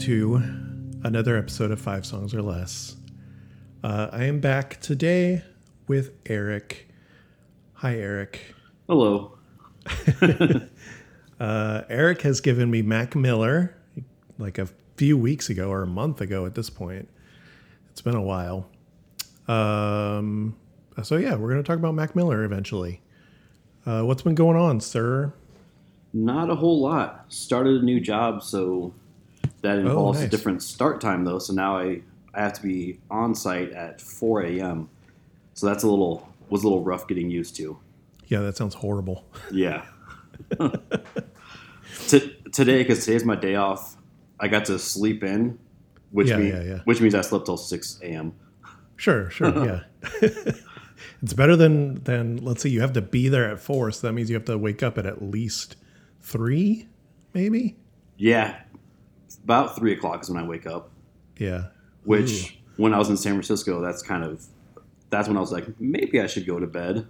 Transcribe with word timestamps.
to 0.00 0.36
another 1.04 1.36
episode 1.36 1.70
of 1.70 1.78
Five 1.78 2.06
Songs 2.06 2.34
or 2.34 2.40
Less. 2.40 2.96
Uh, 3.84 4.08
I 4.10 4.24
am 4.24 4.40
back 4.40 4.80
today 4.80 5.42
with 5.88 6.12
Eric. 6.24 6.88
Hi, 7.74 7.96
Eric. 7.96 8.54
Hello. 8.88 9.38
Uh, 11.38 11.84
Eric 11.88 12.20
has 12.20 12.42
given 12.42 12.70
me 12.70 12.82
Mac 12.82 13.16
Miller 13.16 13.74
like 14.36 14.58
a 14.58 14.68
few 14.98 15.16
weeks 15.16 15.48
ago 15.48 15.70
or 15.70 15.82
a 15.82 15.86
month 15.86 16.20
ago 16.20 16.44
at 16.44 16.54
this 16.54 16.68
point. 16.68 17.08
It's 17.90 18.02
been 18.02 18.14
a 18.14 18.20
while. 18.20 18.68
Um, 19.48 20.54
so, 21.02 21.16
yeah, 21.16 21.36
we're 21.36 21.48
going 21.48 21.62
to 21.62 21.66
talk 21.66 21.78
about 21.78 21.94
Mac 21.94 22.14
Miller 22.14 22.44
eventually. 22.44 23.00
Uh, 23.86 24.02
what's 24.02 24.20
been 24.20 24.34
going 24.34 24.58
on, 24.58 24.80
sir? 24.80 25.32
Not 26.12 26.50
a 26.50 26.54
whole 26.56 26.78
lot. 26.78 27.24
Started 27.30 27.80
a 27.80 27.84
new 27.86 28.00
job, 28.00 28.42
so 28.42 28.92
that 29.62 29.76
oh, 29.76 29.80
involves 29.80 30.18
nice. 30.18 30.28
a 30.28 30.30
different 30.30 30.62
start 30.62 31.00
time 31.00 31.24
though. 31.24 31.38
So 31.38 31.52
now 31.52 31.78
I, 31.78 32.02
I 32.34 32.40
have 32.42 32.52
to 32.54 32.62
be 32.62 32.98
on 33.10 33.34
site 33.34 33.72
at 33.72 34.00
4 34.00 34.42
a.m. 34.42 34.88
So 35.54 35.66
that's 35.66 35.82
a 35.84 35.88
little 35.88 36.28
was 36.48 36.64
a 36.64 36.68
little 36.68 36.82
rough 36.82 37.06
getting 37.06 37.30
used 37.30 37.56
to. 37.56 37.78
Yeah, 38.26 38.40
that 38.40 38.56
sounds 38.56 38.74
horrible. 38.74 39.24
Yeah. 39.50 39.84
T- 42.08 42.36
today, 42.52 42.78
because 42.78 43.04
today's 43.04 43.24
my 43.24 43.36
day 43.36 43.56
off, 43.56 43.96
I 44.38 44.48
got 44.48 44.64
to 44.66 44.78
sleep 44.78 45.22
in, 45.22 45.58
which 46.10 46.28
Yeah, 46.28 46.36
mean- 46.38 46.48
yeah, 46.48 46.62
yeah. 46.62 46.78
which 46.84 47.00
means 47.00 47.14
I 47.14 47.20
slept 47.20 47.46
till 47.46 47.56
6 47.56 48.00
a.m. 48.02 48.32
Sure, 48.96 49.30
sure, 49.30 49.64
yeah. 49.64 49.80
it's 51.22 51.32
better 51.32 51.56
than 51.56 52.02
than 52.04 52.36
let's 52.44 52.62
say 52.62 52.68
you 52.68 52.82
have 52.82 52.92
to 52.92 53.00
be 53.00 53.30
there 53.30 53.50
at 53.50 53.58
four, 53.58 53.90
so 53.90 54.06
that 54.06 54.12
means 54.12 54.28
you 54.28 54.36
have 54.36 54.44
to 54.44 54.58
wake 54.58 54.82
up 54.82 54.98
at 54.98 55.06
at 55.06 55.22
least 55.22 55.76
three, 56.20 56.86
maybe. 57.32 57.76
Yeah, 58.18 58.60
about 59.44 59.76
three 59.76 59.92
o'clock 59.92 60.22
is 60.22 60.30
when 60.30 60.42
I 60.42 60.46
wake 60.46 60.66
up. 60.66 60.90
Yeah. 61.38 61.66
Which, 62.04 62.58
when 62.76 62.94
I 62.94 62.98
was 62.98 63.10
in 63.10 63.16
San 63.16 63.32
Francisco, 63.32 63.80
that's 63.80 64.02
kind 64.02 64.24
of 64.24 64.44
that's 65.10 65.28
when 65.28 65.36
I 65.36 65.40
was 65.40 65.52
like, 65.52 65.66
maybe 65.80 66.20
I 66.20 66.26
should 66.26 66.46
go 66.46 66.58
to 66.60 66.66
bed. 66.66 67.06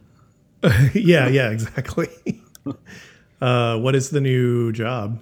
yeah, 0.94 1.28
yeah, 1.28 1.50
exactly. 1.50 2.08
uh, 3.40 3.78
what 3.78 3.94
is 3.94 4.10
the 4.10 4.20
new 4.20 4.72
job? 4.72 5.20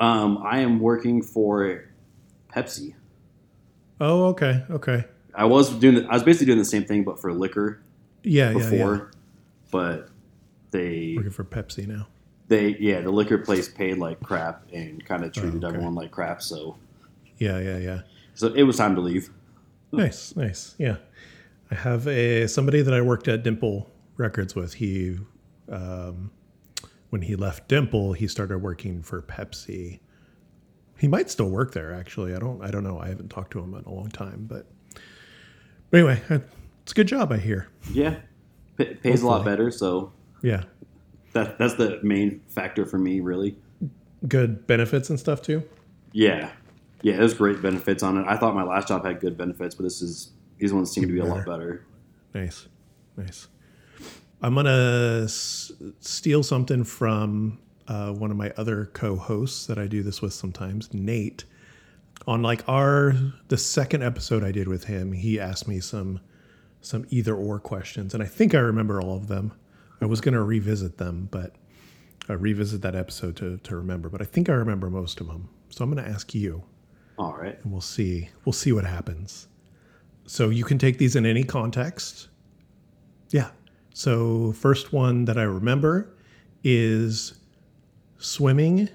Um, 0.00 0.38
I 0.44 0.60
am 0.60 0.80
working 0.80 1.22
for 1.22 1.84
Pepsi. 2.54 2.94
Oh, 4.00 4.24
okay, 4.26 4.64
okay. 4.70 5.04
I 5.34 5.44
was 5.44 5.70
doing 5.70 5.94
the, 5.94 6.06
I 6.08 6.14
was 6.14 6.22
basically 6.22 6.46
doing 6.46 6.58
the 6.58 6.64
same 6.64 6.84
thing, 6.84 7.04
but 7.04 7.20
for 7.20 7.32
liquor 7.32 7.80
Yeah, 8.24 8.50
yeah, 8.50 8.58
before. 8.58 8.94
yeah. 8.96 9.18
But 9.70 10.08
they 10.72 11.14
Working 11.16 11.30
for 11.30 11.44
Pepsi 11.44 11.86
now. 11.86 12.08
They 12.48 12.76
yeah 12.80 13.00
the 13.00 13.10
liquor 13.10 13.38
place 13.38 13.68
paid 13.68 13.98
like 13.98 14.20
crap 14.20 14.62
and 14.72 15.04
kind 15.04 15.24
of 15.24 15.32
treated 15.32 15.64
Oh, 15.64 15.68
okay. 15.68 15.74
everyone 15.76 15.94
like 15.94 16.10
crap. 16.10 16.42
So 16.42 16.76
Yeah, 17.38 17.58
yeah, 17.58 17.78
yeah. 17.78 18.00
so 18.34 18.48
it 18.48 18.62
was 18.64 18.76
time 18.76 18.94
to 18.96 19.00
leave. 19.00 19.30
Nice, 19.92 20.34
nice. 20.36 20.74
Yeah, 20.78 20.96
I 21.70 21.74
have 21.74 22.06
a 22.08 22.46
somebody 22.46 22.82
that 22.82 22.94
I 22.94 23.00
worked 23.00 23.28
at 23.28 23.42
Dimple 23.42 23.90
Records 24.16 24.54
with. 24.54 24.74
He, 24.74 25.18
um, 25.70 26.30
when 27.10 27.22
he 27.22 27.36
left 27.36 27.68
Dimple, 27.68 28.14
he 28.14 28.26
started 28.26 28.58
working 28.58 29.02
for 29.02 29.20
Pepsi. 29.22 30.00
He 30.98 31.08
might 31.08 31.28
still 31.30 31.50
work 31.50 31.72
there. 31.72 31.92
Actually, 31.92 32.34
I 32.34 32.38
don't. 32.38 32.62
I 32.64 32.70
don't 32.70 32.84
know. 32.84 32.98
I 33.00 33.08
haven't 33.08 33.28
talked 33.28 33.50
to 33.52 33.58
him 33.60 33.74
in 33.74 33.84
a 33.84 33.92
long 33.92 34.08
time. 34.08 34.46
But, 34.48 34.66
anyway, 35.92 36.22
it's 36.82 36.92
a 36.92 36.94
good 36.94 37.08
job. 37.08 37.32
I 37.32 37.36
hear. 37.38 37.68
Yeah, 37.92 38.16
P- 38.78 38.94
pays 38.94 39.22
a 39.22 39.26
lot 39.26 39.44
better. 39.44 39.70
So 39.70 40.12
Yeah, 40.42 40.62
that 41.32 41.58
that's 41.58 41.74
the 41.74 41.98
main 42.02 42.40
factor 42.48 42.86
for 42.86 42.98
me, 42.98 43.20
really. 43.20 43.56
good 44.28 44.66
benefits 44.66 45.10
and 45.10 45.18
stuff 45.18 45.42
too. 45.42 45.62
Yeah, 46.12 46.50
yeah, 47.02 47.16
there's 47.16 47.34
great 47.34 47.60
benefits 47.62 48.02
on 48.02 48.18
it. 48.18 48.26
I 48.28 48.36
thought 48.36 48.54
my 48.54 48.62
last 48.64 48.88
job 48.88 49.04
had 49.04 49.20
good 49.20 49.36
benefits, 49.36 49.74
but 49.74 49.84
this 49.84 50.02
is 50.02 50.30
these 50.58 50.72
ones 50.72 50.90
seem 50.92 51.06
to 51.06 51.12
be 51.12 51.18
a 51.20 51.24
lot 51.24 51.44
better. 51.46 51.84
Nice, 52.34 52.68
nice. 53.16 53.48
I'm 54.42 54.54
gonna 54.54 55.22
s- 55.24 55.72
steal 56.00 56.42
something 56.42 56.84
from 56.84 57.58
uh, 57.88 58.12
one 58.12 58.30
of 58.30 58.36
my 58.36 58.52
other 58.56 58.86
co-hosts 58.92 59.66
that 59.66 59.78
I 59.78 59.86
do 59.86 60.02
this 60.02 60.20
with 60.22 60.32
sometimes, 60.32 60.92
Nate. 60.94 61.44
On 62.26 62.42
like 62.42 62.62
our 62.68 63.14
the 63.48 63.56
second 63.58 64.02
episode 64.04 64.44
I 64.44 64.52
did 64.52 64.68
with 64.68 64.84
him, 64.84 65.12
he 65.12 65.40
asked 65.40 65.66
me 65.66 65.80
some 65.80 66.20
some 66.80 67.06
either 67.10 67.34
or 67.34 67.58
questions, 67.60 68.14
and 68.14 68.22
I 68.22 68.26
think 68.26 68.54
I 68.54 68.58
remember 68.58 69.00
all 69.00 69.16
of 69.16 69.28
them. 69.28 69.52
I 70.02 70.06
was 70.06 70.20
gonna 70.20 70.42
revisit 70.42 70.98
them, 70.98 71.28
but 71.30 71.54
I 72.28 72.34
revisit 72.34 72.82
that 72.82 72.94
episode 72.94 73.36
to 73.36 73.56
to 73.58 73.76
remember. 73.76 74.08
But 74.08 74.20
I 74.20 74.24
think 74.24 74.48
I 74.48 74.54
remember 74.54 74.90
most 74.90 75.20
of 75.20 75.26
them, 75.28 75.48
so 75.70 75.84
I'm 75.84 75.90
gonna 75.94 76.08
ask 76.08 76.34
you 76.34 76.62
All 77.18 77.36
right. 77.36 77.58
and 77.62 77.72
we'll 77.72 77.80
see 77.80 78.28
we'll 78.44 78.52
see 78.52 78.72
what 78.72 78.84
happens 78.84 79.48
so 80.26 80.50
you 80.50 80.64
can 80.64 80.78
take 80.78 80.98
these 80.98 81.16
in 81.16 81.26
any 81.26 81.42
context 81.42 82.28
yeah 83.30 83.50
so 83.92 84.52
first 84.52 84.92
one 84.92 85.24
that 85.24 85.36
i 85.36 85.42
remember 85.42 86.14
is 86.62 87.34
swimming 88.18 88.88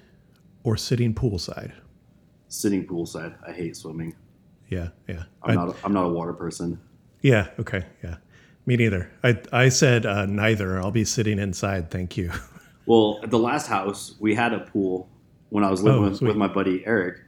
or 0.64 0.78
sitting 0.78 1.14
poolside 1.14 1.74
Sitting 2.50 2.88
poolside. 2.88 3.36
I 3.46 3.52
hate 3.52 3.76
swimming. 3.76 4.16
yeah 4.70 4.90
yeah 5.10 5.24
I'm 5.44 5.52
I- 5.52 5.56
not. 5.66 5.70
A, 5.70 5.86
I'm 5.86 5.94
not 5.94 6.06
a 6.06 6.10
water 6.10 6.32
person. 6.34 6.80
yeah 7.22 7.50
okay 7.60 7.86
yeah 8.04 8.16
me 8.68 8.76
neither. 8.76 9.10
I 9.24 9.40
i 9.52 9.70
said 9.70 10.06
uh, 10.06 10.26
neither. 10.28 10.78
I'll 10.80 10.92
be 10.92 11.06
sitting 11.06 11.40
inside. 11.40 11.90
Thank 11.90 12.18
you. 12.18 12.32
Well, 12.90 13.20
at 13.22 13.32
the 13.32 13.38
last 13.38 13.68
house, 13.68 14.16
we 14.18 14.34
had 14.34 14.54
a 14.54 14.60
pool 14.62 15.10
when 15.50 15.66
I 15.66 15.70
was 15.70 15.84
living 15.84 16.06
Oh, 16.06 16.10
with, 16.10 16.22
with 16.22 16.38
my 16.38 16.48
buddy 16.48 16.86
Eric. 16.86 17.20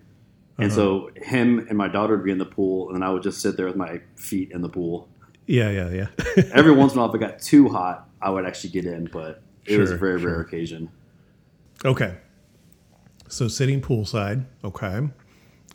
And 0.57 0.72
so 0.72 1.09
him 1.17 1.67
and 1.67 1.77
my 1.77 1.89
daughter 1.89 2.16
would 2.16 2.23
be 2.23 2.31
in 2.31 2.38
the 2.38 2.45
pool, 2.45 2.94
and 2.95 3.03
I 3.03 3.09
would 3.09 3.23
just 3.23 3.41
sit 3.41 3.57
there 3.57 3.66
with 3.66 3.75
my 3.75 4.00
feet 4.16 4.51
in 4.53 4.61
the 4.61 4.69
pool. 4.69 5.09
yeah 5.47 5.69
yeah 5.69 5.89
yeah. 5.89 6.44
Every 6.53 6.72
once 6.72 6.94
in 6.94 7.00
a 7.00 7.01
while, 7.01 7.09
if 7.09 7.16
it 7.16 7.19
got 7.19 7.41
too 7.41 7.67
hot, 7.67 8.07
I 8.21 8.29
would 8.29 8.45
actually 8.45 8.69
get 8.69 8.85
in, 8.85 9.09
but 9.11 9.41
it 9.66 9.77
was 9.77 9.91
a 9.91 9.97
very 9.97 10.17
sure. 10.21 10.31
rare 10.31 10.39
occasion. 10.39 10.89
okay. 11.83 12.16
So 13.27 13.50
sitting 13.50 13.81
poolside. 13.81 14.45
Okay. 14.63 15.09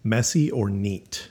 Messy 0.03 0.51
or 0.51 0.71
neat? 0.71 1.29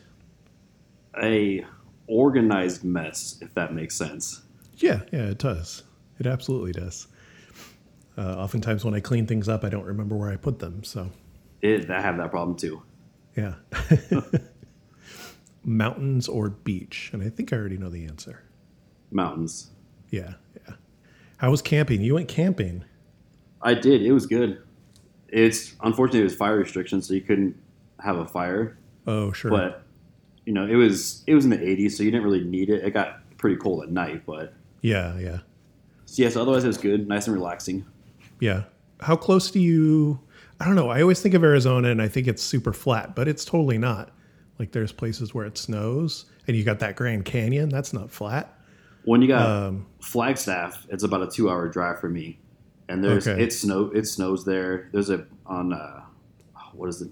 A 1.22 1.66
organized 2.08 2.84
mess, 2.84 3.38
if 3.42 3.54
that 3.56 3.74
makes 3.74 3.96
sense. 3.96 4.42
Yeah, 4.78 5.02
yeah, 5.12 5.26
it 5.26 5.38
does. 5.38 5.84
It 6.20 6.26
absolutely 6.28 6.72
does. 6.72 7.08
Uh, 8.18 8.36
oftentimes, 8.38 8.86
when 8.86 8.94
I 8.94 9.00
clean 9.00 9.26
things 9.26 9.50
up, 9.50 9.64
I 9.64 9.70
don't 9.70 9.86
remember 9.86 10.16
where 10.16 10.30
I 10.30 10.36
put 10.36 10.60
them. 10.60 10.84
So, 10.84 11.10
It, 11.62 11.90
I 11.90 12.02
have 12.02 12.18
that 12.18 12.30
problem 12.32 12.56
too. 12.58 12.84
yeah. 13.36 13.56
Mountains 15.64 16.28
or 16.28 16.50
beach? 16.50 17.10
And 17.14 17.24
I 17.24 17.30
think 17.30 17.54
I 17.54 17.58
already 17.58 17.78
know 17.78 17.90
the 17.90 18.06
answer. 18.06 18.44
Mountains. 19.12 19.70
Yeah, 20.10 20.34
yeah. 20.68 20.76
How 21.38 21.50
was 21.52 21.62
camping? 21.62 22.02
You 22.02 22.16
went 22.16 22.28
camping. 22.28 22.84
I 23.62 23.74
did. 23.74 24.02
It 24.02 24.12
was 24.12 24.26
good. 24.26 24.62
It's 25.30 25.76
unfortunately 25.82 26.22
it 26.22 26.26
was 26.26 26.36
fire 26.36 26.58
restrictions, 26.58 27.08
so 27.08 27.14
you 27.14 27.22
couldn't 27.22 27.56
have 28.00 28.18
a 28.18 28.26
fire. 28.28 28.78
Oh, 29.08 29.32
sure. 29.32 29.50
but 29.52 29.84
you 30.46 30.54
know 30.54 30.66
it 30.66 30.76
was 30.76 31.24
it 31.28 31.36
was 31.36 31.46
in 31.46 31.52
the 31.52 31.58
80s 31.58 31.92
so 31.92 32.04
you 32.04 32.12
didn't 32.12 32.24
really 32.26 32.44
need 32.44 32.70
it 32.70 32.84
it 32.84 32.92
got 32.92 33.20
pretty 33.38 33.56
cold 33.58 33.84
at 33.84 33.92
night 33.92 34.24
but 34.26 34.54
yeah, 34.82 35.18
yeah, 35.18 35.38
so 36.06 36.22
yes 36.24 36.36
otherwise 36.36 36.64
it 36.64 36.68
was 36.68 36.78
good 36.78 37.08
nice 37.08 37.28
and 37.28 37.36
relaxing 37.36 37.86
yeah. 38.40 38.64
How 39.00 39.16
close 39.16 39.52
do 39.52 39.60
you? 39.60 40.20
I 40.60 40.66
don't 40.66 40.76
know. 40.76 40.90
I 40.90 41.02
always 41.02 41.22
think 41.22 41.34
of 41.34 41.44
Arizona 41.44 41.90
and 41.90 42.02
I 42.02 42.08
think 42.10 42.28
it's 42.28 42.42
super 42.44 42.74
flat, 42.74 43.16
but 43.16 43.28
it's 43.30 43.46
totally 43.46 43.78
not. 43.78 44.12
Like, 44.60 44.72
there's 44.72 44.92
places 44.92 45.34
where 45.34 45.46
it 45.46 45.58
snows 45.58 46.26
and 46.48 46.58
you 46.58 46.64
got 46.66 46.80
that 46.80 46.96
Grand 46.98 47.24
Canyon. 47.26 47.70
That's 47.70 47.94
not 47.94 48.12
flat. 48.12 48.58
when 49.06 49.22
you 49.22 49.30
got 49.30 49.46
Um, 49.68 49.86
flagstaff 50.02 50.86
it's 50.90 51.04
about 51.04 51.22
a 51.22 51.28
two 51.28 51.50
hour 51.50 51.70
drive 51.70 52.00
for 52.02 52.10
me 52.10 52.40
and 52.90 53.02
there's 53.04 53.28
Okay. 53.28 53.42
it 53.44 53.54
snow 53.54 53.90
it 53.94 54.06
snows 54.08 54.44
there 54.44 54.90
there's 54.92 55.10
a 55.10 55.26
on 55.46 55.72
uh 55.74 56.02
what 56.74 56.90
is 56.90 57.02
it 57.02 57.12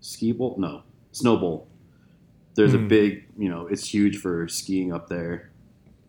ski 0.00 0.32
bowl 0.32 0.56
no 0.58 0.82
snow 1.12 1.36
bowl 1.36 1.67
there's 2.58 2.72
Hmm. 2.74 2.84
a 2.84 2.88
big 2.88 3.24
you 3.38 3.48
know 3.48 3.66
it's 3.66 3.84
huge 3.94 4.16
for 4.18 4.46
skiing 4.48 4.92
up 4.92 5.08
there 5.08 5.50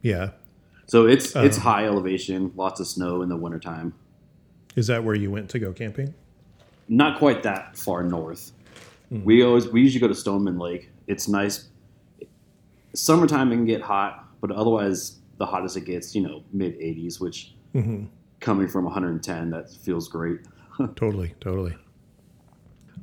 yeah. 0.01 0.31
so 0.88 1.06
it's 1.07 1.36
it's 1.36 1.57
Oh. 1.57 1.62
high 1.62 1.86
elevation 1.86 2.51
lots 2.56 2.80
of 2.80 2.88
snow 2.88 3.22
in 3.22 3.30
the 3.30 3.38
wintertime 3.38 3.94
Is 4.75 4.88
that 4.88 5.04
where 5.04 5.16
you 5.16 5.30
went 5.31 5.50
to 5.51 5.60
go 5.60 5.72
camping? 5.74 6.13
not 6.88 7.19
quite 7.19 7.44
that 7.44 7.78
far 7.78 8.04
north. 8.04 8.51
Hmm. 9.10 9.24
We 9.24 9.44
always 9.44 9.68
we 9.68 9.81
usually 9.81 10.00
go 10.01 10.07
to 10.07 10.16
Stoneman 10.16 10.57
Lake. 10.57 10.90
It's 11.07 11.28
nice. 11.28 11.69
Summertime 12.94 13.51
it 13.51 13.56
can 13.57 13.66
get 13.66 13.81
hot, 13.81 14.28
but 14.42 14.50
otherwise 14.51 15.19
the 15.38 15.46
hottest 15.46 15.78
it 15.78 15.86
gets, 15.86 16.16
you 16.16 16.22
know, 16.22 16.44
mid 16.51 16.74
80s, 16.80 17.19
which 17.22 17.54
Mm-hmm. 17.75 18.06
coming 18.40 18.68
from 18.68 18.86
110, 18.86 19.51
that 19.51 19.69
feels 19.72 20.07
great. 20.10 20.40
Totally, 20.96 21.36
totally. 21.40 21.75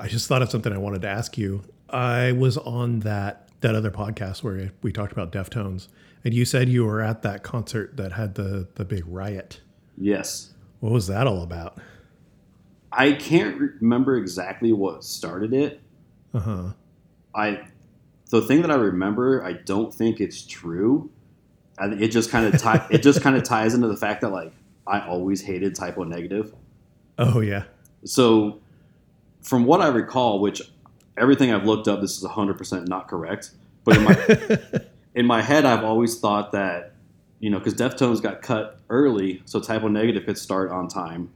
I 0.01 0.09
just 0.09 0.27
thought 0.29 0.43
of 0.43 0.51
something 0.51 0.73
I 0.73 0.79
wanted 0.79 1.03
to 1.03 1.09
ask 1.09 1.39
you. 1.39 1.63
I 1.91 2.33
was 2.33 2.57
on 2.59 3.01
that 3.01 3.49
that 3.61 3.75
other 3.75 3.91
podcast 3.91 4.43
where 4.43 4.71
we 4.83 4.93
talked 4.93 5.13
about 5.13 5.33
Deftones, 5.33 5.89
and 6.25 6.35
you 6.35 6.45
said 6.45 6.69
you 6.69 6.85
were 6.85 7.01
at 7.01 7.23
that 7.23 7.43
concert 7.43 7.97
that 7.97 8.13
had 8.13 8.35
the 8.35 8.69
the 8.75 8.85
big 8.85 9.05
riot. 9.07 9.61
Yes. 9.97 10.53
What 10.81 10.93
was 10.93 11.07
that 11.07 11.27
all 11.27 11.43
about? 11.43 11.79
I 12.93 13.13
can't 13.13 13.59
remember 13.59 14.17
exactly 14.17 14.73
what 14.73 15.05
started 15.05 15.53
it. 15.53 15.81
Uh 16.35 16.41
huh. 16.41 16.73
I 17.35 17.67
the 18.31 18.43
thing 18.43 18.63
that 18.63 18.71
I 18.71 18.75
remember, 18.75 19.45
I 19.45 19.53
don't 19.53 19.95
think 19.95 20.21
it's 20.21 20.45
true. 20.45 21.11
I, 21.79 21.87
it 21.87 22.09
just 22.09 22.31
kind 22.31 22.53
of 22.53 22.61
tie, 22.61 22.87
it 22.91 23.03
just 23.03 23.21
kind 23.23 23.37
of 23.37 23.45
ties 23.45 23.75
into 23.75 23.89
the 23.89 23.97
fact 23.97 24.23
that 24.23 24.31
like 24.31 24.53
I 24.87 25.01
always 25.07 25.43
hated 25.43 25.75
Type 25.75 25.99
O 25.99 26.05
Negative. 26.05 26.55
Oh 27.19 27.41
yeah. 27.41 27.65
So 28.05 28.61
from 29.43 29.65
what 29.65 29.81
I 29.81 29.89
recall, 29.89 30.41
which 30.41 30.63
everything 31.17 31.53
I've 31.53 31.65
looked 31.65 31.89
up, 31.89 32.01
this 32.01 32.17
is 32.19 32.25
100% 32.25 32.89
not 32.89 33.09
correct. 33.09 33.51
But 33.85 33.97
in 33.99 34.05
my 34.05 34.59
in 35.15 35.27
my 35.27 35.43
head, 35.43 35.65
I've 35.65 35.85
always 35.85 36.19
thought 36.19 36.53
that 36.53 36.93
you 37.41 37.51
know 37.51 37.59
because 37.59 37.75
Deftones 37.75 38.21
got 38.23 38.43
cut 38.43 38.81
early, 38.91 39.43
so 39.45 39.61
Type 39.61 39.79
typo 39.79 39.89
negative 39.89 40.25
could 40.27 40.39
start 40.39 40.71
on 40.71 40.89
time, 40.89 41.31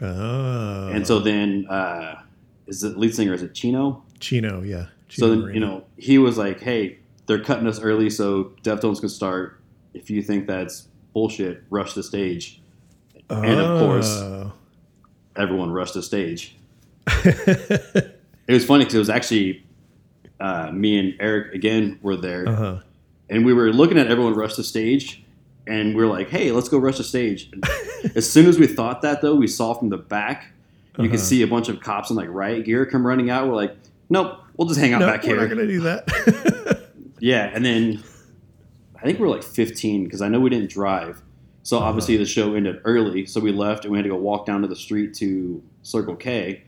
Oh. 0.00 0.88
and 0.92 1.06
so 1.06 1.18
then 1.18 1.66
uh, 1.68 2.22
is 2.66 2.84
it 2.84 2.96
lead 2.96 3.14
singer? 3.14 3.32
Is 3.34 3.42
it 3.42 3.54
Chino? 3.54 4.02
Chino, 4.20 4.62
yeah. 4.62 4.86
So 5.08 5.28
then, 5.28 5.40
Moreno. 5.40 5.54
you 5.54 5.60
know, 5.60 5.84
he 5.96 6.18
was 6.18 6.38
like, 6.38 6.60
"Hey, 6.60 6.98
they're 7.26 7.42
cutting 7.42 7.66
us 7.66 7.80
early, 7.80 8.10
so 8.10 8.52
Deftones 8.62 9.00
can 9.00 9.08
start. 9.08 9.60
If 9.92 10.10
you 10.10 10.22
think 10.22 10.46
that's 10.46 10.88
bullshit, 11.12 11.62
rush 11.70 11.94
the 11.94 12.02
stage." 12.02 12.60
and 13.30 13.58
of 13.60 13.80
course- 13.80 14.20
Oh. 14.20 14.52
Everyone 15.36 15.72
rushed 15.72 15.94
the 15.94 16.02
stage. 16.02 16.54
It 18.46 18.52
was 18.52 18.64
funny 18.64 18.84
because 18.84 18.94
it 18.94 18.98
was 18.98 19.10
actually 19.10 19.64
uh, 20.40 20.70
me 20.72 20.98
and 20.98 21.14
Eric 21.20 21.54
again 21.54 21.98
were 22.02 22.16
there, 22.16 22.48
uh-huh. 22.48 22.80
and 23.30 23.44
we 23.44 23.52
were 23.54 23.72
looking 23.72 23.98
at 23.98 24.08
everyone 24.08 24.34
rush 24.34 24.56
the 24.56 24.64
stage, 24.64 25.22
and 25.66 25.94
we 25.96 26.02
are 26.02 26.06
like, 26.06 26.28
"Hey, 26.28 26.50
let's 26.52 26.68
go 26.68 26.78
rush 26.78 26.98
the 26.98 27.04
stage." 27.04 27.50
As 28.14 28.30
soon 28.30 28.46
as 28.46 28.58
we 28.58 28.66
thought 28.66 29.00
that, 29.02 29.22
though, 29.22 29.34
we 29.34 29.46
saw 29.46 29.72
from 29.74 29.88
the 29.88 29.96
back, 29.96 30.48
you 30.98 31.04
Uh-huh. 31.04 31.10
could 31.12 31.20
see 31.20 31.40
a 31.42 31.46
bunch 31.46 31.68
of 31.68 31.80
cops 31.80 32.10
in 32.10 32.16
like 32.16 32.28
riot 32.30 32.64
gear 32.66 32.84
come 32.84 33.06
running 33.06 33.30
out. 33.30 33.48
We're 33.48 33.54
like, 33.54 33.74
"Nope, 34.10 34.38
we'll 34.56 34.68
just 34.68 34.78
hang 34.80 34.92
out 34.92 35.00
No, 35.00 35.06
back 35.06 35.22
we're 35.22 35.28
here." 35.30 35.40
not 35.40 35.48
gonna 35.48 35.66
do 35.66 35.80
that. 35.80 36.80
Yeah, 37.20 37.50
and 37.54 37.64
then 37.64 38.02
I 38.96 39.02
think 39.06 39.18
we 39.18 39.24
are 39.24 39.30
like 39.30 39.42
15 39.44 40.04
because 40.04 40.20
I 40.20 40.28
know 40.28 40.40
we 40.40 40.50
didn't 40.50 40.68
drive. 40.70 41.22
So 41.62 41.78
Uh-huh. 41.78 41.86
obviously 41.86 42.18
the 42.18 42.26
show 42.26 42.54
ended 42.54 42.82
early, 42.84 43.24
so 43.24 43.40
we 43.40 43.50
left 43.52 43.84
and 43.84 43.92
we 43.92 43.96
had 43.96 44.02
to 44.02 44.10
go 44.10 44.16
walk 44.16 44.44
down 44.44 44.60
to 44.60 44.68
the 44.68 44.76
street 44.76 45.14
to 45.14 45.62
Circle 45.82 46.16
K, 46.16 46.64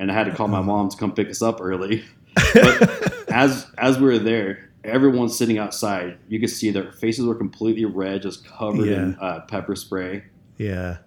and 0.00 0.10
I 0.10 0.14
had 0.14 0.24
to 0.24 0.34
call 0.34 0.48
my 0.48 0.62
mom 0.62 0.88
to 0.88 0.96
come 0.96 1.12
pick 1.12 1.28
us 1.30 1.42
up 1.42 1.60
early. 1.60 2.02
But 2.54 3.28
as 3.30 3.66
as 3.76 3.98
we 3.98 4.04
were 4.06 4.18
there, 4.18 4.70
everyone's 4.82 5.36
sitting 5.36 5.58
outside. 5.58 6.16
You 6.28 6.40
could 6.40 6.50
see 6.50 6.70
their 6.70 6.90
faces 6.92 7.26
were 7.26 7.34
completely 7.34 7.84
red, 7.84 8.22
just 8.22 8.44
covered 8.46 8.88
in 8.88 9.16
uh, 9.20 9.40
pepper 9.48 9.76
spray. 9.76 10.24
yeah. 10.56 10.98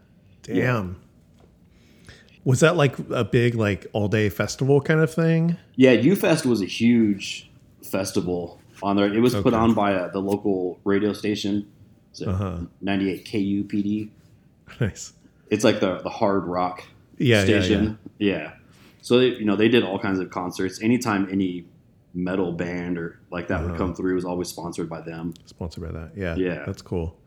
Damn. 0.44 0.56
Yeah. 0.58 2.14
Was 2.46 2.60
that 2.60 2.76
like 2.76 2.98
a 3.10 3.24
big 3.24 3.56
like 3.56 3.88
all 3.94 4.10
day 4.10 4.28
festival 4.30 4.82
kind 4.82 5.00
of 5.00 5.14
thing? 5.14 5.56
Yeah, 5.76 5.96
UFest 5.96 6.46
was 6.46 6.62
a 6.62 6.66
huge 6.66 7.50
festival 7.82 8.60
on 8.84 8.98
there. 8.98 9.12
It 9.14 9.22
was 9.22 9.34
put 9.34 9.54
on 9.54 9.74
by 9.74 9.94
uh, 9.96 10.10
the 10.12 10.20
local 10.20 10.78
radio 10.84 11.14
station, 11.14 11.66
so 12.12 12.30
Uh-huh. 12.32 12.58
98 12.82 13.26
KUPD. 13.26 14.10
Nice. 14.82 15.14
It's 15.50 15.64
like 15.64 15.80
the 15.80 16.00
the 16.00 16.10
hard 16.10 16.46
rock 16.46 16.84
Yeah, 17.18 17.40
yeah, 17.40 17.44
station. 17.46 17.98
Yeah, 18.20 18.54
So 19.04 19.20
they, 19.20 19.28
you 19.36 19.46
know 19.46 19.56
they 19.58 19.68
did 19.68 19.84
all 19.84 20.00
kinds 20.00 20.20
of 20.20 20.30
concerts. 20.30 20.82
Anytime 20.82 21.28
any 21.30 21.66
metal 22.14 22.52
band 22.54 22.98
or 22.98 23.20
like 23.32 23.48
that 23.50 23.62
would 23.62 23.72
Uh-huh. 23.72 23.78
come 23.78 23.94
through, 23.96 24.12
it 24.14 24.16
was 24.16 24.26
always 24.26 24.48
sponsored 24.48 24.88
by 24.90 25.02
them. 25.02 25.34
Sponsored 25.46 25.84
by 25.84 25.92
that. 25.92 26.12
Yeah. 26.16 26.36
Yeah. 26.36 26.64
That's 26.66 26.82
cool. 26.82 27.20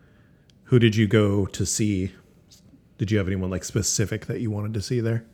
Who 0.65 0.79
did 0.79 0.97
you 0.97 1.07
go 1.07 1.45
to 1.47 1.67
see? 1.67 2.13
Did 2.99 3.11
you 3.11 3.19
have 3.19 3.27
anyone 3.27 3.51
like 3.51 3.63
specific 3.63 4.25
that 4.27 4.41
you 4.41 4.51
wanted 4.51 4.73
to 4.75 4.81
see 4.81 5.01
there? 5.01 5.25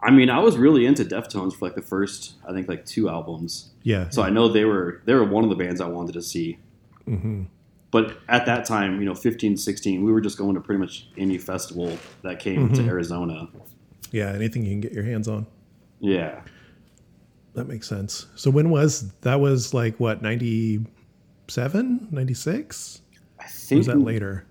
I 0.00 0.10
mean, 0.10 0.30
I 0.30 0.38
was 0.38 0.56
really 0.58 0.86
into 0.86 1.04
Deftones 1.04 1.54
for 1.54 1.64
like 1.66 1.74
the 1.74 1.82
first, 1.82 2.34
I 2.48 2.52
think, 2.52 2.68
like 2.68 2.84
two 2.86 3.08
albums. 3.08 3.70
Yeah. 3.82 4.10
So 4.10 4.22
I 4.22 4.30
know 4.30 4.48
they 4.48 4.64
were 4.64 5.00
they 5.06 5.14
were 5.14 5.24
one 5.24 5.42
of 5.44 5.50
the 5.50 5.56
bands 5.56 5.80
I 5.80 5.88
wanted 5.88 6.12
to 6.12 6.22
see. 6.22 6.58
hmm 7.06 7.42
But 7.90 8.16
at 8.28 8.46
that 8.46 8.64
time, 8.64 9.00
you 9.00 9.06
know, 9.06 9.14
15, 9.14 9.56
16, 9.56 10.04
we 10.04 10.12
were 10.12 10.20
just 10.20 10.36
going 10.38 10.54
to 10.54 10.60
pretty 10.60 10.78
much 10.80 11.08
any 11.18 11.38
festival 11.38 11.96
that 12.22 12.38
came 12.38 12.72
to 12.74 12.82
Mhm. 12.82 12.88
Arizona. 12.88 13.48
Yeah. 14.12 14.30
Anything 14.32 14.64
you 14.64 14.70
can 14.72 14.80
get 14.80 14.92
your 14.92 15.04
hands 15.04 15.26
on. 15.26 15.46
Yeah. 16.04 16.42
That 17.54 17.66
makes 17.66 17.88
sense. 17.88 18.26
So 18.34 18.50
when 18.50 18.68
was 18.68 19.10
that? 19.22 19.40
Was 19.40 19.72
like 19.72 19.98
what 19.98 20.20
97, 20.22 22.08
96? 22.10 23.00
I 23.40 23.44
Or 23.44 23.48
think 23.48 23.78
was 23.78 23.86
that 23.86 23.98
later? 24.00 24.44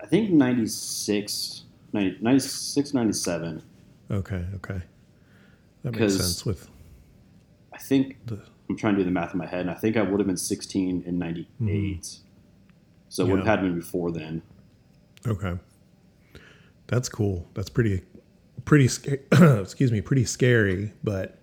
I 0.00 0.06
think 0.06 0.30
96, 0.30 1.64
90, 1.92 2.18
96 2.20 2.94
97. 2.94 3.62
Okay. 4.10 4.44
Okay. 4.56 4.80
That 5.82 5.98
makes 5.98 6.16
sense 6.16 6.46
with 6.46 6.68
I 7.72 7.78
think 7.78 8.18
the. 8.26 8.40
I'm 8.70 8.76
trying 8.76 8.94
to 8.94 9.00
do 9.00 9.04
the 9.04 9.10
math 9.10 9.32
in 9.32 9.38
my 9.38 9.46
head, 9.46 9.62
and 9.62 9.70
I 9.70 9.74
think 9.74 9.96
I 9.96 10.02
would 10.02 10.20
have 10.20 10.26
been 10.26 10.36
16 10.36 11.02
in 11.06 11.18
98. 11.18 12.18
So 13.08 13.24
it 13.24 13.28
would 13.30 13.38
have 13.38 13.46
Mm-hmm. 13.46 13.48
Had 13.48 13.64
me 13.64 13.70
before 13.70 14.12
then. 14.12 14.42
Okay. 15.26 15.54
That's 16.86 17.08
cool. 17.08 17.48
That's 17.54 17.70
pretty, 17.70 18.02
pretty, 18.68 18.86
sca- 18.86 19.18
excuse 19.62 19.90
me, 19.90 20.00
pretty 20.02 20.24
scary, 20.26 20.92
but 21.02 21.38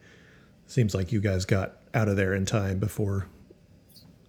seems 0.67 0.93
like 0.93 1.11
you 1.11 1.19
guys 1.19 1.43
got 1.45 1.73
out 1.93 2.07
of 2.07 2.15
there 2.15 2.33
in 2.35 2.45
time 2.45 2.77
before 2.79 3.27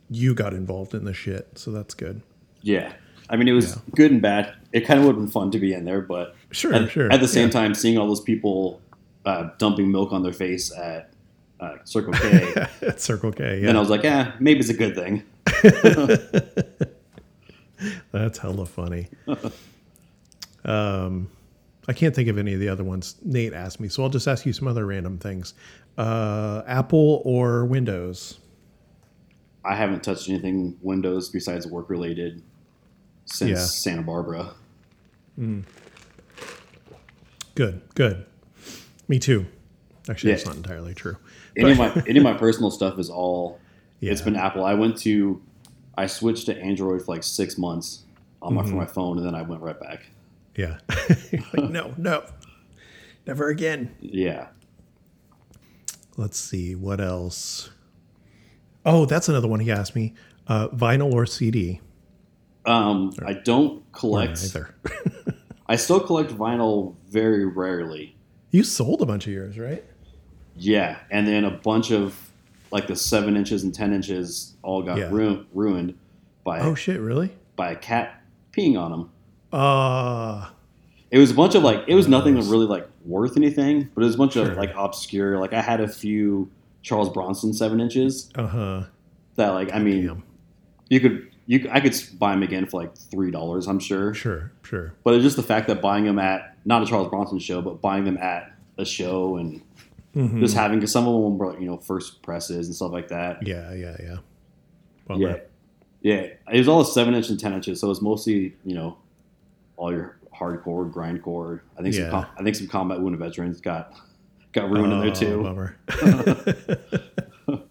you 0.08 0.34
got 0.34 0.54
involved 0.54 0.94
in 0.94 1.04
the 1.04 1.12
shit. 1.14 1.58
So 1.58 1.70
that's 1.72 1.92
good. 1.94 2.22
Yeah. 2.62 2.92
I 3.28 3.36
mean, 3.36 3.48
it 3.48 3.52
was 3.52 3.72
Yeah. 3.76 3.82
good 3.94 4.10
and 4.12 4.22
bad. 4.22 4.54
It 4.72 4.82
kind 4.86 4.98
of 5.00 5.06
would 5.06 5.16
have 5.16 5.22
been 5.22 5.30
fun 5.30 5.50
to 5.50 5.58
be 5.58 5.72
in 5.74 5.84
there, 5.84 6.00
but 6.00 6.34
Sure, 6.52 6.72
at, 6.74 6.90
sure. 6.90 7.12
at 7.12 7.20
the 7.20 7.28
same 7.28 7.48
Yeah. 7.48 7.52
time, 7.52 7.74
seeing 7.74 7.98
all 7.98 8.06
those 8.06 8.20
people 8.20 8.80
uh, 9.24 9.50
dumping 9.58 9.90
milk 9.90 10.12
on 10.12 10.22
their 10.22 10.32
face 10.32 10.72
at 10.76 11.10
uh, 11.60 11.74
Circle 11.84 12.12
K, 12.14 12.54
At 12.82 13.00
Circle 13.00 13.32
K. 13.32 13.60
Yeah. 13.60 13.66
then 13.66 13.76
I 13.76 13.80
was 13.80 13.90
like, 13.90 14.04
eh, 14.04 14.30
maybe 14.40 14.60
it's 14.60 14.68
a 14.68 14.74
good 14.74 14.94
thing. 14.94 15.22
That's 18.12 18.38
hella 18.38 18.66
funny. 18.66 19.08
um, 20.64 21.28
I 21.88 21.92
can't 21.92 22.14
think 22.14 22.28
of 22.28 22.36
any 22.38 22.52
of 22.54 22.60
the 22.60 22.68
other 22.68 22.82
ones 22.84 23.14
Nate 23.24 23.52
asked 23.52 23.78
me, 23.80 23.88
so 23.88 24.02
I'll 24.02 24.08
just 24.08 24.26
ask 24.26 24.44
you 24.44 24.52
some 24.52 24.66
other 24.68 24.84
random 24.86 25.18
things. 25.18 25.54
Uh, 25.96 26.62
Apple 26.66 27.22
or 27.24 27.64
Windows? 27.64 28.38
I 29.64 29.74
haven't 29.76 30.02
touched 30.02 30.28
anything 30.28 30.76
Windows 30.82 31.28
besides 31.28 31.66
work 31.66 31.88
related 31.90 32.42
since 33.24 33.50
Yeah. 33.50 33.64
Santa 33.64 34.02
Barbara. 34.02 34.52
Good, 37.54 37.80
good. 37.94 38.26
Me 39.08 39.18
too. 39.18 39.46
Actually, 40.08 40.30
Yeah. 40.30 40.36
that's 40.36 40.46
not 40.46 40.56
entirely 40.56 40.94
true. 40.94 41.16
Any 41.56 41.72
of 41.72 41.78
my 41.78 41.92
any 42.06 42.18
of 42.18 42.24
my 42.24 42.34
personal 42.34 42.70
stuff 42.70 42.98
is 42.98 43.08
all—it's 43.10 44.20
been 44.22 44.36
Apple. 44.36 44.64
I 44.64 44.74
went 44.74 44.96
to 44.98 45.40
I 45.96 46.06
switched 46.06 46.46
to 46.46 46.58
Android 46.60 47.02
for 47.02 47.12
like 47.12 47.22
six 47.24 47.56
months 47.58 48.04
on 48.42 48.54
my 48.54 48.62
Mm-hmm. 48.62 48.70
for 48.70 48.76
my 48.76 48.86
phone, 48.86 49.16
and 49.18 49.26
then 49.26 49.34
I 49.34 49.42
went 49.42 49.62
right 49.62 49.78
back. 49.80 50.06
Yeah. 50.56 50.78
like, 51.52 51.70
no, 51.70 51.92
no, 51.98 52.24
never 53.26 53.48
again. 53.48 53.94
Yeah, 54.00 54.48
Let's 56.16 56.38
see 56.38 56.74
what 56.74 56.98
else. 57.00 57.68
Oh, 58.86 59.04
that's 59.04 59.28
another 59.28 59.48
one 59.48 59.60
he 59.60 59.70
asked 59.70 59.94
me. 59.94 60.14
Uh, 60.46 60.68
vinyl 60.68 61.12
or 61.12 61.26
CD? 61.26 61.80
um, 62.64 63.12
I 63.24 63.34
don't 63.34 63.82
collect. 63.92 64.42
neither. 64.42 64.74
I 65.68 65.76
still 65.76 66.00
collect 66.00 66.30
vinyl 66.30 66.94
very 67.08 67.44
rarely. 67.44 68.16
you 68.50 68.62
sold 68.62 69.02
a 69.02 69.06
bunch 69.06 69.26
of 69.26 69.32
yours, 69.32 69.58
right? 69.58 69.84
Yeah, 70.56 70.98
and 71.10 71.26
then 71.28 71.44
a 71.44 71.50
bunch 71.50 71.90
of 71.90 72.30
like 72.70 72.86
the 72.86 72.96
seven 72.96 73.36
inches 73.36 73.62
and 73.62 73.74
ten 73.74 73.92
inches 73.92 74.54
all 74.62 74.82
got 74.82 74.96
Yeah. 74.98 75.10
ru- 75.10 75.44
ruined 75.52 75.98
by 76.44 76.60
Oh 76.60 76.74
shit, 76.74 77.00
really? 77.00 77.30
by 77.56 77.72
a 77.72 77.76
cat 77.76 78.22
peeing 78.52 78.78
on 78.80 78.90
them. 78.90 79.10
Uh 79.56 80.48
It 81.10 81.18
was 81.18 81.30
a 81.30 81.34
bunch 81.34 81.54
of 81.54 81.62
like 81.62 81.84
it 81.86 81.94
was 81.94 82.08
nothing 82.08 82.34
really 82.36 82.66
like 82.66 82.86
worth 83.04 83.36
anything, 83.36 83.88
but 83.94 84.02
it 84.02 84.06
was 84.06 84.14
a 84.16 84.18
bunch 84.18 84.32
Sure. 84.34 84.50
of 84.50 84.56
like 84.56 84.72
obscure. 84.76 85.38
Like 85.38 85.52
I 85.52 85.62
had 85.62 85.80
a 85.80 85.88
few 85.88 86.50
Charles 86.82 87.08
Bronson 87.10 87.52
seven 87.52 87.80
inches 87.80 88.30
uh 88.34 88.46
huh. 88.46 88.82
that 89.36 89.50
like 89.50 89.72
I 89.72 89.78
mean 89.78 90.06
Damn. 90.06 90.22
you 90.88 91.00
could 91.00 91.30
you 91.46 91.68
I 91.72 91.80
could 91.80 91.94
buy 92.18 92.32
them 92.32 92.42
again 92.42 92.66
for 92.66 92.80
like 92.82 92.96
three 92.96 93.30
dollars 93.30 93.66
I'm 93.66 93.78
sure. 93.78 94.12
Sure, 94.14 94.52
sure. 94.62 94.94
But 95.04 95.14
it's 95.14 95.22
just 95.24 95.36
the 95.36 95.42
fact 95.42 95.68
that 95.68 95.80
buying 95.80 96.04
them 96.04 96.18
at 96.18 96.56
not 96.64 96.82
a 96.82 96.86
Charles 96.86 97.08
Bronson 97.08 97.38
show, 97.38 97.62
but 97.62 97.80
buying 97.80 98.04
them 98.04 98.18
at 98.18 98.52
a 98.78 98.84
show 98.84 99.36
and 99.36 99.62
Mhm. 100.16 100.40
just 100.40 100.54
having 100.56 100.78
because 100.78 100.92
some 100.92 101.06
of 101.06 101.12
them 101.22 101.38
were 101.38 101.58
you 101.60 101.66
know 101.66 101.76
first 101.76 102.22
presses 102.22 102.66
and 102.66 102.74
stuff 102.74 102.90
like 102.92 103.08
that. 103.08 103.46
Yeah, 103.46 103.72
yeah, 103.74 103.96
yeah. 104.02 104.16
Bummer. 105.06 105.20
Yeah, 105.20 105.36
yeah. 106.02 106.20
It 106.52 106.58
was 106.58 106.68
all 106.68 106.82
seven 106.84 107.14
inch 107.14 107.28
and 107.30 107.38
ten 107.38 107.52
inches, 107.52 107.80
so 107.80 107.86
it 107.86 107.90
was 107.90 108.02
mostly 108.02 108.54
you 108.64 108.74
know 108.74 108.96
all 109.76 109.92
your 109.92 110.18
hardcore, 110.34 110.90
grindcore. 110.92 111.60
I 111.78 111.82
think 111.82 111.94
Yeah. 111.94 112.10
some 112.10 112.26
I 112.38 112.42
think 112.42 112.56
some 112.56 112.66
combat 112.68 113.00
wounded 113.00 113.20
veterans 113.20 113.60
got 113.60 113.92
got 114.52 114.70
ruined 114.70 114.92
in 114.92 115.00
there 115.00 115.10
Oh, 115.10 115.14
too. 115.14 115.42
Bummer. 115.42 115.76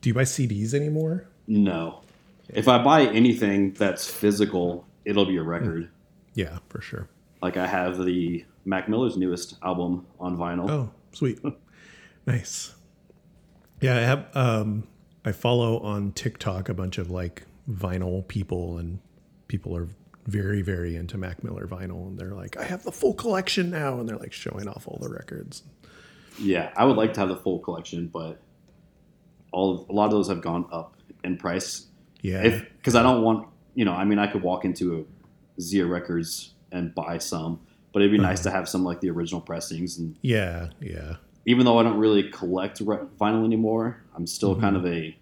Do 0.00 0.10
you 0.10 0.14
buy 0.14 0.22
CDs 0.22 0.74
anymore? 0.74 1.26
No, 1.48 2.02
if 2.48 2.68
I 2.68 2.82
buy 2.82 3.06
anything 3.06 3.72
that's 3.72 4.08
physical, 4.10 4.86
it'll 5.04 5.26
be 5.26 5.36
a 5.36 5.42
record. 5.42 5.90
Yeah, 6.34 6.58
for 6.68 6.80
sure. 6.80 7.08
Like 7.42 7.56
I 7.56 7.66
have 7.66 8.04
the 8.04 8.44
Mac 8.64 8.88
Miller's 8.88 9.16
newest 9.16 9.56
album 9.62 10.06
on 10.20 10.36
vinyl. 10.36 10.70
Oh, 10.70 10.90
sweet. 11.12 11.40
nice. 12.26 12.74
Yeah, 13.80 13.96
I 13.96 14.00
have 14.00 14.36
um 14.36 14.86
I 15.24 15.32
follow 15.32 15.78
on 15.80 16.12
TikTok 16.12 16.68
a 16.68 16.74
bunch 16.74 16.98
of 16.98 17.10
like 17.10 17.42
vinyl 17.70 18.26
people 18.28 18.78
and 18.78 19.00
people 19.48 19.76
are 19.76 19.88
very 20.26 20.62
very 20.62 20.96
into 20.96 21.16
Mac 21.16 21.44
Miller 21.44 21.66
vinyl 21.66 22.08
and 22.08 22.18
they're 22.18 22.34
like 22.34 22.56
I 22.56 22.64
have 22.64 22.82
the 22.82 22.92
full 22.92 23.14
collection 23.14 23.70
now 23.70 24.00
and 24.00 24.08
they're 24.08 24.16
like 24.16 24.32
showing 24.32 24.68
off 24.68 24.86
all 24.88 24.98
the 25.00 25.08
records. 25.08 25.62
Yeah, 26.38 26.70
I 26.76 26.84
would 26.84 26.96
like 26.96 27.14
to 27.14 27.20
have 27.20 27.28
the 27.28 27.36
full 27.36 27.60
collection, 27.60 28.08
but 28.08 28.40
all 29.52 29.86
a 29.88 29.92
lot 29.92 30.06
of 30.06 30.10
those 30.10 30.28
have 30.28 30.42
gone 30.42 30.66
up 30.70 30.96
in 31.24 31.36
price. 31.36 31.86
Yeah. 32.20 32.60
Because 32.76 32.94
I 32.94 33.02
don't 33.02 33.22
want 33.22 33.48
you 33.74 33.84
know, 33.84 33.92
I 33.92 34.04
mean, 34.04 34.18
I 34.18 34.26
could 34.26 34.42
walk 34.42 34.64
into 34.64 35.06
a 35.58 35.60
Zia 35.60 35.86
Records 35.86 36.54
and 36.72 36.94
buy 36.94 37.18
some, 37.18 37.60
but 37.92 38.02
it'd 38.02 38.10
be 38.10 38.18
nice 38.18 38.40
to 38.40 38.48
mm-hmm. 38.48 38.56
have 38.56 38.68
some 38.68 38.84
like 38.84 39.00
the 39.00 39.10
original 39.10 39.40
pressings. 39.40 39.98
And 39.98 40.16
yeah, 40.22 40.70
yeah. 40.80 41.16
even 41.44 41.64
though 41.66 41.78
I 41.78 41.82
don't 41.82 41.98
really 41.98 42.30
collect 42.30 42.80
re- 42.80 43.06
vinyl 43.20 43.44
anymore, 43.44 44.02
I'm 44.16 44.26
still 44.26 44.58
kind 44.58 44.76
mm-hmm. 44.76 44.86
of 44.86 44.92
a 44.92 45.16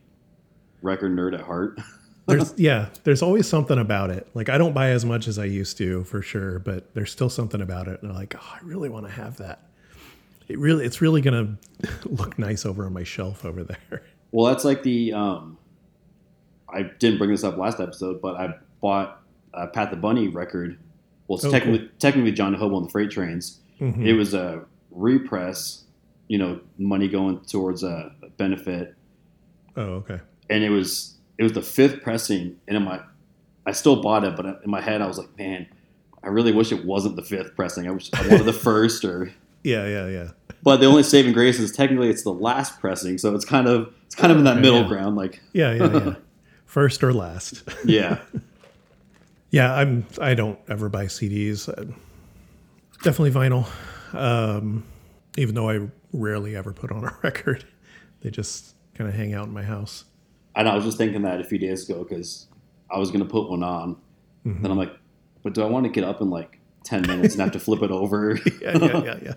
record 0.82 1.12
nerd 1.12 1.34
at 1.34 1.40
heart. 1.40 1.80
There's 2.26 2.54
yeah, 2.59 2.88
there's 3.04 3.23
always 3.23 3.49
something 3.49 3.78
about 3.78 4.11
it. 4.11 4.28
Like 4.35 4.49
I 4.49 4.59
don't 4.59 4.73
buy 4.73 4.90
as 4.90 5.04
much 5.04 5.28
as 5.28 5.38
I 5.38 5.45
used 5.45 5.76
to 5.78 6.04
for 6.04 6.23
sure, 6.23 6.59
but 6.59 6.93
there's 6.95 7.11
still 7.12 7.28
something 7.31 7.61
about 7.61 7.88
it. 7.88 8.00
And 8.02 8.11
I'm 8.11 8.16
like, 8.16 8.35
oh, 8.37 8.52
I 8.54 8.59
really 8.64 8.88
want 8.88 9.07
to 9.07 9.12
have 9.12 9.37
that. 9.38 9.62
It 10.49 10.59
really, 10.59 10.85
it's 10.85 11.00
really 11.00 11.21
gonna 11.21 11.57
look 12.04 12.38
nice 12.38 12.66
over 12.66 12.85
on 12.87 12.93
my 12.93 13.04
shelf 13.04 13.45
over 13.45 13.62
there. 13.64 14.02
Well, 14.33 14.47
that's 14.52 14.64
like 14.64 14.83
the. 14.83 15.12
Um, 15.12 15.59
I 16.69 16.83
didn't 16.99 17.19
bring 17.19 17.31
this 17.31 17.45
up 17.45 17.57
last 17.57 17.78
episode, 17.78 18.21
but 18.21 18.35
I 18.35 18.54
bought 18.81 19.23
a 19.52 19.69
Pat 19.69 19.90
the 19.93 19.97
Bunny 19.97 20.26
record. 20.26 20.76
Well, 21.28 21.38
it's 21.38 21.49
technically 21.49 21.88
technically 22.00 22.33
Johnny 22.33 22.59
Hobo 22.59 22.78
and 22.78 22.87
the 22.87 22.90
Freight 22.90 23.12
Trains. 23.12 23.61
Mhm. 23.81 24.04
It 24.04 24.14
was 24.14 24.35
a 24.35 24.64
repress, 24.90 25.85
you 26.26 26.38
know, 26.38 26.59
money 26.78 27.07
going 27.07 27.43
towards 27.43 27.85
a 27.85 28.12
benefit, 28.37 28.97
Oh, 29.76 29.83
okay. 30.02 30.19
and 30.50 30.64
it 30.64 30.71
was 30.71 31.13
it 31.38 31.42
was 31.42 31.52
the 31.52 31.62
fifth 31.62 32.02
pressing, 32.02 32.58
and 32.66 32.76
in 32.76 32.82
my 32.82 33.00
I 33.66 33.72
still 33.72 34.02
bought 34.02 34.24
it, 34.24 34.36
but 34.36 34.46
in 34.46 34.70
my 34.70 34.80
head 34.80 35.00
I 35.00 35.06
was 35.06 35.18
like, 35.18 35.36
man, 35.38 35.66
I 36.22 36.28
really 36.28 36.52
wish 36.52 36.72
it 36.72 36.84
wasn't 36.84 37.16
the 37.16 37.22
fifth 37.22 37.54
pressing. 37.56 37.86
I 37.86 37.90
wish 37.90 38.10
I 38.12 38.26
wanted 38.28 38.44
the 38.44 38.52
first 38.52 39.04
or. 39.04 39.32
Yeah, 39.66 39.86
yeah, 39.86 40.08
yeah. 40.08 40.30
But 40.62 40.80
the 40.80 40.84
only 40.84 41.02
saving 41.02 41.32
grace 41.32 41.58
is 41.58 41.72
technically 41.72 42.10
it's 42.10 42.22
the 42.22 42.34
last 42.34 42.80
pressing, 42.80 43.16
so 43.16 43.34
it's 43.34 43.46
kind 43.46 43.66
of 43.66 43.94
it's 44.04 44.14
kind 44.14 44.30
of 44.30 44.36
in 44.36 44.44
that 44.44 44.58
middle 44.58 44.82
yeah. 44.82 44.88
ground. 44.88 45.16
Like, 45.16 45.40
Yeah, 45.54 45.72
yeah, 45.72 45.92
yeah. 46.04 46.14
First 46.66 47.02
or 47.02 47.14
last. 47.14 47.62
yeah, 47.82 48.20
Yeah, 49.54 49.72
I'm. 49.72 50.04
I 50.20 50.34
don't 50.34 50.58
ever 50.68 50.88
buy 50.88 51.06
CDs. 51.06 51.66
Definitely 53.04 53.30
vinyl. 53.30 53.68
Um, 54.12 54.84
even 55.38 55.54
though 55.54 55.70
I 55.70 55.88
rarely 56.12 56.56
ever 56.56 56.72
put 56.72 56.90
on 56.90 57.04
a 57.04 57.16
record, 57.22 57.64
they 58.20 58.30
just 58.30 58.74
kind 58.96 59.08
of 59.08 59.14
hang 59.14 59.32
out 59.32 59.46
in 59.46 59.52
my 59.52 59.62
house. 59.62 60.06
I 60.56 60.62
know. 60.62 60.70
I 60.70 60.75
was 60.75 60.84
just 60.84 60.99
thinking 60.99 61.23
that 61.23 61.40
a 61.40 61.44
few 61.44 61.58
days 61.58 61.88
ago 61.88 62.04
because 62.04 62.46
I 62.90 62.99
was 62.99 63.11
gonna 63.11 63.25
put 63.25 63.50
one 63.50 63.62
on. 63.62 63.96
Mm-hmm. 64.46 64.62
Then 64.62 64.70
I'm 64.70 64.78
like, 64.78 64.92
but 65.42 65.54
do 65.54 65.62
I 65.62 65.66
want 65.66 65.84
to 65.84 65.90
get 65.90 66.04
up 66.04 66.20
in 66.20 66.30
like 66.30 66.58
ten 66.84 67.02
minutes 67.02 67.34
and 67.34 67.42
have 67.42 67.52
to 67.52 67.61
flip 67.61 67.82
it 67.82 67.90
over? 67.90 68.38
Yeah, 68.61 68.78
yeah, 68.78 69.04
yeah, 69.04 69.18
yeah. 69.23 69.34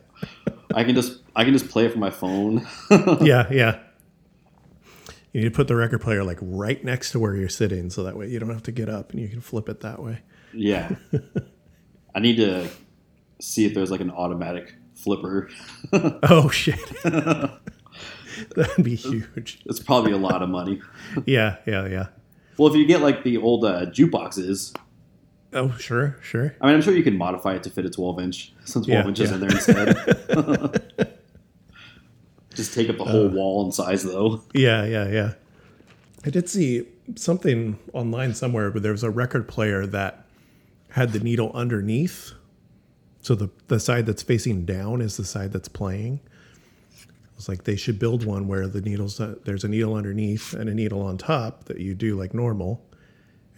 I 0.73 0.83
can 0.83 0.95
just 0.95 1.21
I 1.35 1.43
can 1.43 1.53
just 1.53 1.69
play 1.69 1.85
it 1.85 1.91
from 1.91 2.01
my 2.01 2.09
phone. 2.09 2.67
yeah, 3.21 3.47
yeah. 3.51 3.79
You 5.33 5.41
need 5.41 5.49
to 5.49 5.55
put 5.55 5.67
the 5.67 5.75
record 5.75 6.01
player 6.01 6.23
like 6.23 6.39
right 6.41 6.83
next 6.83 7.11
to 7.11 7.19
where 7.19 7.35
you're 7.35 7.49
sitting, 7.49 7.89
so 7.89 8.03
that 8.03 8.17
way 8.17 8.27
you 8.29 8.39
don't 8.39 8.49
have 8.49 8.63
to 8.63 8.71
get 8.71 8.89
up 8.89 9.11
and 9.11 9.21
you 9.21 9.27
can 9.27 9.41
flip 9.41 9.69
it 9.69 9.81
that 9.81 10.01
way. 10.01 10.19
yeah, 10.53 10.95
I 12.15 12.19
need 12.19 12.37
to 12.37 12.69
see 13.39 13.65
if 13.65 13.73
there's 13.73 13.91
like 13.91 14.01
an 14.01 14.11
automatic 14.11 14.75
flipper. 14.95 15.49
Oh 15.93 16.49
shit, 16.49 16.79
that'd 18.55 18.83
be 18.85 18.95
huge. 18.95 19.59
It's 19.65 19.79
probably 19.79 20.11
a 20.11 20.17
lot 20.17 20.41
of 20.43 20.49
money. 20.49 20.81
Yeah, 21.25 21.57
yeah, 21.65 21.87
yeah. 21.87 22.07
Well, 22.57 22.69
if 22.69 22.75
you 22.75 22.85
get 22.85 23.01
like 23.01 23.23
the 23.23 23.37
old 23.37 23.63
uh, 23.65 23.85
jukeboxes, 23.87 24.75
Oh 25.53 25.71
sure, 25.77 26.17
sure. 26.21 26.55
I 26.59 26.65
mean, 26.67 26.75
I'm 26.75 26.81
sure 26.81 26.93
you 26.93 27.03
can 27.03 27.17
modify 27.17 27.55
it 27.55 27.63
to 27.63 27.69
fit 27.69 27.85
a 27.85 27.89
12 27.89 28.19
inch. 28.19 28.53
Some 28.65 28.83
12 28.83 28.87
Yeah, 29.03 29.07
inches 29.07 29.29
yeah. 29.29 29.35
in 29.35 29.41
there 29.41 29.49
instead. 29.51 31.13
Just 32.53 32.73
take 32.73 32.89
up 32.89 32.97
the 32.97 33.03
Uh. 33.03 33.11
whole 33.11 33.27
wall 33.29 33.65
in 33.65 33.71
size, 33.71 34.03
though. 34.03 34.41
Yeah, 34.53 34.83
yeah, 34.85 35.07
yeah. 35.07 35.33
I 36.25 36.29
did 36.29 36.49
see 36.49 36.87
something 37.15 37.77
online 37.93 38.33
somewhere, 38.33 38.71
but 38.71 38.83
there 38.83 38.91
was 38.91 39.03
a 39.03 39.09
record 39.11 39.47
player 39.47 39.85
that 39.85 40.25
had 40.89 41.13
the 41.13 41.19
needle 41.19 41.51
underneath. 41.53 42.33
So 43.21 43.35
the 43.35 43.49
the 43.67 43.79
side 43.79 44.05
that's 44.05 44.23
facing 44.23 44.65
down 44.65 45.01
is 45.01 45.17
the 45.17 45.25
side 45.25 45.51
that's 45.53 45.69
playing. 45.69 46.19
It 47.37 47.41
was 47.41 47.49
like 47.49 47.65
they 47.65 47.75
should 47.75 47.99
build 47.99 48.25
one 48.25 48.47
where 48.47 48.67
the 48.67 48.81
needles 48.81 49.19
uh, 49.19 49.35
there's 49.45 49.63
a 49.63 49.67
needle 49.67 49.93
underneath 49.93 50.53
and 50.53 50.67
a 50.67 50.73
needle 50.73 51.03
on 51.03 51.19
top 51.19 51.65
that 51.65 51.79
you 51.79 51.93
do 51.93 52.17
like 52.17 52.33
normal, 52.33 52.83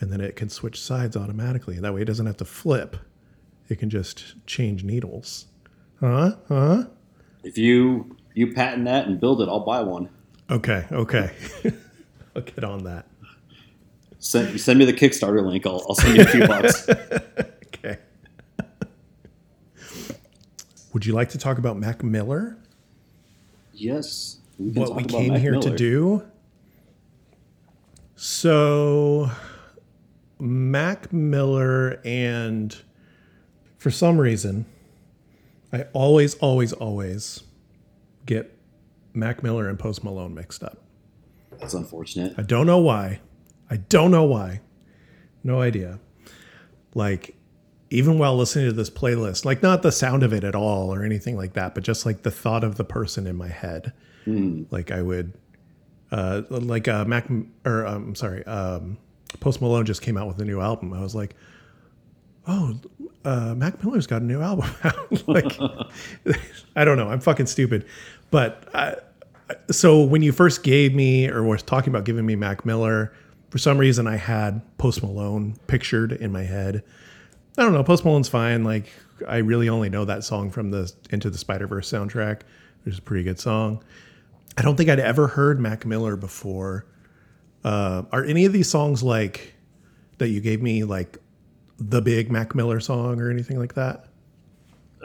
and 0.02 0.12
then 0.12 0.20
it 0.20 0.36
can 0.36 0.50
switch 0.50 0.82
sides 0.82 1.16
automatically. 1.16 1.80
That 1.80 1.94
way 1.94 2.02
it 2.02 2.06
doesn't 2.06 2.26
have 2.26 2.36
to 2.38 2.46
flip. 2.46 2.98
It 3.70 3.80
can 3.80 3.90
just 3.90 4.36
change 4.46 4.84
needles. 4.84 5.46
Huh? 6.02 6.36
Huh? 6.50 6.88
If 7.42 7.58
you 7.58 8.18
you 8.34 8.52
patent 8.52 8.84
that 8.84 9.08
and 9.08 9.18
build 9.18 9.42
it, 9.42 9.48
I'll 9.48 9.62
buy 9.62 9.80
one. 9.80 10.10
Okay, 10.50 10.86
okay. 10.92 11.32
I'll 12.36 12.42
get 12.42 12.66
on 12.66 12.84
that. 12.84 13.08
Send, 14.18 14.60
send 14.60 14.78
me 14.78 14.84
the 14.84 14.92
Kickstarter 14.92 15.42
link. 15.42 15.66
I'll, 15.66 15.86
I'll 15.88 15.96
send 15.96 16.18
you 16.18 16.24
a 16.24 16.28
few 16.28 16.46
bucks. 16.48 16.90
Okay. 17.68 17.98
Would 20.92 21.06
you 21.06 21.14
like 21.14 21.30
to 21.30 21.38
talk 21.38 21.58
about 21.58 21.78
Mac 21.78 22.04
Miller? 22.04 22.58
Yes. 23.80 24.40
we 24.58 24.72
What 24.72 24.96
we 24.96 25.04
came 25.04 25.34
Mac 25.34 25.42
here 25.42 25.56
to 25.60 25.76
do? 25.76 26.24
So, 28.16 29.32
Mac 30.40 31.14
Miller, 31.14 32.02
and 32.04 32.76
for 33.78 33.90
some 33.90 34.20
reason, 34.20 34.66
I 35.72 35.84
always, 35.94 36.36
always, 36.36 36.74
always 36.74 37.44
get 38.26 38.58
Mac 39.14 39.42
Miller 39.42 39.70
and 39.70 39.80
Post 39.80 40.04
Malone 40.04 40.34
mixed 40.34 40.64
up. 40.64 40.84
That's 41.60 41.74
unfortunate. 41.74 42.34
I 42.38 42.42
don't 42.42 42.66
know 42.66 42.80
why. 42.80 43.22
I 43.70 43.78
don't 43.78 44.12
know 44.12 44.26
why. 44.26 44.62
No 45.44 45.62
idea. 45.62 46.00
Like, 46.94 47.36
even 47.90 48.20
while 48.20 48.36
listening 48.36 48.66
to 48.66 48.74
this 48.74 48.90
playlist, 48.90 49.46
like 49.46 49.64
not 49.64 49.82
the 49.82 49.92
sound 49.92 50.24
of 50.24 50.34
it 50.34 50.44
at 50.44 50.56
all 50.56 50.94
or 50.94 51.04
anything 51.04 51.36
like 51.36 51.54
that, 51.54 51.74
but 51.74 51.84
just 51.84 52.06
like 52.06 52.24
the 52.24 52.32
thought 52.32 52.64
of 52.64 52.76
the 52.76 52.84
person 52.84 53.26
in 53.26 53.36
my 53.36 53.48
head. 53.48 53.94
Like 54.70 54.92
I 54.92 55.02
would, 55.02 55.34
uh, 56.12 56.44
like 56.50 56.88
uh, 56.88 57.06
Mac 57.06 57.30
or 57.66 57.86
I'm 57.86 57.96
um, 57.96 58.16
sorry, 58.16 58.46
um, 58.46 58.98
Post 59.40 59.62
Malone 59.62 59.86
just 59.86 60.02
came 60.02 60.18
out 60.18 60.28
with 60.28 60.40
a 60.40 60.46
new 60.46 60.60
album. 60.60 60.94
I 60.94 61.02
was 61.02 61.16
like, 61.16 61.36
oh, 62.48 62.80
uh, 63.26 63.54
Mac 63.56 63.84
Miller's 63.84 64.08
got 64.08 64.22
a 64.22 64.26
new 64.26 64.42
album 64.42 64.70
out. 64.84 65.28
like, 65.28 65.58
I 66.76 66.86
don't 66.86 66.98
know. 66.98 67.10
I'm 67.10 67.20
fucking 67.20 67.48
stupid, 67.48 67.86
but 68.32 68.68
I, 68.74 68.96
so 69.72 70.04
when 70.04 70.22
you 70.22 70.32
first 70.32 70.64
gave 70.64 70.94
me 70.94 71.30
or 71.30 71.44
was 71.44 71.64
talking 71.64 71.92
about 71.92 72.06
giving 72.06 72.26
me 72.26 72.36
Mac 72.36 72.66
Miller, 72.66 73.14
for 73.50 73.58
some 73.58 73.78
reason 73.78 74.08
I 74.08 74.18
had 74.18 74.62
Post 74.78 75.02
Malone 75.02 75.56
pictured 75.68 76.12
in 76.12 76.32
my 76.32 76.44
head. 76.44 76.84
I 77.60 77.64
don't 77.64 77.74
know. 77.74 77.84
Post 77.84 78.06
Malone's 78.06 78.30
fine. 78.30 78.64
Like 78.64 78.90
I 79.28 79.38
really 79.38 79.68
only 79.68 79.90
know 79.90 80.06
that 80.06 80.24
song 80.24 80.50
from 80.50 80.72
the 80.72 80.92
Into 81.10 81.30
the 81.30 81.38
Spider 81.38 81.68
Verse 81.68 81.92
soundtrack, 81.92 82.42
which 82.84 82.94
is 82.94 83.00
a 83.00 83.02
pretty 83.02 83.24
good 83.24 83.38
song. 83.38 83.84
I 84.58 84.62
don't 84.62 84.78
think 84.78 84.90
I'd 84.90 85.00
ever 85.00 85.28
heard 85.28 85.60
Mac 85.60 85.86
Miller 85.86 86.16
before. 86.16 86.86
Uh, 87.66 88.04
are 88.14 88.24
any 88.24 88.46
of 88.46 88.54
these 88.54 88.70
songs 88.70 89.04
like 89.04 89.56
that 90.20 90.30
you 90.30 90.40
gave 90.40 90.62
me 90.62 90.86
like 90.86 91.18
the 91.78 92.02
big 92.02 92.32
Mac 92.32 92.56
Miller 92.56 92.80
song 92.80 93.20
or 93.20 93.30
anything 93.30 93.60
like 93.60 93.74
that? 93.74 94.06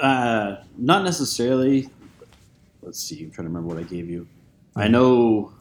Uh, 0.00 0.56
not 0.78 1.02
necessarily. 1.02 1.88
Let's 2.82 3.00
see. 3.00 3.24
I'm 3.24 3.32
trying 3.32 3.46
to 3.46 3.48
remember 3.48 3.74
what 3.74 3.78
I 3.78 3.86
gave 3.86 4.08
you. 4.08 4.28
I 4.76 4.86
know 4.86 5.52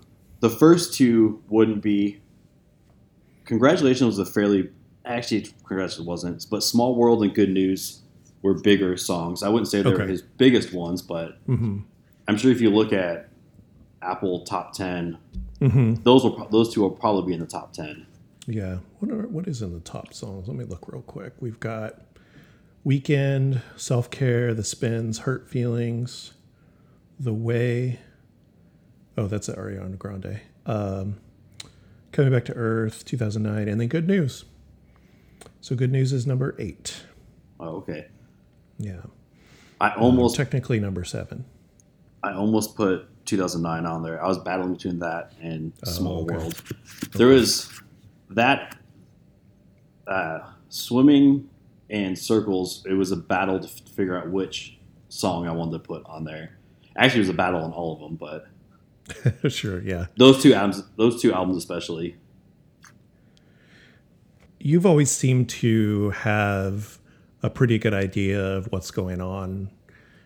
the 0.41 0.50
first 0.50 0.93
two 0.93 1.41
wouldn't 1.50 1.81
be. 1.81 2.21
Congratulations 3.45 4.17
was 4.17 4.19
a 4.19 4.31
fairly. 4.31 4.69
Actually, 5.05 5.41
Congratulations 5.67 6.07
wasn't, 6.07 6.45
but 6.50 6.63
Small 6.63 6.95
World 6.95 7.24
and 7.24 7.33
Good 7.33 7.50
News 7.50 8.01
were 8.41 8.53
bigger 8.53 8.95
songs. 8.98 9.43
I 9.43 9.50
wouldn't 9.50 9.67
say 9.69 9.81
they 9.81 9.89
were 9.89 9.95
Okay. 10.01 10.12
his 10.12 10.22
biggest 10.22 10.74
ones, 10.74 11.01
but 11.01 11.45
Mm-hmm. 11.48 11.79
I'm 12.27 12.38
sure 12.38 12.51
if 12.51 12.62
you 12.62 12.69
look 12.69 12.93
at 12.93 13.29
Apple 14.01 14.43
top 14.45 14.74
10, 14.74 15.17
Mm-hmm. 15.62 16.03
those 16.03 16.24
will 16.24 16.48
those 16.50 16.74
two 16.74 16.81
will 16.81 16.91
probably 16.91 17.27
be 17.27 17.33
in 17.33 17.39
the 17.39 17.45
top 17.45 17.72
10. 17.74 18.05
Yeah. 18.48 18.79
What 19.00 19.12
are 19.12 19.27
what 19.27 19.48
is 19.48 19.62
in 19.62 19.74
the 19.74 19.79
top 19.79 20.13
songs? 20.13 20.48
Let 20.48 20.57
me 20.57 20.65
look 20.65 20.88
real 20.91 21.01
quick. 21.01 21.33
We've 21.39 21.60
got 21.60 22.01
Weekend, 22.83 23.62
Self 23.77 24.10
Care, 24.12 24.53
The 24.53 24.63
Spins, 24.63 25.19
Hurt 25.19 25.50
Feelings, 25.50 26.33
The 27.19 27.33
Way. 27.33 28.00
Oh, 29.17 29.27
that's 29.27 29.48
Ariana 29.48 29.98
Grande. 29.98 30.41
Um, 30.65 31.17
Coming 32.12 32.31
Back 32.33 32.45
to 32.45 32.53
Earth, 32.53 33.05
2009, 33.05 33.67
and 33.69 33.79
then 33.79 33.88
Good 33.88 34.07
News. 34.07 34.43
So 35.63 35.77
Good 35.77 35.93
News 35.93 36.12
is 36.12 36.27
number 36.27 36.58
eight. 36.60 37.03
Oh, 37.58 37.77
okay. 37.77 38.08
Yeah. 38.77 39.00
I 39.79 39.91
almost 39.96 40.36
Technically 40.36 40.77
number 40.77 41.05
seven. 41.05 41.46
I 42.22 42.34
almost 42.34 42.75
put 42.75 43.08
2009 43.25 43.86
on 43.86 44.03
there. 44.03 44.22
I 44.22 44.27
was 44.27 44.39
battling 44.39 44.74
between 44.74 45.00
that 45.00 45.32
and 45.41 45.72
Small 45.86 46.20
Oh, 46.20 46.24
okay. 46.24 46.36
World. 46.36 46.62
There 47.13 47.27
was 47.27 47.72
that 48.32 48.77
uh, 50.05 50.39
swimming 50.67 51.50
and 51.89 52.20
circles. 52.20 52.86
It 52.86 52.96
was 52.96 53.13
a 53.13 53.15
battle 53.15 53.58
to 53.58 53.65
f- 53.65 53.88
figure 53.96 54.17
out 54.17 54.29
which 54.29 54.77
song 55.08 55.48
I 55.48 55.53
wanted 55.53 55.72
to 55.72 55.79
put 55.79 56.03
on 56.05 56.25
there. 56.25 56.58
Actually, 56.98 57.20
it 57.20 57.27
was 57.27 57.29
a 57.29 57.34
battle 57.36 57.63
on 57.63 57.72
all 57.72 57.93
of 57.93 58.00
them, 58.01 58.17
but 58.17 59.50
sure, 59.50 59.82
yeah. 59.82 60.08
those 60.17 60.43
two 60.43 60.53
albums, 60.53 60.84
those 60.98 61.22
two 61.22 61.34
albums 61.34 61.55
especially. 61.55 62.17
You've 64.65 64.86
always 64.86 65.12
seemed 65.12 65.50
to 65.50 66.12
have 66.12 66.98
a 67.41 67.50
pretty 67.50 67.77
good 67.77 67.93
idea 67.93 68.41
of 68.41 68.72
what's 68.72 68.91
going 68.91 69.20
on 69.20 69.70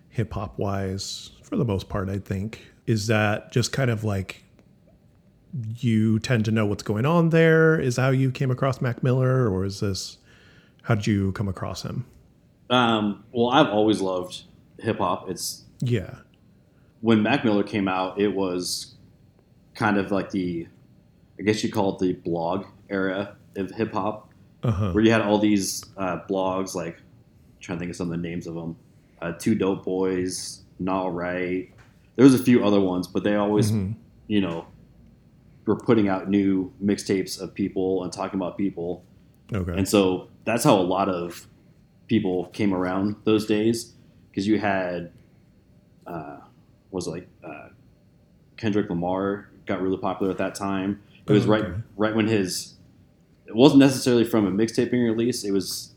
hip 0.10 0.34
hop 0.34 0.60
wise, 0.60 1.32
for 1.41 1.56
the 1.58 1.65
most 1.65 1.89
part, 1.89 2.08
I 2.08 2.20
think. 2.20 2.62
Is 2.86 3.08
that 3.08 3.51
just 3.51 3.72
kind 3.72 3.89
of 3.89 4.03
like 4.03 4.44
you 5.79 6.20
tend 6.20 6.46
to 6.46 6.51
know 6.51 6.67
what's 6.67 6.84
going 6.84 7.08
on 7.08 7.29
there? 7.29 7.79
Is 7.79 7.98
how 7.98 8.10
you 8.12 8.29
came 8.32 8.51
across 8.51 8.79
Mac 8.79 9.01
Miller, 9.01 9.50
or 9.50 9.65
is 9.65 9.79
this 9.79 10.20
how 10.84 10.94
did 10.94 11.08
you 11.08 11.32
come 11.32 11.48
across 11.48 11.82
him? 11.82 12.06
Um, 12.70 13.24
well, 13.32 13.50
I've 13.50 13.70
always 13.70 14.01
loved 14.01 14.44
hip 14.79 15.00
hop. 15.00 15.32
It's 15.32 15.63
Yeah. 15.79 16.13
when 17.01 17.24
Mac 17.24 17.44
Miller 17.44 17.63
came 17.63 17.88
out, 17.88 18.20
it 18.20 18.36
was 18.36 18.98
kind 19.74 19.98
of 19.98 20.12
like 20.12 20.29
the, 20.29 20.67
I 21.39 21.41
guess 21.41 21.63
you 21.63 21.72
call 21.72 21.96
it 21.96 22.00
the 22.00 22.13
blog 22.13 22.65
era 22.89 23.36
of 23.56 23.72
hip 23.72 23.94
hop, 23.94 24.26
Uh 24.67 24.71
huh. 24.71 24.91
where 24.91 25.03
you 25.03 25.12
had 25.12 25.21
all 25.21 25.38
these 25.39 25.83
uh, 25.97 26.19
blogs 26.29 26.75
like, 26.75 26.97
I'm 26.97 27.03
trying 27.62 27.77
to 27.77 27.79
think 27.79 27.89
of 27.91 27.95
some 27.95 28.12
of 28.12 28.21
the 28.21 28.27
names 28.27 28.47
of 28.47 28.55
them, 28.55 28.75
uh, 29.21 29.31
Two 29.31 29.55
Dope 29.55 29.86
Boys, 29.86 30.62
Nah 30.79 31.07
Right. 31.07 31.71
There 32.17 32.25
was 32.25 32.33
a 32.33 32.43
few 32.43 32.65
other 32.65 32.81
ones, 32.81 33.07
but 33.07 33.24
they 33.24 33.36
always, 33.36 33.71
Mhm. 33.71 33.95
you 34.27 34.41
know, 34.41 34.65
were 35.65 35.75
putting 35.77 36.09
out 36.09 36.29
new 36.29 36.71
mixtapes 36.83 37.39
of 37.39 37.53
people 37.53 38.03
and 38.03 38.12
talking 38.12 38.38
about 38.39 38.57
people. 38.57 39.03
Okay. 39.53 39.71
And 39.77 39.88
so 39.88 40.27
that's 40.45 40.63
how 40.63 40.75
a 40.77 40.83
lot 40.83 41.07
of 41.09 41.47
people 42.07 42.45
came 42.47 42.74
around 42.74 43.15
those 43.24 43.45
days 43.45 43.93
because 44.29 44.47
you 44.47 44.59
had, 44.59 45.12
uh, 46.05 46.38
was 46.91 47.07
it 47.07 47.12
like 47.12 47.27
uh, 47.43 47.69
Kendrick 48.57 48.89
Lamar 48.89 49.50
got 49.65 49.81
really 49.81 49.97
popular 49.97 50.31
at 50.31 50.38
that 50.39 50.55
time. 50.55 51.01
It 51.27 51.31
was 51.33 51.45
Oh, 51.45 51.50
right 51.51 51.65
right 51.97 52.15
when 52.15 52.27
his 52.27 52.74
it 53.47 53.55
wasn't 53.55 53.79
necessarily 53.79 54.23
from 54.23 54.45
a 54.45 54.51
mixtaping 54.51 55.03
release. 55.03 55.43
It 55.43 55.51
was 55.51 55.93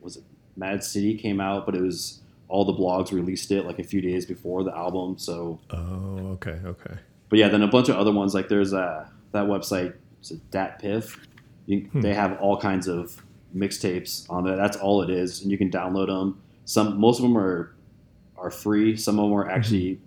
was 0.00 0.16
it 0.16 0.24
Mad 0.56 0.82
City 0.82 1.14
came 1.16 1.40
out, 1.40 1.66
but 1.66 1.74
it 1.74 1.82
was 1.82 2.20
all 2.48 2.64
the 2.64 2.72
blogs 2.74 3.12
released 3.12 3.50
it 3.50 3.64
like 3.64 3.78
a 3.78 3.84
few 3.84 4.00
days 4.00 4.26
before 4.26 4.62
the 4.64 4.76
album. 4.76 5.16
So, 5.18 5.58
oh, 5.70 6.32
okay, 6.34 6.58
okay. 6.64 6.96
but 7.30 7.38
yeah, 7.38 7.48
then 7.48 7.62
a 7.62 7.68
bunch 7.68 7.88
of 7.88 7.96
other 7.96 8.12
ones 8.12 8.34
like 8.34 8.48
there's 8.48 8.74
uh, 8.74 9.06
that 9.32 9.44
website, 9.46 9.94
is 10.20 10.32
it 10.32 10.50
DatPiff? 10.50 11.18
You, 11.66 11.88
Hmm. 11.92 12.00
They 12.00 12.12
have 12.14 12.38
all 12.40 12.56
kinds 12.60 12.88
of 12.88 13.22
mixtapes 13.56 14.28
on 14.28 14.44
there. 14.44 14.56
That's 14.56 14.76
all 14.76 15.00
it 15.02 15.08
is, 15.10 15.40
and 15.42 15.50
you 15.50 15.56
can 15.56 15.70
download 15.70 16.08
them. 16.08 16.40
Some 16.64 16.98
most 16.98 17.18
of 17.18 17.22
them 17.22 17.38
are 17.38 17.74
are 18.36 18.50
free. 18.50 18.96
Some 18.96 19.18
of 19.18 19.24
them 19.30 19.32
are 19.38 19.48
actually 19.48 20.00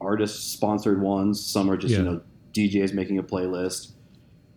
artist 0.00 0.52
sponsored 0.52 1.00
ones. 1.02 1.44
Some 1.44 1.68
are 1.70 1.76
just 1.76 1.92
Yeah. 1.92 1.98
you 1.98 2.04
know 2.04 2.20
DJs 2.54 2.94
making 2.94 3.18
a 3.18 3.22
playlist. 3.22 3.90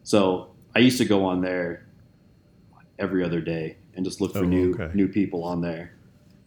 So 0.04 0.51
I 0.76 0.80
used 0.80 0.98
to 1.00 1.06
go 1.06 1.26
on 1.26 1.42
there 1.42 1.86
every 3.00 3.24
other 3.24 3.42
day 3.42 3.78
and 3.96 4.06
just 4.06 4.22
look 4.22 4.34
for 4.34 4.40
Oh, 4.40 4.44
new 4.44 4.74
okay. 4.74 4.92
new 4.94 5.08
people 5.08 5.44
on 5.44 5.62
there. 5.62 5.94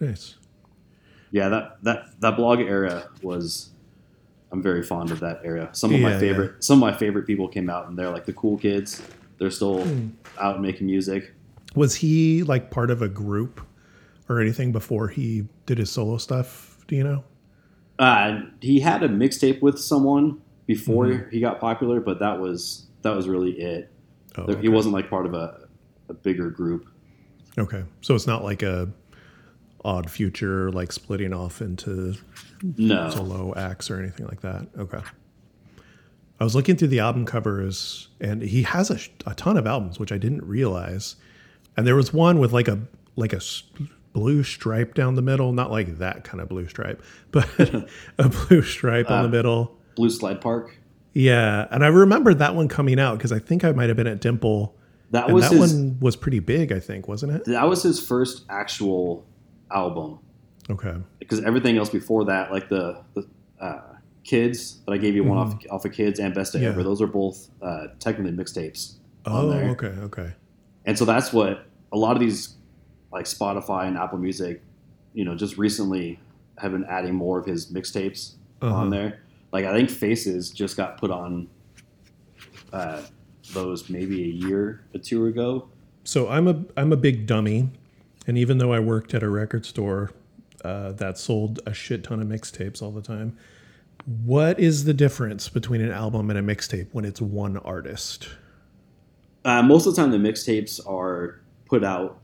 Nice. 0.01 0.37
Yeah, 1.31 1.49
that 1.49 1.83
that 1.83 2.21
that 2.21 2.37
blog 2.37 2.61
era 2.61 3.09
was. 3.23 3.71
I'm 4.53 4.63
very 4.63 4.85
fond 4.85 5.11
of 5.11 5.19
that 5.21 5.41
era. 5.43 5.69
Some 5.73 5.93
of 5.93 5.99
Yeah, 5.99 6.07
my 6.07 6.13
yeah. 6.13 6.19
favorite 6.21 6.63
some 6.65 6.81
of 6.83 6.89
my 6.91 6.97
favorite 6.97 7.27
people 7.27 7.49
came 7.49 7.69
out, 7.69 7.89
and 7.89 7.99
they're 7.99 8.11
like 8.11 8.25
the 8.25 8.33
cool 8.35 8.57
kids. 8.57 9.03
They're 9.39 9.51
still 9.51 9.83
Hmm. 9.85 10.09
out 10.39 10.63
making 10.63 10.87
music. 10.87 11.33
Was 11.75 11.97
he 11.97 12.45
like 12.45 12.71
part 12.71 12.91
of 12.93 13.03
a 13.03 13.09
group 13.09 13.61
or 14.29 14.41
anything 14.41 14.71
before 14.71 15.09
he 15.09 15.49
did 15.67 15.79
his 15.79 15.91
solo 15.91 16.19
stuff? 16.19 16.85
Do 16.87 16.95
you 16.95 17.03
know? 17.03 17.25
Uh, 17.99 18.43
he 18.61 18.79
had 18.79 19.03
a 19.03 19.09
mixtape 19.09 19.61
with 19.61 19.79
someone 19.79 20.41
before 20.67 21.07
Mhm. 21.07 21.31
he 21.33 21.41
got 21.41 21.59
popular, 21.61 22.01
but 22.01 22.21
that 22.21 22.41
was 22.41 22.87
that 23.03 23.15
was 23.17 23.29
really 23.29 23.53
it. 23.61 23.91
Oh, 24.37 24.47
There- 24.47 24.61
He 24.61 24.69
wasn't 24.69 24.95
like 24.95 25.09
part 25.11 25.27
of 25.27 25.35
a, 25.35 25.69
a 26.09 26.15
bigger 26.15 26.51
group. 26.51 26.87
Okay, 27.59 27.85
so 28.01 28.15
it's 28.15 28.27
not 28.27 28.43
like 28.43 28.63
a 28.63 28.89
odd 29.85 30.11
future, 30.11 30.71
like 30.73 30.91
splitting 30.93 31.33
off 31.33 31.61
into 31.61 32.15
No, 32.77 33.11
solo 33.11 33.55
acts 33.57 33.91
or 33.91 33.99
anything 34.01 34.27
like 34.27 34.41
that. 34.41 34.67
Okay. 34.79 35.01
I 36.41 36.45
was 36.45 36.55
looking 36.57 36.77
through 36.77 36.89
the 36.89 36.99
album 36.99 37.27
covers, 37.27 38.09
and 38.21 38.43
he 38.43 38.63
has 38.65 38.91
a, 38.91 38.99
a 39.31 39.35
ton 39.35 39.57
of 39.57 39.67
albums, 39.69 40.01
which 40.01 40.11
I 40.11 40.19
didn't 40.19 40.45
realize. 40.45 41.15
And 41.77 41.87
there 41.87 41.95
was 41.95 42.13
one 42.13 42.39
with 42.41 42.53
like 42.53 42.67
a 42.67 42.81
like 43.17 43.33
a 43.33 43.41
blue 44.13 44.43
stripe 44.43 44.95
down 44.95 45.15
the 45.15 45.23
middle, 45.23 45.53
not 45.53 45.71
like 45.71 45.99
that 45.99 46.25
kind 46.25 46.41
of 46.41 46.49
blue 46.49 46.67
stripe, 46.67 47.03
but 47.31 47.49
a 48.19 48.29
blue 48.29 48.63
stripe 48.63 49.11
on 49.11 49.19
Uh, 49.21 49.23
the 49.23 49.29
middle. 49.29 49.77
Blue 49.95 50.11
Slide 50.11 50.41
Park. 50.41 50.77
Yeah, 51.15 51.67
and 51.71 51.85
I 51.85 51.89
remember 51.89 52.35
that 52.35 52.55
one 52.55 52.69
coming 52.69 52.99
out 53.01 53.17
because 53.19 53.33
I 53.33 53.39
think 53.39 53.65
I 53.65 53.73
might 53.73 53.89
have 53.89 53.97
been 53.97 54.07
at 54.09 54.21
Dimple, 54.21 54.75
That 55.13 55.31
was 55.31 55.49
that 55.49 55.57
his. 55.57 55.73
one 55.73 55.99
was 56.01 56.17
pretty 56.17 56.41
big. 56.41 56.73
I 56.73 56.81
think 56.81 57.07
wasn't 57.09 57.33
it? 57.33 57.45
That 57.47 57.69
was 57.69 57.83
his 57.83 58.05
first 58.05 58.45
actual 58.51 59.25
album. 59.71 60.19
Okay. 60.71 60.95
because 61.19 61.41
everything 61.45 61.77
else 61.77 61.91
before 61.91 62.25
that, 62.25 62.51
like 62.51 62.69
the, 62.71 63.03
the 63.15 63.27
uh, 63.61 63.81
kids 64.25 64.81
that 64.87 64.93
I 64.93 64.97
gave 64.99 65.15
you 65.15 65.23
one 65.23 65.37
off 65.39 65.55
off 65.71 65.85
of 65.85 65.93
kids 65.93 66.19
and 66.19 66.35
best 66.35 66.55
of 66.55 66.61
Mm-hmm. 66.61 66.65
Yeah. 66.67 66.73
ever, 66.73 66.83
those 66.83 67.03
are 67.03 67.07
both 67.07 67.49
uh, 67.63 67.89
technically 68.01 68.33
mixtapes 68.33 68.95
Oh, 69.27 69.51
okay, 69.53 69.89
okay. 69.89 70.33
And 70.87 70.99
so 70.99 71.05
that's 71.05 71.33
what 71.33 71.67
a 71.93 71.97
lot 71.99 72.17
of 72.17 72.21
these 72.21 72.55
like 73.13 73.27
Spotify 73.27 73.87
and 73.87 73.97
Apple 73.97 74.19
Music, 74.19 74.63
you 75.13 75.25
know, 75.25 75.35
just 75.35 75.57
recently 75.59 76.19
have 76.59 76.73
been 76.73 76.85
adding 76.87 77.15
more 77.15 77.39
of 77.39 77.47
his 77.47 77.71
mixtapes 77.73 78.35
Uh-huh. 78.63 78.75
on 78.75 78.91
there. 78.91 79.21
Like 79.55 79.67
I 79.67 79.73
think 79.73 79.89
Faces 79.89 80.51
just 80.51 80.77
got 80.77 80.99
put 80.99 81.13
on 81.13 81.47
uh, 82.73 83.03
those 83.53 83.89
maybe 83.89 84.25
a 84.25 84.33
year 84.49 84.85
or 84.93 84.99
two 84.99 85.27
ago. 85.27 85.69
So 86.03 86.29
I'm 86.29 86.49
a 86.49 86.65
I'm 86.77 86.93
a 86.93 86.97
big 86.97 87.25
dummy, 87.29 87.71
and 88.27 88.37
even 88.37 88.59
though 88.59 88.73
I 88.73 88.81
worked 88.81 89.15
at 89.15 89.23
a 89.23 89.29
record 89.29 89.65
store 89.65 90.11
uh, 90.65 90.91
that 90.95 91.19
sold 91.19 91.61
a 91.67 91.73
shit 91.73 92.03
ton 92.03 92.21
of 92.21 92.27
mixtapes 92.27 92.83
all 92.83 92.91
the 92.91 93.01
time, 93.01 93.39
what 94.25 94.59
is 94.59 94.87
the 94.87 94.93
difference 94.93 95.49
between 95.49 95.81
an 95.81 95.93
album 95.93 96.31
and 96.31 96.39
a 96.39 96.43
mixtape 96.43 96.89
when 96.91 97.05
it's 97.05 97.21
one 97.21 97.57
artist? 97.59 98.29
Uh, 99.45 99.63
most 99.63 99.87
of 99.87 99.95
the 99.95 100.03
time, 100.03 100.11
the 100.11 100.19
mixtapes 100.19 100.85
are 100.85 101.41
put 101.67 101.85
out 101.85 102.19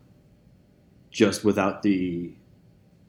just 1.12 1.44
without 1.44 1.82
the 1.82 2.32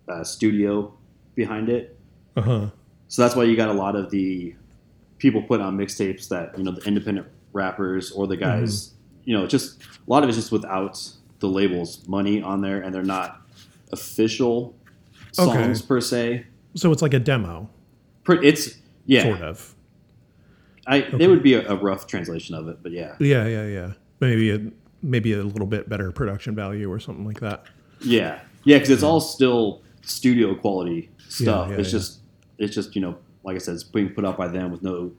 uh, 0.07 0.23
studio 0.23 0.93
behind 1.33 1.69
it. 1.69 1.97
Uh 2.37 2.41
huh. 2.41 2.69
So 3.11 3.21
that's 3.21 3.35
why 3.35 3.43
you 3.43 3.57
got 3.57 3.67
a 3.67 3.73
lot 3.73 3.97
of 3.97 4.09
the 4.09 4.55
people 5.17 5.41
put 5.41 5.59
on 5.59 5.77
mixtapes 5.77 6.29
that 6.29 6.57
you 6.57 6.63
know 6.63 6.71
the 6.71 6.81
independent 6.87 7.27
rappers 7.51 8.09
or 8.13 8.25
the 8.25 8.37
guys. 8.37 8.87
Mm-hmm. 8.87 8.95
You 9.25 9.37
know, 9.37 9.47
just 9.47 9.81
a 9.83 9.85
lot 10.09 10.23
of 10.23 10.29
it's 10.29 10.37
just 10.37 10.49
without 10.53 10.97
the 11.39 11.47
labels 11.49 12.07
money 12.07 12.41
on 12.41 12.61
there, 12.61 12.79
and 12.81 12.95
they're 12.95 13.03
not 13.03 13.41
official 13.91 14.73
Okay. 15.37 15.51
songs 15.53 15.81
per 15.81 15.99
se. 15.99 16.45
So 16.75 16.91
it's 16.93 17.01
like 17.01 17.13
a 17.13 17.19
demo, 17.19 17.69
It's 18.29 18.77
yeah, 19.05 19.23
sort 19.23 19.41
of. 19.41 19.75
I 20.87 21.01
Okay. 21.03 21.25
it 21.25 21.27
would 21.27 21.43
be 21.43 21.53
a, 21.55 21.69
a 21.69 21.75
rough 21.75 22.07
translation 22.07 22.55
of 22.55 22.69
it, 22.69 22.77
but 22.81 22.93
yeah, 22.93 23.15
Yeah, 23.19 23.45
yeah, 23.45 23.65
yeah. 23.67 23.91
Maybe 24.21 24.51
a 24.51 24.61
maybe 25.03 25.33
a 25.33 25.43
little 25.43 25.67
bit 25.67 25.89
better 25.89 26.11
production 26.13 26.55
value 26.55 26.89
or 26.89 26.99
something 26.99 27.25
like 27.25 27.41
that. 27.41 27.65
Yeah, 27.99 28.39
yeah, 28.63 28.77
because 28.77 28.89
it's 28.89 29.03
all 29.03 29.19
still 29.19 29.81
studio 30.01 30.55
quality 30.55 31.09
stuff. 31.27 31.69
yeah, 31.71 31.75
it's 31.77 31.89
yeah. 31.89 31.99
just, 31.99 32.20
it's 32.61 32.75
just 32.75 32.95
you 32.95 33.01
know, 33.01 33.17
like 33.43 33.55
I 33.55 33.59
said, 33.59 33.75
it's 33.75 33.83
being 33.83 34.09
put 34.09 34.25
out 34.25 34.37
by 34.37 34.47
them 34.47 34.71
with 34.71 34.83
no 34.83 35.11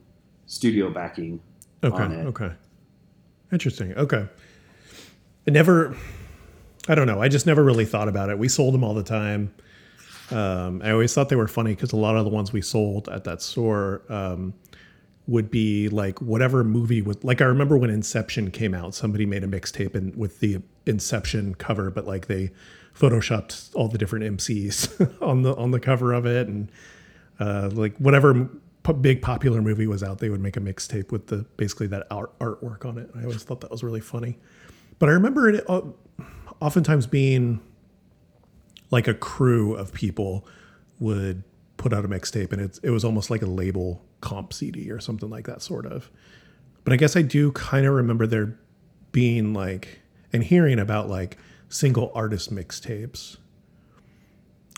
studio 0.47 0.91
backing. 0.91 1.41
Okay. 1.85 2.03
on 2.03 2.13
it. 2.13 2.27
Okay. 2.27 2.53
Interesting. 3.53 3.93
Okay. 3.95 4.27
I 5.47 5.51
never, 5.51 5.97
I 6.89 6.95
don't 6.95 7.09
know. 7.09 7.21
I 7.21 7.29
just 7.29 7.47
never 7.47 7.65
really 7.65 7.85
thought 7.85 8.09
about 8.09 8.31
it. 8.31 8.39
We 8.39 8.49
sold 8.49 8.73
them 8.73 8.85
all 8.85 8.95
the 8.95 9.03
time. 9.03 9.53
Um, 10.31 10.81
I 10.83 10.93
always 10.93 11.13
thought 11.13 11.29
they 11.29 11.37
were 11.37 11.49
funny 11.49 11.75
because 11.75 11.93
a 11.93 11.97
lot 11.97 12.17
of 12.17 12.25
the 12.25 12.31
ones 12.31 12.53
we 12.53 12.63
sold 12.63 13.09
at 13.09 13.25
that 13.25 13.43
store 13.43 14.03
um, 14.09 14.55
would 15.27 15.51
be 15.51 15.89
like 15.89 16.21
whatever 16.21 16.63
movie 16.63 17.03
with. 17.03 17.25
Like 17.25 17.41
I 17.41 17.45
remember 17.45 17.77
when 17.77 17.91
Inception 17.91 18.53
came 18.53 18.75
out, 18.75 18.95
somebody 18.95 19.27
made 19.27 19.43
a 19.43 19.49
mixtape 19.49 19.95
and 19.95 20.15
with 20.17 20.39
the 20.39 20.63
Inception 20.87 21.57
cover, 21.57 21.91
but 21.91 22.07
like 22.07 22.29
they 22.29 22.51
photoshopped 22.97 23.75
all 23.75 23.89
the 23.89 23.99
different 23.99 24.25
MCs 24.39 25.19
on 25.23 25.43
the 25.43 25.55
on 25.57 25.73
the 25.73 25.81
cover 25.81 26.13
of 26.13 26.25
it, 26.25 26.47
and 26.47 26.71
uh, 27.43 27.71
like 27.73 27.97
whatever 27.97 28.49
p- 28.85 28.93
big 28.93 29.21
popular 29.21 29.61
movie 29.61 29.89
was 29.89 30.03
out, 30.03 30.19
they 30.19 30.31
would 30.31 30.41
make 30.41 30.57
a 30.57 30.61
mixtape 30.61 31.11
with 31.11 31.27
the 31.27 31.39
basically 31.57 31.89
that 31.89 32.07
art, 32.11 32.39
artwork 32.39 32.85
on 32.85 32.99
it. 32.99 33.11
I 33.17 33.25
always 33.25 33.43
thought 33.43 33.61
that 33.63 33.71
was 33.71 33.83
really 33.83 34.01
funny. 34.01 34.39
But 35.01 35.09
I 35.09 35.13
remember 35.13 35.49
it 35.49 35.65
uh, 35.69 35.83
oftentimes 36.61 37.09
being 37.09 37.61
like 38.93 39.09
a 39.09 39.15
crew 39.15 39.75
of 39.75 39.93
people 39.93 40.47
would 41.01 41.43
put 41.79 41.93
out 41.93 42.05
a 42.05 42.09
mixtape, 42.09 42.53
and 42.53 42.63
it 42.63 42.79
it 42.85 42.91
was 42.91 43.05
almost 43.05 43.29
like 43.29 43.43
a 43.43 43.47
label 43.47 44.05
comp 44.21 44.53
CD 44.53 44.91
or 44.91 45.01
something 45.01 45.29
like 45.29 45.47
that, 45.47 45.63
sort 45.63 45.85
of. 45.85 46.11
But 46.85 46.93
I 46.93 46.97
guess 46.97 47.17
I 47.17 47.23
do 47.23 47.51
kind 47.53 47.87
of 47.87 47.95
remember 47.95 48.27
there 48.29 48.57
being 49.11 49.53
like 49.53 50.01
and 50.33 50.45
hearing 50.45 50.79
about 50.79 51.09
like 51.09 51.39
single 51.69 52.13
artist 52.15 52.55
mixtapes. 52.55 53.39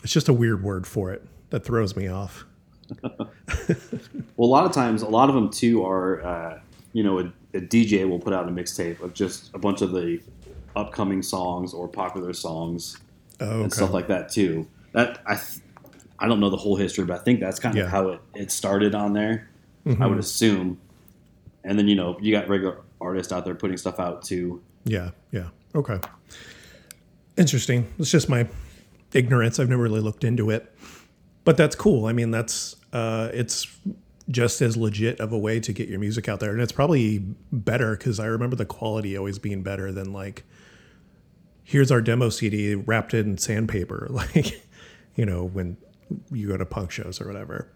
It's 0.03 0.13
just 0.13 0.27
a 0.27 0.33
weird 0.33 0.63
word 0.63 0.87
for 0.87 1.11
it 1.11 1.27
that 1.51 1.63
throws 1.63 1.95
me 1.95 2.07
off. 2.07 2.45
well, 3.03 3.29
a 4.39 4.51
lot 4.51 4.65
of 4.65 4.71
times, 4.71 5.01
a 5.01 5.07
lot 5.07 5.29
of 5.29 5.35
them 5.35 5.49
too 5.49 5.85
are, 5.85 6.23
uh, 6.25 6.59
you 6.93 7.03
know, 7.03 7.19
a, 7.19 7.33
a, 7.53 7.61
DJ 7.61 8.07
will 8.07 8.19
put 8.19 8.33
out 8.33 8.47
a 8.47 8.51
mixtape 8.51 9.01
of 9.01 9.13
just 9.13 9.53
a 9.53 9.57
bunch 9.57 9.81
of 9.81 9.91
the 9.91 10.21
upcoming 10.75 11.21
songs 11.21 11.73
or 11.73 11.87
popular 11.87 12.33
songs 12.33 12.97
oh, 13.39 13.45
okay. 13.45 13.63
and 13.63 13.73
stuff 13.73 13.91
like 13.91 14.07
that 14.07 14.29
too. 14.29 14.67
That 14.93 15.21
I, 15.25 15.39
I 16.19 16.27
don't 16.27 16.39
know 16.39 16.49
the 16.49 16.57
whole 16.57 16.75
history, 16.75 17.05
but 17.05 17.19
I 17.19 17.23
think 17.23 17.39
that's 17.39 17.59
kind 17.59 17.77
of 17.77 17.85
yeah. 17.85 17.89
how 17.89 18.09
it, 18.09 18.21
it 18.33 18.51
started 18.51 18.95
on 18.95 19.13
there. 19.13 19.49
Mm-hmm. 19.85 20.01
I 20.01 20.07
would 20.07 20.17
assume, 20.17 20.79
and 21.63 21.77
then 21.77 21.87
you 21.87 21.95
know 21.95 22.17
you 22.19 22.31
got 22.31 22.47
regular 22.49 22.81
artists 22.99 23.31
out 23.31 23.45
there 23.45 23.53
putting 23.53 23.77
stuff 23.77 23.99
out 23.99 24.23
too. 24.23 24.61
Yeah, 24.85 25.11
yeah, 25.31 25.49
okay. 25.75 25.99
Interesting. 27.37 27.91
It's 27.99 28.09
just 28.09 28.29
my 28.29 28.47
ignorance. 29.13 29.59
I've 29.59 29.69
never 29.69 29.83
really 29.83 29.99
looked 29.99 30.23
into 30.23 30.49
it 30.49 30.73
but 31.45 31.55
that's 31.57 31.75
cool. 31.75 32.07
I 32.07 32.11
mean, 32.11 32.31
that's 32.31 32.75
uh, 32.91 33.29
it's 33.33 33.77
just 34.29 34.61
as 34.61 34.75
legit 34.75 35.19
of 35.19 35.31
a 35.31 35.37
way 35.37 35.59
to 35.59 35.71
get 35.71 35.87
your 35.87 35.99
music 35.99 36.27
out 36.27 36.41
there, 36.41 36.51
and 36.51 36.59
it's 36.59 36.71
probably 36.73 37.19
better 37.51 37.95
because 37.95 38.19
I 38.19 38.25
remember 38.25 38.55
the 38.55 38.65
quality 38.65 39.15
always 39.15 39.39
being 39.39 39.61
better 39.61 39.91
than 39.91 40.11
like, 40.11 40.43
here's 41.63 41.91
our 41.91 42.01
demo 42.01 42.29
CD 42.29 42.75
wrapped 42.75 43.13
in 43.13 43.37
sandpaper, 43.37 44.07
like, 44.11 44.67
you 45.15 45.25
know, 45.25 45.45
when 45.45 45.77
you 46.31 46.47
go 46.49 46.57
to 46.57 46.65
punk 46.65 46.91
shows 46.91 47.21
or 47.21 47.27
whatever. 47.27 47.71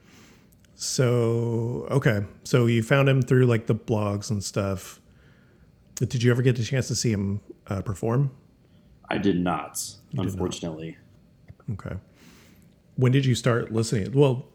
So 0.76 1.88
okay, 1.92 2.26
so 2.44 2.66
you 2.66 2.82
found 2.82 3.08
him 3.08 3.22
through 3.22 3.46
like 3.46 3.68
the 3.68 3.76
blogs 3.76 4.32
and 4.32 4.44
stuff. 4.44 5.00
Did 5.96 6.24
you 6.24 6.32
ever 6.32 6.42
get 6.42 6.58
a 6.58 6.64
chance 6.64 6.88
to 6.88 6.96
see 6.96 7.12
him 7.12 7.42
uh, 7.68 7.82
perform? 7.82 8.32
I 9.10 9.18
did 9.18 9.38
not, 9.38 9.84
you 10.12 10.24
unfortunately. 10.24 10.98
Did 11.68 11.78
not. 11.78 11.86
Okay 11.86 12.00
when 13.00 13.14
did 13.14 13.26
you 13.26 13.34
start 13.34 13.72
listening? 13.72 14.12
Well, 14.12 14.46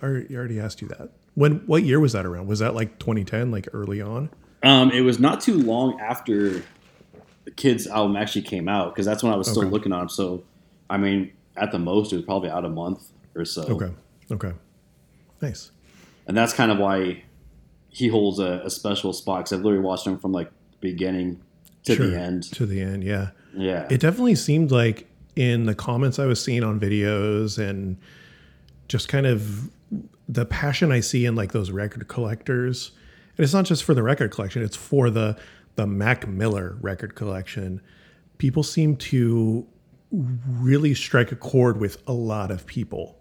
I 0.00 0.06
already 0.06 0.60
asked 0.60 0.80
you 0.80 0.86
that. 0.88 1.10
When 1.34 1.56
what 1.66 1.82
year 1.82 1.98
was 1.98 2.12
that 2.12 2.24
around? 2.24 2.46
Was 2.46 2.60
that 2.60 2.74
like 2.74 2.98
2010, 3.00 3.50
like 3.50 3.68
early 3.72 4.00
on? 4.00 4.30
Um, 4.62 4.92
it 4.92 5.00
was 5.00 5.18
not 5.18 5.40
too 5.40 5.58
long 5.58 6.00
after 6.00 6.62
the 7.44 7.50
kids 7.56 7.88
album 7.88 8.16
actually 8.16 8.42
came 8.42 8.68
out 8.68 8.94
because 8.94 9.04
that's 9.04 9.24
when 9.24 9.32
I 9.32 9.36
was 9.36 9.48
still 9.48 9.62
okay. 9.62 9.70
looking 9.70 9.92
on 9.92 10.02
him. 10.02 10.08
So, 10.08 10.44
I 10.88 10.96
mean, 10.96 11.32
at 11.56 11.72
the 11.72 11.80
most, 11.80 12.12
it 12.12 12.16
was 12.16 12.24
probably 12.24 12.50
out 12.50 12.64
a 12.64 12.68
month 12.68 13.02
or 13.34 13.44
so. 13.44 13.62
Okay. 13.62 13.92
Okay. 14.30 14.52
Nice. 15.42 15.72
And 16.28 16.36
that's 16.36 16.52
kind 16.52 16.70
of 16.70 16.78
why 16.78 17.24
he 17.88 18.06
holds 18.06 18.38
a, 18.38 18.62
a 18.64 18.70
special 18.70 19.12
spot 19.12 19.40
because 19.40 19.54
I've 19.54 19.64
literally 19.64 19.84
watched 19.84 20.06
him 20.06 20.18
from 20.18 20.30
like 20.30 20.52
beginning 20.80 21.40
to 21.84 21.96
sure, 21.96 22.06
the 22.06 22.20
end. 22.20 22.44
To 22.52 22.64
the 22.64 22.80
end, 22.80 23.02
yeah. 23.02 23.30
Yeah. 23.54 23.88
It 23.90 24.00
definitely 24.00 24.36
seemed 24.36 24.70
like 24.70 25.07
in 25.38 25.66
the 25.66 25.74
comments 25.74 26.18
I 26.18 26.26
was 26.26 26.42
seeing 26.42 26.64
on 26.64 26.80
videos 26.80 27.58
and 27.58 27.96
just 28.88 29.06
kind 29.06 29.24
of 29.24 29.70
the 30.28 30.44
passion 30.44 30.90
I 30.90 30.98
see 30.98 31.26
in 31.26 31.36
like 31.36 31.52
those 31.52 31.70
record 31.70 32.08
collectors. 32.08 32.90
And 33.36 33.44
it's 33.44 33.54
not 33.54 33.64
just 33.64 33.84
for 33.84 33.94
the 33.94 34.02
record 34.02 34.32
collection, 34.32 34.62
it's 34.64 34.76
for 34.76 35.10
the 35.10 35.38
the 35.76 35.86
Mac 35.86 36.26
Miller 36.26 36.76
record 36.80 37.14
collection. 37.14 37.80
People 38.38 38.64
seem 38.64 38.96
to 38.96 39.64
really 40.10 40.92
strike 40.92 41.30
a 41.30 41.36
chord 41.36 41.78
with 41.78 42.02
a 42.08 42.12
lot 42.12 42.50
of 42.50 42.66
people, 42.66 43.16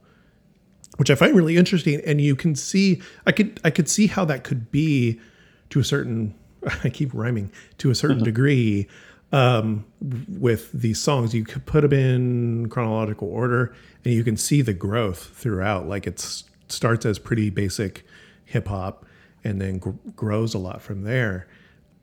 which 0.95 1.11
I 1.11 1.15
find 1.15 1.35
really 1.35 1.55
interesting. 1.55 2.01
And 2.03 2.19
you 2.19 2.35
can 2.35 2.55
see 2.55 2.99
I 3.27 3.31
could 3.31 3.59
I 3.63 3.69
could 3.69 3.87
see 3.87 4.07
how 4.07 4.25
that 4.25 4.43
could 4.43 4.71
be 4.71 5.21
to 5.69 5.79
a 5.79 5.83
certain 5.83 6.33
I 6.83 6.89
keep 6.89 7.13
rhyming 7.13 7.51
to 7.77 7.91
a 7.91 7.95
certain 7.95 8.17
mm-hmm. 8.17 8.25
degree 8.25 8.87
um, 9.31 9.85
with 10.27 10.71
these 10.71 10.99
songs. 10.99 11.33
You 11.33 11.43
could 11.43 11.65
put 11.65 11.81
them 11.81 11.93
in 11.93 12.69
chronological 12.69 13.29
order, 13.29 13.73
and 14.03 14.13
you 14.13 14.23
can 14.23 14.37
see 14.37 14.61
the 14.61 14.73
growth 14.73 15.31
throughout. 15.35 15.87
Like 15.87 16.07
it 16.07 16.43
starts 16.67 17.05
as 17.05 17.19
pretty 17.19 17.49
basic 17.49 18.05
hip 18.45 18.67
hop, 18.67 19.05
and 19.43 19.61
then 19.61 19.79
gr- 19.79 19.91
grows 20.15 20.53
a 20.53 20.57
lot 20.57 20.81
from 20.81 21.03
there. 21.03 21.47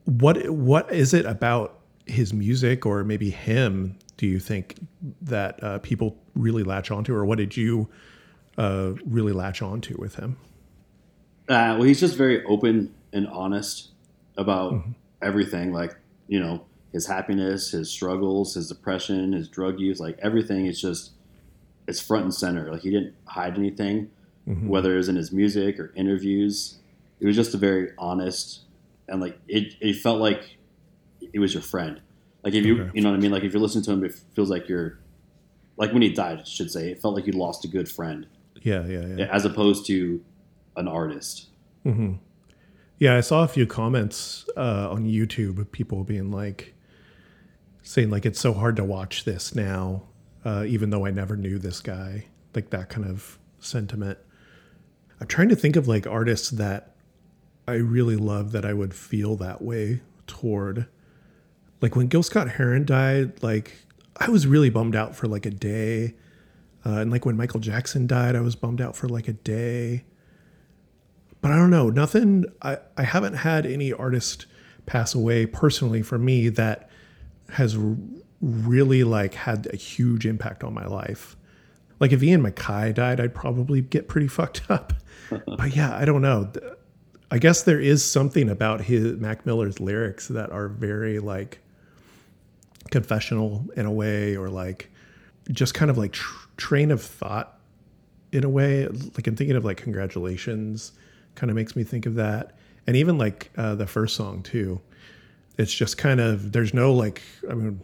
What 0.04 0.48
what 0.50 0.92
is 0.92 1.14
it 1.14 1.24
about 1.24 1.80
his 2.06 2.32
music, 2.32 2.84
or 2.84 3.04
maybe 3.04 3.30
him? 3.30 3.98
Do 4.16 4.26
you 4.26 4.38
think 4.38 4.76
that 5.22 5.62
uh, 5.62 5.78
people 5.78 6.16
really 6.34 6.62
latch 6.62 6.90
onto, 6.90 7.14
or 7.14 7.24
what 7.24 7.38
did 7.38 7.56
you 7.56 7.88
uh, 8.58 8.92
really 9.04 9.32
latch 9.32 9.62
onto 9.62 9.96
with 9.98 10.16
him? 10.16 10.36
Uh, 11.48 11.76
well, 11.76 11.82
he's 11.82 12.00
just 12.00 12.16
very 12.16 12.44
open 12.44 12.94
and 13.12 13.26
honest 13.28 13.90
about 14.36 14.72
mm-hmm. 14.74 14.92
everything. 15.22 15.72
Like 15.72 15.96
you 16.28 16.40
know, 16.40 16.64
his 16.94 17.06
happiness, 17.06 17.72
his 17.72 17.90
struggles, 17.90 18.54
his 18.54 18.68
depression, 18.68 19.32
his 19.32 19.48
drug 19.48 19.80
use, 19.80 19.98
like 19.98 20.16
everything 20.22 20.66
is 20.66 20.80
just 20.80 21.10
it's 21.88 22.00
front 22.00 22.22
and 22.22 22.32
center. 22.32 22.70
Like 22.70 22.82
he 22.82 22.90
didn't 22.90 23.14
hide 23.26 23.58
anything, 23.58 24.10
mm-hmm. 24.48 24.68
whether 24.68 24.94
it 24.94 24.98
was 24.98 25.08
in 25.08 25.16
his 25.16 25.32
music 25.32 25.80
or 25.80 25.92
interviews. 25.96 26.78
It 27.18 27.26
was 27.26 27.34
just 27.34 27.52
a 27.52 27.58
very 27.58 27.90
honest 27.98 28.60
and 29.08 29.20
like 29.20 29.36
it, 29.48 29.74
it 29.80 29.96
felt 29.96 30.20
like 30.20 30.56
it 31.20 31.40
was 31.40 31.52
your 31.52 31.64
friend. 31.64 32.00
Like 32.44 32.54
if 32.54 32.64
you 32.64 32.82
okay. 32.82 32.90
you 32.94 33.02
know 33.02 33.10
what 33.10 33.16
I 33.16 33.20
mean? 33.20 33.32
Like 33.32 33.42
if 33.42 33.52
you're 33.52 33.60
listening 33.60 33.84
to 33.84 33.90
him, 33.90 34.04
it 34.04 34.14
feels 34.36 34.48
like 34.48 34.68
you're 34.68 35.00
like 35.76 35.92
when 35.92 36.02
he 36.02 36.10
died, 36.10 36.38
I 36.38 36.44
should 36.44 36.70
say, 36.70 36.92
it 36.92 37.02
felt 37.02 37.16
like 37.16 37.26
you 37.26 37.32
lost 37.32 37.64
a 37.64 37.68
good 37.68 37.88
friend. 37.88 38.28
Yeah, 38.62 38.86
yeah, 38.86 39.06
yeah. 39.16 39.24
As 39.32 39.44
opposed 39.44 39.84
to 39.86 40.22
an 40.76 40.86
artist. 40.86 41.48
Mm-hmm. 41.84 42.14
Yeah, 42.98 43.16
I 43.16 43.20
saw 43.20 43.42
a 43.42 43.48
few 43.48 43.66
comments 43.66 44.48
uh, 44.56 44.88
on 44.90 45.04
YouTube, 45.04 45.70
people 45.72 46.04
being 46.04 46.30
like, 46.30 46.74
saying 47.84 48.10
like 48.10 48.26
it's 48.26 48.40
so 48.40 48.52
hard 48.52 48.74
to 48.76 48.84
watch 48.84 49.24
this 49.24 49.54
now, 49.54 50.02
uh, 50.44 50.64
even 50.66 50.90
though 50.90 51.06
I 51.06 51.10
never 51.10 51.36
knew 51.36 51.58
this 51.58 51.80
guy. 51.80 52.26
Like 52.54 52.70
that 52.70 52.88
kind 52.88 53.06
of 53.06 53.38
sentiment. 53.60 54.18
I'm 55.20 55.26
trying 55.26 55.48
to 55.50 55.56
think 55.56 55.76
of 55.76 55.86
like 55.86 56.06
artists 56.06 56.50
that 56.50 56.96
I 57.68 57.74
really 57.74 58.16
love 58.16 58.52
that 58.52 58.64
I 58.64 58.72
would 58.72 58.94
feel 58.94 59.36
that 59.36 59.62
way 59.62 60.00
toward. 60.26 60.86
Like 61.80 61.94
when 61.94 62.08
Gil 62.08 62.22
Scott 62.22 62.50
Heron 62.50 62.84
died, 62.84 63.42
like 63.42 63.76
I 64.16 64.30
was 64.30 64.46
really 64.46 64.70
bummed 64.70 64.96
out 64.96 65.14
for 65.14 65.26
like 65.26 65.46
a 65.46 65.50
day. 65.50 66.14
Uh, 66.86 66.98
and 66.98 67.10
like 67.10 67.26
when 67.26 67.36
Michael 67.36 67.60
Jackson 67.60 68.06
died, 68.06 68.36
I 68.36 68.40
was 68.40 68.56
bummed 68.56 68.80
out 68.80 68.96
for 68.96 69.08
like 69.08 69.28
a 69.28 69.32
day. 69.32 70.04
But 71.40 71.50
I 71.50 71.56
don't 71.56 71.70
know, 71.70 71.90
nothing. 71.90 72.46
I, 72.62 72.78
I 72.96 73.02
haven't 73.02 73.34
had 73.34 73.66
any 73.66 73.92
artist 73.92 74.46
pass 74.86 75.14
away 75.14 75.44
personally 75.44 76.02
for 76.02 76.18
me 76.18 76.48
that 76.50 76.88
has 77.50 77.76
really 78.40 79.04
like 79.04 79.34
had 79.34 79.68
a 79.72 79.76
huge 79.76 80.26
impact 80.26 80.64
on 80.64 80.74
my 80.74 80.86
life. 80.86 81.36
Like 82.00 82.12
if 82.12 82.22
Ian 82.22 82.42
MacKaye 82.42 82.94
died, 82.94 83.20
I'd 83.20 83.34
probably 83.34 83.80
get 83.80 84.08
pretty 84.08 84.28
fucked 84.28 84.62
up. 84.70 84.92
but 85.46 85.74
yeah, 85.74 85.96
I 85.96 86.04
don't 86.04 86.22
know. 86.22 86.50
I 87.30 87.38
guess 87.38 87.62
there 87.62 87.80
is 87.80 88.04
something 88.04 88.48
about 88.48 88.82
his 88.82 89.18
Mac 89.18 89.46
Miller's 89.46 89.80
lyrics 89.80 90.28
that 90.28 90.50
are 90.50 90.68
very 90.68 91.18
like 91.18 91.60
confessional 92.90 93.66
in 93.76 93.86
a 93.86 93.92
way, 93.92 94.36
or 94.36 94.48
like 94.50 94.90
just 95.50 95.74
kind 95.74 95.90
of 95.90 95.98
like 95.98 96.12
tr- 96.12 96.46
train 96.56 96.90
of 96.90 97.02
thought 97.02 97.58
in 98.32 98.44
a 98.44 98.48
way. 98.48 98.86
Like 98.86 99.26
I'm 99.26 99.36
thinking 99.36 99.56
of 99.56 99.64
like 99.64 99.78
congratulations, 99.78 100.92
kind 101.34 101.50
of 101.50 101.56
makes 101.56 101.74
me 101.74 101.82
think 101.82 102.06
of 102.06 102.14
that, 102.16 102.52
and 102.86 102.94
even 102.96 103.16
like 103.18 103.50
uh, 103.56 103.74
the 103.74 103.86
first 103.86 104.14
song 104.16 104.42
too 104.42 104.80
it's 105.56 105.72
just 105.72 105.98
kind 105.98 106.20
of 106.20 106.52
there's 106.52 106.74
no 106.74 106.92
like 106.92 107.22
I 107.50 107.54
mean 107.54 107.80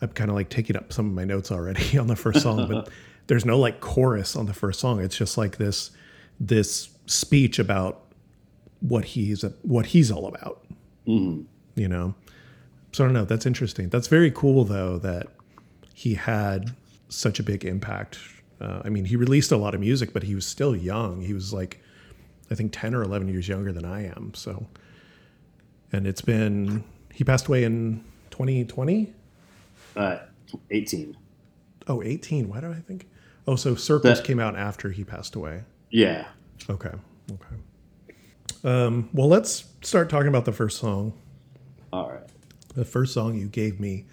I'm 0.00 0.10
kind 0.10 0.30
of 0.30 0.36
like 0.36 0.50
taking 0.50 0.76
up 0.76 0.92
some 0.92 1.06
of 1.06 1.12
my 1.12 1.24
notes 1.24 1.50
already 1.50 1.98
on 1.98 2.06
the 2.06 2.16
first 2.16 2.42
song, 2.42 2.68
but 2.68 2.88
there's 3.26 3.44
no 3.44 3.58
like 3.58 3.80
chorus 3.80 4.36
on 4.36 4.46
the 4.46 4.54
first 4.54 4.80
song. 4.80 5.00
It's 5.00 5.16
just 5.16 5.38
like 5.38 5.56
this 5.56 5.90
this 6.38 6.90
speech 7.06 7.58
about 7.58 8.02
what 8.80 9.04
he's 9.04 9.44
what 9.62 9.86
he's 9.86 10.10
all 10.10 10.26
about. 10.26 10.64
Mm-hmm. 11.06 11.42
You 11.76 11.88
know, 11.88 12.14
so 12.92 13.04
I 13.04 13.06
don't 13.06 13.14
know. 13.14 13.24
That's 13.24 13.46
interesting. 13.46 13.88
That's 13.88 14.08
very 14.08 14.30
cool 14.30 14.64
though 14.64 14.98
that 14.98 15.28
he 15.94 16.14
had 16.14 16.74
such 17.08 17.38
a 17.38 17.42
big 17.42 17.64
impact. 17.64 18.18
Uh, 18.60 18.82
I 18.84 18.88
mean, 18.88 19.04
he 19.04 19.16
released 19.16 19.52
a 19.52 19.56
lot 19.56 19.74
of 19.74 19.80
music, 19.80 20.12
but 20.12 20.22
he 20.22 20.34
was 20.34 20.46
still 20.46 20.76
young. 20.76 21.20
He 21.20 21.32
was 21.32 21.52
like, 21.52 21.80
I 22.50 22.54
think, 22.54 22.72
ten 22.72 22.94
or 22.94 23.02
eleven 23.02 23.28
years 23.28 23.48
younger 23.48 23.72
than 23.72 23.84
I 23.84 24.06
am. 24.06 24.32
So 24.34 24.66
and 25.94 26.06
it's 26.06 26.20
been 26.20 26.84
he 27.12 27.24
passed 27.24 27.46
away 27.46 27.64
in 27.64 28.04
2020 28.30 29.12
uh 29.96 30.18
18 30.70 31.16
oh 31.88 32.02
18 32.02 32.48
why 32.48 32.60
do 32.60 32.70
i 32.70 32.74
think? 32.74 33.08
Oh 33.46 33.56
so 33.56 33.74
circles 33.74 34.18
that, 34.18 34.26
came 34.26 34.40
out 34.40 34.56
after 34.56 34.90
he 34.90 35.04
passed 35.04 35.34
away. 35.34 35.64
Yeah. 35.90 36.26
Okay 36.68 36.92
okay. 37.30 37.56
Um, 38.64 39.10
well 39.12 39.28
let's 39.28 39.64
start 39.82 40.08
talking 40.08 40.28
about 40.28 40.44
the 40.44 40.52
first 40.52 40.78
song. 40.78 41.12
All 41.92 42.10
right. 42.10 42.22
The 42.74 42.84
first 42.84 43.12
song 43.12 43.34
you 43.36 43.46
gave 43.46 43.78
me 43.78 44.06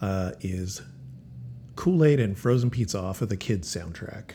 uh, 0.00 0.32
is 0.40 0.82
Kool 1.74 2.04
Aid 2.04 2.20
and 2.20 2.38
Frozen 2.38 2.70
Pizza 2.70 2.98
off 3.00 3.22
of 3.22 3.28
the 3.30 3.36
kids 3.36 3.74
soundtrack. 3.74 4.32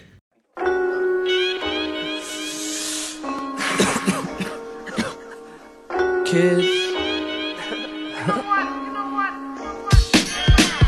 Kids. 6.34 6.65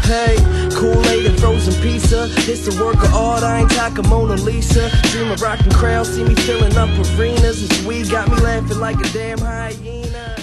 Hey, 0.01 0.37
Kool-Aid 0.73 1.27
and 1.27 1.39
frozen 1.39 1.79
pizza. 1.83 2.25
This 2.47 2.67
a 2.67 2.83
work 2.83 2.95
of 2.95 3.13
art, 3.13 3.43
I 3.43 3.59
ain't 3.59 3.69
talking 3.69 4.09
Mona 4.09 4.37
Lisa. 4.41 4.89
Dream 5.11 5.29
of 5.29 5.39
rocking 5.39 5.71
crowds, 5.71 6.15
see 6.15 6.23
me 6.23 6.33
filling 6.33 6.75
up 6.77 6.89
arenas. 6.89 7.69
This 7.69 7.85
weed 7.85 8.09
got 8.09 8.27
me 8.27 8.37
laughing 8.37 8.79
like 8.79 8.99
a 8.99 9.07
damn 9.13 9.37
hyena. 9.37 10.35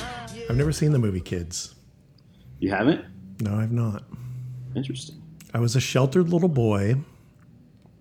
I've 0.49 0.57
never 0.57 0.71
seen 0.71 0.93
the 0.93 1.01
movie 1.01 1.21
Kids. 1.21 1.75
You 2.61 2.71
haven't? 2.71 3.05
No, 3.41 3.57
I've 3.57 3.73
not. 3.73 4.05
Interesting. 4.77 5.21
I 5.53 5.59
was 5.59 5.75
a 5.75 5.81
sheltered 5.81 6.29
little 6.29 6.49
boy 6.49 6.95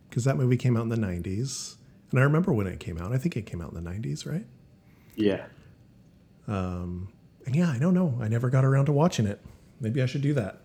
because 0.08 0.26
that 0.26 0.38
movie 0.38 0.58
came 0.58 0.78
out 0.78 0.84
in 0.84 0.90
the 0.90 0.98
90s. 0.98 1.78
And 2.12 2.20
I 2.20 2.24
remember 2.24 2.54
when 2.54 2.68
it 2.68 2.80
came 2.80 3.00
out. 3.00 3.12
I 3.12 3.18
think 3.18 3.36
it 3.36 3.48
came 3.48 3.60
out 3.60 3.74
in 3.74 3.84
the 3.84 3.90
90s, 3.90 4.32
right? 4.32 4.46
Yeah. 5.16 5.48
And 7.46 7.56
yeah, 7.56 7.70
I 7.72 7.80
don't 7.80 7.94
know. 7.94 8.18
I 8.22 8.28
never 8.28 8.50
got 8.50 8.64
around 8.66 8.86
to 8.86 8.92
watching 8.92 9.26
it. 9.26 9.40
Maybe 9.80 10.02
I 10.02 10.06
should 10.06 10.22
do 10.22 10.34
that. 10.36 10.60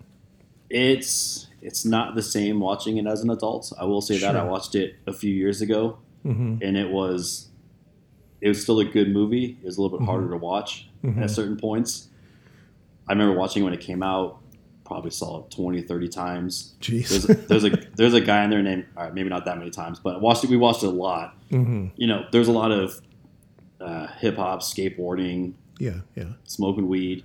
It's 0.69 1.47
it's 1.63 1.85
not 1.85 2.15
the 2.15 2.23
same 2.23 2.61
watching 2.61 2.97
it 2.99 3.07
as 3.07 3.23
an 3.23 3.31
adult. 3.31 3.73
I 3.79 3.85
will 3.85 4.01
say 4.01 4.19
that 4.19 4.37
I 4.37 4.45
watched 4.45 4.75
it 4.75 4.97
a 5.07 5.13
few 5.13 5.33
years 5.33 5.61
ago, 5.61 5.99
and 6.63 6.77
it 6.77 6.91
was 6.91 7.49
it 8.41 8.49
was 8.49 8.61
still 8.63 8.81
a 8.81 8.85
good 8.85 9.11
movie. 9.13 9.57
It 9.63 9.65
was 9.65 9.79
a 9.79 9.83
little 9.83 9.99
bit 9.99 10.05
harder 10.07 10.29
to 10.31 10.37
watch 10.37 10.89
at 11.23 11.31
certain 11.31 11.57
points. 11.57 12.09
I 13.09 13.13
remember 13.13 13.39
watching 13.39 13.63
it 13.63 13.65
when 13.65 13.75
it 13.75 13.81
came 13.81 14.03
out. 14.03 14.41
Probably 14.85 15.11
saw 15.11 15.45
it 15.45 15.51
20, 15.51 15.83
30 15.83 16.09
times. 16.09 16.75
Jeez. 16.81 17.09
There's 17.09 17.29
a, 17.29 17.35
there's 17.35 17.65
a 17.65 17.71
there's 17.97 18.15
a 18.15 18.21
guy 18.21 18.45
in 18.45 18.51
there 18.51 18.63
named 18.63 18.87
all 18.97 19.05
right, 19.05 19.15
maybe 19.15 19.29
not 19.29 19.45
that 19.45 19.57
many 19.59 19.71
times, 19.71 19.99
but 20.01 20.17
I 20.17 20.19
watched 20.19 20.43
it. 20.45 20.51
We 20.51 20.57
watched 20.57 20.83
it 20.83 20.89
a 20.89 20.91
lot. 20.91 21.37
hmm 21.51 21.89
You 21.97 22.07
know, 22.09 22.25
there's 22.33 22.49
a 22.49 22.53
lot 22.53 22.71
of 22.73 23.01
uh, 23.81 24.09
hip 24.19 24.37
hop, 24.37 24.61
skateboarding, 24.63 25.55
Yeah, 25.79 26.01
yeah. 26.15 26.33
smoking 26.45 26.89
weed, 26.89 27.25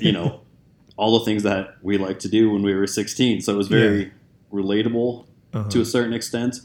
you 0.00 0.12
know, 0.12 0.40
all 0.96 1.18
the 1.18 1.24
things 1.24 1.42
that 1.42 1.76
we 1.82 1.98
like 1.98 2.18
to 2.20 2.28
do 2.28 2.50
when 2.50 2.62
we 2.62 2.74
were 2.74 2.86
16. 2.86 3.40
So 3.42 3.52
it 3.52 3.56
was 3.56 3.68
very 3.68 4.04
Yeah. 4.04 4.10
relatable 4.52 5.26
Uh-huh. 5.52 5.68
to 5.70 5.80
a 5.80 5.84
certain 5.84 6.12
extent. 6.14 6.60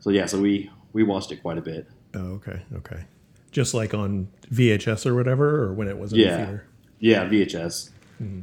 So 0.00 0.10
yeah, 0.10 0.26
so 0.26 0.40
we 0.40 0.70
we 0.92 1.02
watched 1.02 1.32
it 1.32 1.42
quite 1.42 1.58
a 1.58 1.62
bit. 1.62 1.86
Oh, 2.14 2.34
okay, 2.38 2.62
okay. 2.74 3.04
Just 3.50 3.72
like 3.74 3.94
on 3.94 4.28
VHS 4.52 5.06
or 5.06 5.14
whatever, 5.14 5.62
or 5.64 5.72
when 5.74 5.88
it 5.88 5.98
was 5.98 6.12
in 6.12 6.18
Yeah. 6.20 6.30
the 6.30 6.36
theater. 6.36 6.66
Yeah, 7.00 7.28
VHS. 7.28 7.90
Mm-hmm. 8.22 8.42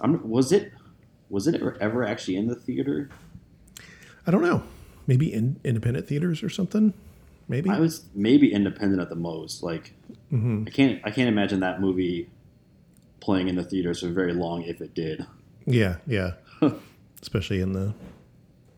I'm, 0.00 0.28
was 0.28 0.52
it 0.52 0.72
was 1.30 1.46
it 1.46 1.54
ever, 1.56 1.76
ever 1.80 2.04
actually 2.04 2.36
in 2.36 2.46
the 2.46 2.54
theater? 2.54 3.10
I 4.26 4.30
don't 4.30 4.42
know. 4.42 4.62
Maybe 5.06 5.32
in 5.32 5.58
independent 5.64 6.06
theaters 6.06 6.42
or 6.42 6.48
something. 6.50 6.92
Maybe. 7.48 7.70
I 7.70 7.78
was 7.80 8.04
maybe 8.14 8.52
independent 8.52 9.00
at 9.00 9.08
the 9.08 9.16
most. 9.16 9.62
Like 9.62 9.94
hmm 10.30 10.64
I 10.66 10.70
can't 10.70 11.00
I 11.04 11.10
can't 11.10 11.28
imagine 11.28 11.60
that 11.60 11.80
movie 11.80 12.28
playing 13.20 13.48
in 13.48 13.56
the 13.56 13.64
theaters 13.64 14.00
for 14.00 14.08
very 14.08 14.32
long 14.34 14.62
if 14.62 14.80
it 14.80 14.94
did. 14.94 15.24
Yeah, 15.66 15.96
yeah. 16.06 16.32
Especially 17.22 17.60
in 17.60 17.72
the 17.72 17.94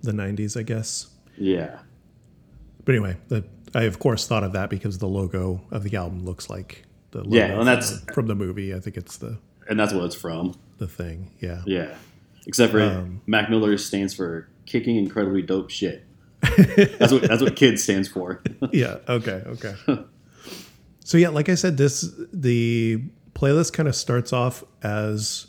the 0.03 0.13
'90s, 0.13 0.57
I 0.59 0.63
guess. 0.63 1.09
Yeah. 1.37 1.79
But 2.85 2.95
anyway, 2.95 3.17
the, 3.29 3.45
I 3.75 3.83
of 3.83 3.99
course 3.99 4.27
thought 4.27 4.45
of 4.45 4.53
that 4.55 4.71
because 4.71 4.99
the 4.99 5.07
logo 5.09 5.61
of 5.71 5.83
the 5.83 5.97
album 5.97 6.25
looks 6.25 6.49
like 6.49 6.85
the 7.11 7.19
logo 7.19 7.37
Yeah, 7.37 7.45
and 7.47 7.57
from 7.57 7.65
that's- 7.67 8.01
the- 8.01 8.13
from 8.13 8.27
the 8.29 8.35
movie. 8.35 8.75
I 8.75 8.81
think 8.81 8.97
it's 8.97 9.17
the 9.19 9.39
And 9.69 9.79
that's 9.79 9.93
what 9.93 10.05
it's 10.05 10.15
from. 10.15 10.55
the 10.79 10.87
thing. 10.89 11.33
Yeah. 11.41 11.63
Yeah. 11.67 11.95
Except 12.47 12.73
for 12.73 12.81
Um, 12.81 13.21
Mac 13.27 13.51
Miller 13.51 13.77
stands 13.77 14.15
for 14.15 14.49
kicking 14.65 14.97
incredibly 14.97 15.43
dope 15.43 15.71
shit. 15.71 16.05
That's 16.99 17.13
what 17.13 17.23
that's 17.23 17.43
what 17.43 17.55
kids 17.55 17.83
stands 17.83 18.09
for. 18.09 18.43
yeah. 18.73 18.97
Okay. 19.09 19.43
Okay. 19.47 19.75
so 21.05 21.19
yeah, 21.19 21.29
like 21.29 21.49
I 21.51 21.55
said, 21.55 21.77
this 21.77 22.11
the 22.33 23.03
playlist 23.35 23.73
kind 23.73 23.89
of 23.89 23.95
starts 23.95 24.33
off 24.33 24.65
as 24.83 25.49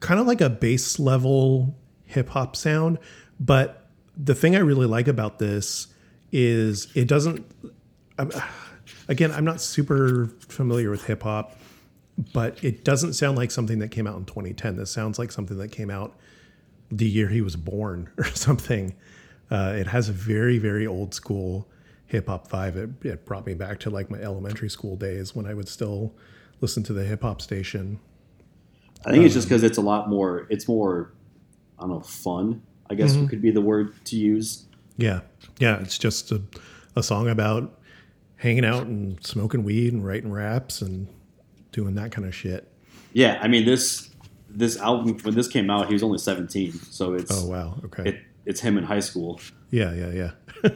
kind 0.00 0.20
of 0.20 0.26
like 0.26 0.40
a 0.40 0.50
base 0.50 0.98
level 0.98 1.76
hip 2.04 2.30
hop 2.30 2.56
sound, 2.56 2.98
but 3.38 3.88
the 4.16 4.34
thing 4.34 4.56
I 4.56 4.60
really 4.60 4.86
like 4.86 5.06
about 5.06 5.38
this 5.38 5.88
is 6.32 6.88
it 6.94 7.06
doesn't. 7.06 7.46
I'm, 8.18 8.32
again, 9.08 9.30
I'm 9.32 9.44
not 9.44 9.60
super 9.60 10.30
familiar 10.48 10.90
with 10.90 11.04
hip 11.04 11.22
hop, 11.22 11.56
but 12.32 12.62
it 12.64 12.84
doesn't 12.84 13.12
sound 13.14 13.36
like 13.36 13.50
something 13.50 13.78
that 13.78 13.90
came 13.90 14.06
out 14.06 14.16
in 14.16 14.24
2010. 14.24 14.76
This 14.76 14.90
sounds 14.90 15.18
like 15.18 15.30
something 15.30 15.58
that 15.58 15.68
came 15.68 15.90
out 15.90 16.16
the 16.90 17.06
year 17.06 17.28
he 17.28 17.40
was 17.40 17.56
born 17.56 18.10
or 18.18 18.24
something. 18.24 18.94
Uh, 19.50 19.74
it 19.76 19.86
has 19.88 20.08
a 20.08 20.12
very, 20.12 20.58
very 20.58 20.86
old 20.86 21.14
school 21.14 21.68
hip 22.06 22.26
hop 22.28 22.48
vibe. 22.48 22.76
It, 22.76 23.06
it 23.06 23.24
brought 23.24 23.46
me 23.46 23.54
back 23.54 23.78
to 23.80 23.90
like 23.90 24.10
my 24.10 24.18
elementary 24.18 24.68
school 24.70 24.96
days 24.96 25.34
when 25.34 25.46
I 25.46 25.54
would 25.54 25.68
still 25.68 26.14
listen 26.60 26.82
to 26.84 26.92
the 26.92 27.04
hip 27.04 27.22
hop 27.22 27.40
station. 27.40 27.98
I 29.06 29.12
think 29.12 29.24
it's 29.24 29.34
just 29.34 29.48
because 29.48 29.62
it's 29.62 29.78
a 29.78 29.82
lot 29.82 30.08
more. 30.08 30.46
It's 30.50 30.66
more, 30.66 31.12
I 31.78 31.82
don't 31.82 31.90
know, 31.90 32.00
fun. 32.00 32.62
I 32.90 32.94
guess 32.94 33.12
Mm-hmm. 33.14 33.26
could 33.26 33.42
be 33.42 33.50
the 33.50 33.60
word 33.60 33.92
to 34.06 34.16
use. 34.16 34.64
Yeah. 34.96 35.20
Yeah. 35.58 35.80
It's 35.80 35.98
just 35.98 36.32
a, 36.32 36.42
a 36.96 37.02
song 37.02 37.28
about 37.28 37.78
hanging 38.36 38.64
out 38.64 38.86
and 38.86 39.24
smoking 39.24 39.62
weed 39.62 39.92
and 39.92 40.04
writing 40.04 40.32
raps 40.32 40.80
and 40.82 41.06
doing 41.72 41.94
that 41.94 42.10
kind 42.12 42.26
of 42.26 42.34
shit. 42.34 42.70
Yeah, 43.12 43.38
I 43.42 43.48
mean 43.48 43.64
this 43.64 44.10
this 44.50 44.76
album 44.78 45.18
when 45.22 45.34
this 45.34 45.48
came 45.48 45.70
out, 45.70 45.86
he 45.88 45.92
was 45.92 46.02
only 46.02 46.18
seventeen, 46.18 46.72
so 46.72 47.14
it's 47.14 47.30
Oh, 47.32 47.46
wow. 47.48 47.80
Okay. 47.84 48.10
it, 48.10 48.20
it's 48.48 48.60
him 48.60 48.76
in 48.78 48.84
high 48.84 49.00
school, 49.00 49.40
yeah. 49.70 49.92
Yeah. 49.92 50.10
Yeah. 50.64 50.70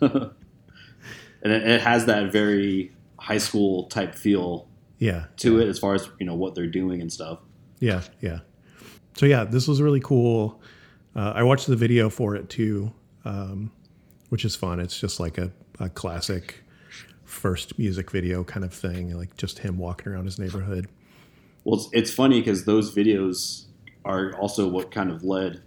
and 1.42 1.52
it, 1.52 1.62
it 1.66 1.80
has 1.80 2.06
that 2.06 2.32
very 2.32 2.92
high 3.18 3.38
school 3.38 3.84
type 3.84 4.14
feel 4.14 4.68
Yeah. 4.98 5.26
to 5.38 5.60
it 5.60 5.68
as 5.68 5.78
far 5.78 5.94
as 5.94 6.08
you 6.18 6.26
know 6.26 6.34
what 6.34 6.54
they're 6.54 6.66
doing 6.66 7.00
and 7.00 7.10
stuff. 7.12 7.38
Yeah, 7.78 8.02
yeah. 8.20 8.40
So 9.16 9.26
yeah, 9.26 9.44
this 9.44 9.68
was 9.68 9.80
really 9.80 10.00
cool. 10.00 10.60
Uh, 11.14 11.32
I 11.34 11.42
watched 11.42 11.66
the 11.66 11.76
video 11.76 12.08
for 12.10 12.34
it 12.36 12.48
too, 12.48 12.92
um, 13.24 13.70
which 14.30 14.44
is 14.44 14.56
fun. 14.56 14.80
It's 14.80 14.98
just 14.98 15.20
like 15.20 15.38
a, 15.38 15.52
a 15.78 15.88
classic 15.88 16.62
first 17.24 17.78
music 17.78 18.10
video 18.10 18.44
kind 18.44 18.64
of 18.64 18.72
thing, 18.74 19.16
like 19.16 19.36
just 19.36 19.58
him 19.60 19.78
walking 19.78 20.12
around 20.12 20.24
his 20.24 20.38
neighborhood. 20.38 20.88
Well, 21.64 21.76
it's, 21.80 21.88
it's 21.92 22.10
funny 22.12 22.40
because 22.40 22.64
those 22.64 22.94
videos 22.94 23.66
are 24.04 24.34
also 24.38 24.68
what 24.68 24.90
kind 24.90 25.10
of 25.10 25.22
led 25.22 25.62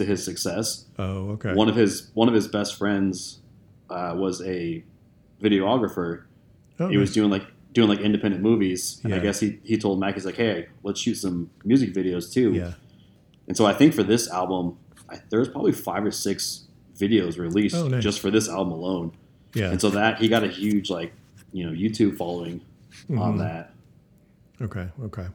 to 0.00 0.04
his 0.04 0.24
success. 0.24 0.86
Oh, 0.98 1.30
okay. 1.32 1.54
One 1.54 1.68
of 1.68 1.76
his 1.76 2.10
one 2.14 2.28
of 2.28 2.34
his 2.34 2.48
best 2.48 2.76
friends 2.76 3.40
uh, 3.88 4.14
was 4.16 4.40
a 4.42 4.82
videographer. 5.40 6.24
oh, 6.78 6.88
He 6.88 6.96
was 6.96 7.12
doing 7.12 7.30
like 7.30 7.44
doing 7.72 7.88
like 7.88 8.00
independent 8.00 8.42
movies, 8.42 9.00
and 9.04 9.14
I 9.14 9.18
guess 9.20 9.38
he, 9.40 9.60
he 9.62 9.78
told 9.78 10.00
Mac 10.00 10.14
he's 10.14 10.26
like, 10.26 10.36
"Hey, 10.36 10.66
let's 10.82 11.00
shoot 11.00 11.14
some 11.14 11.50
music 11.64 11.94
videos 11.94 12.32
too." 12.32 12.52
yeah, 12.52 12.72
And 13.46 13.56
so 13.56 13.64
I 13.66 13.72
think 13.72 13.94
for 13.94 14.02
this 14.02 14.28
album, 14.30 14.76
I, 15.08 15.20
there's 15.30 15.48
probably 15.48 15.72
five 15.72 16.04
or 16.04 16.10
six 16.10 16.66
videos 16.98 17.38
released 17.38 17.76
Oh, 17.76 17.88
nice. 17.88 18.02
just 18.02 18.20
for 18.20 18.30
this 18.30 18.48
album 18.48 18.72
alone. 18.72 19.12
yeah. 19.54 19.70
And 19.70 19.80
so 19.80 19.88
that 19.90 20.18
he 20.18 20.28
got 20.28 20.42
a 20.44 20.48
huge 20.48 20.90
like 20.90 21.12
you 21.52 21.64
know 21.66 21.72
YouTube 21.72 22.16
following 22.16 22.60
on 23.10 23.36
Mhm. 23.36 23.38
that. 23.38 23.72
Okay, 24.60 24.88
okay. 25.04 25.26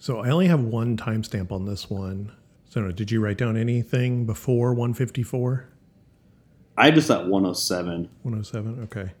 So 0.00 0.18
I 0.20 0.30
only 0.30 0.46
have 0.48 0.60
one 0.60 0.96
timestamp 0.96 1.50
on 1.52 1.64
this 1.66 1.88
one. 1.90 2.30
So 2.68 2.90
did 2.92 3.10
you 3.10 3.20
write 3.20 3.38
down 3.38 3.56
anything 3.56 4.26
before 4.26 4.74
154? 4.74 5.68
I 6.76 6.90
just 6.90 7.08
thought 7.08 7.26
107. 7.26 8.08
107 8.22 8.82
okay 8.84 9.12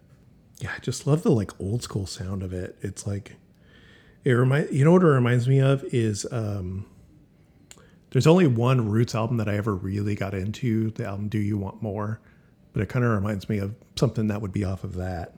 yeah 0.60 0.72
i 0.76 0.80
just 0.80 1.06
love 1.06 1.22
the 1.22 1.30
like 1.30 1.52
old 1.60 1.82
school 1.84 2.04
sound 2.04 2.42
of 2.42 2.52
it 2.52 2.76
it's 2.80 3.06
like 3.06 3.36
it 4.24 4.32
remind 4.32 4.68
you 4.72 4.84
know 4.84 4.90
what 4.92 5.02
it 5.02 5.06
reminds 5.06 5.46
me 5.46 5.60
of 5.60 5.84
is 5.94 6.26
um 6.32 6.84
there's 8.10 8.26
only 8.26 8.46
one 8.48 8.88
roots 8.88 9.14
album 9.14 9.36
that 9.36 9.48
i 9.48 9.56
ever 9.56 9.72
really 9.74 10.16
got 10.16 10.34
into 10.34 10.90
the 10.92 11.04
album 11.04 11.28
do 11.28 11.38
you 11.38 11.56
want 11.56 11.80
more 11.80 12.20
but 12.72 12.82
it 12.82 12.88
kind 12.88 13.04
of 13.04 13.12
reminds 13.12 13.48
me 13.48 13.58
of 13.58 13.74
something 13.96 14.26
that 14.26 14.42
would 14.42 14.52
be 14.52 14.64
off 14.64 14.82
of 14.82 14.94
that 14.96 15.34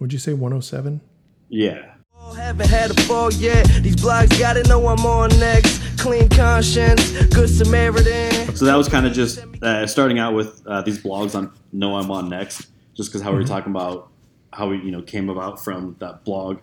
would 0.00 0.12
you 0.12 0.18
say 0.18 0.32
107 0.32 1.00
Yeah. 1.48 1.94
Oh, 2.20 2.32
Haven't 2.34 2.68
had 2.68 2.90
a 2.90 3.02
fall 3.02 3.32
yet. 3.32 3.64
These 3.82 3.96
blogs 3.96 4.36
gotta 4.38 4.62
know 4.64 4.86
I'm 4.88 5.04
on 5.06 5.28
next. 5.38 5.80
Clean 6.02 6.28
conscience, 6.30 7.12
good 7.28 7.48
Samaritan. 7.48 8.56
So 8.56 8.64
that 8.64 8.74
was 8.76 8.88
kind 8.88 9.06
of 9.06 9.12
just 9.12 9.38
uh, 9.62 9.86
starting 9.86 10.18
out 10.18 10.34
with 10.34 10.60
uh, 10.66 10.82
these 10.82 11.00
blogs 11.00 11.36
on 11.36 11.52
No 11.72 11.96
I'm 11.96 12.10
On 12.10 12.28
Next, 12.28 12.66
just 12.94 13.10
because 13.10 13.22
how 13.22 13.30
we 13.30 13.36
were 13.36 13.42
Mm-hmm. 13.44 13.52
talking 13.52 13.70
about 13.70 14.08
how 14.52 14.68
we 14.68 14.78
you 14.78 14.90
know 14.90 15.00
came 15.00 15.28
about 15.30 15.62
from 15.62 15.94
that 16.00 16.24
blog, 16.24 16.58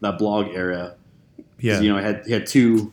that 0.00 0.18
blog 0.18 0.48
era. 0.48 0.96
yeah 1.60 1.80
You 1.80 1.90
know, 1.92 1.98
I 1.98 2.02
had 2.02 2.24
he 2.26 2.32
had 2.32 2.46
two, 2.46 2.92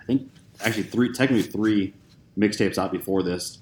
I 0.00 0.04
think 0.04 0.28
actually 0.64 0.82
three, 0.84 1.12
technically 1.12 1.48
three 1.48 1.94
mixtapes 2.36 2.76
out 2.76 2.90
before 2.90 3.22
this. 3.22 3.60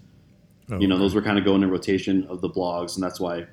Oh, 0.70 0.78
You 0.80 0.88
know, 0.88 0.96
those 0.98 1.14
were 1.14 1.22
kind 1.22 1.38
of 1.38 1.44
going 1.44 1.62
in 1.62 1.70
rotation 1.70 2.24
of 2.28 2.40
the 2.40 2.48
blogs, 2.48 2.94
and 2.94 3.04
that's 3.04 3.20
why 3.20 3.46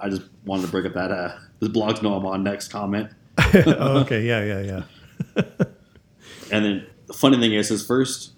I 0.00 0.08
just 0.08 0.22
wanted 0.46 0.64
to 0.64 0.68
bring 0.72 0.86
up 0.86 0.94
that 0.94 1.10
uh, 1.10 1.38
the 1.60 1.68
blogs 1.68 2.02
No 2.02 2.14
I'm 2.14 2.24
On 2.24 2.42
Next 2.42 2.68
comment. 2.68 3.10
oh, 3.38 3.98
okay 3.98 4.22
yeah 4.26 4.42
yeah 4.42 4.82
yeah 5.36 5.44
And 6.52 6.64
then 6.64 6.86
the 7.06 7.12
funny 7.12 7.38
thing 7.38 7.52
is, 7.52 7.68
his 7.68 7.84
first 7.86 8.32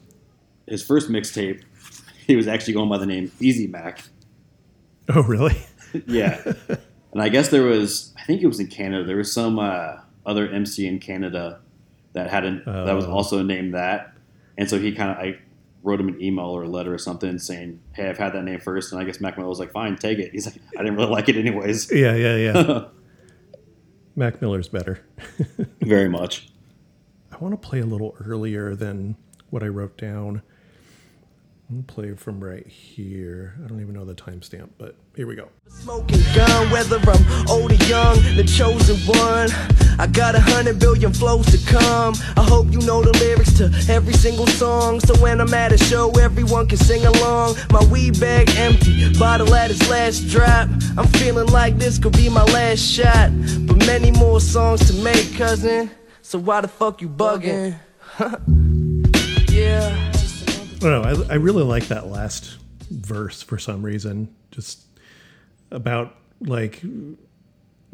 his 0.66 0.82
first 0.84 1.08
mixtape, 1.08 1.62
he 2.26 2.36
was 2.36 2.46
actually 2.46 2.74
going 2.74 2.88
by 2.88 2.98
the 2.98 3.06
name 3.06 3.30
Easy 3.40 3.66
Mac. 3.66 4.02
Oh, 5.08 5.22
really? 5.22 5.56
yeah. 6.06 6.42
And 7.12 7.22
I 7.22 7.30
guess 7.30 7.48
there 7.48 7.62
was, 7.64 8.12
I 8.18 8.24
think 8.24 8.42
it 8.42 8.46
was 8.46 8.60
in 8.60 8.66
Canada. 8.66 9.04
There 9.04 9.16
was 9.16 9.32
some 9.32 9.58
uh, 9.58 9.96
other 10.26 10.46
MC 10.48 10.86
in 10.86 10.98
Canada 10.98 11.60
that 12.12 12.28
had 12.30 12.44
an, 12.44 12.62
that 12.66 12.92
was 12.92 13.06
Oh. 13.06 13.12
also 13.12 13.42
named 13.42 13.72
that, 13.74 14.12
and 14.58 14.68
so 14.68 14.78
he 14.78 14.92
kind 14.92 15.10
of 15.10 15.16
I 15.16 15.38
wrote 15.82 16.00
him 16.00 16.08
an 16.08 16.20
email 16.20 16.46
or 16.46 16.64
a 16.64 16.68
letter 16.68 16.92
or 16.92 16.98
something 16.98 17.38
saying, 17.38 17.80
"Hey, 17.94 18.08
I've 18.10 18.18
had 18.18 18.32
that 18.34 18.44
name 18.44 18.60
first. 18.60 18.92
and 18.92 19.00
I 19.00 19.04
guess 19.04 19.20
Mac 19.20 19.38
Miller 19.38 19.48
was 19.48 19.60
like, 19.60 19.72
"Fine, 19.72 19.96
take 19.96 20.18
it." 20.18 20.32
He's 20.32 20.44
like, 20.46 20.56
"I 20.76 20.82
didn't 20.82 20.96
really 20.96 21.10
like 21.10 21.28
it 21.30 21.36
anyways." 21.36 21.90
Yeah, 21.92 22.14
yeah, 22.14 22.36
yeah. 22.36 22.84
Mac 24.16 24.42
Miller's 24.42 24.68
better. 24.68 25.00
Very 25.80 26.08
much. 26.08 26.50
I 27.38 27.44
want 27.44 27.60
to 27.60 27.68
play 27.68 27.78
a 27.78 27.86
little 27.86 28.16
earlier 28.26 28.74
than 28.74 29.16
what 29.50 29.62
I 29.62 29.68
wrote 29.68 29.96
down. 29.96 30.42
I'm 31.70 31.84
play 31.84 32.12
from 32.14 32.42
right 32.42 32.66
here. 32.66 33.54
I 33.62 33.68
don't 33.68 33.80
even 33.80 33.94
know 33.94 34.04
the 34.04 34.14
timestamp, 34.14 34.70
but 34.76 34.96
here 35.14 35.28
we 35.28 35.36
go. 35.36 35.48
Smoking 35.68 36.20
gun, 36.34 36.70
whether 36.70 36.98
I'm 36.98 37.48
old 37.48 37.70
or 37.70 37.84
young, 37.84 38.16
the 38.34 38.42
chosen 38.42 38.96
one. 39.06 39.50
I 40.00 40.08
got 40.08 40.34
a 40.34 40.40
hundred 40.40 40.80
billion 40.80 41.12
flows 41.12 41.46
to 41.46 41.58
come. 41.70 42.14
I 42.36 42.42
hope 42.42 42.72
you 42.72 42.80
know 42.80 43.02
the 43.02 43.16
lyrics 43.18 43.52
to 43.58 43.66
every 43.92 44.14
single 44.14 44.48
song. 44.48 44.98
So 44.98 45.14
when 45.22 45.40
I'm 45.40 45.54
at 45.54 45.70
a 45.70 45.78
show, 45.78 46.10
everyone 46.18 46.66
can 46.66 46.78
sing 46.78 47.06
along. 47.06 47.54
My 47.70 47.84
weed 47.84 48.18
bag 48.18 48.50
empty, 48.56 49.16
bottle 49.16 49.54
at 49.54 49.70
its 49.70 49.88
last 49.88 50.26
drop. 50.28 50.68
I'm 50.96 51.06
feeling 51.06 51.46
like 51.48 51.78
this 51.78 51.98
could 51.98 52.16
be 52.16 52.28
my 52.28 52.44
last 52.44 52.80
shot. 52.80 53.30
But 53.66 53.86
many 53.86 54.10
more 54.10 54.40
songs 54.40 54.90
to 54.90 55.04
make, 55.04 55.36
cousin. 55.36 55.90
So 56.28 56.38
why 56.38 56.60
the 56.60 56.68
fuck 56.68 57.00
you 57.00 57.08
bugging? 57.08 57.74
yeah. 59.50 60.12
I 60.12 60.78
don't 60.78 60.82
know. 60.82 61.02
I, 61.02 61.32
I 61.32 61.34
really 61.36 61.62
like 61.62 61.88
that 61.88 62.08
last 62.08 62.58
verse 62.90 63.40
for 63.40 63.56
some 63.56 63.82
reason. 63.82 64.28
Just 64.50 64.84
about 65.70 66.16
like 66.42 66.82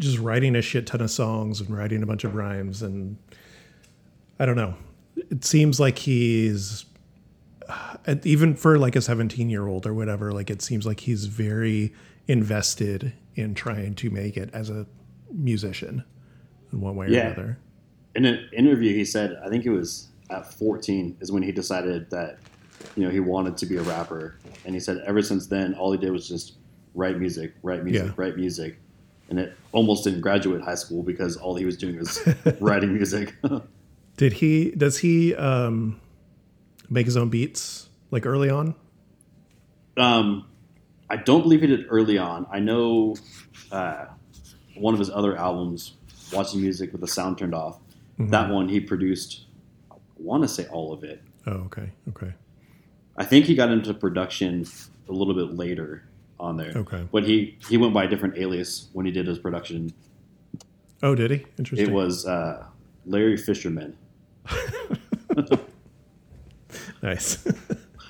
just 0.00 0.18
writing 0.18 0.56
a 0.56 0.62
shit 0.62 0.88
ton 0.88 1.00
of 1.00 1.12
songs 1.12 1.60
and 1.60 1.70
writing 1.70 2.02
a 2.02 2.06
bunch 2.06 2.24
of 2.24 2.34
rhymes 2.34 2.82
and 2.82 3.18
I 4.40 4.46
don't 4.46 4.56
know. 4.56 4.74
It 5.30 5.44
seems 5.44 5.78
like 5.78 6.00
he's 6.00 6.86
uh, 7.68 8.16
even 8.24 8.56
for 8.56 8.78
like 8.78 8.96
a 8.96 9.00
17 9.00 9.48
year 9.48 9.68
old 9.68 9.86
or 9.86 9.94
whatever. 9.94 10.32
Like 10.32 10.50
it 10.50 10.60
seems 10.60 10.84
like 10.86 10.98
he's 10.98 11.26
very 11.26 11.94
invested 12.26 13.12
in 13.36 13.54
trying 13.54 13.94
to 13.94 14.10
make 14.10 14.36
it 14.36 14.50
as 14.52 14.70
a 14.70 14.86
musician 15.30 16.02
in 16.72 16.80
one 16.80 16.96
way 16.96 17.06
or 17.06 17.10
Yeah. 17.10 17.26
another. 17.28 17.58
In 18.14 18.24
an 18.24 18.48
interview, 18.52 18.94
he 18.94 19.04
said, 19.04 19.38
I 19.44 19.48
think 19.48 19.66
it 19.66 19.70
was 19.70 20.08
at 20.30 20.52
14 20.54 21.16
is 21.20 21.30
when 21.32 21.42
he 21.42 21.52
decided 21.52 22.10
that, 22.10 22.38
you 22.96 23.04
know, 23.04 23.10
he 23.10 23.20
wanted 23.20 23.56
to 23.58 23.66
be 23.66 23.76
a 23.76 23.82
rapper. 23.82 24.36
And 24.64 24.74
he 24.74 24.80
said 24.80 25.02
ever 25.06 25.20
since 25.22 25.46
then, 25.46 25.74
all 25.74 25.92
he 25.92 25.98
did 25.98 26.10
was 26.12 26.28
just 26.28 26.54
write 26.94 27.18
music, 27.18 27.54
write 27.62 27.84
music, 27.84 28.06
Yeah. 28.06 28.12
write 28.16 28.36
music. 28.36 28.78
And 29.30 29.38
it 29.38 29.54
almost 29.72 30.04
didn't 30.04 30.20
graduate 30.20 30.60
high 30.62 30.74
school 30.74 31.02
because 31.02 31.36
all 31.36 31.54
he 31.56 31.64
was 31.64 31.76
doing 31.76 31.98
was 31.98 32.20
writing 32.60 32.92
music. 32.94 33.34
Did 34.16 34.34
he? 34.34 34.70
Does 34.70 34.98
he 34.98 35.34
um, 35.34 36.00
make 36.88 37.06
his 37.06 37.16
own 37.16 37.30
beats 37.30 37.88
like 38.12 38.26
early 38.26 38.48
on? 38.48 38.76
um, 39.96 40.46
I 41.10 41.16
don't 41.16 41.42
believe 41.42 41.60
he 41.60 41.66
did 41.66 41.86
early 41.88 42.16
on. 42.18 42.46
I 42.50 42.58
know 42.60 43.16
uh, 43.72 44.06
one 44.76 44.94
of 44.94 45.00
his 45.00 45.10
other 45.10 45.36
albums, 45.36 45.94
Watching 46.32 46.60
Music 46.62 46.92
with 46.92 47.00
the 47.00 47.06
Sound 47.08 47.38
Turned 47.38 47.54
Off, 47.54 47.78
that 48.18 48.50
one 48.50 48.68
he 48.68 48.80
produced, 48.80 49.44
I 49.90 49.94
want 50.16 50.42
to 50.42 50.48
say 50.48 50.66
all 50.66 50.92
of 50.92 51.04
it. 51.04 51.22
Oh, 51.46 51.52
okay, 51.66 51.90
okay, 52.10 52.32
I 53.16 53.24
think 53.24 53.46
he 53.46 53.54
got 53.54 53.70
into 53.70 53.94
production 53.94 54.66
a 55.08 55.12
little 55.12 55.34
bit 55.34 55.56
later 55.56 56.04
on 56.40 56.56
there. 56.56 56.72
Okay. 56.74 57.06
But 57.12 57.24
he, 57.24 57.56
he 57.68 57.76
went 57.76 57.94
by 57.94 58.04
a 58.04 58.08
different 58.08 58.36
alias 58.36 58.88
when 58.92 59.06
he 59.06 59.12
did 59.12 59.26
his 59.26 59.38
production. 59.38 59.92
Oh, 61.02 61.14
did 61.14 61.30
he? 61.30 61.46
Interesting. 61.58 61.88
It 61.88 61.92
was 61.92 62.26
uh, 62.26 62.66
Larry 63.06 63.36
Fisherman. 63.36 63.96
nice. 67.02 67.46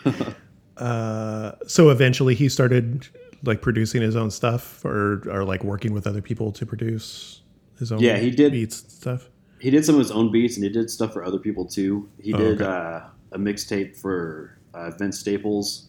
uh, 0.76 1.52
so 1.66 1.90
eventually, 1.90 2.34
he 2.34 2.48
started 2.48 3.06
like 3.42 3.60
producing 3.60 4.02
his 4.02 4.16
own 4.16 4.30
stuff, 4.30 4.84
or 4.84 5.22
or 5.28 5.44
like 5.44 5.64
working 5.64 5.92
with 5.92 6.06
other 6.06 6.22
people 6.22 6.52
to 6.52 6.64
produce 6.64 7.42
his 7.78 7.92
own. 7.92 8.00
Yeah, 8.00 8.18
he 8.18 8.30
did- 8.30 8.52
beats 8.52 8.76
stuff. 8.76 9.28
He 9.64 9.70
did 9.70 9.82
some 9.84 9.94
of 9.94 9.98
his 10.00 10.10
own 10.10 10.30
beats 10.30 10.56
and 10.56 10.64
he 10.64 10.68
did 10.70 10.90
stuff 10.90 11.14
for 11.14 11.24
other 11.24 11.38
people 11.38 11.64
too. 11.64 12.06
He 12.20 12.34
Oh, 12.34 12.36
did 12.36 12.60
okay. 12.60 12.70
uh, 12.70 13.00
a 13.32 13.38
mixtape 13.38 13.96
for 13.96 14.58
uh, 14.74 14.90
Vince 14.90 15.18
Staples 15.18 15.88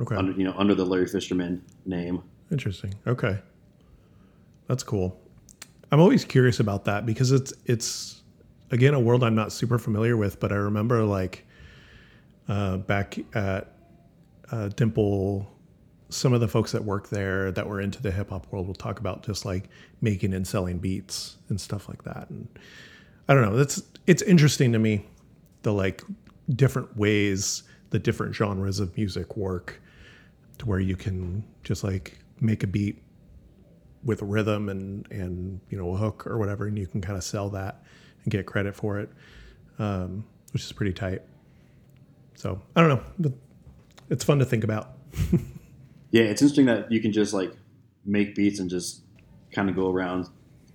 Okay, 0.00 0.16
under 0.16 0.32
you 0.32 0.42
know 0.44 0.54
under 0.58 0.74
the 0.74 0.84
Larry 0.84 1.06
Fisherman 1.06 1.62
name. 1.86 2.20
interesting. 2.50 2.92
Okay, 3.06 3.38
that's 4.66 4.82
cool. 4.82 5.18
I'm 5.92 6.00
always 6.00 6.24
curious 6.24 6.58
about 6.58 6.84
that 6.86 7.06
because 7.06 7.30
it's 7.30 7.52
it's 7.64 8.22
again 8.72 8.92
a 8.94 9.00
world 9.00 9.22
I'm 9.22 9.36
not 9.36 9.52
super 9.52 9.78
familiar 9.78 10.16
with, 10.16 10.40
but 10.40 10.50
I 10.50 10.56
remember 10.56 11.04
like 11.04 11.46
uh, 12.48 12.78
back 12.78 13.18
at 13.34 13.72
uh, 14.50 14.68
Dimple, 14.70 15.48
some 16.08 16.32
of 16.32 16.40
the 16.40 16.48
folks 16.48 16.72
that 16.72 16.82
work 16.84 17.08
there 17.08 17.52
that 17.52 17.68
were 17.68 17.80
into 17.80 18.02
the 18.02 18.10
hip 18.10 18.30
hop 18.30 18.46
world 18.52 18.66
will 18.66 18.74
talk 18.74 18.98
about 18.98 19.24
just 19.24 19.44
like 19.44 19.68
making 20.00 20.34
and 20.34 20.44
selling 20.46 20.78
beats 20.78 21.36
and 21.48 21.60
stuff 21.60 21.88
like 21.88 22.02
that. 22.02 22.28
And 22.30 22.48
I 23.28 23.34
don't 23.34 23.42
know, 23.42 23.56
that's 23.56 23.82
it's 24.06 24.22
interesting 24.22 24.72
to 24.72 24.78
me 24.78 25.06
the 25.62 25.72
like 25.72 26.02
different 26.54 26.96
ways 26.96 27.64
the 27.90 27.98
different 27.98 28.34
genres 28.34 28.78
of 28.80 28.96
music 28.96 29.36
work 29.36 29.80
to 30.58 30.66
where 30.66 30.78
you 30.80 30.96
can 30.96 31.44
just 31.64 31.82
like 31.82 32.18
make 32.40 32.62
a 32.62 32.66
beat 32.66 33.02
with 34.04 34.22
rhythm 34.22 34.68
and 34.68 35.10
and 35.10 35.60
you 35.70 35.78
know 35.78 35.92
a 35.94 35.96
hook 35.96 36.26
or 36.26 36.38
whatever 36.38 36.66
and 36.66 36.78
you 36.78 36.86
can 36.86 37.00
kind 37.00 37.16
of 37.16 37.24
sell 37.24 37.48
that 37.50 37.82
and 38.22 38.30
get 38.32 38.46
credit 38.46 38.74
for 38.76 38.98
it 39.00 39.10
um, 39.78 40.24
which 40.52 40.62
is 40.64 40.72
pretty 40.72 40.92
tight. 40.92 41.22
So 42.34 42.60
i 42.74 42.80
don't 42.80 42.88
know. 42.90 43.02
But 43.18 43.32
it's 44.08 44.24
fun 44.24 44.38
to 44.38 44.44
think 44.44 44.64
about. 44.64 44.92
Yeah, 46.12 46.22
it's 46.22 46.40
interesting 46.40 46.66
that 46.66 46.90
you 46.90 47.00
can 47.00 47.12
just 47.12 47.34
like 47.34 47.52
make 48.06 48.36
beats 48.36 48.60
and 48.60 48.70
just 48.70 49.02
kind 49.50 49.68
of 49.68 49.74
go 49.74 49.90
around 49.90 50.28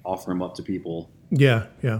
offer 0.03 0.29
them 0.29 0.41
up 0.41 0.53
to 0.55 0.61
people. 0.61 1.09
yeah 1.31 1.67
yeah 1.81 1.99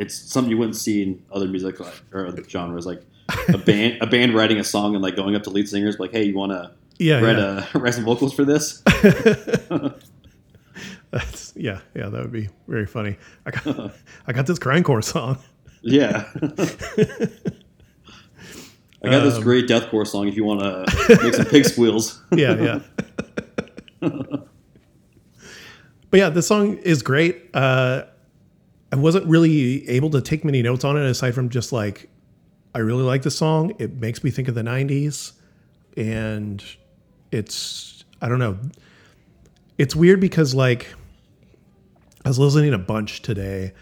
It's 0.00 0.14
something 0.16 0.50
you 0.50 0.56
wouldn't 0.58 0.76
see 0.76 1.02
in 1.02 1.22
other 1.30 1.46
music 1.46 1.78
like, 1.78 2.02
or 2.12 2.26
other 2.26 2.42
genres, 2.42 2.86
like 2.86 3.02
a 3.48 3.58
band 3.58 3.98
a 4.00 4.06
band 4.06 4.34
writing 4.34 4.58
a 4.58 4.64
song 4.64 4.94
and 4.94 5.02
like 5.02 5.14
going 5.14 5.36
up 5.36 5.42
to 5.44 5.50
lead 5.50 5.68
singers 5.68 5.98
like, 6.00 6.10
"Hey, 6.10 6.24
you 6.24 6.34
want 6.34 6.52
to 6.52 6.72
yeah 6.98 7.20
write 7.20 7.38
yeah. 7.38 7.66
a 7.74 7.78
write 7.78 7.94
some 7.94 8.04
vocals 8.04 8.32
for 8.32 8.44
this?" 8.44 8.82
That's, 11.10 11.52
yeah 11.56 11.80
yeah 11.94 12.08
that 12.08 12.20
would 12.22 12.30
be 12.30 12.48
very 12.68 12.86
funny 12.86 13.16
i 13.44 13.50
got 13.50 13.92
i 14.28 14.32
got 14.32 14.46
this 14.46 14.60
grindcore 14.60 15.02
song 15.02 15.38
Yeah. 15.82 16.24
I 19.02 19.08
got 19.08 19.24
this 19.24 19.34
Um, 19.36 19.42
great 19.42 19.66
deathcore 19.66 20.06
song. 20.06 20.28
If 20.28 20.36
you 20.36 20.44
want 20.44 20.60
to 20.60 21.20
make 21.22 21.34
some 21.34 21.46
pig 21.46 21.64
squeals, 21.64 22.22
yeah 22.32 22.54
yeah 22.60 22.80
but 24.00 24.46
yeah 26.12 26.28
the 26.28 26.42
song 26.42 26.76
is 26.78 27.02
great 27.02 27.48
uh 27.54 28.04
i 28.92 28.96
wasn't 28.96 29.26
really 29.26 29.88
able 29.88 30.10
to 30.10 30.20
take 30.20 30.44
many 30.44 30.62
notes 30.62 30.84
on 30.84 30.96
it 30.96 31.04
aside 31.04 31.34
from 31.34 31.48
just 31.48 31.72
like 31.72 32.08
i 32.74 32.78
really 32.78 33.02
like 33.02 33.22
the 33.22 33.30
song. 33.30 33.72
It 33.78 33.94
makes 33.94 34.22
me 34.22 34.30
think 34.30 34.48
of 34.48 34.54
the 34.54 34.62
90s 34.62 35.32
and 35.96 36.62
it's 37.32 38.04
i 38.22 38.28
don't 38.28 38.38
know. 38.38 38.58
It's 39.78 39.96
weird 39.96 40.20
because 40.20 40.54
like 40.54 40.86
i 42.24 42.28
was 42.28 42.38
listening 42.38 42.74
a 42.74 42.78
bunch 42.78 43.22
today 43.22 43.72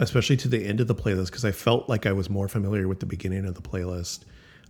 especially 0.00 0.36
to 0.38 0.48
the 0.48 0.66
end 0.66 0.80
of 0.80 0.88
the 0.88 0.94
playlist 0.94 1.26
because 1.26 1.44
i 1.44 1.52
felt 1.52 1.88
like 1.88 2.06
i 2.06 2.12
was 2.12 2.30
more 2.30 2.48
familiar 2.48 2.88
with 2.88 3.00
the 3.00 3.06
beginning 3.06 3.44
of 3.46 3.54
the 3.54 3.62
playlist. 3.62 4.24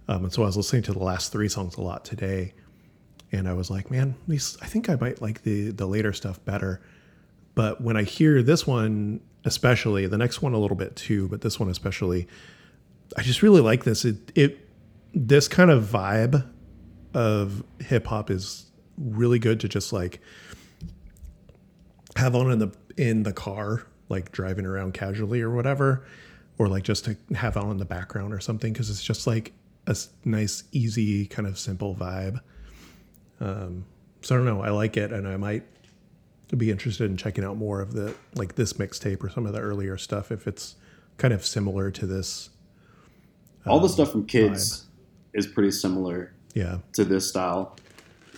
Um, 0.09 0.25
and 0.25 0.33
so 0.33 0.43
i 0.43 0.47
was 0.47 0.57
listening 0.57 0.83
to 0.83 0.93
the 0.93 0.99
last 0.99 1.33
three 1.33 1.49
songs 1.49 1.77
a 1.77 1.83
lot 1.83 2.05
today. 2.05 2.53
And 3.33 3.49
I 3.49 3.53
was 3.53 3.71
like, 3.71 3.91
man, 3.91 4.17
these 4.27 4.59
I 4.61 4.67
think 4.67 4.89
I 4.89 4.97
might 4.97 5.23
like 5.23 5.43
the 5.43 5.71
the 5.71 5.87
later 5.87 6.13
stuff 6.13 6.45
better. 6.45 6.81
But 7.55 7.81
when 7.81 7.97
I 7.97 8.03
hear 8.03 8.43
this 8.43 8.67
one, 8.67 9.21
especially 9.45 10.07
the 10.07 10.19
next 10.19 10.43
one 10.43 10.53
a 10.53 10.59
little 10.59 10.77
bit 10.77 10.97
too, 10.97 11.29
but 11.29 11.41
this 11.41 11.59
one 11.59 11.69
especially, 11.69 12.29
I 13.17 13.23
just 13.23 13.43
really 13.43 13.61
like 13.61 13.85
this. 13.85 14.05
It 14.05 14.33
it 14.35 14.69
this 15.13 15.49
kind 15.49 15.71
of 15.71 15.85
vibe 15.85 16.47
of 17.15 17.65
hip 17.81 18.07
hop 18.07 18.31
is 18.31 18.71
really 18.97 19.39
good 19.39 19.61
to 19.61 19.69
just 19.69 19.93
like 19.93 20.21
have 22.17 22.37
on 22.37 22.51
in 22.53 22.59
the 22.59 22.73
in 22.97 23.23
the 23.23 23.33
car, 23.33 23.87
like 24.09 24.31
driving 24.33 24.67
around 24.67 24.95
casually 24.95 25.41
or 25.41 25.51
whatever, 25.51 26.05
or 26.59 26.69
like 26.69 26.85
just 26.85 27.05
to 27.07 27.17
have 27.35 27.57
on 27.57 27.71
in 27.71 27.77
the 27.79 27.85
background 27.85 28.33
or 28.33 28.41
something 28.41 28.73
because 28.73 28.91
it's 28.91 29.03
just 29.03 29.27
like 29.27 29.53
a 29.87 29.97
nice, 30.25 30.65
easy, 30.73 31.27
kind 31.27 31.49
of 31.49 31.59
simple 31.59 31.95
vibe. 31.95 32.41
Um, 33.41 33.87
so 34.23 34.35
I 34.35 34.39
don't 34.39 34.47
know. 34.47 34.63
I 34.63 34.71
like 34.71 34.97
it, 34.97 35.13
and 35.13 35.27
I 35.27 35.37
might 35.37 35.65
be 36.57 36.71
interested 36.71 37.11
in 37.11 37.17
checking 37.17 37.45
out 37.45 37.57
more 37.57 37.81
of 37.81 37.93
the 37.93 38.15
like 38.35 38.55
this 38.57 38.75
mixtape 38.75 39.23
or 39.23 39.29
some 39.31 39.47
of 39.47 39.53
the 39.53 39.61
earlier 39.61 39.97
stuff 39.97 40.33
if 40.33 40.47
it's 40.47 40.75
kind 41.17 41.33
of 41.35 41.45
similar 41.47 41.91
to 41.91 42.07
this 42.07 42.51
All 43.67 43.79
the 43.79 43.87
um, 43.87 43.93
stuff 43.93 44.11
from 44.13 44.27
Kids 44.27 44.87
is 45.33 45.47
pretty 45.47 45.71
similar 45.71 46.33
Yeah. 46.55 46.79
to 46.95 47.05
this 47.05 47.29
style. 47.29 47.77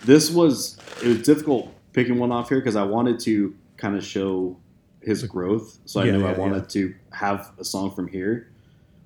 This 0.04 0.30
was 0.30 0.78
it 1.02 1.06
was 1.08 1.22
difficult 1.22 1.72
picking 1.92 2.18
one 2.18 2.32
off 2.32 2.48
here 2.48 2.58
because 2.58 2.76
I 2.76 2.82
wanted 2.84 3.18
to 3.20 3.54
kind 3.76 3.96
of 3.96 4.04
show 4.04 4.56
his 5.00 5.22
growth. 5.24 5.78
So 5.86 6.00
I 6.00 6.04
Yeah, 6.04 6.12
knew 6.12 6.26
I 6.26 6.32
yeah, 6.32 6.38
wanted 6.38 6.68
to 6.70 6.94
have 7.12 7.52
a 7.58 7.64
song 7.64 7.90
from 7.94 8.08
here, 8.08 8.48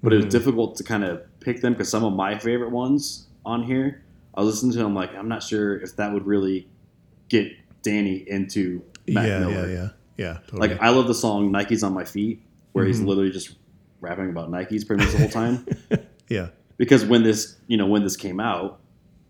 but 0.02 0.12
it 0.12 0.16
was 0.16 0.26
Mhm. 0.26 0.30
difficult 0.30 0.76
to 0.76 0.84
kind 0.84 1.04
of 1.04 1.22
pick 1.40 1.61
them 1.61 1.72
because 1.74 1.88
some 1.88 2.04
of 2.04 2.12
my 2.12 2.38
favorite 2.38 2.70
ones 2.70 3.26
on 3.44 3.62
here, 3.62 4.02
I 4.34 4.40
was 4.42 4.54
listening 4.54 4.72
to 4.72 4.78
them 4.78 4.94
like 4.94 5.14
I'm 5.14 5.28
not 5.28 5.42
sure 5.42 5.76
if 5.78 5.96
that 5.96 6.12
would 6.12 6.26
really 6.26 6.68
get 7.28 7.50
Danny 7.82 8.24
into 8.28 8.82
Mac 9.09 9.26
yeah, 9.26 9.38
Miller. 9.40 9.52
yeah, 9.68 9.74
yeah, 9.74 9.88
yeah. 10.16 10.32
Totally. 10.46 10.68
Like 10.68 10.80
I 10.80 10.88
love 10.90 11.07
the 11.09 11.14
song 11.14 11.50
"Nikes 11.52 11.84
on 11.84 11.92
My 11.94 12.04
Feet," 12.04 12.42
where 12.72 12.84
he's 12.84 13.00
Mhm. 13.00 13.07
literally 13.07 13.30
just 13.30 13.57
rapping 14.00 14.28
about 14.30 14.50
Nikes 14.50 14.86
pretty 14.86 15.04
much 15.04 15.12
the 15.12 15.18
whole 15.18 15.28
time. 15.28 15.66
yeah. 16.28 16.48
because 16.76 17.04
when 17.04 17.22
this 17.22 17.57
you 17.68 17.76
know 17.76 17.86
when 17.86 18.02
this 18.02 18.16
came 18.16 18.40
out, 18.40 18.80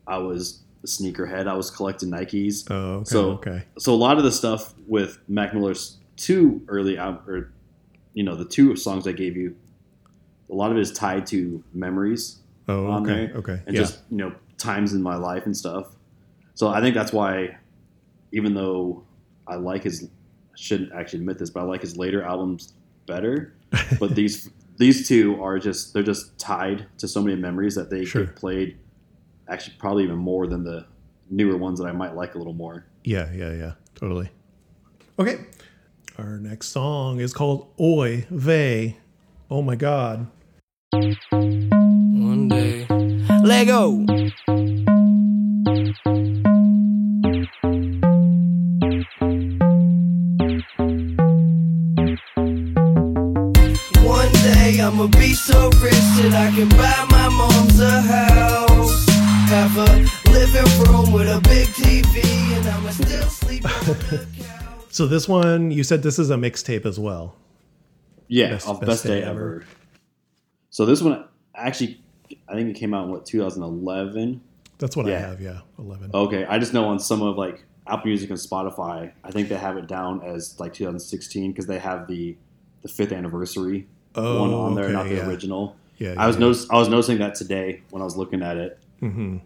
I 0.06 0.18
was 0.18 0.62
a 0.82 0.86
sneakerhead. 0.86 1.46
I 1.46 1.54
was 1.54 1.70
collecting 1.70 2.10
Nikes. 2.10 2.64
Oh, 2.70 2.74
okay. 3.00 3.04
So- 3.10 3.30
okay. 3.32 3.62
So 3.78 3.94
a 3.94 3.96
lot 3.96 4.18
of 4.18 4.24
the 4.24 4.32
stuff 4.32 4.74
with 4.86 5.18
Mac 5.28 5.52
Miller's 5.54 5.98
two 6.16 6.62
early 6.68 6.98
or 6.98 7.52
you 8.14 8.22
know 8.24 8.34
the 8.34 8.44
two 8.46 8.74
songs 8.76 9.06
I 9.06 9.12
gave 9.12 9.36
you, 9.36 9.54
a 10.50 10.54
lot 10.54 10.70
of 10.70 10.76
it 10.78 10.80
is 10.80 10.92
tied 10.92 11.26
to 11.28 11.62
memories 11.74 12.38
Oh, 12.68 12.86
on 12.86 13.02
okay. 13.02 13.26
there, 13.26 13.36
Okay. 13.36 13.60
and 13.66 13.74
yeah. 13.76 13.82
just 13.82 14.00
you 14.10 14.16
know 14.16 14.32
times 14.58 14.92
in 14.94 15.02
my 15.02 15.16
life 15.16 15.44
and 15.46 15.54
stuff. 15.56 15.94
So 16.54 16.68
I 16.68 16.80
think 16.80 16.94
that's 16.94 17.12
why, 17.12 17.58
even 18.32 18.54
though 18.54 19.04
I 19.48 19.56
like 19.56 19.84
his, 19.84 20.04
I 20.04 20.56
shouldn't 20.56 20.92
actually 20.92 21.20
admit 21.20 21.38
this, 21.38 21.50
but 21.50 21.60
I 21.60 21.64
like 21.64 21.80
his 21.82 21.96
later 21.96 22.22
albums 22.22 22.74
better. 23.06 23.54
But 24.00 24.14
these 24.14 24.50
these 24.78 25.08
two 25.08 25.42
are 25.42 25.58
just 25.58 25.92
they're 25.94 26.02
just 26.02 26.38
tied 26.38 26.86
to 26.98 27.08
so 27.08 27.22
many 27.22 27.36
memories 27.36 27.74
that 27.74 27.90
they 27.90 28.04
Sure. 28.04 28.26
played. 28.26 28.76
Actually, 29.48 29.76
probably 29.78 30.04
even 30.04 30.16
more 30.18 30.46
than 30.46 30.64
the 30.64 30.86
newer 31.30 31.56
ones 31.56 31.78
that 31.80 31.86
I 31.86 31.92
might 31.92 32.14
like 32.14 32.34
a 32.34 32.38
little 32.38 32.52
more. 32.52 32.84
Yeah, 33.04 33.32
yeah, 33.32 33.52
yeah. 33.52 33.72
Totally. 33.94 34.28
Okay. 35.18 35.38
Our 36.18 36.38
next 36.38 36.68
song 36.68 37.20
is 37.20 37.32
called 37.32 37.68
Oy 37.80 38.26
Vey. 38.30 38.96
Oh 39.50 39.62
my 39.62 39.76
God. 39.76 40.26
One 41.30 42.48
day. 42.48 42.86
Lego. 43.42 44.04
I'ma 54.96 55.08
be 55.08 55.34
so 55.34 55.68
rich 55.82 55.92
that 55.92 56.32
I 56.32 56.56
can 56.56 56.70
buy 56.70 57.06
my 57.10 57.28
mom's 57.28 57.78
a 57.78 58.00
house. 58.00 59.06
Have 59.50 59.76
a 59.76 60.30
living 60.30 60.64
room 60.88 61.12
with 61.12 61.28
a 61.28 61.38
big 61.42 61.68
TV, 61.68 62.24
and 62.56 62.66
I'ma 62.66 62.88
still 62.92 63.28
sleep 63.28 63.64
on 63.66 63.86
the 63.88 64.26
couch. 64.38 64.86
So 64.88 65.06
this 65.06 65.28
one, 65.28 65.70
you 65.70 65.84
said 65.84 66.02
this 66.02 66.18
is 66.18 66.30
a 66.30 66.36
mixtape 66.36 66.86
as 66.86 66.98
well. 66.98 67.36
Yeah, 68.28 68.52
Best- 68.52 68.68
off 68.68 68.80
best 68.80 68.88
best, 68.88 69.02
day 69.04 69.20
day, 69.20 69.26
ever. 69.26 69.56
ever. 69.56 69.64
So 70.70 70.86
this 70.86 71.02
one 71.02 71.26
actually, 71.54 72.00
I 72.48 72.54
think 72.54 72.70
it 72.74 72.80
came 72.80 72.94
out 72.94 73.04
in 73.04 73.10
what 73.10 73.26
2011. 73.26 74.40
That's 74.78 74.96
what 74.96 75.06
I 75.10 75.18
have. 75.18 75.42
Yeah, 75.42 75.60
eleven. 75.78 76.10
Okay, 76.14 76.46
I 76.46 76.58
just 76.58 76.72
know 76.72 76.86
on 76.88 76.98
some 77.00 77.20
of 77.20 77.36
like 77.36 77.66
Apple 77.86 78.06
Music 78.06 78.30
and 78.30 78.38
Spotify, 78.38 79.12
I 79.22 79.30
think 79.30 79.50
they 79.50 79.56
have 79.58 79.76
it 79.76 79.88
down 79.88 80.22
as 80.22 80.58
like 80.58 80.72
2016 80.72 81.52
because 81.52 81.66
they 81.66 81.78
have 81.78 82.06
the 82.08 82.34
the 82.80 82.88
fifth 82.88 83.12
anniversary 83.12 83.86
Oh, 84.16 84.40
one 84.40 84.54
on 84.54 84.74
there, 84.74 84.84
okay, 84.84 84.92
not 84.92 85.04
the 85.04 85.14
yeah. 85.16 85.26
original. 85.26 85.76
Yeah, 85.98 86.14
I 86.16 86.26
was 86.26 86.36
yeah. 86.36 86.40
notice 86.40 86.70
I 86.70 86.76
was 86.76 86.88
noticing 86.88 87.18
that 87.18 87.34
today 87.34 87.82
when 87.90 88.02
I 88.02 88.04
was 88.04 88.16
looking 88.16 88.42
at 88.42 88.56
it. 88.56 88.78
Mm-hmm. 89.02 89.38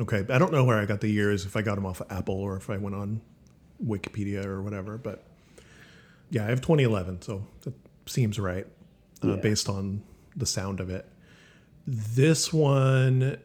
Okay, 0.00 0.24
I 0.28 0.38
don't 0.38 0.52
know 0.52 0.64
where 0.64 0.78
I 0.78 0.84
got 0.84 1.00
the 1.00 1.08
years. 1.08 1.46
If 1.46 1.56
I 1.56 1.62
got 1.62 1.76
them 1.76 1.86
off 1.86 2.00
of 2.00 2.10
Apple 2.12 2.34
or 2.34 2.56
if 2.56 2.68
I 2.68 2.76
went 2.76 2.94
on 2.94 3.20
Wikipedia 3.84 4.44
or 4.44 4.62
whatever. 4.62 4.98
But 4.98 5.24
yeah, 6.30 6.44
I 6.44 6.48
have 6.48 6.60
2011, 6.60 7.22
so 7.22 7.46
that 7.62 7.74
seems 8.06 8.38
right 8.38 8.66
uh, 9.24 9.28
Yeah. 9.28 9.36
based 9.36 9.68
on 9.68 10.02
the 10.34 10.46
sound 10.46 10.80
of 10.80 10.90
it. 10.90 11.06
This 11.86 12.52
one 12.52 13.38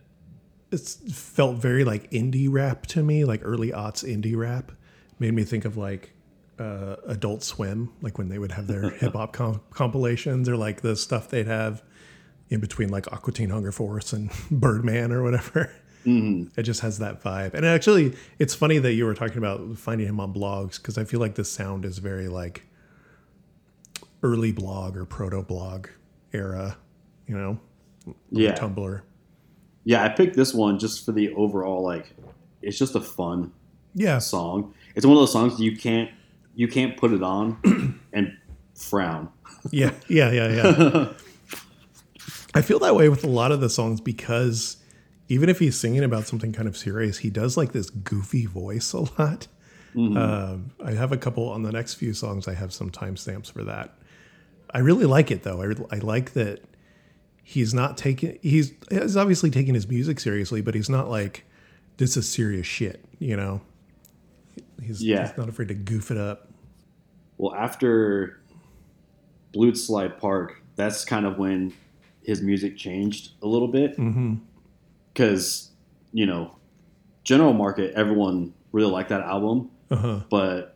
it 0.72 0.80
felt 1.12 1.58
very 1.58 1.84
like 1.84 2.10
indie 2.12 2.48
rap 2.50 2.86
to 2.88 3.04
me, 3.04 3.26
like 3.26 3.42
early 3.44 3.72
aughts 3.72 4.04
indie 4.04 4.36
rap. 4.36 4.72
Made 5.20 5.34
me 5.34 5.44
think 5.44 5.66
of 5.66 5.78
like 5.78 6.14
uh, 6.62 6.95
Adult 7.07 7.43
Swim, 7.43 7.91
like 8.01 8.18
when 8.18 8.30
they 8.30 8.38
would 8.39 8.51
have 8.51 8.68
their 8.68 8.89
hip 9.01 9.14
hop 9.14 9.34
com- 9.34 9.62
compilations, 9.72 10.47
or 10.47 10.55
like 10.57 10.82
the 10.82 10.95
stuff 10.95 11.30
they'd 11.30 11.47
have 11.47 11.82
in 12.49 12.59
between 12.59 12.89
like 12.89 13.12
Aqua 13.12 13.34
Teen 13.34 13.49
Hunger 13.49 13.72
Force 13.72 14.14
and 14.14 14.30
Birdman 14.51 15.12
or 15.12 15.24
whatever. 15.24 15.72
It 16.03 16.64
just 16.64 16.80
has 16.82 16.97
that 16.97 17.22
vibe. 17.22 17.53
And 17.53 17.64
actually, 17.64 18.16
it's 18.39 18.55
funny 18.55 18.80
that 18.80 18.93
you 18.93 19.05
were 19.05 19.14
talking 19.14 19.38
about 19.38 19.78
finding 19.78 20.07
him 20.07 20.20
on 20.20 20.34
blogs 20.34 20.78
because 20.78 20.97
I 20.97 21.03
feel 21.03 21.20
like 21.20 21.36
the 21.36 21.45
sound 21.45 21.86
is 21.86 21.99
very 21.99 22.28
like 22.28 22.66
early 24.24 24.51
blog 24.51 24.97
or 24.97 25.05
proto 25.05 25.41
blog 25.43 25.88
era, 26.34 26.78
you 27.28 27.38
know? 27.38 27.59
Yeah, 28.32 28.55
Tumblr. 28.55 29.01
yeah. 29.84 30.03
I 30.03 30.09
picked 30.09 30.36
this 30.36 30.53
one 30.55 30.80
just 30.80 31.05
for 31.05 31.12
the 31.12 31.32
overall 31.34 31.84
like. 31.84 32.14
It's 32.64 32.78
just 32.80 32.95
a 32.95 33.01
fun 33.01 33.51
Yeah. 33.93 34.18
song. 34.20 34.74
It's 34.95 35.05
one 35.05 35.16
of 35.18 35.22
those 35.22 35.32
songs 35.32 35.59
you 35.59 35.76
can't 35.78 36.09
you 36.56 36.68
can't 36.68 36.97
put 36.97 37.12
it 37.12 37.24
on 37.24 37.99
and 38.14 38.38
frown. 38.76 39.30
Yeah. 39.70 39.91
Yeah. 40.08 40.32
Yeah. 40.32 40.47
Yeah. 40.49 41.14
I 42.54 42.62
feel 42.62 42.80
that 42.80 42.95
way 42.95 43.08
with 43.08 43.24
a 43.24 43.30
lot 43.30 43.52
of 43.52 43.62
the 43.62 43.70
songs 43.70 44.02
because 44.02 44.78
even 45.30 45.47
if 45.47 45.60
he's 45.60 45.80
singing 45.80 46.04
about 46.04 46.28
something 46.28 46.52
kind 46.52 46.68
of 46.68 46.76
serious, 46.76 47.20
he 47.20 47.30
does 47.30 47.56
like 47.56 47.72
this 47.72 47.89
goofy 47.89 48.45
voice 48.45 48.91
a 48.91 48.99
lot. 49.20 49.47
Um, 50.18 50.72
I 50.84 50.91
have 50.91 51.12
a 51.12 51.18
couple 51.18 51.49
on 51.49 51.64
the 51.64 51.72
next 51.72 51.95
few 51.95 52.14
songs. 52.14 52.47
I 52.47 52.54
have 52.54 52.74
some 52.74 52.89
timestamps 52.89 53.52
for 53.52 53.64
that. 53.64 53.95
I 54.74 54.80
really 54.80 55.06
like 55.06 55.32
it 55.32 55.43
though. 55.43 55.62
I, 55.62 55.95
I 55.95 55.99
like 55.99 56.34
that 56.34 56.64
he's 57.43 57.74
not 57.74 57.97
taking. 57.97 58.39
He's, 58.41 58.74
he's 58.89 59.18
obviously 59.18 59.49
taking 59.49 59.74
his 59.74 59.88
music 59.88 60.20
seriously, 60.20 60.62
but 60.62 60.76
he's 60.76 60.89
not 60.89 61.10
like 61.10 61.45
this 61.97 62.16
is 62.16 62.28
serious 62.28 62.68
shit. 62.68 63.04
You 63.20 63.36
know, 63.36 63.62
he's, 64.82 65.04
Yeah. 65.04 65.28
he's 65.28 65.38
not 65.38 65.50
afraid 65.50 65.68
to 65.70 65.74
goof 65.74 66.12
it 66.12 66.18
up. 66.18 66.50
Well, 67.38 67.54
after 67.56 68.42
Blue 69.54 69.74
Slide 69.76 70.18
Park, 70.20 70.62
that's 70.76 71.04
kind 71.06 71.26
of 71.26 71.38
when 71.38 71.74
his 72.24 72.42
music 72.42 72.78
changed 72.78 73.32
a 73.42 73.48
little 73.48 73.68
bit. 73.68 73.98
Mm-hmm. 73.98 74.36
Because, 75.14 75.72
you 76.14 76.26
know, 76.26 76.56
general 77.24 77.54
market, 77.54 77.94
everyone 77.96 78.54
really 78.72 78.92
liked 78.92 79.10
that 79.10 79.22
album, 79.22 79.70
Uh 79.90 79.96
huh. 79.96 80.20
but 80.30 80.76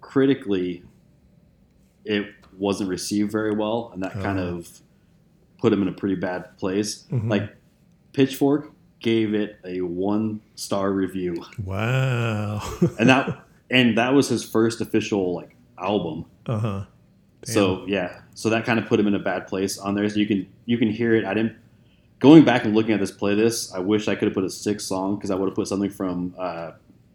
critically, 0.00 0.82
it 2.04 2.26
wasn't 2.58 2.88
received 2.90 3.30
very 3.32 3.54
well, 3.54 3.90
and 3.94 4.02
that 4.02 4.12
kind 4.14 4.38
Oh. 4.38 4.56
of 4.58 4.80
put 5.58 5.72
him 5.72 5.82
in 5.82 5.88
a 5.88 5.92
pretty 5.92 6.16
bad 6.16 6.56
place. 6.58 7.06
Mhm. 7.10 7.30
Like, 7.30 7.56
Pitchfork 8.12 8.72
gave 9.04 9.34
it 9.34 9.58
a 9.64 9.82
one 9.82 10.40
star 10.56 10.90
review, 10.90 11.44
Wow. 11.64 12.60
and 12.98 13.08
that 13.08 13.44
and 13.70 13.96
that 13.98 14.12
was 14.14 14.28
his 14.28 14.42
first 14.44 14.80
official 14.80 15.34
like 15.34 15.54
album. 15.78 16.24
uh 16.46 16.58
huh. 16.58 16.84
So 17.44 17.84
yeah, 17.86 18.22
so 18.34 18.48
that 18.50 18.64
kind 18.64 18.78
of 18.80 18.86
put 18.86 18.98
him 18.98 19.06
in 19.06 19.14
a 19.14 19.18
bad 19.18 19.46
place 19.46 19.76
on 19.78 19.94
there. 19.94 20.08
So 20.08 20.16
you 20.18 20.26
can 20.26 20.46
you 20.66 20.78
can 20.78 20.88
hear 20.90 21.14
it. 21.14 21.24
I 21.24 21.34
didn't 21.34 21.56
going 22.18 22.44
back 22.44 22.64
and 22.64 22.74
looking 22.74 22.92
at 22.94 23.00
this 23.00 23.12
playlist. 23.12 23.74
I 23.74 23.80
wish 23.80 24.08
I 24.08 24.14
could 24.14 24.26
have 24.28 24.34
put 24.34 24.44
a 24.44 24.50
sixth 24.50 24.86
song 24.86 25.16
because 25.16 25.30
I 25.30 25.34
would 25.34 25.46
have 25.50 25.54
put 25.54 25.68
something 25.68 25.90
from 25.90 26.34
uh, 26.38 26.72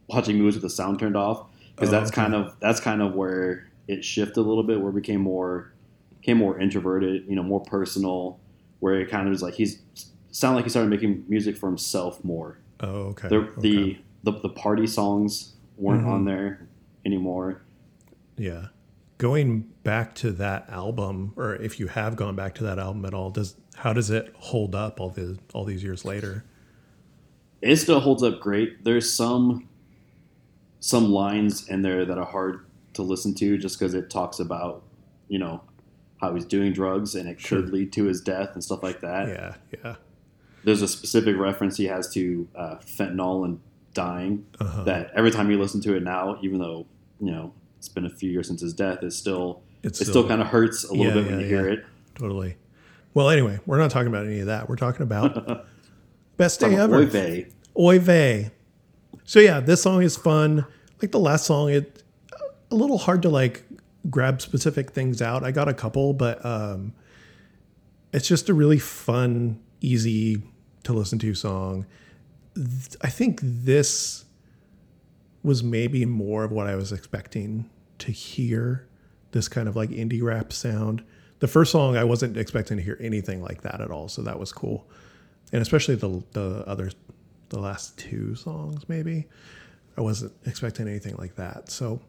watching 0.08 0.38
movies 0.38 0.54
with 0.56 0.62
the 0.64 0.70
sound 0.70 1.00
turned 1.00 1.18
off 1.18 1.48
because 1.76 1.90
Oh, 1.90 1.92
that's 1.94 2.12
okay. 2.12 2.22
kind 2.22 2.36
of 2.36 2.56
that's 2.60 2.80
kind 2.80 3.02
of 3.02 3.16
where 3.16 3.68
it 3.88 4.06
shifted 4.06 4.38
a 4.38 4.42
little 4.48 4.62
bit, 4.64 4.80
where 4.80 4.92
it 4.92 4.96
became 4.96 5.22
more 5.22 5.74
became 6.20 6.38
more 6.38 6.60
introverted, 6.60 7.26
you 7.28 7.36
know, 7.36 7.44
more 7.44 7.62
personal. 7.62 8.40
Where 8.82 9.02
it 9.02 9.10
kind 9.10 9.26
of 9.28 9.32
was 9.32 9.42
like 9.42 9.56
he's 9.56 9.82
sounded 10.32 10.58
like 10.58 10.66
he 10.66 10.70
started 10.70 10.90
making 10.90 11.26
music 11.28 11.58
for 11.58 11.68
himself 11.68 12.24
more. 12.24 12.60
Oh, 12.82 12.88
okay. 13.12 13.28
The 13.30 13.36
okay. 13.38 13.52
the, 13.62 13.98
the 14.24 14.32
the 14.40 14.50
party 14.50 14.88
songs 14.88 15.54
weren't 15.78 16.04
Mhm. 16.06 16.12
on 16.12 16.26
there 16.26 16.68
anymore. 17.06 17.62
Yeah. 18.38 18.68
Going 19.18 19.62
back 19.84 20.16
to 20.16 20.32
that 20.34 20.70
album, 20.70 21.34
or 21.36 21.56
if 21.56 21.80
you 21.80 21.88
have 21.88 22.16
gone 22.16 22.36
back 22.36 22.56
to 22.56 22.64
that 22.64 22.80
album 22.80 23.04
at 23.06 23.14
all, 23.14 23.30
does 23.32 23.56
how 23.76 23.92
does 23.94 24.10
it 24.10 24.34
hold 24.38 24.76
up 24.76 25.00
all 25.02 25.10
the 25.10 25.38
all 25.54 25.66
these 25.66 25.84
years 25.84 26.06
later? 26.06 26.46
it 27.62 27.76
still 27.76 28.00
holds 28.00 28.24
up 28.24 28.40
great. 28.40 28.86
There's 28.86 29.12
some 29.14 29.68
some 30.80 31.12
lines 31.12 31.68
in 31.68 31.82
there 31.82 32.06
that 32.06 32.18
are 32.18 32.26
hard 32.26 32.66
to 32.94 33.02
listen 33.02 33.34
to 33.36 33.58
just 33.58 33.78
because 33.78 33.94
it 33.94 34.10
talks 34.10 34.40
about 34.40 34.84
you 35.28 35.38
know 35.40 35.62
how 36.22 36.34
he's 36.34 36.46
doing 36.46 36.72
drugs 36.74 37.16
and 37.16 37.28
it 37.30 37.40
Sure. 37.40 37.62
could 37.62 37.72
lead 37.74 37.92
to 37.94 38.06
his 38.06 38.22
death 38.22 38.52
and 38.54 38.64
stuff 38.64 38.82
like 38.84 39.02
that. 39.02 39.28
Yeah, 39.28 39.56
yeah. 39.84 39.96
There's 40.64 40.82
a 40.82 40.88
specific 40.88 41.38
reference 41.38 41.78
he 41.78 41.86
has 41.86 42.12
to 42.14 42.48
uh, 42.56 42.76
fentanyl 42.78 43.46
and 43.46 43.60
dying 43.94 44.46
Uh-huh. 44.60 44.84
that 44.84 45.12
every 45.16 45.32
time 45.32 45.50
you 45.52 45.58
listen 45.60 45.82
to 45.82 45.96
it 45.96 46.04
now, 46.04 46.38
even 46.42 46.60
though 46.60 46.86
you 47.20 47.32
know 47.32 47.54
it's 47.78 47.90
been 47.90 48.06
a 48.06 48.10
few 48.10 48.30
years 48.30 48.48
since 48.48 48.62
his 48.62 48.74
death, 48.74 49.02
it 49.04 49.12
still 49.14 49.62
It's 49.84 50.02
it 50.02 50.06
still 50.06 50.28
kind 50.28 50.42
of 50.42 50.48
hurts 50.48 50.84
a 50.84 50.92
little 50.92 51.06
Yeah, 51.08 51.14
bit 51.14 51.26
when 51.26 51.34
yeah, 51.36 51.40
you 51.40 51.46
hear 51.48 51.68
yeah. 51.68 51.74
it. 51.76 51.86
totally. 52.16 52.58
Well, 53.14 53.30
anyway, 53.30 53.60
we're 53.66 53.78
not 53.80 53.90
talking 53.92 54.08
about 54.08 54.26
any 54.28 54.40
of 54.42 54.46
that. 54.48 54.70
We're 54.70 54.76
talking 54.76 55.02
about 55.02 55.66
best 56.38 56.60
day 56.60 56.76
ever. 56.76 56.98
Oy 56.98 57.06
vey. 57.06 57.48
Oy 57.78 58.00
vey. 58.00 58.52
So 59.24 59.40
yeah, 59.40 59.60
this 59.60 59.82
song 59.82 60.04
is 60.04 60.16
fun. 60.16 60.66
Like 61.02 61.12
the 61.12 61.20
last 61.20 61.46
song, 61.46 61.70
it 61.72 62.04
a 62.72 62.76
little 62.76 62.98
hard 63.00 63.22
to 63.24 63.30
like 63.30 63.64
grab 64.10 64.42
specific 64.42 64.92
things 64.92 65.22
out. 65.22 65.44
I 65.44 65.52
got 65.52 65.68
a 65.68 65.74
couple, 65.74 66.14
but 66.14 66.44
um 66.46 66.94
it's 68.14 68.28
just 68.28 68.50
a 68.50 68.54
really 68.54 68.80
fun, 68.80 69.60
easy 69.82 70.42
to 70.84 70.94
listen 70.94 71.20
to 71.20 71.34
song. 71.34 71.86
I 73.02 73.10
think 73.10 73.40
this 73.42 74.26
was 75.44 75.64
maybe 75.64 76.06
more 76.06 76.44
of 76.44 76.52
what 76.52 76.68
I 76.68 76.76
was 76.76 76.92
expecting 76.92 77.70
to 78.00 78.12
hear. 78.12 78.88
This 79.32 79.48
kind 79.48 79.68
of 79.68 79.76
like 79.76 79.90
indie 79.90 80.24
rap 80.24 80.52
sound. 80.52 81.04
The 81.40 81.48
first 81.48 81.72
song 81.72 81.96
I 81.96 82.04
wasn't 82.04 82.36
expecting 82.36 82.78
to 82.78 82.84
hear 82.84 82.98
anything 83.00 83.42
like 83.42 83.62
that 83.62 83.80
at 83.80 83.92
all, 83.92 84.10
so 84.10 84.22
that 84.24 84.40
was 84.40 84.52
cool. 84.52 84.90
And 85.54 85.62
especially 85.62 85.96
the 85.96 86.24
the 86.32 86.64
other 86.68 86.92
the 87.50 87.60
last 87.60 87.98
two 87.98 88.36
songs 88.36 88.88
maybe. 88.88 89.28
I 89.98 90.02
wasn't 90.02 90.32
expecting 90.46 90.88
anything 90.88 91.16
like 91.18 91.36
that. 91.36 91.70
So 91.70 92.00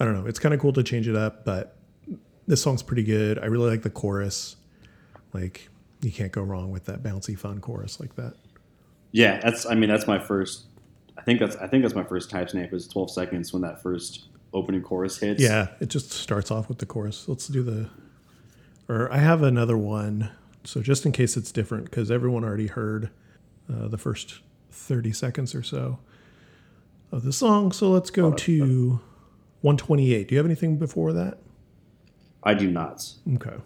I 0.00 0.04
don't 0.04 0.14
know. 0.14 0.26
It's 0.26 0.38
kind 0.38 0.54
of 0.54 0.60
cool 0.60 0.72
to 0.72 0.82
change 0.82 1.08
it 1.08 1.16
up, 1.16 1.44
but 1.44 1.76
this 2.46 2.62
song's 2.62 2.82
pretty 2.82 3.04
good. 3.04 3.38
I 3.38 3.46
really 3.46 3.70
like 3.70 3.82
the 3.82 3.90
chorus. 3.90 4.56
Like 5.32 5.68
you 6.02 6.12
can't 6.12 6.32
go 6.32 6.42
wrong 6.42 6.70
with 6.70 6.84
that 6.86 7.02
bouncy 7.02 7.38
fun 7.38 7.60
chorus 7.60 8.00
like 8.00 8.16
that. 8.16 8.34
Yeah, 9.12 9.40
that's. 9.40 9.66
I 9.66 9.74
mean, 9.74 9.88
that's 9.88 10.06
my 10.06 10.18
first. 10.18 10.66
I 11.16 11.22
think 11.22 11.40
that's. 11.40 11.56
I 11.56 11.66
think 11.66 11.82
that's 11.82 11.94
my 11.94 12.04
first 12.04 12.30
type 12.30 12.50
snap 12.50 12.72
is 12.72 12.86
12 12.88 13.10
seconds 13.10 13.52
when 13.52 13.62
that 13.62 13.82
first 13.82 14.28
opening 14.52 14.82
chorus 14.82 15.18
hits. 15.18 15.40
Yeah, 15.40 15.68
it 15.80 15.88
just 15.88 16.12
starts 16.12 16.50
off 16.50 16.68
with 16.68 16.78
the 16.78 16.86
chorus. 16.86 17.28
Let's 17.28 17.48
do 17.48 17.62
the 17.62 17.88
or 18.88 19.12
I 19.12 19.18
have 19.18 19.42
another 19.42 19.76
one. 19.76 20.30
So 20.64 20.80
just 20.80 21.06
in 21.06 21.12
case 21.12 21.36
it's 21.36 21.52
different 21.52 21.84
because 21.84 22.10
everyone 22.10 22.44
already 22.44 22.66
heard 22.66 23.10
uh, 23.72 23.88
the 23.88 23.98
first 23.98 24.40
30 24.70 25.12
seconds 25.12 25.54
or 25.54 25.62
so 25.62 25.98
of 27.12 27.24
the 27.24 27.32
song. 27.32 27.72
So 27.72 27.90
let's 27.90 28.10
go 28.10 28.32
to 28.32 29.00
128. 29.60 30.28
Do 30.28 30.34
you 30.34 30.38
have 30.38 30.46
anything 30.46 30.76
before 30.76 31.12
that? 31.12 31.38
I 32.42 32.54
do 32.54 32.70
not. 32.70 33.08
Okay. 33.34 33.56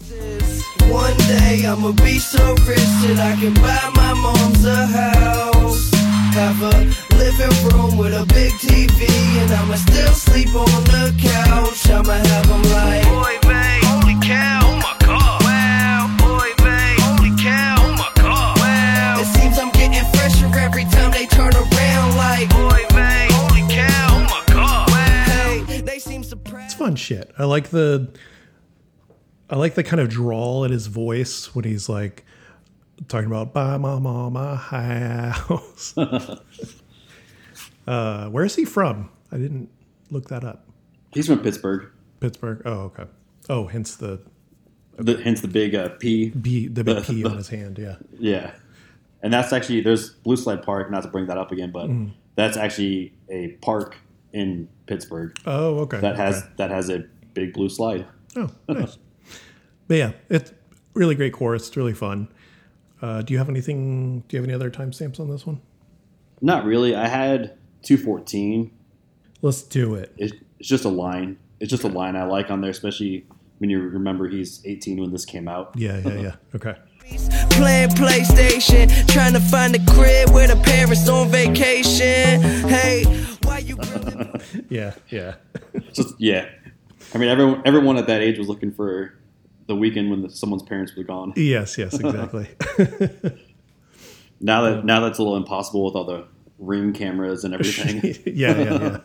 One 0.00 1.16
day 1.28 1.66
I'ma 1.66 1.92
be 1.92 2.18
so 2.18 2.54
rich 2.66 2.90
that 3.04 3.18
I 3.20 3.36
can 3.38 3.52
buy 3.54 3.90
my 3.94 4.14
mom's 4.14 4.64
a 4.64 4.86
house. 4.86 5.90
Have 6.32 6.62
a 6.62 6.88
living 7.16 7.56
room 7.68 7.98
with 7.98 8.14
a 8.14 8.24
big 8.32 8.52
TV, 8.54 9.06
and 9.42 9.52
I'ma 9.52 9.74
still 9.76 10.12
sleep 10.14 10.54
on 10.54 10.84
the 10.84 11.14
couch. 11.20 11.90
I'ma 11.90 12.14
have 12.14 12.48
them 12.48 12.62
like, 12.72 13.04
Boy, 13.04 13.36
babe, 13.46 13.84
holy 13.84 14.16
cow, 14.24 14.60
oh 14.64 14.76
my 14.80 14.96
god. 15.04 15.42
Wow, 15.44 16.16
boy, 16.16 16.48
babe, 16.64 16.98
holy 17.04 17.36
cow, 17.36 17.76
oh 17.78 17.92
my 18.00 18.10
god. 18.16 18.58
Wow. 18.58 19.20
It 19.20 19.26
seems 19.36 19.58
I'm 19.58 19.70
getting 19.72 20.04
fresher 20.16 20.48
every 20.58 20.84
time 20.84 21.10
they 21.12 21.26
turn 21.26 21.52
around, 21.54 22.16
like, 22.16 22.48
Boy, 22.48 22.82
babe, 22.96 23.30
holy 23.32 23.68
cow, 23.68 24.16
oh 24.16 24.24
my 24.24 24.42
god. 24.54 24.88
Wow. 24.90 25.66
Hey, 25.66 25.82
they 25.82 25.98
seem 25.98 26.24
surprised. 26.24 26.72
It's 26.72 26.74
fun 26.74 26.96
shit. 26.96 27.30
I 27.38 27.44
like 27.44 27.68
the 27.68 28.08
I 29.50 29.56
like 29.56 29.74
the 29.74 29.82
kind 29.82 30.00
of 30.00 30.08
drawl 30.08 30.64
in 30.64 30.70
his 30.70 30.86
voice 30.86 31.54
when 31.54 31.64
he's 31.64 31.88
like 31.88 32.24
talking 33.08 33.26
about 33.26 33.52
buy 33.52 33.76
my 33.78 33.98
mama 33.98 34.54
house. 34.56 35.94
uh, 37.86 38.28
where 38.28 38.44
is 38.44 38.54
he 38.56 38.64
from? 38.64 39.10
I 39.32 39.36
didn't 39.38 39.68
look 40.10 40.28
that 40.28 40.44
up. 40.44 40.66
He's 41.12 41.26
from 41.26 41.40
Pittsburgh. 41.40 41.88
Pittsburgh. 42.20 42.62
Oh, 42.64 42.82
okay. 42.92 43.04
Oh, 43.48 43.66
hence 43.66 43.96
the 43.96 44.20
The, 44.96 45.16
hence 45.22 45.40
the 45.40 45.48
big 45.48 45.74
uh, 45.74 45.88
P. 45.98 46.30
B, 46.30 46.68
the 46.68 46.84
big 46.84 47.02
P 47.04 47.24
on 47.24 47.36
his 47.36 47.48
hand. 47.48 47.78
Yeah. 47.78 47.96
Yeah, 48.18 48.52
and 49.22 49.32
that's 49.32 49.52
actually 49.52 49.80
there's 49.80 50.10
Blue 50.10 50.36
Slide 50.36 50.62
Park. 50.62 50.90
Not 50.90 51.02
to 51.02 51.08
bring 51.08 51.26
that 51.26 51.38
up 51.38 51.50
again, 51.52 51.72
but 51.72 51.88
Mm-hmm. 51.88 52.10
that's 52.36 52.56
actually 52.56 53.14
a 53.28 53.48
park 53.62 53.96
in 54.32 54.68
Pittsburgh 54.86 55.36
Oh, 55.46 55.80
okay. 55.80 55.98
that 56.00 56.14
has 56.16 56.36
Okay. 56.44 56.46
that 56.58 56.70
has 56.70 56.88
a 56.90 57.04
big 57.34 57.52
blue 57.52 57.68
slide. 57.68 58.06
Oh, 58.36 58.48
nice. 58.68 58.96
But 59.90 59.96
yeah, 59.96 60.12
it's 60.28 60.52
really 60.94 61.16
great 61.16 61.32
chorus. 61.32 61.66
It's 61.66 61.76
really 61.76 61.94
fun. 61.94 62.28
Uh, 63.02 63.22
do 63.22 63.32
you 63.32 63.38
have 63.38 63.48
anything? 63.48 64.20
Do 64.28 64.36
you 64.36 64.40
have 64.40 64.48
any 64.48 64.54
other 64.54 64.70
timestamps 64.70 65.18
on 65.18 65.28
this 65.28 65.44
one? 65.44 65.60
Not 66.40 66.64
really. 66.64 66.94
I 66.94 67.08
had 67.08 67.58
214. 67.82 68.70
Let's 69.42 69.62
do 69.62 69.96
it. 69.96 70.14
It's, 70.16 70.32
it's 70.60 70.68
just 70.68 70.84
a 70.84 70.88
line. 70.88 71.38
It's 71.58 71.70
just 71.70 71.82
a 71.82 71.88
line 71.88 72.14
I 72.14 72.22
like 72.22 72.52
on 72.52 72.60
there, 72.60 72.70
especially 72.70 73.26
when 73.58 73.68
you 73.68 73.80
remember 73.80 74.28
he's 74.28 74.64
18 74.64 75.00
when 75.00 75.10
this 75.10 75.24
came 75.24 75.48
out. 75.48 75.74
Yeah, 75.76 75.98
yeah, 76.06 76.20
yeah. 76.20 76.34
Okay. 76.54 76.76
Playing 77.50 77.88
PlayStation, 77.88 79.08
trying 79.08 79.32
to 79.32 79.40
find 79.40 79.74
a 79.74 79.84
crib 79.86 80.30
where 80.30 80.46
the 80.46 80.54
parents 80.62 81.08
on 81.08 81.30
vacation. 81.30 82.40
Hey, 82.68 83.02
why 83.42 83.58
you 83.58 83.76
Yeah, 84.68 84.94
yeah. 85.08 85.34
Just 85.92 86.14
yeah. 86.20 86.48
I 87.12 87.18
mean, 87.18 87.28
everyone 87.28 87.62
everyone 87.64 87.96
at 87.96 88.06
that 88.06 88.20
age 88.20 88.38
was 88.38 88.46
looking 88.46 88.70
for 88.70 89.14
the 89.70 89.76
weekend 89.76 90.10
when 90.10 90.22
the, 90.22 90.28
someone's 90.30 90.64
parents 90.64 90.94
were 90.96 91.04
gone. 91.04 91.32
yes, 91.36 91.78
yes, 91.78 91.94
exactly. 91.94 92.48
Now 94.42 94.62
that 94.62 94.86
now 94.86 95.00
that's 95.00 95.18
a 95.18 95.22
little 95.22 95.36
impossible 95.36 95.84
with 95.84 95.94
all 95.94 96.04
the 96.04 96.26
ring 96.58 96.94
cameras 96.94 97.44
and 97.44 97.52
everything. 97.52 98.16
yeah, 98.34 98.58
yeah, 98.58 98.72
yeah. 98.80 99.00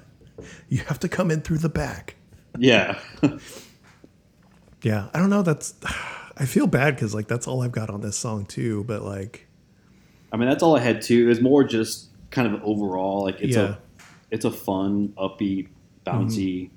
You 0.69 0.77
have 0.85 0.97
to 0.99 1.09
come 1.09 1.29
in 1.29 1.41
through 1.41 1.57
the 1.57 1.67
back. 1.67 2.15
yeah. 2.57 2.97
Yeah, 4.81 5.09
I 5.13 5.19
don't 5.19 5.29
know. 5.29 5.41
That's 5.41 5.73
I 6.37 6.45
feel 6.45 6.67
bad 6.67 6.95
because 6.95 7.13
like 7.13 7.27
that's 7.27 7.47
all 7.47 7.61
I've 7.63 7.73
got 7.73 7.89
on 7.89 7.99
this 7.99 8.17
song 8.17 8.45
too. 8.45 8.85
But 8.85 9.01
like, 9.01 9.45
I 10.31 10.37
mean, 10.37 10.47
that's 10.47 10.63
all 10.63 10.77
I 10.77 10.79
had 10.79 11.01
too. 11.01 11.25
It 11.25 11.27
was 11.27 11.41
more 11.41 11.65
just 11.65 12.07
kind 12.31 12.53
of 12.53 12.63
overall 12.63 13.23
like 13.23 13.41
it's 13.41 13.57
Yeah. 13.57 13.75
a 13.75 13.77
it's 14.31 14.45
a 14.45 14.51
fun, 14.51 15.09
upbeat, 15.17 15.67
bouncy 16.05 16.65
mm-hmm. 16.67 16.73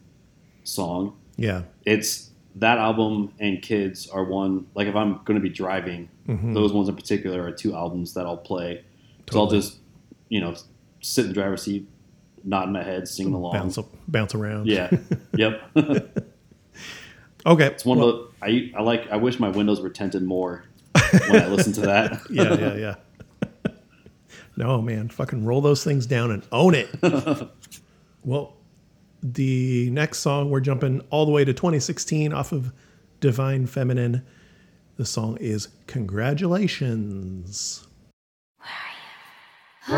song. 0.64 1.16
yeah, 1.36 1.62
It's 1.84 2.27
that 2.60 2.78
album 2.78 3.32
and 3.38 3.62
Kids 3.62 4.08
are 4.08 4.24
one 4.24 4.66
like 4.74 4.86
if 4.86 4.94
I'm 4.94 5.20
going 5.24 5.38
to 5.38 5.40
be 5.40 5.48
driving, 5.48 6.08
mm-hmm. 6.26 6.54
those 6.54 6.72
ones 6.72 6.88
in 6.88 6.96
particular 6.96 7.42
are 7.42 7.52
two 7.52 7.74
albums 7.74 8.14
that 8.14 8.26
I'll 8.26 8.36
play. 8.36 8.84
So 9.30 9.40
I'll 9.40 9.50
just 9.50 9.78
you 10.28 10.40
know 10.40 10.54
sit 11.00 11.22
in 11.22 11.28
the 11.28 11.34
driver's 11.34 11.62
seat, 11.62 11.88
nodding 12.44 12.72
my 12.72 12.82
head, 12.82 13.08
singing 13.08 13.34
along. 13.34 13.52
bounce 13.52 13.78
up, 13.78 13.86
bounce 14.06 14.34
around. 14.34 14.66
Yeah. 14.66 14.90
yep. 15.36 15.62
Okay. 17.46 17.66
It's 17.66 17.84
one 17.84 17.98
well, 17.98 18.08
of 18.08 18.34
the 18.40 18.72
I 18.74 18.78
I 18.78 18.82
like 18.82 19.10
I 19.10 19.16
wish 19.16 19.38
my 19.38 19.48
windows 19.48 19.80
were 19.80 19.90
tinted 19.90 20.22
more 20.22 20.64
when 21.28 21.42
I 21.42 21.48
listen 21.48 21.72
to 21.74 21.80
that. 21.82 22.20
yeah, 22.30 22.54
yeah, 22.54 22.94
yeah. 23.66 23.72
no, 24.56 24.82
man, 24.82 25.08
fucking 25.08 25.44
roll 25.44 25.60
those 25.60 25.82
things 25.84 26.06
down 26.06 26.30
and 26.30 26.46
own 26.52 26.74
it. 26.74 26.88
well, 28.24 28.54
the 29.22 29.88
next 29.90 30.18
song 30.18 30.50
we're 30.50 30.60
jumping 30.60 31.00
all 31.10 31.26
the 31.26 31.32
way 31.32 31.44
to 31.44 31.52
2016 31.52 32.32
off 32.32 32.52
of 32.52 32.72
Divine 33.20 33.66
Feminine. 33.66 34.24
The 34.96 35.04
song 35.04 35.36
is 35.38 35.68
Congratulations. 35.86 37.84
The 39.88 39.94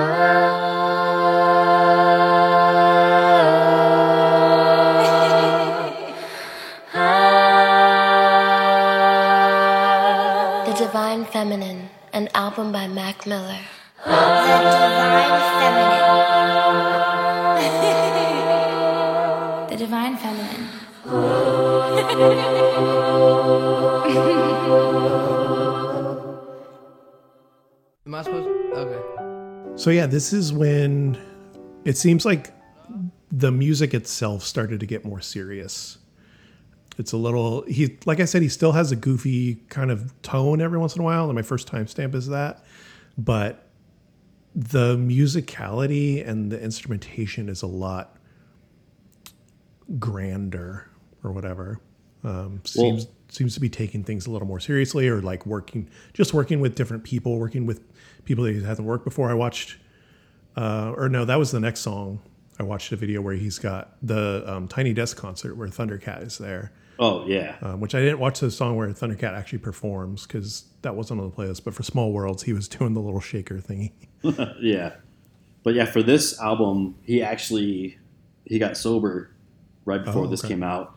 Divine 10.78 11.24
Feminine, 11.26 11.90
an 12.12 12.28
album 12.34 12.72
by 12.72 12.88
Mac 12.88 13.26
Miller. 13.26 13.58
The 14.04 14.10
divine 14.10 15.40
feminine. 17.60 18.16
Am 22.20 22.26
I 28.14 28.22
supposed? 28.22 28.46
Okay. 28.74 29.76
So, 29.76 29.88
yeah, 29.88 30.04
this 30.04 30.34
is 30.34 30.52
when 30.52 31.18
it 31.86 31.96
seems 31.96 32.26
like 32.26 32.52
the 33.32 33.50
music 33.50 33.94
itself 33.94 34.42
started 34.42 34.80
to 34.80 34.86
get 34.86 35.02
more 35.02 35.22
serious. 35.22 35.96
It's 36.98 37.12
a 37.12 37.16
little, 37.16 37.62
he, 37.62 37.96
like 38.04 38.20
I 38.20 38.26
said, 38.26 38.42
he 38.42 38.50
still 38.50 38.72
has 38.72 38.92
a 38.92 38.96
goofy 38.96 39.54
kind 39.70 39.90
of 39.90 40.12
tone 40.20 40.60
every 40.60 40.78
once 40.78 40.96
in 40.96 41.00
a 41.00 41.04
while. 41.04 41.24
And 41.24 41.34
my 41.34 41.40
first 41.40 41.72
timestamp 41.72 42.14
is 42.14 42.26
that. 42.26 42.66
But 43.16 43.66
the 44.54 44.98
musicality 44.98 46.28
and 46.28 46.52
the 46.52 46.60
instrumentation 46.60 47.48
is 47.48 47.62
a 47.62 47.66
lot 47.66 48.18
grander 49.98 50.90
or 51.24 51.32
whatever. 51.32 51.80
Um, 52.22 52.60
seems 52.64 53.06
seems 53.28 53.54
to 53.54 53.60
be 53.60 53.68
taking 53.68 54.02
things 54.02 54.26
a 54.26 54.30
little 54.30 54.48
more 54.48 54.60
seriously 54.60 55.08
or 55.08 55.22
like 55.22 55.46
working 55.46 55.88
just 56.12 56.34
working 56.34 56.60
with 56.60 56.74
different 56.74 57.04
people, 57.04 57.38
working 57.38 57.66
with 57.66 57.80
people 58.24 58.44
that 58.44 58.54
he 58.54 58.62
hasn't 58.62 58.86
worked 58.86 59.04
before. 59.04 59.30
I 59.30 59.34
watched 59.34 59.76
uh, 60.56 60.92
or 60.96 61.08
no, 61.08 61.24
that 61.24 61.38
was 61.38 61.50
the 61.50 61.60
next 61.60 61.80
song. 61.80 62.20
I 62.58 62.62
watched 62.62 62.92
a 62.92 62.96
video 62.96 63.22
where 63.22 63.34
he's 63.34 63.58
got 63.58 63.96
the 64.02 64.44
um, 64.46 64.68
Tiny 64.68 64.92
Desk 64.92 65.16
concert 65.16 65.56
where 65.56 65.68
Thundercat 65.68 66.22
is 66.22 66.38
there. 66.38 66.72
Oh 66.98 67.26
yeah, 67.26 67.56
um, 67.62 67.80
which 67.80 67.94
I 67.94 68.00
didn't 68.00 68.18
watch 68.18 68.40
the 68.40 68.50
song 68.50 68.76
where 68.76 68.88
Thundercat 68.88 69.32
actually 69.32 69.60
performs 69.60 70.26
because 70.26 70.64
that 70.82 70.94
wasn't 70.94 71.20
on 71.20 71.30
the 71.30 71.34
playlist. 71.34 71.64
But 71.64 71.72
for 71.72 71.82
Small 71.82 72.12
Worlds, 72.12 72.42
he 72.42 72.52
was 72.52 72.68
doing 72.78 72.92
the 72.92 73.00
little 73.00 73.20
shaker 73.20 73.56
thingy. 73.56 73.92
yeah. 74.60 74.96
But 75.62 75.74
yeah, 75.74 75.86
for 75.86 76.02
this 76.02 76.38
album, 76.40 76.96
he 77.02 77.22
actually 77.22 77.98
he 78.44 78.58
got 78.58 78.76
sober 78.76 79.30
right 79.86 80.04
before 80.04 80.24
Oh, 80.24 80.26
this 80.26 80.42
came 80.42 80.62
out, 80.62 80.94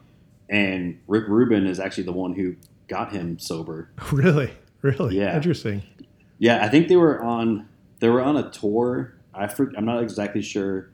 and 0.49 0.99
Rick 1.07 1.27
Rubin 1.27 1.65
is 1.67 1.79
actually 1.79 2.03
the 2.03 2.11
one 2.13 2.33
who 2.33 2.55
got 2.87 3.11
him 3.11 3.39
sober. 3.39 3.89
really, 4.11 4.51
really, 4.81 5.17
Yeah. 5.17 5.35
interesting. 5.35 5.83
Yeah, 6.39 6.63
I 6.63 6.69
think 6.69 6.87
they 6.89 6.97
were 6.97 7.21
on 7.23 7.67
they 7.99 8.09
were 8.09 8.21
on 8.21 8.35
a 8.37 8.49
tour. 8.51 9.15
I 9.33 9.49
I'm 9.77 9.85
not 9.85 10.03
exactly 10.03 10.41
sure 10.41 10.89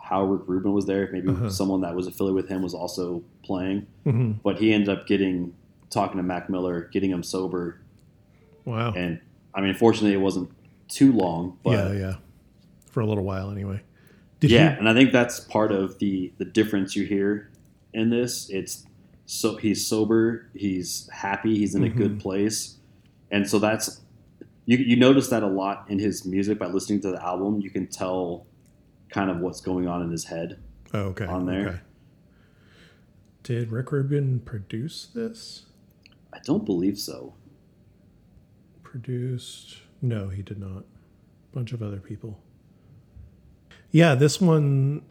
how 0.00 0.24
Rick 0.24 0.42
Rubin 0.46 0.72
was 0.72 0.84
there. 0.86 1.08
Maybe 1.12 1.28
Uh-huh. 1.30 1.48
someone 1.48 1.80
that 1.80 1.94
was 1.94 2.06
affiliated 2.06 2.34
with 2.34 2.48
him 2.48 2.62
was 2.62 2.74
also 2.74 3.22
playing, 3.42 3.86
hmm 4.04 4.32
but 4.44 4.58
he 4.58 4.72
ended 4.72 4.88
up 4.90 5.06
getting 5.06 5.54
talking 5.90 6.16
to 6.18 6.22
Mac 6.22 6.48
Miller, 6.50 6.88
getting 6.92 7.10
him 7.10 7.22
sober, 7.22 7.80
Wow. 8.64 8.92
and 8.92 9.20
I 9.54 9.60
mean, 9.60 9.74
fortunately, 9.74 10.12
it 10.14 10.20
wasn't 10.20 10.50
too 10.88 11.12
long, 11.12 11.58
but 11.62 11.70
yeah, 11.72 11.92
yeah. 11.92 12.14
For 12.90 13.00
a 13.00 13.06
little 13.06 13.24
while, 13.24 13.50
anyway. 13.50 13.80
Did 14.40 14.50
yeah, 14.50 14.72
he? 14.72 14.78
and 14.78 14.88
I 14.88 14.94
think 14.94 15.12
that's 15.12 15.40
part 15.40 15.72
of 15.72 15.98
the 15.98 16.32
the 16.38 16.44
difference 16.44 16.94
you 16.96 17.04
hear 17.06 17.48
in 17.94 18.10
this. 18.10 18.48
It's 18.50 18.86
so 19.26 19.56
he's 19.56 19.86
sober, 19.86 20.50
he's 20.54 21.08
happy, 21.12 21.56
he's 21.56 21.74
in 21.74 21.84
a 21.84 21.88
good 21.88 22.12
mm-hmm. 22.12 22.20
place, 22.20 22.78
and 23.30 23.48
so 23.48 23.58
that's 23.58 24.00
you 24.66 24.78
you 24.78 24.96
notice 24.96 25.28
that 25.28 25.42
a 25.42 25.48
lot 25.48 25.86
in 25.88 25.98
his 25.98 26.24
music 26.24 26.58
by 26.58 26.66
listening 26.66 27.00
to 27.02 27.12
the 27.12 27.22
album. 27.24 27.60
You 27.60 27.70
can 27.70 27.86
tell 27.86 28.46
kind 29.10 29.30
of 29.30 29.38
what's 29.38 29.60
going 29.60 29.86
on 29.86 30.02
in 30.02 30.10
his 30.10 30.24
head. 30.24 30.58
Oh, 30.94 31.04
okay. 31.04 31.24
on 31.24 31.46
there. 31.46 31.68
Okay. 31.68 31.80
Did 33.42 33.72
Rick 33.72 33.90
Rubin 33.92 34.40
produce 34.40 35.06
this? 35.06 35.66
I 36.32 36.38
don't 36.44 36.64
believe 36.64 36.98
so. 36.98 37.34
Produced? 38.82 39.78
No, 40.00 40.28
he 40.28 40.42
did 40.42 40.60
not. 40.60 40.84
A 40.84 41.54
bunch 41.54 41.72
of 41.72 41.82
other 41.82 41.98
people. 41.98 42.40
Yeah, 43.90 44.14
this 44.14 44.40
one 44.40 45.02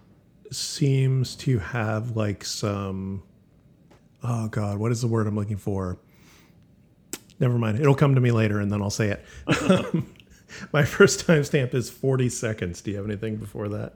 seems 0.52 1.36
to 1.38 1.60
have 1.60 2.16
like 2.16 2.44
some. 2.46 3.24
Oh 4.24 4.48
God, 4.48 4.78
what 4.78 4.92
is 4.92 5.02
the 5.02 5.08
word 5.08 5.26
I'm 5.28 5.36
looking 5.36 5.58
for? 5.58 5.98
Never 7.40 7.58
mind. 7.58 7.80
It'll 7.80 7.96
come 7.96 8.14
to 8.16 8.22
me 8.22 8.32
later, 8.32 8.60
and 8.60 8.72
then 8.72 8.82
I'll 8.82 8.90
say 8.92 9.10
it. 9.10 9.26
My 10.74 10.84
first 10.84 11.26
timestamp 11.26 11.74
is 11.74 11.90
40 11.90 12.28
seconds. 12.30 12.82
Do 12.82 12.92
you 12.92 12.98
have 12.98 13.06
anything 13.06 13.38
before 13.38 13.70
that? 13.70 13.94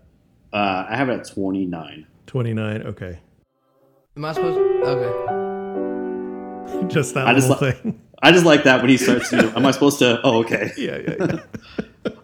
Uh, 0.53 0.85
I 0.89 0.95
have 0.95 1.09
it 1.09 1.19
at 1.19 1.27
twenty 1.27 1.65
nine. 1.65 2.07
29. 2.27 2.81
Okay, 2.83 3.19
Am 4.17 4.25
I 4.25 4.33
supposed? 4.33 4.57
to? 4.57 4.63
Okay. 4.87 6.87
just 6.93 7.13
that 7.13 7.27
I 7.27 7.33
just 7.33 7.49
li- 7.49 7.71
thing. 7.71 8.01
I 8.23 8.31
just 8.31 8.45
like 8.45 8.63
that 8.63 8.81
when 8.81 8.89
he 8.89 8.97
starts. 8.97 9.29
to 9.29 9.53
am 9.55 9.65
I 9.65 9.71
supposed 9.71 9.99
to? 9.99 10.19
Oh, 10.23 10.39
okay. 10.39 10.71
yeah, 10.77 10.97
yeah, 10.97 11.15
yeah. 11.19 11.39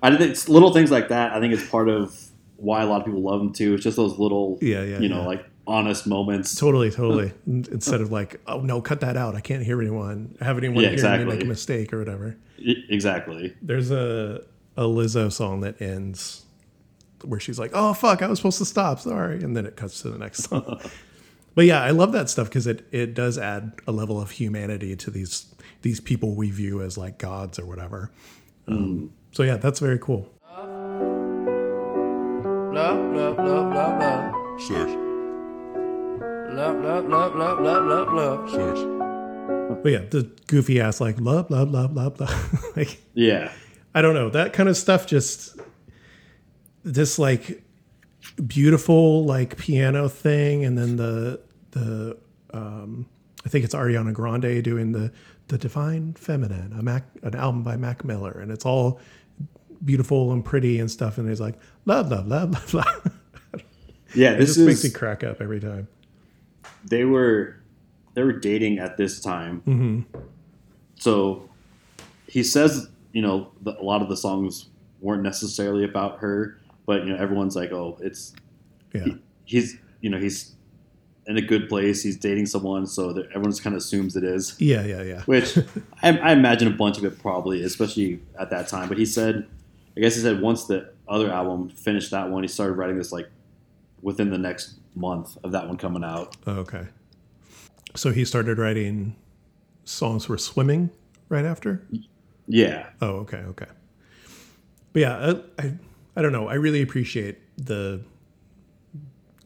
I 0.02 0.10
think 0.10 0.22
it's 0.32 0.50
little 0.50 0.74
things 0.74 0.90
like 0.90 1.10
that. 1.10 1.34
I 1.34 1.40
think 1.40 1.54
it's 1.54 1.68
part 1.70 1.88
of 1.90 2.18
why 2.62 2.82
a 2.82 2.86
lot 2.86 3.02
of 3.02 3.06
people 3.06 3.22
love 3.22 3.42
him 3.42 3.54
too. 3.54 3.74
It's 3.74 3.84
just 3.84 3.98
those 3.98 4.18
little, 4.20 4.58
Yeah, 4.62 4.84
yeah, 4.84 5.00
you 5.00 5.10
know, 5.10 5.22
yeah. 5.22 5.28
like 5.28 5.46
honest 5.68 6.08
moments. 6.08 6.56
Totally, 6.56 6.92
totally. 6.92 7.32
Instead 7.46 8.02
of 8.02 8.12
like, 8.12 8.40
oh 8.48 8.62
no, 8.62 8.82
cut 8.82 9.00
that 9.02 9.18
out. 9.18 9.36
I 9.36 9.42
can't 9.42 9.64
hear 9.64 9.82
anyone. 9.82 10.36
Have 10.42 10.58
anyone 10.58 10.84
Yeah, 10.84 10.92
hear 10.96 11.18
me 11.20 11.26
make 11.26 11.44
a 11.44 11.46
mistake 11.46 11.92
or 11.94 12.00
whatever. 12.00 12.38
Exactly. 12.90 13.56
There's 13.62 13.92
a 13.92 14.44
a 14.78 14.84
Lizzo 14.84 15.32
song 15.32 15.62
that 15.62 15.82
ends 15.82 16.46
where 17.26 17.40
she's 17.40 17.60
like, 17.60 17.72
"Oh 17.74 17.94
fuck, 17.94 18.22
I 18.22 18.28
was 18.28 18.40
supposed 18.40 18.58
to 18.60 18.66
stop. 18.66 19.00
Sorry," 19.00 19.44
and 19.44 19.56
then 19.56 19.66
it 19.66 19.76
cuts 19.76 20.02
to 20.02 20.10
the 20.10 20.18
next 20.18 20.44
song. 20.50 20.80
but 21.56 21.66
yeah, 21.66 21.82
I 21.84 21.92
love 21.92 22.12
that 22.14 22.30
stuff 22.30 22.48
because 22.48 22.68
it 22.68 22.88
it 22.92 23.14
does 23.14 23.38
add 23.38 23.74
a 23.88 23.92
level 23.92 24.20
of 24.22 24.32
humanity 24.32 24.96
to 24.96 25.12
these 25.12 25.54
these 25.82 26.00
people 26.00 26.36
we 26.36 26.52
view 26.52 26.82
as 26.82 26.98
like 26.98 27.18
gods 27.18 27.60
or 27.60 27.66
whatever. 27.66 28.12
Um, 28.68 29.12
so 29.32 29.44
yeah, 29.44 29.58
that's 29.58 29.80
very 29.80 30.00
cool. 30.00 30.30
Love, 32.72 33.14
love, 33.14 33.38
love, 33.38 33.74
love, 33.74 34.00
love. 34.00 34.62
Sex. 34.62 34.92
Love, 36.56 36.82
love, 36.82 37.10
love, 37.10 37.36
love, 37.36 37.60
love, 37.60 37.86
love, 37.86 38.14
love. 38.14 38.50
Sex. 38.50 38.80
But 39.84 39.92
yeah, 39.92 40.06
the 40.10 40.32
goofy 40.48 40.80
ass 40.80 41.02
like 41.02 41.18
blah 41.18 41.42
blah 41.44 41.66
blah 41.66 41.88
blah 41.88 42.08
blah. 42.10 42.34
like 42.78 43.02
Yeah. 43.14 43.52
I 43.94 44.02
don't 44.02 44.14
know. 44.14 44.30
That 44.30 44.54
kind 44.54 44.70
of 44.70 44.78
stuff 44.78 45.06
just 45.06 45.60
this 46.86 47.20
like 47.20 47.62
beautiful 48.48 49.26
like 49.26 49.58
piano 49.58 50.08
thing 50.08 50.64
and 50.64 50.78
then 50.78 50.96
the 50.96 51.42
the 51.72 52.18
um 52.54 53.06
I 53.46 53.50
think 53.50 53.66
it's 53.66 53.76
Ariana 53.76 54.14
Grande 54.14 54.64
doing 54.64 54.94
the 54.94 55.12
the 55.50 55.58
Divine 55.58 56.14
Feminine, 56.14 56.72
a 56.72 56.82
Mac 56.82 57.04
an 57.22 57.36
album 57.36 57.64
by 57.64 57.76
Mac 57.76 58.06
Miller 58.06 58.32
and 58.32 58.50
it's 58.50 58.66
all 58.66 59.02
beautiful 59.84 60.32
and 60.32 60.44
pretty 60.46 60.80
and 60.80 60.90
stuff 60.92 61.18
and 61.18 61.30
it's 61.30 61.40
like 61.42 61.56
blah 61.86 62.04
blah 62.04 62.22
blah 62.22 62.46
blah 62.46 62.62
blah. 62.72 62.84
Yeah. 64.14 64.34
This 64.36 64.50
just 64.50 64.60
is. 64.60 64.66
makes 64.68 64.84
me 64.84 64.90
crack 64.90 65.24
up 65.24 65.42
every 65.42 65.60
time. 65.60 65.88
they 66.86 67.06
were 67.06 67.56
they 68.14 68.24
were 68.24 68.34
dating 68.34 68.80
at 68.80 68.98
this 68.98 69.20
time. 69.22 69.62
Mm-hmm. 69.66 70.20
So 70.96 71.50
he 72.28 72.44
says, 72.44 72.90
you 73.14 73.22
know, 73.22 73.52
the, 73.62 73.80
a 73.80 73.84
lot 73.84 74.02
of 74.02 74.10
the 74.10 74.18
songs 74.18 74.68
weren't 75.00 75.24
necessarily 75.24 75.84
about 75.86 76.20
her, 76.20 76.60
but 76.86 77.04
you 77.06 77.10
know, 77.14 77.16
everyone's 77.16 77.56
like, 77.56 77.72
oh, 77.72 77.98
it's 78.02 78.34
Yeah. 78.94 79.06
he's 79.46 79.78
you 80.02 80.10
know 80.10 80.18
he's 80.20 80.56
in 81.28 81.38
a 81.38 81.42
good 81.42 81.70
place. 81.70 82.04
He's 82.04 82.18
dating 82.18 82.48
someone, 82.48 82.86
so 82.88 83.10
everyone 83.12 83.52
just 83.52 83.64
kind 83.64 83.76
of 83.76 83.82
assumes 83.82 84.16
it 84.18 84.24
is. 84.24 84.60
Yeah, 84.60 84.84
yeah, 84.84 85.04
yeah. 85.04 85.22
Which 85.24 85.58
I, 86.04 86.18
I 86.18 86.32
imagine 86.34 86.68
a 86.68 86.76
bunch 86.76 86.98
of 86.98 87.06
it 87.06 87.20
probably, 87.22 87.64
especially 87.64 88.22
at 88.40 88.50
that 88.50 88.68
time. 88.68 88.90
But 88.90 88.98
he 88.98 89.06
said, 89.06 89.48
I 89.96 90.00
guess 90.02 90.16
he 90.16 90.22
said 90.22 90.42
once 90.42 90.66
the 90.66 90.94
other 91.08 91.32
album 91.32 91.70
finished 91.70 92.12
that 92.12 92.30
one, 92.30 92.44
he 92.44 92.48
started 92.48 92.74
writing 92.74 92.98
this 92.98 93.12
like 93.12 93.30
within 94.02 94.30
the 94.30 94.38
next 94.38 94.76
month 94.96 95.38
of 95.44 95.52
that 95.52 95.68
one 95.68 95.78
coming 95.78 96.04
out. 96.04 96.36
Okay. 96.48 96.88
So 97.96 98.12
he 98.12 98.24
started 98.26 98.58
writing 98.58 99.16
songs 99.84 100.26
for 100.26 100.38
swimming 100.38 100.90
right 101.30 101.46
after? 101.46 101.86
Yeah, 102.48 102.88
Oh, 103.02 103.18
okay, 103.20 103.38
okay. 103.38 103.68
But 104.94 105.00
yeah, 105.00 105.34
I, 105.58 105.64
I, 105.64 105.74
I 106.18 106.22
don't 106.22 106.34
know. 106.34 106.48
I 106.48 106.56
really 106.56 106.82
appreciate 106.82 107.38
the 107.58 108.02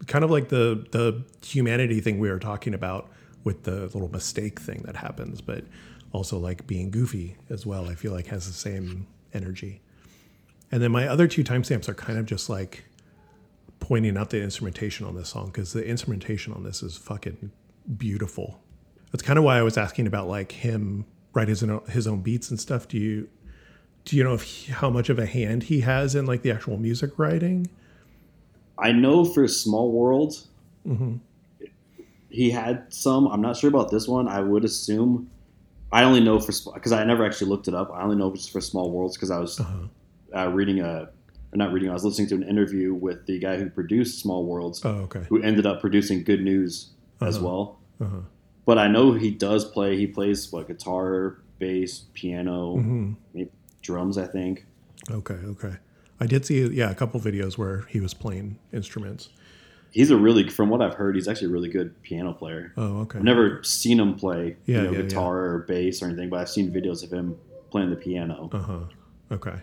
kind 0.07 0.23
of 0.23 0.31
like 0.31 0.49
the 0.49 0.85
the 0.91 1.23
humanity 1.45 1.99
thing 1.99 2.19
we 2.19 2.29
were 2.29 2.39
talking 2.39 2.73
about 2.73 3.11
with 3.43 3.63
the 3.63 3.81
little 3.81 4.09
mistake 4.09 4.59
thing 4.59 4.81
that 4.85 4.95
happens, 4.95 5.41
but 5.41 5.63
also 6.11 6.39
like 6.39 6.65
being 6.65 6.89
goofy 6.89 7.37
as 7.49 7.65
well. 7.65 7.87
I 7.87 7.95
feel 7.95 8.11
like 8.11 8.27
has 8.27 8.47
the 8.47 8.53
same 8.53 9.05
energy. 9.33 9.81
And 10.71 10.81
then 10.81 10.91
my 10.91 11.07
other 11.07 11.27
two 11.27 11.43
timestamps 11.43 11.87
are 11.87 11.93
kind 11.93 12.17
of 12.19 12.25
just 12.25 12.49
like 12.49 12.85
pointing 13.79 14.17
out 14.17 14.31
the 14.31 14.41
instrumentation 14.41 15.05
on 15.05 15.15
this 15.15 15.29
song 15.29 15.47
because 15.47 15.73
the 15.73 15.85
instrumentation 15.85 16.53
on 16.53 16.63
this 16.63 16.81
is 16.81 16.97
fucking 16.97 17.51
beautiful. 17.97 18.59
That's 19.11 19.23
kind 19.23 19.37
of 19.37 19.45
why 19.45 19.57
I 19.57 19.61
was 19.61 19.77
asking 19.77 20.07
about 20.07 20.27
like 20.27 20.51
him 20.51 21.05
write 21.33 21.47
his 21.47 21.61
own, 21.63 21.81
his 21.89 22.07
own 22.07 22.21
beats 22.21 22.49
and 22.49 22.59
stuff. 22.59 22.87
Do 22.87 22.97
you 22.97 23.29
do 24.05 24.15
you 24.15 24.23
know 24.23 24.37
he, 24.37 24.71
how 24.71 24.89
much 24.89 25.09
of 25.09 25.19
a 25.19 25.25
hand 25.25 25.63
he 25.63 25.81
has 25.81 26.15
in 26.15 26.25
like 26.25 26.41
the 26.41 26.51
actual 26.51 26.77
music 26.77 27.17
writing? 27.17 27.69
I 28.77 28.91
know 28.91 29.25
for 29.25 29.47
Small 29.47 29.91
World, 29.91 30.45
mm-hmm. 30.85 31.17
he 32.29 32.51
had 32.51 32.91
some. 32.93 33.27
I'm 33.27 33.41
not 33.41 33.57
sure 33.57 33.69
about 33.69 33.91
this 33.91 34.07
one. 34.07 34.27
I 34.27 34.41
would 34.41 34.65
assume. 34.65 35.29
I 35.91 36.03
only 36.03 36.19
know 36.19 36.39
for 36.39 36.51
because 36.73 36.91
I 36.91 37.03
never 37.03 37.25
actually 37.25 37.49
looked 37.49 37.67
it 37.67 37.73
up. 37.73 37.91
I 37.93 38.01
only 38.01 38.15
know 38.15 38.33
just 38.33 38.51
for 38.51 38.61
Small 38.61 38.91
Worlds 38.91 39.15
because 39.15 39.31
I 39.31 39.39
was 39.39 39.59
uh-huh. 39.59 39.87
Uh, 40.35 40.47
reading 40.49 40.79
a, 40.81 41.09
not 41.53 41.71
reading. 41.71 41.89
I 41.89 41.93
was 41.93 42.03
listening 42.03 42.27
to 42.29 42.35
an 42.35 42.43
interview 42.43 42.93
with 42.93 43.25
the 43.27 43.39
guy 43.39 43.57
who 43.57 43.69
produced 43.69 44.19
Small 44.19 44.45
Worlds, 44.45 44.83
Oh, 44.83 44.89
okay. 45.07 45.23
who 45.29 45.41
ended 45.41 45.65
up 45.65 45.79
producing 45.81 46.23
Good 46.23 46.41
News 46.43 46.91
as 47.21 47.39
well. 47.39 47.79
But 48.65 48.77
I 48.79 48.87
know 48.87 49.13
he 49.13 49.31
does 49.31 49.63
play. 49.63 49.95
He 49.95 50.07
plays 50.07 50.51
what 50.51 50.67
guitar, 50.67 51.37
bass, 51.59 52.05
piano, 52.13 52.75
maybe 53.33 53.51
drums. 53.81 54.17
I 54.17 54.25
think. 54.27 54.65
Okay, 55.09 55.35
okay. 55.35 55.75
I 56.19 56.25
did 56.25 56.45
see 56.45 56.65
yeah 56.69 56.89
a 56.89 56.95
couple 56.95 57.19
videos 57.19 57.57
where 57.57 57.81
he 57.89 57.99
was 57.99 58.13
playing 58.13 58.57
instruments. 58.73 59.29
He's 59.91 60.11
a 60.11 60.17
really, 60.17 60.49
from 60.49 60.69
what 60.69 60.81
I've 60.81 60.95
heard, 60.95 61.15
he's 61.15 61.27
actually 61.27 61.47
a 61.47 61.51
really 61.51 61.69
good 61.69 62.01
piano 62.01 62.33
player. 62.33 62.73
Oh, 62.75 63.01
okay. 63.01 63.19
I've 63.19 63.23
never 63.23 63.63
seen 63.63 63.97
him 63.99 64.15
play 64.15 64.57
Yeah, 64.65 64.77
you 64.77 64.83
know, 64.83 64.91
yeah, 64.91 65.01
guitar 65.03 65.37
or 65.45 65.59
bass 65.59 66.01
or 66.01 66.07
anything, 66.07 66.29
but 66.29 66.39
I've 66.41 66.49
seen 66.49 66.69
videos 66.73 67.01
of 67.03 67.13
him 67.13 67.37
playing 67.71 67.91
the 67.91 67.95
piano. 67.95 68.49
Uh 68.51 68.57
huh. 68.59 68.79
Okay. 69.31 69.55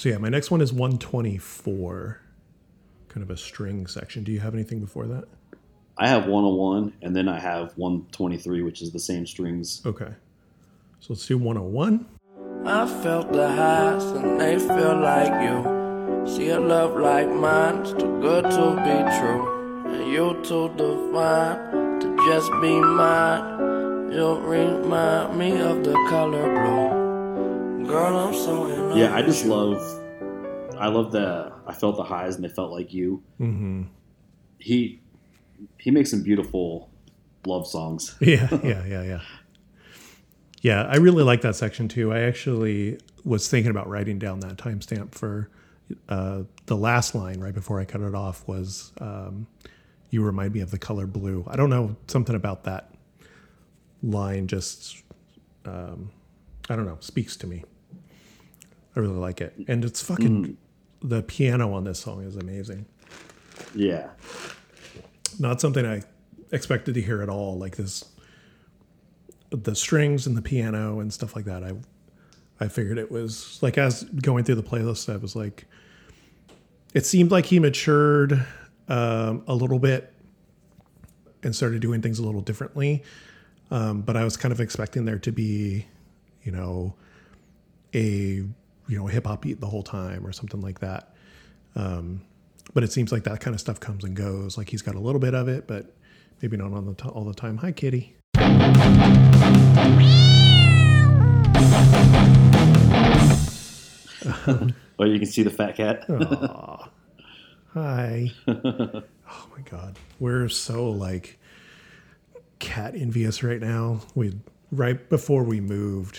So 0.00 0.08
yeah, 0.08 0.16
my 0.16 0.30
next 0.30 0.50
one 0.50 0.62
is 0.62 0.72
124, 0.72 2.22
kind 3.08 3.22
of 3.22 3.28
a 3.28 3.36
string 3.36 3.86
section. 3.86 4.24
Do 4.24 4.32
you 4.32 4.40
have 4.40 4.54
anything 4.54 4.80
before 4.80 5.06
that? 5.06 5.24
I 5.98 6.08
have 6.08 6.24
101, 6.24 6.94
and 7.02 7.14
then 7.14 7.28
I 7.28 7.38
have 7.38 7.76
123, 7.76 8.62
which 8.62 8.80
is 8.80 8.92
the 8.92 8.98
same 8.98 9.26
strings. 9.26 9.82
Okay. 9.84 10.08
So 11.00 11.06
let's 11.10 11.26
do 11.26 11.36
101. 11.36 12.06
I 12.64 12.86
felt 13.02 13.30
the 13.30 13.46
highs 13.46 14.04
and 14.04 14.40
they 14.40 14.58
feel 14.58 14.96
like 14.96 15.34
you. 15.42 16.26
See 16.26 16.48
a 16.48 16.58
love 16.58 16.98
like 16.98 17.28
mine's 17.28 17.92
too 17.92 18.22
good 18.22 18.44
to 18.44 18.66
be 18.80 19.18
true. 19.18 19.92
And 19.92 20.10
you 20.10 20.40
too 20.42 20.72
divine 20.78 22.00
to 22.00 22.16
just 22.26 22.50
be 22.62 22.80
mine. 22.80 24.10
You'll 24.10 24.40
remind 24.40 25.36
me 25.36 25.60
of 25.60 25.84
the 25.84 25.92
color 26.08 26.48
blue. 26.48 26.89
Girl, 27.90 28.18
I'm 28.18 28.34
so 28.34 28.66
in. 28.66 28.98
Yeah, 28.98 29.16
I 29.16 29.22
just 29.22 29.44
love. 29.44 29.82
I 30.78 30.86
love 30.86 31.10
the. 31.10 31.52
I 31.66 31.74
felt 31.74 31.96
the 31.96 32.04
highs 32.04 32.36
and 32.36 32.44
they 32.44 32.48
felt 32.48 32.70
like 32.70 32.94
you. 32.94 33.20
Mm-hmm. 33.40 33.82
He 34.60 35.02
he 35.76 35.90
makes 35.90 36.10
some 36.10 36.22
beautiful 36.22 36.88
love 37.44 37.66
songs. 37.66 38.16
Yeah, 38.20 38.48
yeah, 38.62 38.84
yeah, 38.86 39.02
yeah. 39.02 39.20
Yeah, 40.62 40.82
I 40.84 40.96
really 40.98 41.24
like 41.24 41.40
that 41.40 41.56
section 41.56 41.88
too. 41.88 42.12
I 42.12 42.20
actually 42.20 43.00
was 43.24 43.48
thinking 43.48 43.72
about 43.72 43.88
writing 43.88 44.20
down 44.20 44.38
that 44.40 44.56
timestamp 44.56 45.12
for 45.12 45.50
uh, 46.08 46.42
the 46.66 46.76
last 46.76 47.16
line 47.16 47.40
right 47.40 47.54
before 47.54 47.80
I 47.80 47.84
cut 47.86 48.02
it 48.02 48.14
off 48.14 48.46
was 48.46 48.92
um, 49.00 49.48
"You 50.10 50.22
remind 50.22 50.54
me 50.54 50.60
of 50.60 50.70
the 50.70 50.78
color 50.78 51.08
blue." 51.08 51.44
I 51.48 51.56
don't 51.56 51.70
know 51.70 51.96
something 52.06 52.36
about 52.36 52.62
that 52.64 52.92
line 54.00 54.46
just 54.46 55.02
um, 55.64 56.12
I 56.68 56.76
don't 56.76 56.86
know 56.86 56.98
speaks 57.00 57.36
to 57.38 57.48
me. 57.48 57.64
I 58.96 59.00
really 59.00 59.18
like 59.18 59.40
it, 59.40 59.54
and 59.68 59.84
it's 59.84 60.02
fucking 60.02 60.56
the 61.02 61.22
piano 61.22 61.72
on 61.72 61.84
this 61.84 62.00
song 62.00 62.22
is 62.24 62.36
amazing. 62.36 62.86
Yeah, 63.74 64.08
not 65.38 65.60
something 65.60 65.86
I 65.86 66.02
expected 66.52 66.94
to 66.94 67.02
hear 67.02 67.22
at 67.22 67.28
all. 67.28 67.58
Like 67.58 67.76
this, 67.76 68.04
the 69.50 69.74
strings 69.74 70.26
and 70.26 70.36
the 70.36 70.42
piano 70.42 71.00
and 71.00 71.12
stuff 71.12 71.36
like 71.36 71.44
that. 71.44 71.62
I, 71.62 71.72
I 72.58 72.68
figured 72.68 72.98
it 72.98 73.10
was 73.10 73.58
like 73.62 73.78
as 73.78 74.04
going 74.04 74.44
through 74.44 74.56
the 74.56 74.62
playlist, 74.62 75.12
I 75.12 75.16
was 75.16 75.36
like, 75.36 75.66
it 76.94 77.06
seemed 77.06 77.30
like 77.30 77.46
he 77.46 77.58
matured 77.58 78.44
um, 78.88 79.44
a 79.46 79.54
little 79.54 79.78
bit 79.78 80.12
and 81.42 81.54
started 81.54 81.80
doing 81.80 82.02
things 82.02 82.18
a 82.18 82.24
little 82.24 82.40
differently. 82.40 83.02
Um, 83.70 84.02
but 84.02 84.16
I 84.16 84.24
was 84.24 84.36
kind 84.36 84.52
of 84.52 84.60
expecting 84.60 85.04
there 85.04 85.18
to 85.20 85.30
be, 85.30 85.86
you 86.42 86.52
know, 86.52 86.94
a 87.94 88.44
you 88.90 88.98
know 88.98 89.06
hip 89.06 89.26
hop 89.26 89.42
beat 89.42 89.60
the 89.60 89.68
whole 89.68 89.84
time 89.84 90.26
or 90.26 90.32
something 90.32 90.60
like 90.60 90.80
that. 90.80 91.14
Um, 91.76 92.22
but 92.74 92.82
it 92.82 92.92
seems 92.92 93.12
like 93.12 93.22
that 93.24 93.40
kind 93.40 93.54
of 93.54 93.60
stuff 93.60 93.78
comes 93.78 94.02
and 94.02 94.16
goes. 94.16 94.58
Like 94.58 94.68
he's 94.68 94.82
got 94.82 94.96
a 94.96 94.98
little 94.98 95.20
bit 95.20 95.32
of 95.32 95.46
it, 95.46 95.68
but 95.68 95.94
maybe 96.42 96.56
not 96.56 96.72
on 96.72 96.86
the 96.86 96.94
t- 96.94 97.08
all 97.08 97.24
the 97.24 97.32
time. 97.32 97.58
Hi, 97.58 97.70
Kitty. 97.70 98.16
oh, 104.98 105.04
you 105.04 105.18
can 105.18 105.26
see 105.26 105.44
the 105.44 105.50
fat 105.50 105.76
cat. 105.76 106.04
Hi. 107.74 108.32
oh 108.48 109.02
my 109.56 109.62
God, 109.70 109.96
we're 110.18 110.48
so 110.48 110.90
like 110.90 111.38
cat 112.58 112.96
envious 112.96 113.44
right 113.44 113.60
now. 113.60 114.00
We 114.16 114.40
right 114.72 115.08
before 115.08 115.44
we 115.44 115.60
moved 115.60 116.18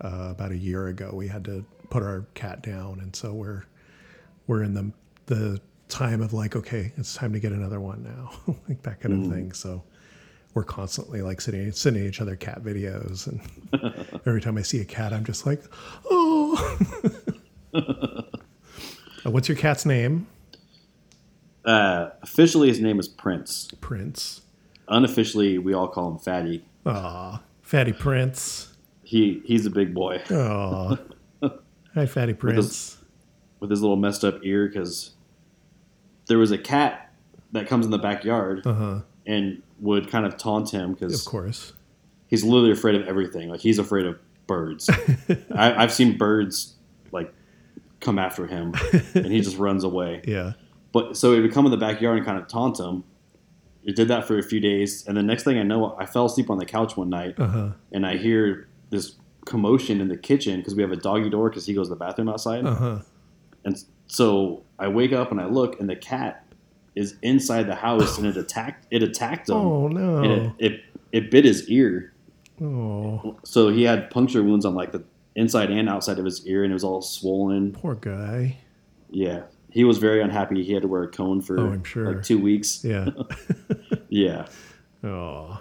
uh, 0.00 0.28
about 0.32 0.50
a 0.50 0.56
year 0.56 0.88
ago, 0.88 1.12
we 1.14 1.28
had 1.28 1.44
to 1.44 1.64
put 1.90 2.02
our 2.02 2.26
cat 2.34 2.62
down, 2.62 3.00
and 3.00 3.14
so 3.14 3.32
we're 3.34 3.64
we're 4.46 4.62
in 4.62 4.74
the 4.74 4.92
the 5.26 5.60
time 5.88 6.22
of 6.22 6.32
like, 6.32 6.56
okay, 6.56 6.92
it's 6.96 7.14
time 7.14 7.32
to 7.32 7.40
get 7.40 7.52
another 7.52 7.80
one 7.80 8.02
now, 8.02 8.54
like 8.68 8.82
that 8.82 9.00
kind 9.00 9.24
of 9.24 9.32
thing. 9.32 9.52
So 9.52 9.82
we're 10.54 10.64
constantly 10.64 11.20
like 11.22 11.40
sending 11.40 11.70
sending 11.72 12.04
each 12.06 12.20
other 12.20 12.36
cat 12.36 12.62
videos, 12.62 13.26
and 13.26 13.40
every 14.26 14.40
time 14.40 14.56
I 14.56 14.62
see 14.62 14.80
a 14.80 14.84
cat, 14.84 15.12
I'm 15.12 15.24
just 15.24 15.46
like, 15.46 15.62
oh. 16.10 16.78
Uh, 19.22 19.30
What's 19.30 19.48
your 19.48 19.56
cat's 19.58 19.84
name? 19.84 20.26
Uh, 21.64 22.08
officially, 22.22 22.68
his 22.68 22.80
name 22.80 22.98
is 22.98 23.06
Prince. 23.06 23.68
Prince. 23.80 24.40
Unofficially, 24.88 25.58
we 25.58 25.74
all 25.74 25.88
call 25.88 26.10
him 26.12 26.18
Fatty. 26.18 26.64
Aw, 26.86 27.42
Fatty 27.60 27.92
Prince. 27.92 28.74
He 29.04 29.42
he's 29.44 29.66
a 29.66 29.70
big 29.70 29.92
boy 29.92 30.22
Aw. 30.30 30.96
Hi, 31.94 32.06
Fatty 32.06 32.34
Prince. 32.34 32.98
with 33.58 33.70
his 33.70 33.80
little 33.82 33.96
messed 33.96 34.24
up 34.24 34.40
ear 34.44 34.68
because 34.68 35.14
there 36.26 36.38
was 36.38 36.50
a 36.52 36.58
cat 36.58 37.12
that 37.52 37.66
comes 37.66 37.84
in 37.84 37.90
the 37.90 37.98
backyard 37.98 38.66
Uh 38.66 38.72
huh. 38.74 39.00
and 39.26 39.62
would 39.80 40.08
kind 40.08 40.24
of 40.24 40.36
taunt 40.36 40.70
him 40.70 40.92
because, 40.92 41.20
Of 41.26 41.30
course. 41.30 41.72
he's 42.28 42.44
literally 42.44 42.70
afraid 42.72 42.94
of 42.94 43.06
everything. 43.08 43.48
Like 43.48 43.60
he's 43.60 43.78
afraid 43.78 44.06
of 44.06 44.18
birds. 44.46 44.88
I, 45.54 45.74
I've 45.82 45.92
seen 45.92 46.16
birds 46.16 46.74
like 47.12 47.32
come 48.00 48.18
after 48.18 48.46
him, 48.46 48.74
and 49.14 49.26
he 49.26 49.40
just 49.40 49.58
runs 49.66 49.84
away. 49.84 50.22
Yeah. 50.26 50.52
But 50.92 51.16
so 51.16 51.34
he 51.34 51.40
would 51.40 51.52
come 51.52 51.64
in 51.66 51.70
the 51.70 51.76
backyard 51.76 52.16
and 52.18 52.26
kind 52.26 52.38
of 52.38 52.48
taunt 52.48 52.78
him. 52.78 53.04
It 53.82 53.96
did 53.96 54.08
that 54.08 54.26
for 54.26 54.38
a 54.38 54.42
few 54.42 54.60
days, 54.60 55.06
and 55.06 55.16
the 55.16 55.22
next 55.22 55.42
thing 55.44 55.58
I 55.58 55.62
know, 55.62 55.96
I 55.98 56.04
fell 56.06 56.26
asleep 56.26 56.50
on 56.50 56.58
the 56.58 56.66
couch 56.66 56.96
one 56.96 57.08
night, 57.10 57.34
Uh 57.38 57.46
huh. 57.46 57.68
and 57.92 58.06
I 58.06 58.16
hear 58.16 58.68
this 58.90 59.16
commotion 59.46 60.00
in 60.00 60.08
the 60.08 60.16
kitchen 60.16 60.58
because 60.58 60.74
we 60.74 60.82
have 60.82 60.92
a 60.92 60.96
doggy 60.96 61.30
door 61.30 61.48
because 61.50 61.66
he 61.66 61.74
goes 61.74 61.86
to 61.88 61.94
the 61.94 61.98
bathroom 61.98 62.28
outside, 62.28 62.64
Uh 62.66 62.74
huh. 62.74 62.98
and 63.64 63.82
so 64.06 64.62
I 64.78 64.88
wake 64.88 65.12
up 65.12 65.30
and 65.30 65.40
I 65.40 65.46
look, 65.46 65.78
and 65.80 65.88
the 65.88 65.96
cat 65.96 66.46
is 66.96 67.16
inside 67.22 67.64
the 67.68 67.74
house, 67.76 68.18
and 68.18 68.26
it 68.26 68.36
attacked 68.44 68.86
it 68.90 69.02
attacked 69.02 69.48
him, 69.48 69.56
Oh 69.56 69.86
and 69.86 69.94
no. 69.94 70.22
it, 70.58 70.72
it 70.72 70.80
it 71.12 71.30
bit 71.30 71.44
his 71.44 71.68
ear, 71.68 72.12
Oh, 72.62 73.36
so 73.44 73.68
he 73.68 73.84
had 73.84 74.10
puncture 74.10 74.42
wounds 74.42 74.64
on 74.64 74.74
like 74.74 74.92
the 74.92 75.02
inside 75.36 75.70
and 75.70 75.88
outside 75.88 76.18
of 76.18 76.24
his 76.24 76.46
ear, 76.46 76.62
and 76.64 76.72
it 76.72 76.74
was 76.74 76.84
all 76.84 77.00
swollen. 77.02 77.72
poor 77.72 77.94
guy. 77.94 78.58
Yeah, 79.10 79.42
he 79.70 79.84
was 79.84 79.98
very 79.98 80.20
unhappy. 80.20 80.62
He 80.62 80.72
had 80.72 80.82
to 80.82 80.88
wear 80.88 81.02
a 81.04 81.08
cone 81.08 81.40
for 81.40 81.58
Oh, 81.58 81.72
I'm 81.72 81.84
sure. 81.84 82.12
like 82.14 82.22
two 82.24 82.38
weeks. 82.38 82.84
Yeah. 82.84 83.08
Yeah. 84.12 84.46
Oh. 85.02 85.60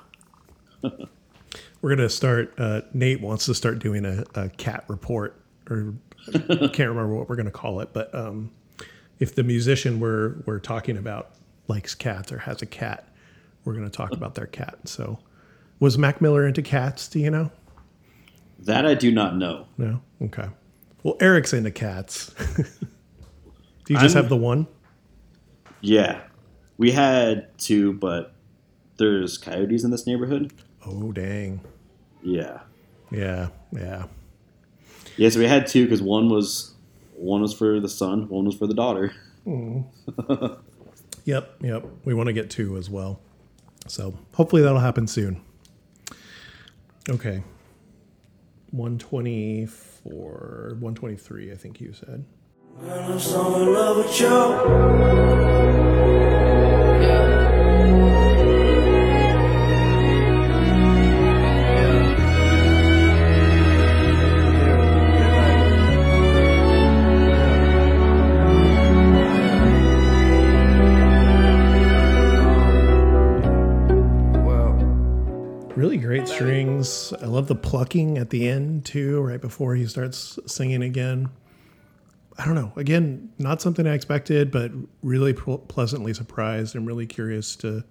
We're 1.82 1.96
gonna 1.96 2.10
start. 2.10 2.54
Uh, 2.58 2.82
Nate 2.94 3.22
wants 3.22 3.46
to 3.46 3.54
start 3.56 3.80
doing 3.80 4.06
a, 4.06 4.24
a 4.36 4.50
cat 4.50 4.84
report, 4.88 5.40
or 5.70 5.94
I 6.28 6.68
can't 6.68 6.90
remember 6.90 7.14
what 7.16 7.30
we're 7.30 7.36
gonna 7.38 7.52
call 7.52 7.80
it. 7.80 7.90
But 7.94 8.14
um, 8.14 8.52
if 9.20 9.36
the 9.36 9.44
musician 9.44 10.00
we're 10.00 10.36
we're 10.46 10.60
talking 10.60 10.98
about 10.98 11.32
likes 11.68 11.96
cats 11.96 12.32
or 12.32 12.40
has 12.40 12.62
a 12.62 12.66
cat, 12.66 13.08
we're 13.64 13.74
gonna 13.74 13.90
talk 13.90 14.12
about 14.12 14.36
their 14.36 14.48
cat. 14.48 14.78
So, 14.86 15.20
was 15.80 15.98
Mac 15.98 16.20
Miller 16.22 16.46
into 16.48 16.62
cats? 16.62 17.08
Do 17.08 17.20
you 17.20 17.30
know? 17.32 17.50
That 18.60 18.86
I 18.86 18.94
do 18.94 19.10
not 19.12 19.38
know. 19.38 19.68
No. 19.78 20.02
Okay. 20.22 20.48
Well, 21.04 21.16
Eric's 21.22 21.54
into 21.54 21.72
cats. 21.72 22.34
do 22.58 22.64
you 23.94 24.00
just 24.00 24.16
I'm- 24.16 24.24
have 24.24 24.30
the 24.30 24.36
one? 24.38 24.68
Yeah. 25.80 26.20
We 26.78 26.92
had 26.92 27.58
two, 27.58 27.94
but 27.94 28.34
there's 28.98 29.38
coyotes 29.38 29.86
in 29.86 29.92
this 29.92 30.06
neighborhood. 30.06 30.52
Oh 30.86 31.12
dang. 31.12 31.62
Yeah. 32.22 32.60
Yeah. 33.12 33.50
Yeah. 33.72 34.06
Yeah, 35.18 35.30
so 35.30 35.40
we 35.40 35.48
had 35.48 35.68
two 35.68 35.84
because 35.84 36.02
one 36.02 36.30
was 36.30 36.74
one 37.16 37.42
was 37.42 37.54
for 37.54 37.80
the 37.80 37.90
son, 37.90 38.30
one 38.30 38.46
was 38.46 38.56
for 38.56 38.68
the 38.68 38.74
daughter. 38.74 39.12
Mm. 39.46 39.86
Yep, 41.26 41.56
yep. 41.62 41.86
We 42.06 42.16
want 42.16 42.28
to 42.28 42.34
get 42.34 42.50
two 42.50 42.78
as 42.78 42.90
well. 42.90 43.20
So 43.88 44.18
hopefully 44.34 44.64
that'll 44.64 44.80
happen 44.80 45.06
soon. 45.06 45.42
Okay. 47.08 47.44
124, 48.72 50.78
123, 50.80 51.52
I 51.52 51.56
think 51.56 51.82
you 51.82 51.94
said. 51.94 52.26
I'm 52.82 53.20
I 77.22 77.26
love 77.26 77.48
the 77.48 77.56
plucking 77.56 78.18
at 78.18 78.30
the 78.30 78.48
end 78.48 78.86
too, 78.86 79.22
right 79.22 79.42
before 79.42 79.76
he 79.76 79.86
starts 79.86 80.40
singing 80.46 80.84
again. 80.84 81.30
I 82.38 82.46
don't 82.46 82.56
know. 82.56 82.72
Again, 82.76 83.32
not 83.38 83.62
something 83.62 83.86
I 83.86 83.94
expected, 83.94 84.50
but 84.50 84.72
really 85.04 85.34
pl- 85.34 85.58
pleasantly 85.58 86.14
surprised. 86.14 86.76
I'm 86.76 86.86
really 86.86 87.06
curious 87.06 87.56
to 87.58 87.84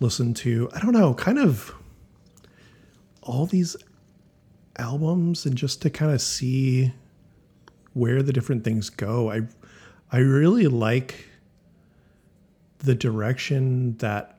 listen 0.00 0.34
to. 0.34 0.68
I 0.74 0.80
don't 0.80 0.92
know, 0.92 1.14
kind 1.14 1.38
of 1.38 1.74
all 3.22 3.46
these 3.46 3.76
albums 4.76 5.46
and 5.46 5.56
just 5.56 5.82
to 5.82 5.90
kind 5.90 6.12
of 6.12 6.20
see 6.20 6.92
where 7.94 8.22
the 8.22 8.32
different 8.32 8.64
things 8.64 8.90
go. 8.90 9.30
I 9.30 9.42
I 10.10 10.18
really 10.18 10.66
like 10.66 11.28
the 12.78 12.94
direction 12.94 13.96
that 13.98 14.38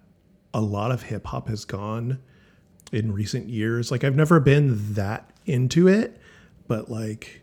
a 0.53 0.61
lot 0.61 0.91
of 0.91 1.03
hip 1.03 1.27
hop 1.27 1.47
has 1.47 1.65
gone 1.65 2.19
in 2.91 3.11
recent 3.11 3.49
years. 3.49 3.91
Like 3.91 4.03
I've 4.03 4.15
never 4.15 4.39
been 4.39 4.93
that 4.93 5.29
into 5.45 5.87
it, 5.87 6.19
but 6.67 6.89
like 6.89 7.41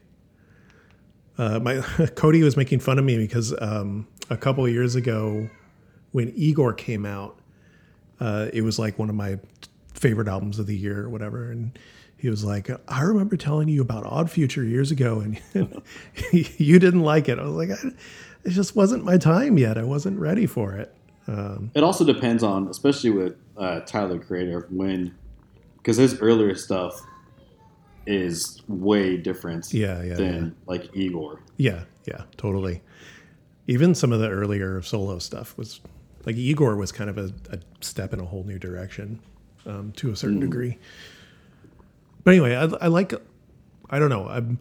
uh, 1.39 1.59
my 1.61 1.81
Cody 2.15 2.43
was 2.43 2.57
making 2.57 2.81
fun 2.81 2.99
of 2.99 3.05
me 3.05 3.19
because 3.19 3.55
um, 3.61 4.07
a 4.31 4.37
couple 4.37 4.67
years 4.69 4.95
ago, 4.95 5.49
when 6.13 6.33
Igor 6.37 6.73
came 6.73 7.05
out, 7.05 7.39
uh, 8.21 8.49
it 8.53 8.63
was 8.63 8.79
like 8.79 8.99
one 8.99 9.11
of 9.11 9.15
my 9.15 9.39
favorite 9.95 10.29
albums 10.29 10.59
of 10.59 10.67
the 10.67 10.77
year 10.77 11.03
or 11.03 11.09
whatever. 11.09 11.51
And 11.51 11.79
he 12.17 12.31
was 12.31 12.45
like, 12.45 12.71
I 12.89 13.03
remember 13.03 13.37
telling 13.37 13.69
you 13.69 13.83
about 13.83 14.07
Odd 14.07 14.31
Future 14.31 14.65
years 14.65 14.91
ago, 14.91 15.21
and 15.21 15.41
you 16.33 16.79
didn't 16.79 17.03
like 17.03 17.29
it. 17.29 17.39
I 17.39 17.45
was 17.45 17.53
like, 17.53 17.71
it 18.45 18.51
just 18.51 18.75
wasn't 18.75 19.05
my 19.05 19.19
time 19.19 19.59
yet. 19.59 19.77
I 19.77 19.83
wasn't 19.83 20.19
ready 20.19 20.47
for 20.47 20.75
it. 20.75 20.95
Um, 21.29 21.71
It 21.75 21.83
also 21.83 22.05
depends 22.05 22.43
on, 22.43 22.69
especially 22.69 23.11
with 23.11 23.37
uh, 23.57 23.81
Tyler 23.81 24.19
Creator, 24.19 24.69
when 24.71 25.15
because 25.87 25.99
his 25.99 26.21
earlier 26.21 26.57
stuff 26.57 27.01
is 28.09 28.61
way 28.67 29.17
different 29.17 29.73
Yeah, 29.73 30.03
yeah, 30.03 30.15
than 30.15 30.57
like 30.67 30.91
Igor. 30.97 31.39
yeah, 31.59 31.85
yeah, 32.07 32.23
totally. 32.37 32.83
Even 33.69 33.95
some 33.95 34.11
of 34.11 34.19
the 34.19 34.29
earlier 34.29 34.83
solo 34.83 35.21
stuff 35.21 35.57
was 35.57 35.81
like 36.25 36.35
Igor 36.35 36.75
was 36.75 36.91
kind 36.91 37.09
of 37.09 37.19
a, 37.19 37.33
a 37.51 37.61
step 37.81 38.13
in 38.13 38.19
a 38.19 38.25
whole 38.25 38.43
new 38.43 38.59
direction 38.59 39.21
um, 39.65 39.93
to 39.93 40.11
a 40.11 40.17
certain 40.17 40.41
degree. 40.41 40.77
But 42.25 42.33
anyway, 42.33 42.57
I, 42.57 42.65
I 42.65 42.89
like, 42.89 43.15
I 43.89 44.01
don't 44.01 44.11
know. 44.11 44.27
I'm, 44.29 44.59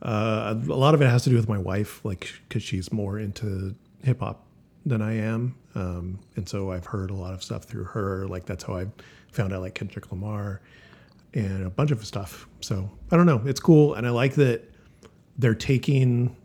uh, 0.00 0.54
a 0.56 0.74
lot 0.74 0.94
of 0.94 1.02
it 1.02 1.06
has 1.08 1.24
to 1.24 1.30
do 1.30 1.34
with 1.34 1.48
my 1.48 1.58
wife, 1.58 2.04
like, 2.04 2.32
because 2.48 2.62
she's 2.62 2.92
more 2.92 3.18
into 3.18 3.74
hip 4.04 4.20
hop 4.20 4.46
than 4.86 5.02
I 5.02 5.14
am. 5.16 5.56
Um, 5.74 6.20
and 6.36 6.48
so 6.48 6.70
I've 6.70 6.86
heard 6.86 7.10
a 7.10 7.14
lot 7.14 7.34
of 7.34 7.42
stuff 7.42 7.64
through 7.64 7.84
her. 7.84 8.28
Like, 8.28 8.46
that's 8.46 8.62
how 8.62 8.76
I 8.76 8.86
found 9.32 9.52
out, 9.52 9.60
like, 9.60 9.74
Kendrick 9.74 10.10
Lamar 10.10 10.60
and 11.34 11.64
a 11.66 11.70
bunch 11.70 11.90
of 11.90 12.04
stuff. 12.04 12.46
So 12.60 12.90
I 13.10 13.16
don't 13.16 13.26
know. 13.26 13.42
It's 13.46 13.60
cool. 13.60 13.94
And 13.94 14.06
I 14.06 14.10
like 14.10 14.34
that 14.34 14.70
they're 15.38 15.54
taking 15.54 16.36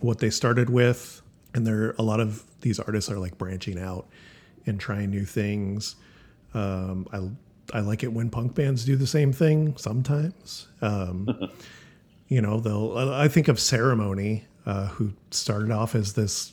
what 0.00 0.18
they 0.18 0.30
started 0.30 0.70
with, 0.70 1.22
and 1.54 1.66
there 1.66 1.94
a 1.98 2.02
lot 2.02 2.20
of 2.20 2.44
these 2.60 2.78
artists 2.78 3.10
are 3.10 3.18
like 3.18 3.38
branching 3.38 3.78
out 3.78 4.08
and 4.66 4.78
trying 4.78 5.10
new 5.10 5.24
things. 5.24 5.96
Um, 6.54 7.06
I 7.12 7.76
I 7.76 7.80
like 7.80 8.02
it 8.02 8.12
when 8.12 8.30
punk 8.30 8.54
bands 8.54 8.84
do 8.84 8.96
the 8.96 9.06
same 9.06 9.32
thing 9.32 9.76
sometimes. 9.76 10.68
Um, 10.82 11.28
you 12.28 12.40
know, 12.40 12.60
they'll. 12.60 12.96
I 12.96 13.28
think 13.28 13.48
of 13.48 13.58
Ceremony, 13.58 14.44
uh, 14.66 14.88
who 14.88 15.12
started 15.30 15.70
off 15.70 15.94
as 15.94 16.12
this 16.12 16.52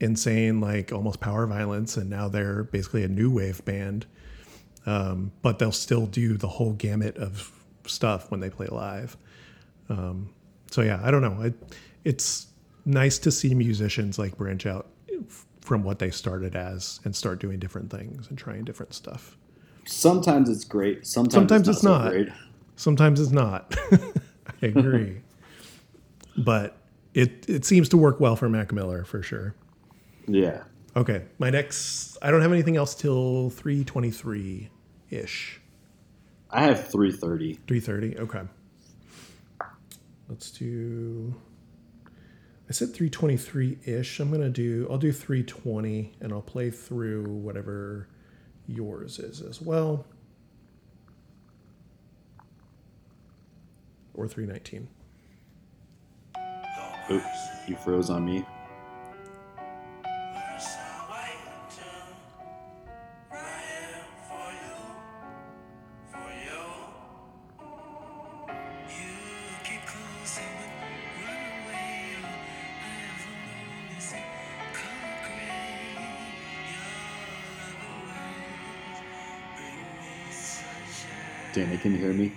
insane, 0.00 0.60
like 0.60 0.92
almost 0.92 1.20
power 1.20 1.46
violence, 1.46 1.96
and 1.96 2.08
now 2.08 2.28
they're 2.28 2.64
basically 2.64 3.04
a 3.04 3.08
new 3.08 3.30
wave 3.30 3.64
band. 3.64 4.06
Um, 4.88 5.32
but 5.42 5.58
they'll 5.58 5.70
still 5.70 6.06
do 6.06 6.38
the 6.38 6.48
whole 6.48 6.72
gamut 6.72 7.18
of 7.18 7.52
stuff 7.84 8.30
when 8.30 8.40
they 8.40 8.48
play 8.48 8.68
live. 8.68 9.18
Um, 9.90 10.30
so 10.70 10.80
yeah, 10.80 10.98
I 11.02 11.10
don't 11.10 11.20
know. 11.20 11.36
I, 11.42 11.52
it's 12.04 12.46
nice 12.86 13.18
to 13.18 13.30
see 13.30 13.54
musicians 13.54 14.18
like 14.18 14.38
branch 14.38 14.64
out 14.64 14.86
from 15.60 15.82
what 15.82 15.98
they 15.98 16.10
started 16.10 16.56
as 16.56 17.00
and 17.04 17.14
start 17.14 17.38
doing 17.38 17.58
different 17.58 17.90
things 17.90 18.28
and 18.30 18.38
trying 18.38 18.64
different 18.64 18.94
stuff. 18.94 19.36
Sometimes 19.84 20.48
it's 20.48 20.64
great. 20.64 21.06
Sometimes, 21.06 21.34
Sometimes 21.34 21.68
it's 21.68 21.78
it's 21.78 21.84
not. 21.84 22.04
not. 22.04 22.04
So 22.04 22.10
great. 22.10 22.28
Sometimes 22.76 23.20
it's 23.20 23.30
not. 23.30 23.76
I 24.62 24.66
agree. 24.66 25.20
but 26.38 26.78
it 27.12 27.44
it 27.46 27.66
seems 27.66 27.90
to 27.90 27.98
work 27.98 28.20
well 28.20 28.36
for 28.36 28.48
Mac 28.48 28.72
Miller 28.72 29.04
for 29.04 29.22
sure. 29.22 29.54
Yeah. 30.26 30.62
Okay, 30.96 31.24
my 31.38 31.50
next 31.50 32.16
I 32.22 32.30
don't 32.30 32.40
have 32.40 32.52
anything 32.52 32.76
else 32.76 32.94
till 32.94 33.50
323 33.50 34.70
ish. 35.10 35.60
I 36.50 36.62
have 36.62 36.88
330. 36.88 37.54
330. 37.66 38.18
Okay. 38.18 38.42
Let's 40.28 40.50
do 40.50 41.34
I 42.68 42.72
said 42.72 42.88
323 42.88 43.78
ish. 43.86 44.20
I'm 44.20 44.28
going 44.28 44.42
to 44.42 44.50
do 44.50 44.86
I'll 44.90 44.98
do 44.98 45.12
320 45.12 46.12
and 46.20 46.32
I'll 46.32 46.42
play 46.42 46.70
through 46.70 47.24
whatever 47.24 48.08
yours 48.66 49.18
is 49.18 49.40
as 49.40 49.62
well. 49.62 50.04
Or 54.14 54.28
319. 54.28 54.88
Oops, 57.10 57.24
you 57.66 57.76
froze 57.76 58.10
on 58.10 58.26
me. 58.26 58.44
Danny, 81.78 81.82
can 81.82 81.92
you 81.92 81.98
hear 81.98 82.12
me? 82.12 82.32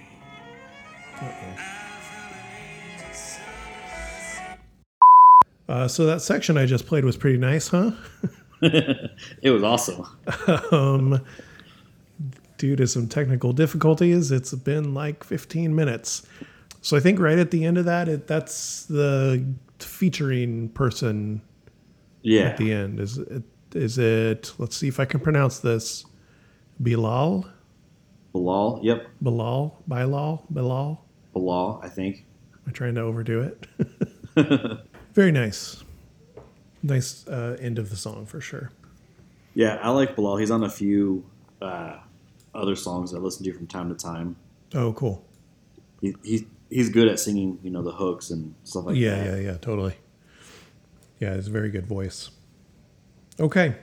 Uh, 5.70 5.88
so 5.88 6.06
that 6.06 6.22
section 6.22 6.58
I 6.58 6.66
just 6.66 6.86
played 6.86 7.06
was 7.06 7.18
pretty 7.18 7.38
nice, 7.38 7.68
huh? 7.68 7.92
It 8.64 9.50
was 9.50 9.64
awesome. 9.64 10.06
um, 10.72 11.20
due 12.60 12.76
to 12.76 12.86
some 12.86 13.08
technical 13.08 13.54
difficulties, 13.54 14.32
it's 14.32 14.54
been 14.54 14.94
like 14.94 15.24
15 15.24 15.76
minutes. 15.76 16.28
So 16.84 16.96
I 16.96 17.00
think 17.00 17.20
right 17.20 17.40
at 17.40 17.50
the 17.50 17.66
end 17.66 17.80
of 17.80 17.86
that, 17.86 18.08
it, 18.08 18.28
that's 18.28 18.86
the 18.86 19.44
featuring 19.80 20.70
person 20.70 21.42
Yeah. 22.22 22.50
at 22.50 22.58
the 22.58 22.72
end. 22.72 23.00
Is 23.00 23.18
it? 23.18 23.42
Is 23.74 23.98
it? 23.98 24.54
Let's 24.60 24.78
see 24.78 24.88
if 24.88 25.00
I 25.00 25.06
can 25.06 25.20
pronounce 25.22 25.58
this. 25.58 26.06
Bilal, 26.84 27.48
Bilal. 28.52 28.80
Yep. 28.84 29.08
Bilal, 29.22 29.84
Bilal, 29.88 30.46
Bilal. 30.50 31.06
Bilal, 31.34 31.80
I 31.82 31.88
think. 31.88 32.26
Am 32.54 32.60
I 32.68 32.72
trying 32.72 32.96
to 32.96 33.02
overdo 33.02 33.42
it? 33.42 33.66
Very 35.14 35.32
nice. 35.32 35.84
Nice 36.84 37.26
uh, 37.28 37.56
end 37.62 37.80
of 37.80 37.90
the 37.90 37.96
song 37.96 38.26
for 38.26 38.42
sure. 38.42 38.72
Yeah, 39.54 39.80
I 39.82 39.90
like 39.92 40.16
Bilal. 40.16 40.38
He's 40.38 40.52
on 40.52 40.64
a 40.66 40.70
few 40.70 41.24
uh, 41.62 42.00
other 42.54 42.76
songs 42.76 43.14
I 43.14 43.20
listen 43.20 43.46
to 43.46 43.54
from 43.54 43.68
time 43.68 43.88
to 43.88 43.96
time. 43.96 44.36
Oh, 44.74 44.92
cool. 44.94 45.24
He, 46.02 46.14
he, 46.24 46.48
he's 46.70 46.90
good 46.90 47.08
at 47.08 47.22
singing, 47.22 47.58
you 47.64 47.70
know, 47.70 47.82
the 47.82 47.92
hooks 47.92 48.32
and 48.32 48.54
stuff 48.66 48.86
like 48.86 48.98
yeah, 48.98 49.16
that. 49.16 49.26
yeah, 49.26 49.36
yeah, 49.36 49.52
yeah, 49.52 49.58
totally. 49.60 49.96
Yeah, 51.20 51.36
it's 51.36 51.48
a 51.48 51.52
very 51.52 51.70
good 51.70 51.88
voice. 51.88 52.32
Okay. 53.40 53.76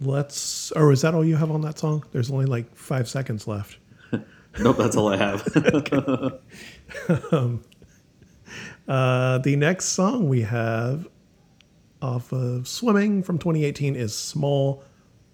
Let's 0.00 0.72
or 0.72 0.92
is 0.92 1.02
that 1.02 1.14
all 1.14 1.24
you 1.24 1.36
have 1.36 1.50
on 1.50 1.60
that 1.62 1.78
song? 1.78 2.04
There's 2.12 2.30
only 2.30 2.46
like 2.46 2.74
five 2.74 3.08
seconds 3.08 3.46
left. 3.46 3.78
Nope, 4.60 4.78
that's 4.78 4.96
all 4.96 5.12
I 5.12 5.16
have. 5.16 5.46
Uh, 8.88 9.36
the 9.38 9.54
next 9.54 9.90
song 9.90 10.28
we 10.30 10.40
have 10.40 11.06
off 12.00 12.32
of 12.32 12.66
Swimming 12.66 13.22
from 13.22 13.38
2018 13.38 13.94
is 13.94 14.16
Small 14.16 14.82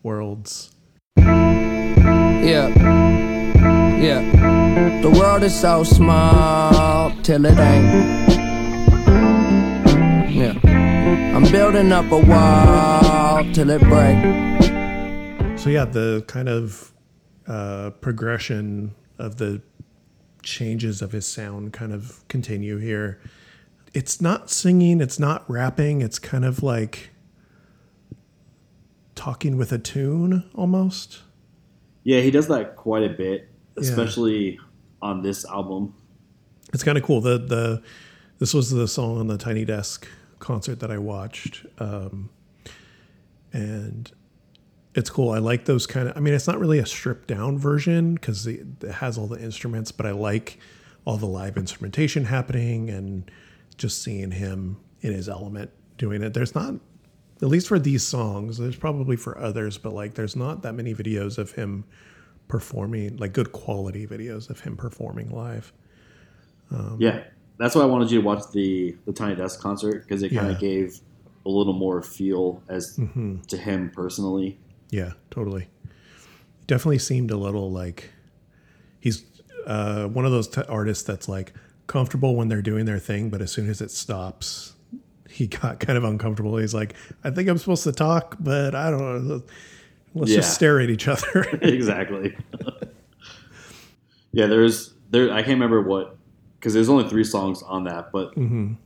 Worlds. 0.03 0.73
Yeah. 1.17 2.69
Yeah. 3.97 5.01
The 5.03 5.11
world 5.11 5.45
is 5.45 5.55
so 5.59 5.85
small 5.85 7.13
till 7.23 7.47
it 7.47 7.57
ain't. 7.57 8.29
Yeah. 10.35 10.59
I'm 11.37 11.45
building 11.53 11.93
up 11.93 12.11
a 12.11 12.19
wall 12.19 13.24
till 13.43 13.71
it 13.71 13.81
break. 13.83 15.59
So 15.59 15.69
yeah, 15.71 15.85
the 15.85 16.25
kind 16.29 16.49
of 16.49 16.93
uh, 17.49 17.91
progression 18.01 18.95
of 19.19 19.39
the 19.39 19.61
changes 20.43 21.03
of 21.03 21.13
his 21.13 21.27
sound 21.27 21.73
kind 21.73 21.93
of 21.93 22.23
continue 22.29 22.79
here. 22.79 23.21
It's 23.93 24.21
not 24.21 24.51
singing, 24.51 25.01
it's 25.01 25.19
not 25.19 25.49
rapping, 25.51 26.01
it's 26.01 26.19
kind 26.19 26.45
of 26.45 26.63
like 26.63 27.11
talking 29.15 29.57
with 29.57 29.73
a 29.73 29.79
tune 29.79 30.49
almost. 30.55 31.21
yeah, 32.05 32.21
he 32.21 32.31
does 32.31 32.49
that 32.49 32.77
quite 32.77 33.03
a 33.03 33.09
bit, 33.09 33.49
especially 33.77 34.59
on 35.03 35.23
this 35.23 35.45
album. 35.47 35.95
It's 36.73 36.83
kind 36.83 36.99
of 36.99 37.05
cool. 37.05 37.21
The 37.21 37.39
the 37.39 37.83
this 38.39 38.53
was 38.55 38.71
the 38.71 38.87
song 38.87 39.19
on 39.19 39.27
the 39.29 39.39
Tiny 39.39 39.65
Desk 39.65 40.07
concert 40.41 40.81
that 40.81 40.91
I 40.91 40.99
watched, 40.99 41.65
um, 41.79 42.31
and 43.55 44.11
it's 44.95 45.09
cool. 45.09 45.31
I 45.31 45.39
like 45.39 45.65
those 45.65 45.87
kind 45.87 46.09
of. 46.09 46.17
I 46.17 46.21
mean, 46.21 46.35
it's 46.35 46.47
not 46.47 46.59
really 46.59 46.79
a 46.79 46.87
stripped 46.87 47.29
down 47.29 47.59
version 47.59 48.15
because 48.15 48.47
it 48.47 48.67
has 48.93 49.17
all 49.17 49.27
the 49.27 49.41
instruments, 49.43 49.91
but 49.93 50.05
I 50.05 50.11
like 50.11 50.59
all 51.07 51.17
the 51.17 51.27
live 51.27 51.57
instrumentation 51.57 52.25
happening 52.27 52.91
and 52.91 53.31
just 53.79 54.03
seeing 54.03 54.31
him 54.31 54.77
in 55.01 55.13
his 55.13 55.29
element 55.29 55.71
doing 55.99 56.23
it. 56.23 56.33
There's 56.35 56.55
not, 56.55 56.75
at 57.43 57.49
least 57.49 57.69
for 57.69 57.79
these 57.79 58.03
songs. 58.03 58.59
There's 58.59 58.77
probably 58.77 59.17
for 59.17 59.39
others, 59.39 59.79
but 59.79 59.93
like, 59.93 60.15
there's 60.15 60.37
not 60.37 60.63
that 60.63 60.75
many 60.75 60.95
videos 60.95 61.39
of 61.39 61.53
him 61.53 61.85
performing, 62.49 63.17
like 63.17 63.33
good 63.33 63.53
quality 63.53 64.07
videos 64.07 64.49
of 64.51 64.61
him 64.61 64.77
performing 64.77 65.31
live. 65.31 65.73
Um, 66.71 66.97
yeah, 67.01 67.25
that's 67.59 67.75
why 67.75 67.83
I 67.83 67.87
wanted 67.87 68.11
you 68.11 68.21
to 68.21 68.27
watch 68.27 68.43
the 68.53 68.97
the 69.07 69.13
Tiny 69.13 69.35
Desk 69.35 69.61
concert 69.61 70.03
because 70.05 70.23
it 70.23 70.31
kind 70.31 70.49
Yeah. 70.49 70.55
of 70.55 70.61
gave 70.61 71.01
a 71.47 71.51
little 71.51 71.73
more 71.75 72.03
feel 72.03 72.63
as 72.69 72.99
to 73.49 73.57
him 73.57 73.91
personally. 73.95 74.59
Yeah, 74.91 75.13
totally. 75.31 75.69
definitely 76.67 76.99
seemed 76.99 77.31
a 77.31 77.37
little 77.37 77.71
like 77.71 78.11
he's 79.01 79.25
uh, 79.67 80.07
one 80.09 80.25
of 80.25 80.31
those 80.33 80.49
t- 80.49 80.63
artists 80.69 81.05
that's 81.05 81.29
like 81.29 81.53
comfortable 81.87 82.35
when 82.37 82.49
they're 82.49 82.63
doing 82.63 82.85
their 82.87 82.99
thing, 82.99 83.29
but 83.31 83.43
as 83.43 83.51
soon 83.53 83.69
as 83.69 83.81
it 83.81 83.91
stops, 83.91 84.75
he 85.29 85.47
got 85.63 85.81
kind 85.81 85.99
of 85.99 86.05
uncomfortable. 86.05 86.57
He's 86.57 86.75
like, 86.75 86.95
I 87.25 87.31
think 87.31 87.49
I'm 87.49 87.59
supposed 87.59 87.85
to 87.85 87.93
talk, 87.93 88.37
but 88.41 88.75
I 88.75 88.91
don't 88.91 89.29
know. 89.29 89.43
Let's 90.15 90.31
Yeah. 90.31 90.37
just 90.39 90.55
stare 90.55 90.81
at 90.81 90.91
each 90.91 91.09
other. 91.09 91.43
exactly. 91.63 92.37
yeah, 94.33 94.47
there's 94.47 94.95
there. 95.11 95.33
I 95.33 95.43
can't 95.43 95.55
remember 95.55 95.83
what 95.83 96.17
because 96.59 96.73
there's 96.75 96.89
only 96.89 97.09
three 97.09 97.25
songs 97.25 97.63
on 97.63 97.85
that, 97.85 98.11
but 98.13 98.33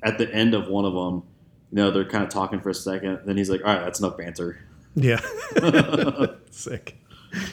at 0.03 0.19
the 0.19 0.29
end 0.33 0.55
of 0.55 0.69
one 0.69 0.85
of 0.85 0.93
them, 0.95 1.23
you 1.71 1.77
know, 1.77 1.91
they're 1.91 2.05
kind 2.05 2.25
of 2.25 2.31
talking 2.31 2.61
for 2.61 2.71
a 2.71 2.75
second. 2.75 3.21
Then 3.25 3.37
he's 3.37 3.51
like, 3.51 3.61
"All 3.65 3.75
right, 3.75 3.85
that's 3.85 4.01
enough 4.01 4.17
banter." 4.17 4.59
yeah. 4.95 5.21
Sick. 6.51 6.97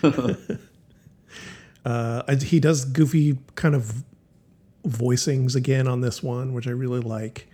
uh, 1.85 2.35
he 2.37 2.59
does 2.59 2.85
goofy 2.85 3.37
kind 3.55 3.75
of 3.75 4.03
voicings 4.87 5.55
again 5.55 5.87
on 5.87 6.01
this 6.01 6.23
one, 6.23 6.53
which 6.53 6.67
I 6.67 6.71
really 6.71 6.99
like. 6.99 7.47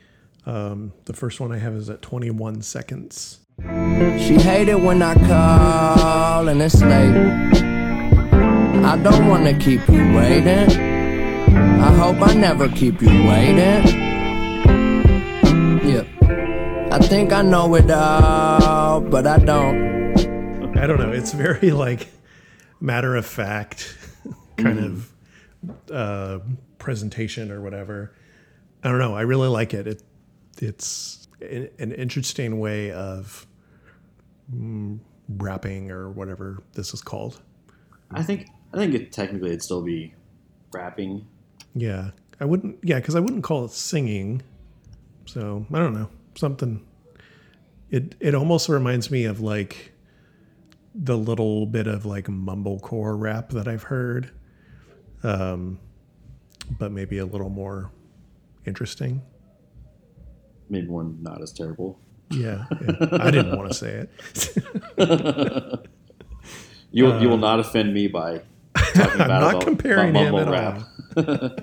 Um, 0.46 0.94
the 1.06 1.14
first 1.14 1.40
one 1.40 1.52
I 1.52 1.58
have 1.58 1.74
is 1.74 1.90
at 1.90 2.02
21 2.02 2.62
seconds. 2.62 3.40
She 3.62 4.36
hated 4.36 4.76
when 4.76 5.02
I 5.02 5.14
call 5.14 6.48
and 6.48 6.62
it's 6.62 6.82
late. 6.82 7.64
I 8.84 8.98
don't 8.98 9.28
wanna 9.28 9.58
keep 9.60 9.88
you 9.88 10.14
waiting. 10.16 10.70
I 11.56 11.94
hope 11.94 12.28
I 12.28 12.34
never 12.34 12.70
keep 12.70 13.02
you 13.02 13.10
waiting. 13.10 14.11
Yeah. 16.92 16.98
I 16.98 17.00
think 17.00 17.32
I 17.32 17.42
know 17.42 17.74
it 17.76 17.90
all, 17.90 19.00
but 19.00 19.26
I 19.26 19.38
don't. 19.38 20.78
I 20.78 20.86
don't 20.86 21.00
know. 21.00 21.12
It's 21.12 21.32
very 21.32 21.72
like 21.72 22.10
matter 22.82 23.16
of 23.16 23.26
fact 23.26 23.96
kind 24.58 24.80
of 24.80 25.14
uh, 25.90 26.40
presentation 26.80 27.50
or 27.50 27.62
whatever. 27.62 28.14
I 28.84 28.90
don't 28.90 29.00
know. 29.00 29.16
I 29.16 29.22
really 29.22 29.48
like 29.48 29.74
it. 29.74 29.88
It 29.88 30.04
it's 30.60 31.30
an 31.42 31.70
an 31.80 31.94
interesting 31.94 32.60
way 32.60 32.92
of 32.92 33.48
mm, 34.54 35.00
rapping 35.30 35.92
or 35.92 36.10
whatever 36.10 36.62
this 36.74 36.94
is 36.94 37.02
called. 37.02 37.42
I 38.12 38.22
think 38.22 38.50
I 38.74 38.78
think 38.78 38.96
it 38.96 39.14
technically 39.14 39.52
it'd 39.52 39.64
still 39.64 39.82
be 39.82 40.14
rapping. 40.74 41.26
Yeah, 41.74 42.12
I 42.42 42.46
wouldn't. 42.46 42.80
Yeah, 42.84 43.00
because 43.00 43.16
I 43.16 43.22
wouldn't 43.22 43.46
call 43.46 43.64
it 43.64 43.72
singing. 43.72 44.42
So 45.26 45.66
I 45.72 45.80
don't 45.80 45.94
know 45.94 46.10
something. 46.42 46.84
It 47.90 48.16
it 48.20 48.36
almost 48.36 48.68
reminds 48.68 49.10
me 49.10 49.24
of 49.26 49.40
like 49.40 49.94
the 50.94 51.18
little 51.18 51.66
bit 51.66 51.88
of 51.88 52.06
like 52.06 52.26
mumblecore 52.28 53.18
rap 53.18 53.50
that 53.52 53.68
I've 53.68 53.84
heard, 53.84 54.32
um, 55.24 55.80
but 56.78 56.92
maybe 56.92 57.18
a 57.20 57.26
little 57.26 57.50
more 57.50 57.92
interesting. 58.66 59.22
Maybe 60.70 60.88
one 60.88 61.18
not 61.22 61.42
as 61.42 61.52
terrible. 61.54 62.00
Yeah, 62.30 62.66
yeah. 62.82 63.08
I 63.12 63.30
didn't 63.32 63.58
want 63.58 63.72
to 63.72 63.78
say 63.78 64.08
it. 64.98 65.86
You 66.94 67.06
will 67.06 67.22
you 67.22 67.30
will 67.30 67.38
not 67.38 67.62
offend 67.62 67.94
me 67.94 68.08
by 68.08 68.42
talking 68.76 69.22
I'm 69.22 69.28
not 69.30 69.44
about- 69.56 69.64
comparing 69.64 70.10
about 70.10 70.26
him 70.26 70.34
mumble 70.36 70.54
at 70.54 70.74
all. 71.16 71.56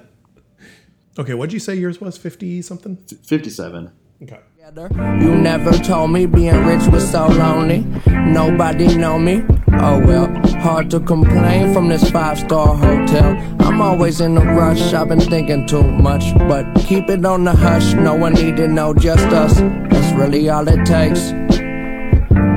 okay, 1.19 1.35
what'd 1.35 1.53
you 1.53 1.59
say 1.61 1.75
yours 1.75 2.01
was? 2.01 2.17
Fifty 2.17 2.63
something. 2.63 2.97
Fifty-seven. 2.97 3.93
Okay. 4.23 4.41
You 4.77 5.35
never 5.35 5.73
told 5.73 6.11
me 6.11 6.27
being 6.27 6.67
rich 6.67 6.87
was 6.89 7.11
so 7.11 7.27
lonely. 7.29 7.87
Nobody 8.07 8.95
know 8.99 9.19
me. 9.19 9.43
Oh 9.73 9.99
well, 9.99 10.29
hard 10.61 10.91
to 10.91 11.01
complain 11.01 11.73
from 11.73 11.89
this 11.89 12.11
five 12.11 12.39
star 12.39 12.77
hotel. 12.77 13.39
I'm 13.61 13.81
always 13.81 14.21
in 14.21 14.37
a 14.37 14.45
rush, 14.45 14.93
I've 14.93 15.09
been 15.09 15.21
thinking 15.21 15.67
too 15.67 15.83
much. 15.83 16.37
But 16.37 16.71
keep 16.75 17.09
it 17.09 17.25
on 17.25 17.45
the 17.45 17.53
hush, 17.53 17.95
no 17.95 18.15
one 18.15 18.35
need 18.35 18.59
to 18.59 18.69
know, 18.69 18.93
just 18.93 19.25
us. 19.29 19.55
That's 19.55 20.13
really 20.15 20.51
all 20.51 20.69
it 20.69 20.85
takes. 20.85 21.33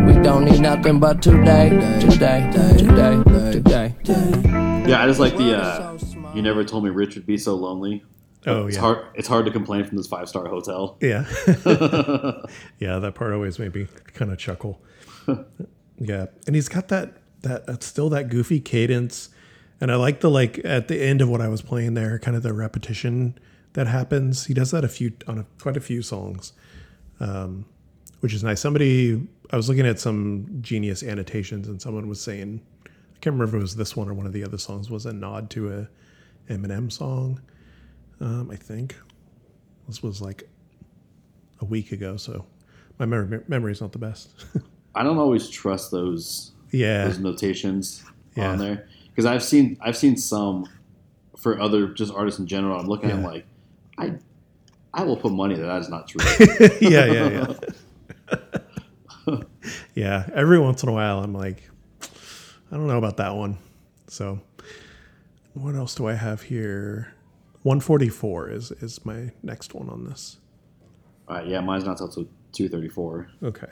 We 0.06 0.22
don't 0.22 0.44
need 0.44 0.60
nothing 0.60 1.00
but 1.00 1.22
today, 1.22 1.70
today, 2.02 2.50
today, 2.52 3.24
today. 3.24 3.96
today. 4.04 4.86
Yeah, 4.86 5.02
I 5.02 5.08
just 5.08 5.22
like 5.22 5.38
the. 5.38 5.58
Uh, 5.58 5.98
you 6.36 6.42
never 6.42 6.66
told 6.66 6.84
me 6.84 6.90
Rich 6.90 7.16
would 7.16 7.26
be 7.26 7.38
so 7.38 7.56
lonely. 7.56 8.04
Oh 8.48 8.66
It's 8.68 8.76
yeah. 8.76 8.82
hard. 8.82 9.06
It's 9.14 9.28
hard 9.28 9.46
to 9.46 9.52
complain 9.52 9.84
from 9.86 9.98
this 9.98 10.08
five-star 10.08 10.48
hotel. 10.48 10.98
Yeah. 11.02 11.26
yeah, 12.80 13.00
that 13.00 13.14
part 13.16 13.34
always 13.34 13.60
made 13.60 13.76
me 13.76 13.88
kind 14.14 14.32
of 14.32 14.38
chuckle. 14.38 14.82
yeah. 16.00 16.26
And 16.48 16.56
he's 16.56 16.70
got 16.70 16.88
that 16.90 17.18
that 17.42 17.68
uh, 17.70 17.78
still 17.80 18.10
that 18.10 18.30
goofy 18.30 18.60
cadence. 18.60 19.30
And 19.80 19.92
I 19.92 19.96
like 19.96 20.20
the 20.22 20.30
like 20.30 20.60
at 20.64 20.88
the 20.88 21.02
end 21.02 21.22
of 21.22 21.30
what 21.30 21.42
I 21.42 21.48
was 21.48 21.62
playing 21.62 21.94
there, 21.96 22.20
kind 22.20 22.36
of 22.38 22.44
the 22.44 22.54
repetition 22.54 23.38
that 23.74 23.88
happens. 23.88 24.46
He 24.46 24.54
does 24.54 24.72
that 24.72 24.84
a 24.84 24.88
few 24.90 25.14
on 25.28 25.40
a, 25.40 25.46
quite 25.62 25.78
a 25.78 25.82
few 25.82 26.02
songs. 26.02 26.54
Um 27.20 27.66
which 28.22 28.34
is 28.34 28.44
nice. 28.44 28.60
Somebody 28.62 29.28
I 29.52 29.56
was 29.56 29.68
looking 29.70 29.86
at 29.88 30.00
some 30.00 30.60
genius 30.62 31.04
annotations 31.04 31.68
and 31.68 31.82
someone 31.82 32.08
was 32.08 32.22
saying 32.22 32.62
I 32.86 33.20
can't 33.22 33.34
remember 33.36 33.58
if 33.58 33.60
it 33.60 33.64
was 33.64 33.76
this 33.76 33.96
one 33.96 34.10
or 34.10 34.14
one 34.14 34.26
of 34.26 34.34
the 34.34 34.44
other 34.44 34.58
songs 34.58 34.90
was 34.90 35.06
a 35.06 35.14
nod 35.14 35.50
to 35.52 35.72
a 35.72 35.90
Eminem 36.52 36.92
song. 36.92 37.40
Um, 38.22 38.50
I 38.52 38.56
think 38.56 38.96
this 39.88 40.02
was 40.04 40.22
like 40.22 40.48
a 41.60 41.66
week 41.66 41.92
ago, 41.92 42.16
so 42.18 42.46
my 43.00 43.06
memory 43.06 43.42
memory's 43.48 43.82
not 43.82 43.92
the 43.92 43.98
best. 44.00 44.30
I 44.96 45.04
don't 45.04 45.18
always 45.18 45.50
trust 45.50 45.92
those 45.92 46.52
yeah, 46.72 47.06
those 47.06 47.20
notations 47.20 48.04
Yeah. 48.36 48.52
on 48.52 48.60
there 48.60 48.88
because 49.10 49.26
I've 49.26 49.44
seen 49.44 49.78
I've 49.82 49.98
seen 49.98 50.16
some 50.18 50.68
for 51.38 51.60
other 51.60 51.88
just 51.88 52.14
artists 52.14 52.40
in 52.40 52.48
general. 52.48 52.80
I'm 52.80 52.86
looking 52.88 53.10
at 53.10 53.16
them 53.16 53.26
like 53.26 53.46
I 53.98 54.14
I 54.94 55.04
will 55.04 55.18
put 55.18 55.32
money 55.32 55.56
that 55.56 55.64
that 55.64 55.82
is 55.82 55.90
not 55.90 56.08
true. 56.08 56.24
yeah, 56.82 57.06
yeah, 57.06 57.54
yeah. 59.28 59.38
yeah, 59.96 60.30
every 60.34 60.60
once 60.60 60.84
in 60.84 60.90
a 60.90 60.92
while, 60.92 61.20
I'm 61.24 61.34
like, 61.34 61.64
I 62.72 62.76
don't 62.76 62.88
know 62.88 62.98
about 62.98 63.18
that 63.18 63.36
one. 63.36 63.58
So, 64.08 64.42
what 65.54 65.76
else 65.76 65.96
do 65.96 66.08
I 66.08 66.14
have 66.14 66.42
here? 66.42 67.14
144 67.64 68.50
is 68.50 68.72
is 68.72 69.06
my 69.06 69.32
next 69.44 69.74
one 69.74 69.90
on 69.90 70.06
this. 70.06 70.38
All 71.28 71.38
right, 71.38 71.48
yeah, 71.48 71.62
mine's 71.62 71.86
not 71.86 71.98
till 71.98 72.10
234. 72.54 73.30
Okay. 73.44 73.68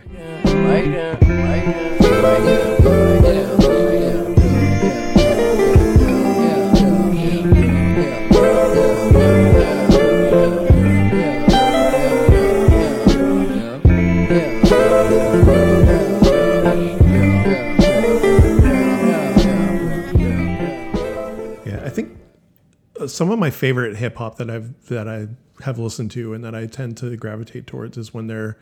Some 23.13 23.31
of 23.31 23.39
my 23.39 23.49
favorite 23.49 23.97
hip 23.97 24.17
hop 24.17 24.37
that 24.37 24.49
I've 24.49 24.87
that 24.87 25.07
I 25.07 25.27
have 25.63 25.77
listened 25.77 26.11
to 26.11 26.33
and 26.33 26.43
that 26.43 26.55
I 26.55 26.65
tend 26.65 26.97
to 26.97 27.15
gravitate 27.17 27.67
towards 27.67 27.97
is 27.97 28.13
when 28.13 28.27
they're 28.27 28.57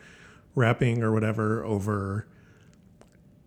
rapping 0.56 1.04
or 1.04 1.12
whatever 1.12 1.64
over 1.64 2.28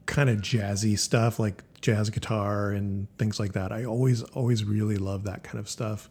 kind 0.07 0.30
of 0.30 0.38
jazzy 0.38 0.98
stuff 0.98 1.38
like 1.38 1.62
jazz 1.80 2.11
guitar 2.11 2.70
and 2.70 3.09
things 3.18 3.40
like 3.40 3.53
that. 3.53 3.72
I 3.72 3.84
always 3.84 4.22
always 4.22 4.64
really 4.64 4.96
love 4.96 5.24
that 5.24 5.42
kind 5.42 5.59
of 5.59 5.68
stuff. 5.68 6.09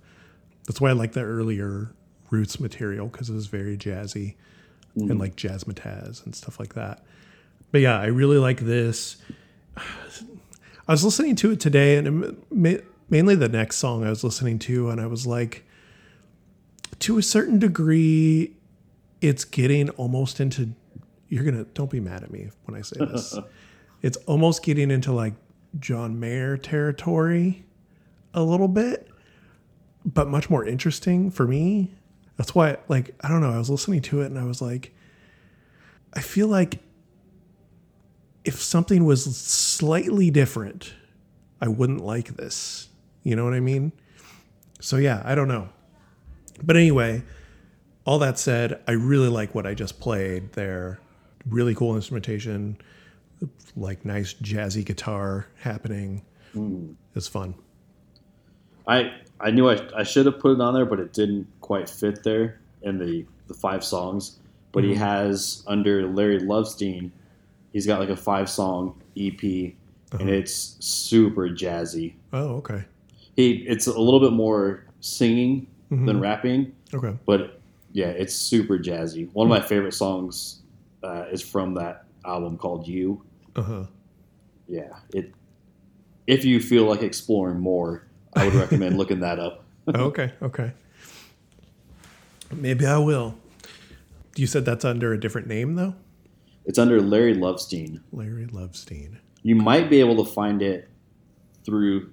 That's 0.67 0.81
why 0.81 0.89
I 0.89 0.93
like 0.93 1.13
the 1.13 1.21
earlier 1.21 1.93
Roots 2.29 2.59
material 2.59 3.07
because 3.07 3.29
it 3.29 3.33
was 3.33 3.47
very 3.47 3.77
jazzy 3.77 4.35
and 4.95 5.09
mm-hmm. 5.09 5.19
like 5.19 5.35
jazz 5.35 5.63
jazzmatazz 5.63 6.25
and 6.25 6.35
stuff 6.35 6.59
like 6.59 6.75
that. 6.75 7.03
But 7.71 7.81
yeah, 7.81 7.99
I 7.99 8.07
really 8.07 8.37
like 8.37 8.59
this. 8.59 9.17
I 9.77 10.93
was 10.93 11.03
listening 11.03 11.35
to 11.37 11.51
it 11.51 11.59
today, 11.59 11.97
and 11.97 12.43
it 12.65 12.85
mainly 13.10 13.36
the 13.36 13.49
next 13.49 13.78
song 13.78 14.03
I 14.03 14.10
was 14.10 14.24
listening 14.24 14.60
to, 14.60 14.89
and 14.89 14.99
I 15.01 15.07
was 15.07 15.26
like, 15.26 15.66
to 16.99 17.18
a 17.18 17.24
certain 17.24 17.60
degree, 17.60 18.55
it's 19.22 19.45
getting 19.45 19.89
almost 19.91 20.39
into. 20.39 20.70
You're 21.28 21.43
gonna 21.43 21.66
don't 21.66 21.91
be 21.91 21.99
mad 21.99 22.24
at 22.24 22.32
me 22.32 22.49
when 22.66 22.78
I 22.78 22.82
say 22.82 22.97
this. 22.99 23.38
it's 24.01 24.18
almost 24.26 24.64
getting 24.64 24.89
into 24.91 25.12
like 25.12 25.34
John 25.80 26.20
Mayer 26.20 26.57
territory, 26.57 27.66
a 28.34 28.41
little 28.41 28.68
bit, 28.68 29.07
but 30.05 30.28
much 30.28 30.49
more 30.49 30.66
interesting 30.66 31.30
for 31.32 31.47
me. 31.47 31.93
That's 32.38 32.55
why, 32.55 32.78
like, 32.88 33.14
I 33.22 33.28
don't 33.28 33.41
know. 33.41 33.51
I 33.51 33.57
was 33.57 33.70
listening 33.70 34.01
to 34.03 34.22
it, 34.22 34.28
and 34.28 34.39
I 34.39 34.45
was 34.45 34.62
like, 34.62 34.93
I 36.14 36.22
feel 36.22 36.47
like 36.47 36.80
if 38.45 38.62
something 38.62 39.03
was 39.05 39.38
slightly 39.38 40.32
different, 40.32 40.93
I 41.62 41.68
wouldn't 41.68 42.03
like 42.03 42.38
this. 42.38 42.88
You 43.30 43.36
know 43.36 43.43
what 43.43 43.53
I 43.53 43.59
mean? 43.59 43.91
So 44.80 44.97
yeah, 44.97 45.21
I 45.23 45.36
don't 45.36 45.47
know. 45.47 45.69
But 46.63 46.77
anyway, 46.77 47.21
all 48.03 48.17
that 48.17 48.39
said, 48.39 48.82
I 48.88 48.93
really 48.93 49.30
like 49.30 49.53
what 49.53 49.67
I 49.67 49.75
just 49.75 49.99
played 49.99 50.53
there. 50.53 50.99
Really 51.47 51.75
cool 51.75 51.95
instrumentation, 51.95 52.80
like 53.75 54.03
nice 54.03 54.34
jazzy 54.34 54.84
guitar 54.84 55.45
happening. 55.59 56.23
Hmm. 56.53 56.93
It's 57.13 57.27
fun. 57.27 57.53
I 58.88 59.13
I 59.39 59.51
knew 59.51 59.69
I, 59.69 59.80
I 59.95 60.01
should 60.01 60.25
have 60.25 60.39
put 60.39 60.53
it 60.53 60.61
on 60.61 60.73
there, 60.73 60.86
but 60.86 60.99
it 60.99 61.13
didn't 61.13 61.45
quite 61.61 61.88
fit 61.88 62.23
there 62.23 62.59
in 62.82 62.97
the 62.97 63.27
the 63.45 63.53
five 63.53 63.84
songs. 63.84 64.39
But 64.71 64.84
he 64.84 64.93
hmm. 64.95 65.01
has 65.01 65.63
under 65.67 66.07
Larry 66.07 66.39
Lovestein, 66.39 67.11
he's 67.73 67.86
got 67.86 67.99
like 67.99 68.09
a 68.09 68.17
five 68.17 68.49
song 68.49 68.99
EP, 69.15 69.43
and 69.43 69.73
uh-huh. 70.13 70.25
it's 70.25 70.77
super 70.80 71.47
jazzy. 71.47 72.15
Oh, 72.34 72.55
okay. 72.55 72.86
He 73.39 73.51
it's 73.67 73.87
a 73.87 73.97
little 73.97 74.19
bit 74.19 74.33
more 74.33 74.83
singing 74.99 75.65
than 75.89 76.19
rapping, 76.19 76.73
Okay. 76.93 77.17
but 77.25 77.61
yeah, 77.93 78.07
it's 78.07 78.33
super 78.35 78.77
jazzy. 78.77 79.29
One 79.31 79.47
of 79.47 79.49
my 79.49 79.61
favorite 79.65 79.93
songs 79.93 80.61
uh, 81.03 81.23
is 81.31 81.41
from 81.41 81.73
that 81.75 82.03
album 82.25 82.57
called 82.57 82.85
"You." 82.85 83.23
Uh 83.55 83.61
huh. 83.61 83.83
Yeah, 84.67 84.89
it. 85.13 85.33
If 86.27 86.43
you 86.43 86.59
feel 86.59 86.83
like 86.83 87.01
exploring 87.01 87.59
more, 87.61 88.05
I 88.35 88.43
would 88.43 88.55
recommend 88.55 88.97
looking 89.01 89.21
that 89.21 89.39
up. 89.39 89.63
okay. 89.87 90.33
Okay. 90.41 90.73
Maybe 92.53 92.85
I 92.85 92.97
will. 92.97 93.35
You 94.35 94.47
said 94.47 94.65
that's 94.65 94.83
under 94.83 95.13
a 95.13 95.19
different 95.19 95.47
name 95.47 95.75
though. 95.75 95.95
It's 96.65 96.77
under 96.77 97.01
Larry 97.01 97.35
Lovestein. 97.35 98.01
Larry 98.11 98.47
Lovestein. 98.47 99.17
You 99.43 99.55
might 99.55 99.89
be 99.89 100.01
able 100.01 100.23
to 100.23 100.29
find 100.29 100.61
it 100.61 100.89
through 101.63 102.11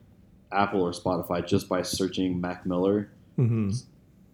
Apple 0.53 0.81
or 0.83 0.93
Spotify 0.93 1.47
just 1.47 1.69
by 1.69 1.83
searching 1.83 2.41
Mac 2.41 2.65
Miller. 2.67 3.11
Mm-hmm. 3.39 3.71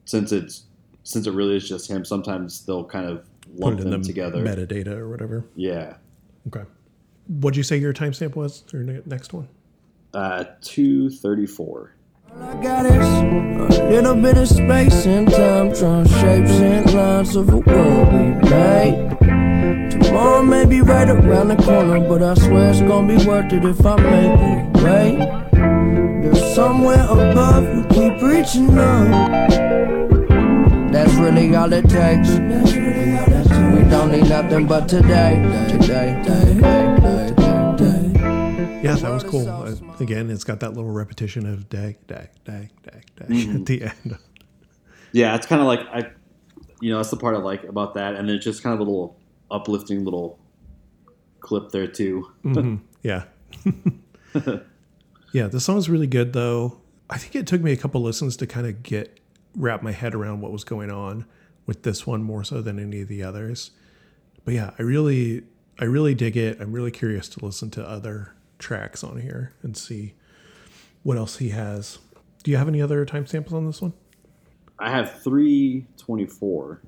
Since 0.05 0.33
it's 0.33 0.65
since 1.05 1.27
it 1.27 1.33
really 1.33 1.57
is 1.57 1.69
just 1.69 1.91
him, 1.91 2.05
sometimes 2.05 2.65
they'll 2.65 2.85
kind 2.85 3.07
of 3.07 3.27
lump 3.55 3.81
them 3.81 3.91
the 3.91 3.99
together. 4.01 4.39
metadata 4.45 4.89
or 4.97 5.09
whatever. 5.09 5.45
yeah, 5.57 5.95
Okay. 6.49 6.65
What'd 7.29 7.57
you 7.57 7.63
say 7.63 7.77
your 7.79 7.93
timestamp 7.93 8.35
was? 8.37 8.65
Or 8.75 8.81
ne- 8.83 9.01
next 9.07 9.33
one? 9.33 9.49
uh, 10.15 10.45
two 10.61 11.09
thirty 11.11 11.47
four. 11.47 11.95
I 12.35 12.55
got 12.63 12.87
is 12.87 13.79
a 13.79 13.89
little 13.91 14.15
bit 14.15 14.37
of 14.39 14.49
space 14.49 15.07
and 15.07 15.31
time, 15.31 15.73
drawing 15.73 16.07
shapes 16.07 16.51
and 16.51 16.93
lines 16.95 17.37
of 17.37 17.49
a 17.51 17.57
world 17.59 18.13
we 18.13 18.51
made. 18.51 19.91
Tomorrow 19.91 20.43
may 20.43 20.65
be 20.65 20.81
right 20.81 21.09
around 21.09 21.49
the 21.49 21.57
corner, 21.57 22.01
but 22.09 22.23
I 22.23 22.35
swear 22.35 22.71
it's 22.71 22.81
gonna 22.81 23.17
be 23.19 23.25
worth 23.27 23.53
it 23.53 23.65
if 23.65 23.85
I 23.85 23.97
make 23.97 24.41
it. 24.41 24.83
Wait, 24.83 25.19
there's 25.19 25.52
somewhere 26.55 27.05
above 27.09 27.65
you 27.65 27.83
keep 27.85 28.21
reaching 28.21 28.79
up. 28.79 29.31
That's 30.93 31.15
really 31.15 31.55
all 31.57 31.73
it 31.73 31.89
takes. 31.89 32.29
We 32.31 33.89
don't 33.89 34.13
need 34.13 34.29
nothing 34.29 34.67
but 34.67 34.87
today. 34.87 35.41
Yeah, 38.83 38.97
that 38.97 39.11
was 39.11 39.25
cool. 39.25 39.49
Uh, 39.49 39.77
again, 40.01 40.29
it's 40.29 40.45
got 40.45 40.61
that 40.61 40.75
little 40.75 40.91
repetition 40.91 41.47
of 41.47 41.71
dag, 41.71 42.07
dag, 42.07 42.29
dag, 42.45 42.71
dag, 42.83 43.05
dag 43.17 43.31
at 43.31 43.67
the 43.67 43.83
end. 43.85 44.19
Yeah, 45.15 45.35
it's 45.37 45.45
kind 45.45 45.61
of 45.61 45.67
like 45.67 45.81
I, 45.93 46.11
you 46.81 46.91
know, 46.91 46.97
that's 46.97 47.11
the 47.11 47.19
part 47.19 47.37
I 47.37 47.39
like 47.39 47.65
about 47.65 47.93
that, 47.95 48.15
and 48.15 48.31
it's 48.31 48.43
just 48.43 48.63
kind 48.63 48.73
of 48.73 48.81
a 48.81 48.83
little 48.83 49.19
uplifting 49.51 50.05
little 50.07 50.39
clip 51.41 51.71
there 51.71 51.87
too. 51.87 52.33
Yeah. 53.03 53.25
Yeah, 55.33 55.49
the 55.49 55.61
song's 55.61 55.89
really 55.89 56.07
good 56.07 56.33
though. 56.33 56.79
I 57.11 57.19
think 57.19 57.35
it 57.35 57.47
took 57.47 57.61
me 57.63 57.73
a 57.73 57.77
couple 57.77 58.03
listens 58.03 58.37
to 58.39 58.47
kind 58.47 58.67
of 58.67 58.83
get 58.83 59.19
wrap 59.57 59.83
my 59.83 59.93
head 59.93 60.15
around 60.15 60.41
what 60.41 60.53
was 60.53 60.65
going 60.65 60.91
on 60.91 61.27
with 61.67 61.83
this 61.83 62.07
one 62.07 62.23
more 62.23 62.45
so 62.45 62.63
than 62.63 62.79
any 62.79 63.03
of 63.03 63.09
the 63.09 63.23
others. 63.23 63.71
But 64.45 64.55
yeah, 64.55 64.71
I 64.79 64.83
really 64.83 65.43
I 65.79 65.85
really 65.85 66.15
dig 66.15 66.37
it. 66.37 66.61
I'm 66.61 66.73
really 66.73 66.91
curious 66.91 67.29
to 67.31 67.45
listen 67.45 67.71
to 67.73 67.89
other 67.89 68.35
tracks 68.59 69.03
on 69.03 69.21
here 69.21 69.53
and 69.63 69.77
see 69.77 70.15
what 71.03 71.17
else 71.17 71.39
he 71.39 71.49
has. 71.51 71.99
Do 72.43 72.51
you 72.51 72.57
have 72.57 72.69
any 72.69 72.83
other 72.83 73.05
timestamps 73.07 73.53
on 73.53 73.67
this 73.67 73.81
one? 73.81 73.93
I 74.79 74.91
have 74.91 75.23
324. 75.23 76.83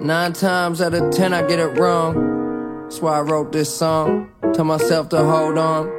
Nine 0.00 0.32
times 0.32 0.80
out 0.80 0.94
of 0.94 1.12
ten 1.12 1.32
I 1.32 1.46
get 1.46 1.58
it 1.58 1.78
wrong. 1.78 2.82
That's 2.82 3.00
why 3.00 3.18
I 3.18 3.20
wrote 3.20 3.52
this 3.52 3.74
song. 3.74 4.30
Tell 4.54 4.64
myself 4.64 5.08
to 5.10 5.18
hold 5.24 5.58
on. 5.58 5.90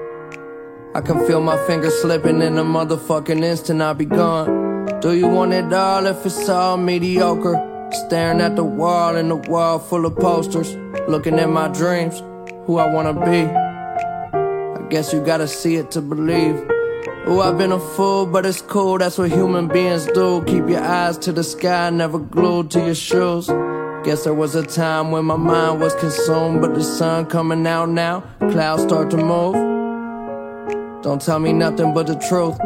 I 0.96 1.02
can 1.02 1.26
feel 1.28 1.42
my 1.42 1.58
fingers 1.68 1.94
slipping 2.02 2.42
in 2.42 2.58
a 2.58 2.64
motherfucking 2.64 3.44
instant 3.44 3.82
I'll 3.82 3.94
be 3.94 4.06
gone. 4.06 5.00
Do 5.02 5.14
you 5.14 5.28
want 5.28 5.54
it 5.54 5.72
all 5.74 6.06
if 6.06 6.26
it's 6.26 6.50
all 6.50 6.78
mediocre? 6.78 7.90
Staring 7.92 8.42
at 8.42 8.56
the 8.56 8.64
wall 8.64 9.16
and 9.16 9.30
the 9.30 9.36
wall 9.36 9.80
full 9.80 10.06
of 10.06 10.16
posters. 10.16 10.76
Looking 11.08 11.40
at 11.40 11.50
my 11.50 11.68
dreams, 11.68 12.20
who 12.66 12.78
I 12.78 12.92
wanna 12.92 13.14
be. 13.14 13.46
I 13.46 14.88
guess 14.90 15.14
you 15.14 15.22
gotta 15.22 15.48
see 15.48 15.76
it 15.76 15.92
to 15.92 16.02
believe. 16.02 16.56
Oh, 17.26 17.42
I've 17.42 17.58
been 17.58 17.74
a 17.74 17.80
fool, 17.80 18.26
but 18.26 18.46
it's 18.46 18.62
cool. 18.62 18.98
That's 18.98 19.18
what 19.18 19.30
human 19.30 19.68
beings 19.68 20.06
do. 20.08 20.44
Keep 20.46 20.70
your 20.70 20.82
eyes 20.82 21.18
to 21.20 21.34
the 21.34 21.44
sky, 21.44 21.90
never 21.90 22.20
glued 22.20 22.72
to 22.72 22.80
your 22.80 22.96
shoes. 22.96 23.50
Guess 24.08 24.24
there 24.24 24.34
was 24.34 24.56
a 24.56 24.64
time 24.66 25.12
when 25.12 25.26
my 25.26 25.36
mind 25.36 25.82
was 25.82 25.94
consumed, 25.96 26.62
but 26.62 26.74
the 26.74 26.82
sun 26.82 27.26
coming 27.26 27.68
out 27.68 27.90
now. 27.90 28.22
Clouds 28.40 28.84
start 28.84 29.12
to 29.12 29.18
move. 29.18 29.54
Don't 31.04 31.22
tell 31.22 31.40
me 31.40 31.52
nothing 31.52 31.94
but 31.94 32.08
the 32.08 32.16
truth. 32.16 32.58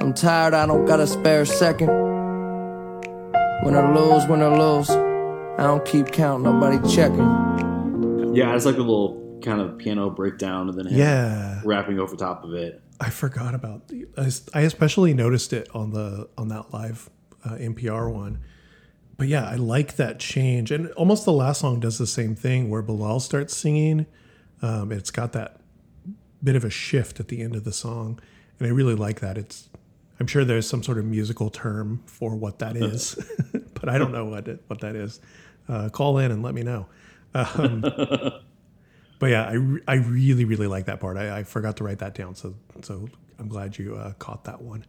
I'm 0.00 0.14
tired, 0.14 0.54
I 0.54 0.64
don't 0.64 0.86
got 0.86 1.00
a 1.00 1.06
spare 1.06 1.44
second. 1.44 1.88
Win 3.62 3.74
or 3.74 3.94
lose, 3.94 4.26
win 4.26 4.40
or 4.40 4.56
lose. 4.56 4.88
I 4.88 5.64
don't 5.64 5.84
keep 5.84 6.06
count, 6.06 6.44
nobody 6.44 6.78
checking. 6.90 8.32
Yeah, 8.34 8.54
it's 8.56 8.64
like 8.64 8.76
a 8.76 8.78
little 8.78 9.38
kind 9.44 9.60
of 9.60 9.76
piano 9.76 10.08
breakdown, 10.08 10.70
and 10.70 10.78
then 10.78 10.86
him 10.86 10.98
Yeah. 10.98 11.60
rapping 11.62 11.98
over 11.98 12.16
top 12.16 12.42
of 12.42 12.54
it. 12.54 12.80
I 12.98 13.10
forgot 13.10 13.54
about 13.54 13.88
the. 13.88 14.06
I 14.54 14.62
especially 14.62 15.12
noticed 15.12 15.52
it 15.52 15.68
on 15.74 15.90
the 15.90 16.30
on 16.38 16.48
that 16.48 16.72
live 16.72 17.10
uh, 17.44 17.50
NPR 17.56 18.10
one. 18.10 18.38
But 19.22 19.28
yeah, 19.28 19.48
I 19.48 19.54
like 19.54 19.94
that 19.98 20.18
change, 20.18 20.72
and 20.72 20.90
almost 20.94 21.24
the 21.24 21.32
last 21.32 21.60
song 21.60 21.78
does 21.78 21.96
the 21.96 22.08
same 22.08 22.34
thing 22.34 22.68
where 22.68 22.82
Bilal 22.82 23.20
starts 23.20 23.56
singing. 23.56 24.06
Um, 24.62 24.90
it's 24.90 25.12
got 25.12 25.30
that 25.30 25.60
bit 26.42 26.56
of 26.56 26.64
a 26.64 26.70
shift 26.70 27.20
at 27.20 27.28
the 27.28 27.40
end 27.40 27.54
of 27.54 27.62
the 27.62 27.72
song, 27.72 28.18
and 28.58 28.66
I 28.66 28.72
really 28.72 28.96
like 28.96 29.20
that. 29.20 29.38
It's 29.38 29.68
I'm 30.18 30.26
sure 30.26 30.44
there's 30.44 30.68
some 30.68 30.82
sort 30.82 30.98
of 30.98 31.04
musical 31.04 31.50
term 31.50 32.02
for 32.04 32.34
what 32.34 32.58
that 32.58 32.76
is, 32.76 33.14
but 33.74 33.88
I 33.88 33.96
don't 33.96 34.10
know 34.10 34.24
what 34.24 34.48
it, 34.48 34.64
what 34.66 34.80
that 34.80 34.96
is. 34.96 35.20
Uh, 35.68 35.88
call 35.88 36.18
in 36.18 36.32
and 36.32 36.42
let 36.42 36.54
me 36.54 36.64
know. 36.64 36.88
Um, 37.32 37.80
but 39.20 39.30
yeah, 39.30 39.44
I, 39.44 39.52
re- 39.52 39.82
I 39.86 39.94
really 39.94 40.46
really 40.46 40.66
like 40.66 40.86
that 40.86 40.98
part. 40.98 41.16
I, 41.16 41.38
I 41.38 41.42
forgot 41.44 41.76
to 41.76 41.84
write 41.84 42.00
that 42.00 42.16
down, 42.16 42.34
so 42.34 42.56
so 42.82 43.08
I'm 43.38 43.46
glad 43.46 43.78
you 43.78 43.94
uh, 43.94 44.14
caught 44.14 44.42
that 44.46 44.60
one. 44.60 44.84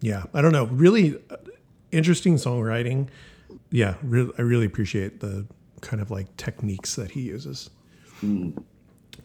Yeah, 0.00 0.24
I 0.32 0.40
don't 0.40 0.52
know, 0.52 0.64
really 0.64 1.22
uh, 1.28 1.36
interesting 1.90 2.36
songwriting. 2.36 3.10
Yeah, 3.72 3.94
re- 4.02 4.30
I 4.38 4.42
really 4.42 4.66
appreciate 4.66 5.20
the 5.20 5.46
kind 5.80 6.02
of 6.02 6.10
like 6.10 6.36
techniques 6.36 6.94
that 6.96 7.10
he 7.10 7.22
uses. 7.22 7.70
Mm. 8.22 8.62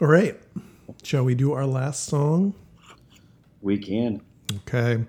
All 0.02 0.08
right, 0.08 0.40
shall 1.04 1.26
we 1.26 1.36
do 1.36 1.52
our 1.52 1.66
last 1.66 2.06
song? 2.06 2.56
We 3.62 3.78
can. 3.78 4.22
Okay, 4.60 5.04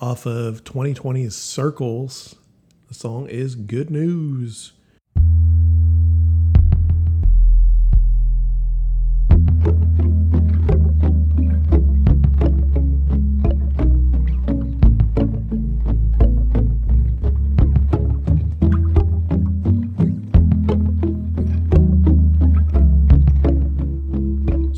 off 0.00 0.24
of 0.24 0.62
2020's 0.62 1.34
Circles, 1.36 2.36
the 2.86 2.94
song 2.94 3.26
is 3.26 3.56
"Good 3.56 3.90
News." 3.90 4.72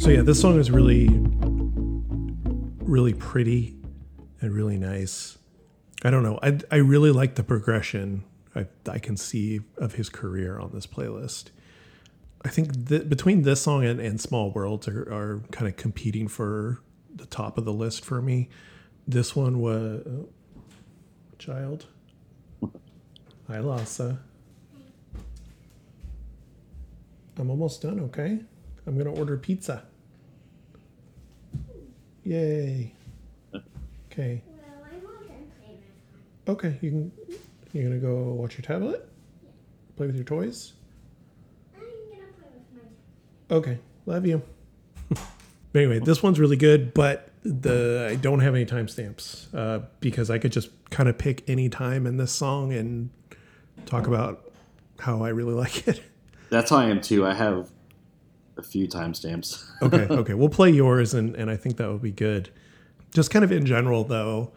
So 0.04 0.10
yeah, 0.10 0.20
this 0.20 0.38
song 0.38 0.60
is 0.60 0.70
really, 0.70 1.08
really 2.84 3.14
pretty 3.14 3.74
and 4.42 4.52
really 4.52 4.76
nice. 4.76 5.38
I 6.02 6.10
don't 6.10 6.22
know. 6.22 6.38
I 6.42 6.58
I 6.70 6.76
really 6.76 7.10
like 7.10 7.36
the 7.36 7.42
progression 7.42 8.22
I, 8.54 8.66
I 8.86 8.98
can 8.98 9.16
see 9.16 9.60
of 9.78 9.94
his 9.94 10.10
career 10.10 10.58
on 10.60 10.72
this 10.74 10.86
playlist. 10.86 11.52
I 12.44 12.50
think 12.50 12.84
that 12.88 13.08
between 13.08 13.44
this 13.44 13.62
song 13.62 13.86
and, 13.86 13.98
and 13.98 14.20
Small 14.20 14.50
Worlds 14.50 14.86
are, 14.88 15.10
are 15.10 15.40
kind 15.52 15.68
of 15.68 15.76
competing 15.76 16.28
for 16.28 16.82
the 17.14 17.24
top 17.24 17.56
of 17.56 17.64
the 17.64 17.72
list 17.72 18.04
for 18.04 18.20
me. 18.20 18.50
This 19.08 19.34
one 19.34 19.58
was 19.58 20.02
oh, 20.06 20.28
child. 21.38 21.86
Hi, 23.48 23.58
Lassa. 23.58 24.18
I'm 27.38 27.48
almost 27.48 27.80
done. 27.80 28.00
Okay, 28.00 28.40
I'm 28.86 28.98
gonna 28.98 29.14
order 29.14 29.38
pizza. 29.38 29.84
Yay. 32.24 32.94
Okay. 34.10 34.42
Okay, 36.46 36.78
you 36.80 36.90
can. 36.90 37.12
You're 37.72 37.84
gonna 37.84 38.00
go 38.00 38.32
watch 38.34 38.56
your 38.56 38.62
tablet. 38.62 39.08
Play 39.96 40.06
with 40.06 40.16
your 40.16 40.24
toys. 40.24 40.74
Okay, 43.50 43.78
love 44.06 44.26
you. 44.26 44.42
but 45.08 45.18
anyway, 45.74 45.98
this 45.98 46.22
one's 46.22 46.40
really 46.40 46.56
good, 46.56 46.94
but 46.94 47.30
the 47.42 48.08
I 48.10 48.16
don't 48.16 48.40
have 48.40 48.54
any 48.54 48.64
timestamps 48.64 49.54
uh, 49.54 49.84
because 50.00 50.30
I 50.30 50.38
could 50.38 50.52
just 50.52 50.70
kind 50.90 51.08
of 51.08 51.18
pick 51.18 51.48
any 51.48 51.68
time 51.68 52.06
in 52.06 52.16
this 52.16 52.32
song 52.32 52.72
and 52.72 53.10
talk 53.84 54.06
about 54.06 54.50
how 54.98 55.22
I 55.22 55.28
really 55.28 55.54
like 55.62 55.86
it. 55.86 56.02
That's 56.50 56.70
how 56.70 56.78
I 56.78 56.86
am 56.86 57.00
too. 57.00 57.26
I 57.26 57.34
have 57.34 57.54
a 57.58 57.66
few 58.64 58.88
timestamps. 58.88 59.64
okay, 59.82 60.06
okay. 60.12 60.34
We'll 60.34 60.48
play 60.48 60.70
yours, 60.70 61.14
and, 61.14 61.34
and 61.36 61.50
I 61.50 61.56
think 61.56 61.76
that 61.76 61.90
would 61.90 62.02
be 62.02 62.10
good. 62.10 62.50
Just 63.14 63.30
kind 63.30 63.44
of 63.44 63.52
in 63.52 63.64
general, 63.66 64.04
though, 64.04 64.52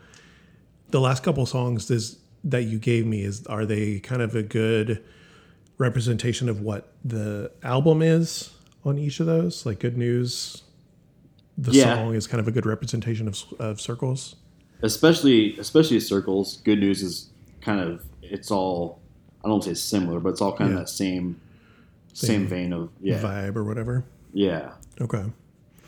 the 0.90 1.00
last 1.02 1.24
couple 1.24 1.46
songs 1.46 1.88
this, 1.88 2.18
that 2.44 2.64
you 2.64 2.80
gave 2.80 3.06
me 3.06 3.24
is 3.24 3.46
are 3.48 3.66
they 3.66 4.00
kind 4.00 4.22
of 4.22 4.36
a 4.36 4.44
good 4.44 5.04
representation 5.78 6.50
of 6.50 6.62
what 6.62 6.92
the 7.06 7.52
album 7.64 8.02
is 8.02 8.52
on 8.86 8.98
each 8.98 9.20
of 9.20 9.26
those? 9.26 9.66
Like 9.66 9.80
Good 9.80 9.98
News, 9.98 10.64
the 11.58 11.72
Yeah. 11.72 11.96
song 11.96 12.16
is 12.16 12.26
kind 12.28 12.40
of 12.40 12.48
a 12.48 12.52
good 12.52 12.66
representation 12.66 13.28
of, 13.28 13.44
of 13.60 13.82
circles. 13.82 14.36
especially 14.82 15.58
especially 15.58 16.00
circles. 16.00 16.58
Good 16.64 16.80
news 16.80 17.02
is 17.02 17.30
kind 17.62 17.80
of 17.80 18.04
it's 18.22 18.52
all 18.52 19.00
I 19.44 19.48
don't 19.50 19.64
say 19.64 19.74
similar, 19.74 20.20
but 20.20 20.30
it's 20.30 20.42
all 20.42 20.56
kind 20.56 20.72
Yeah. 20.72 20.78
of 20.78 20.82
that 20.86 20.90
same 20.90 21.40
same, 22.18 22.28
Same 22.42 22.48
vein 22.48 22.74
of 22.74 22.90
yeah 23.00 23.20
Vibe 23.22 23.56
or 23.56 23.64
whatever. 23.64 24.04
yeah. 24.34 24.72
Okay. 25.00 25.24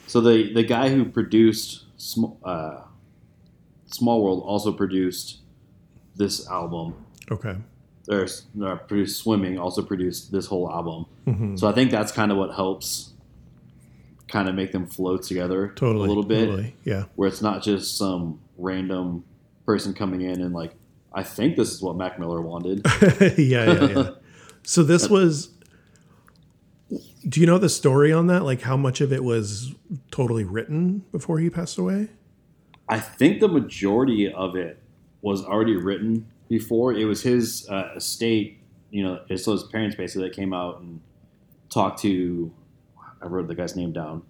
So 0.08 0.22
the 0.22 0.54
the 0.54 0.64
guy 0.64 0.90
who 0.90 1.06
produced 1.06 1.86
Sm- 1.98 2.36
uh, 2.44 2.82
Small 3.88 4.24
World 4.24 4.44
also 4.46 4.72
produced 4.72 5.40
this 6.16 6.48
album. 6.48 6.94
Okay. 7.32 7.56
Or, 8.10 8.28
or 8.62 8.76
produced 8.78 9.20
Swimming 9.22 9.58
also 9.60 9.82
produced 9.82 10.32
this 10.32 10.46
whole 10.48 10.70
album. 10.72 11.06
Mm-hmm. 11.28 11.56
So 11.58 11.68
I 11.68 11.72
think 11.74 11.90
that's 11.92 12.12
kind 12.12 12.32
of 12.32 12.38
what 12.38 12.54
helps 12.56 13.14
kind 14.28 14.48
of 14.48 14.54
make 14.56 14.72
them 14.72 14.86
flow 14.86 15.18
together 15.18 15.70
Totally. 15.76 16.06
a 16.06 16.08
little 16.08 16.24
bit. 16.24 16.46
Totally. 16.46 16.76
Yeah. 16.84 17.06
where 17.16 17.28
it's 17.28 17.42
not 17.42 17.64
just 17.64 17.98
some 17.98 18.40
random 18.58 19.24
person 19.66 19.94
coming 19.94 20.22
in 20.22 20.42
and 20.42 20.54
like 20.54 20.74
I 21.14 21.24
think 21.24 21.56
this 21.58 21.72
is 21.72 21.82
what 21.82 21.96
Mac 21.96 22.20
Miller 22.20 22.42
wanted. 22.42 22.86
yeah, 23.38 23.38
yeah, 23.38 23.84
yeah. 23.90 24.10
So 24.64 24.84
this 24.84 25.10
was. 25.10 25.50
Do 27.28 27.40
you 27.42 27.46
know 27.46 27.58
the 27.58 27.70
story 27.70 28.12
on 28.14 28.28
that? 28.28 28.44
Like 28.44 28.62
how 28.62 28.78
much 28.78 29.02
of 29.02 29.12
it 29.12 29.24
was 29.24 29.74
totally 30.12 30.44
written 30.46 31.00
before 31.12 31.40
he 31.40 31.50
passed 31.50 31.78
away? 31.78 32.08
I 32.88 33.00
think 33.00 33.40
the 33.40 33.48
majority 33.50 34.32
of 34.32 34.56
it 34.56 34.82
was 35.22 35.44
already 35.44 35.76
written 35.76 36.26
before. 36.48 36.94
It 36.94 37.06
was 37.06 37.22
his 37.22 37.68
uh, 37.70 37.90
estate, 37.96 38.62
you 38.90 39.04
know, 39.04 39.22
it's 39.30 39.46
his 39.46 39.64
parents 39.64 39.96
basically 39.96 40.28
that 40.30 40.36
came 40.36 40.54
out 40.54 40.80
and 40.80 41.02
talked 41.70 42.02
to. 42.04 42.52
I 43.22 43.28
wrote 43.28 43.48
the 43.48 43.56
guy's 43.56 43.76
name 43.76 43.92
down, 43.92 44.24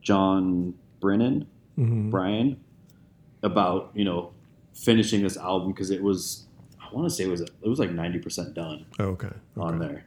John 0.00 0.74
Brennan, 1.00 1.46
Brion, 1.76 2.60
about 3.42 3.90
you 3.94 4.04
know 4.04 4.32
finishing 4.74 5.22
this 5.22 5.36
album 5.36 5.72
because 5.72 5.90
it 5.90 6.02
was. 6.02 6.46
I 6.80 6.94
want 6.94 7.08
to 7.08 7.14
say 7.14 7.24
it 7.24 7.28
was 7.30 7.40
it 7.40 7.50
was 7.68 7.78
like 7.80 7.90
ninety 7.90 8.18
percent 8.20 8.54
done 8.54 8.86
Oh, 9.00 9.06
okay. 9.06 9.30
on 9.56 9.78
there. 9.80 10.04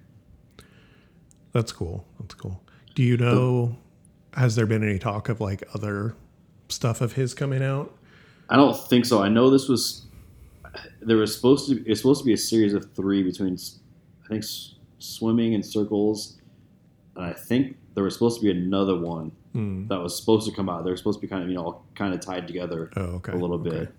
That's 1.55 1.71
cool. 1.71 2.05
That's 2.19 2.33
cool. 2.33 2.61
Do 2.95 3.01
you 3.01 3.15
know? 3.15 3.77
Has 4.33 4.57
there 4.57 4.65
been 4.65 4.83
any 4.83 4.99
talk 4.99 5.29
of 5.29 5.39
like 5.39 5.63
other 5.73 6.13
stuff 6.67 6.99
of 6.99 7.13
his 7.13 7.33
coming 7.33 7.63
out? 7.63 7.95
I 8.49 8.57
don't 8.57 8.77
think 8.77 9.05
so. 9.05 9.23
I 9.23 9.29
know 9.29 9.49
this 9.49 9.69
was 9.69 10.05
there 11.01 11.15
was 11.15 11.33
supposed 11.33 11.69
to 11.69 11.81
it's 11.89 12.01
supposed 12.01 12.19
to 12.19 12.25
be 12.25 12.33
a 12.33 12.37
series 12.37 12.73
of 12.73 12.93
three 12.93 13.23
between 13.23 13.53
I 14.25 14.27
think 14.27 14.43
s- 14.43 14.75
swimming 14.99 15.55
and 15.55 15.65
circles, 15.65 16.35
and 17.15 17.23
I 17.23 17.31
think 17.31 17.77
there 17.93 18.03
was 18.03 18.13
supposed 18.15 18.41
to 18.41 18.43
be 18.43 18.51
another 18.51 18.99
one 18.99 19.31
Hmm. 19.53 19.87
that 19.87 20.01
was 20.01 20.19
supposed 20.19 20.45
to 20.49 20.53
come 20.53 20.67
out. 20.67 20.83
They're 20.83 20.97
supposed 20.97 21.19
to 21.21 21.25
be 21.25 21.29
kind 21.29 21.41
of 21.41 21.47
you 21.47 21.55
know 21.55 21.63
all 21.63 21.85
kind 21.95 22.13
of 22.13 22.19
tied 22.19 22.47
together 22.47 22.91
Oh, 22.97 23.01
okay. 23.23 23.31
a 23.31 23.35
little 23.37 23.57
bit, 23.57 23.73
Okay. 23.73 23.91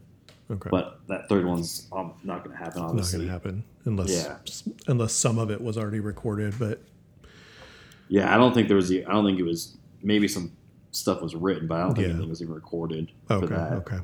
Okay. 0.51 0.69
but 0.70 1.01
that 1.09 1.27
third 1.31 1.47
one's 1.47 1.89
um, 1.93 2.12
not 2.23 2.45
going 2.45 2.55
to 2.55 2.62
happen. 2.62 2.83
not 2.83 2.91
going 3.11 3.24
to 3.24 3.28
happen 3.28 3.65
unless 3.87 4.11
Yeah. 4.11 4.37
unless 4.87 5.15
some 5.15 5.39
of 5.39 5.51
it 5.51 5.62
was 5.62 5.78
already 5.78 6.01
recorded. 6.01 6.53
But 6.59 6.83
yeah. 8.09 8.33
I 8.35 8.37
don't 8.39 8.53
think 8.55 8.69
there 8.69 8.77
was. 8.77 8.89
The, 8.89 9.05
I 9.05 9.11
don't 9.12 9.24
think 9.24 9.39
it 9.39 9.43
was. 9.45 9.77
Maybe 10.03 10.28
some 10.28 10.53
stuff 10.93 11.20
was 11.23 11.35
written, 11.35 11.66
but 11.66 11.78
I 11.78 11.83
don't 11.85 11.95
think 11.95 12.07
Yeah. 12.07 12.12
anything 12.15 12.28
was 12.31 12.41
even 12.43 12.55
recorded 12.55 13.11
for 13.27 13.35
okay, 13.35 13.47
that. 13.55 13.73
okay. 13.73 13.99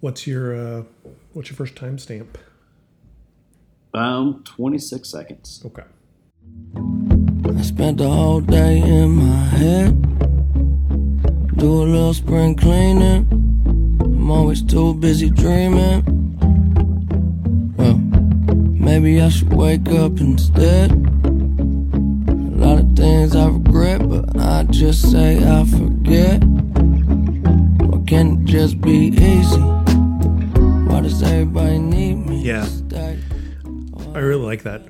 What's 0.00 0.26
your 0.26 0.54
uh, 0.54 0.82
what's 1.32 1.48
your 1.50 1.56
first 1.56 1.74
timestamp? 1.74 2.26
Um, 3.94 4.42
twenty 4.44 4.78
six 4.78 5.08
seconds. 5.08 5.62
Okay. 5.64 5.84
I 6.76 7.62
spent 7.62 7.98
the 7.98 8.08
whole 8.08 8.40
day 8.40 8.78
in 8.78 9.10
my 9.16 9.36
head. 9.60 10.02
Do 11.56 11.82
a 11.82 11.84
little 11.84 12.12
spring 12.12 12.54
cleaning. 12.54 13.26
I'm 14.00 14.30
always 14.30 14.62
too 14.62 14.94
busy 14.94 15.30
dreaming. 15.30 16.04
Well, 17.78 17.96
maybe 17.96 19.20
I 19.22 19.30
should 19.30 19.52
wake 19.54 19.88
up 19.88 20.20
instead. 20.20 20.90
A 22.76 22.80
lot 22.80 22.90
of 22.90 22.96
things 22.96 23.34
I 23.34 23.48
regret, 23.48 24.06
but 24.06 24.38
I 24.38 24.64
just 24.64 25.10
say 25.10 25.38
I 25.38 25.64
forget. 25.64 26.44
Why 26.44 28.04
can't 28.06 28.42
it 28.42 28.44
just 28.44 28.82
be 28.82 29.06
easy? 29.08 29.60
Why 29.60 31.00
does 31.00 31.22
everybody 31.22 31.78
need 31.78 32.16
me? 32.16 32.42
to 32.42 32.46
Yeah. 32.46 32.68
I 34.14 34.18
really 34.18 34.44
like 34.44 34.64
that 34.64 34.82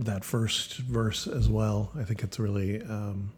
that 0.00 0.24
first 0.24 0.76
verse 0.76 1.26
as 1.26 1.48
well. 1.48 1.90
I 1.98 2.04
think 2.04 2.22
it's 2.22 2.38
really 2.38 2.82
um, 2.82 3.32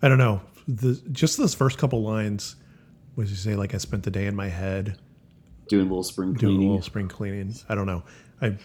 I 0.00 0.08
don't 0.08 0.16
know 0.16 0.40
the 0.66 0.94
just 1.12 1.36
those 1.36 1.54
first 1.54 1.76
couple 1.76 2.02
lines. 2.02 2.56
was 3.16 3.28
did 3.28 3.32
you 3.32 3.36
say? 3.36 3.54
Like 3.54 3.74
I 3.74 3.78
spent 3.78 4.02
the 4.04 4.10
day 4.10 4.24
in 4.24 4.34
my 4.34 4.48
head 4.48 4.96
Doing 5.68 5.82
a 5.82 5.88
little 5.90 6.02
spring 6.02 6.32
doing 6.32 6.56
a 6.56 6.60
little 6.60 6.82
spring 6.82 7.08
cleaning. 7.08 7.54
I 7.68 7.74
don't 7.74 7.86
know. 7.86 8.02
I 8.40 8.56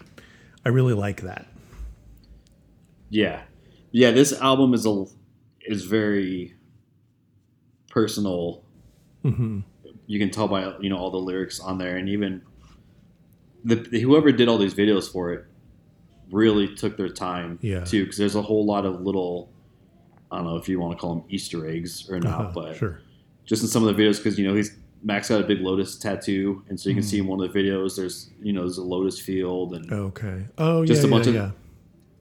I 0.64 0.69
really 0.69 0.93
like 0.93 1.23
that. 1.23 1.45
Yeah, 3.10 3.41
yeah. 4.01 4.11
This 4.11 4.31
album 4.49 4.73
is 4.73 4.85
a 4.85 5.05
is 5.73 5.85
very 5.85 6.53
personal. 7.89 8.63
Mm-hmm. 9.23 9.59
You 10.07 10.19
can 10.19 10.30
tell 10.30 10.47
by 10.47 10.73
you 10.80 10.89
know 10.89 10.97
all 10.97 11.11
the 11.11 11.17
lyrics 11.17 11.59
on 11.59 11.77
there, 11.77 11.97
and 11.97 12.07
even 12.09 12.41
the 13.63 13.76
whoever 14.01 14.31
did 14.31 14.47
all 14.47 14.57
these 14.57 14.76
videos 14.76 15.11
for 15.11 15.34
it 15.34 15.45
really 16.31 16.76
took 16.76 16.97
their 16.97 17.09
time 17.09 17.57
Yeah. 17.61 17.84
too, 17.84 18.03
because 18.03 18.17
there's 18.17 18.35
a 18.35 18.41
whole 18.41 18.65
lot 18.65 18.85
of 18.85 19.01
little. 19.01 19.49
I 20.31 20.38
don't 20.38 20.45
know 20.45 20.57
if 20.57 20.67
you 20.67 20.80
want 20.80 20.97
to 20.97 21.01
call 21.01 21.15
them 21.15 21.23
Easter 21.30 21.67
eggs 21.67 22.09
or 22.09 22.19
not, 22.19 22.39
Uh-huh, 22.41 22.51
but 22.53 22.76
sure. 22.76 22.99
just 23.45 23.61
in 23.61 23.67
some 23.69 23.88
of 23.88 23.95
the 23.95 24.01
videos 24.03 24.17
because 24.17 24.38
you 24.38 24.45
know 24.47 24.55
he's 24.55 24.77
Mac's 25.03 25.30
got 25.30 25.39
a 25.39 25.43
big 25.43 25.61
lotus 25.61 25.97
tattoo, 25.97 26.63
and 26.67 26.80
so 26.80 26.89
you 26.89 26.95
can 26.95 27.03
Mm. 27.03 27.07
see 27.07 27.19
in 27.19 27.27
one 27.27 27.39
of 27.43 27.51
the 27.53 27.59
videos 27.59 27.95
there's 27.95 28.31
you 28.41 28.51
know 28.53 28.61
there's 28.61 28.77
a 28.80 28.84
lotus 28.84 29.19
field 29.19 29.73
and 29.76 29.91
Okay. 29.91 30.45
Oh 30.57 30.84
Just 30.85 31.01
yeah, 31.03 31.07
a 31.07 31.11
bunch 31.11 31.26
yeah, 31.27 31.30
of- 31.30 31.35
yeah. 31.35 31.51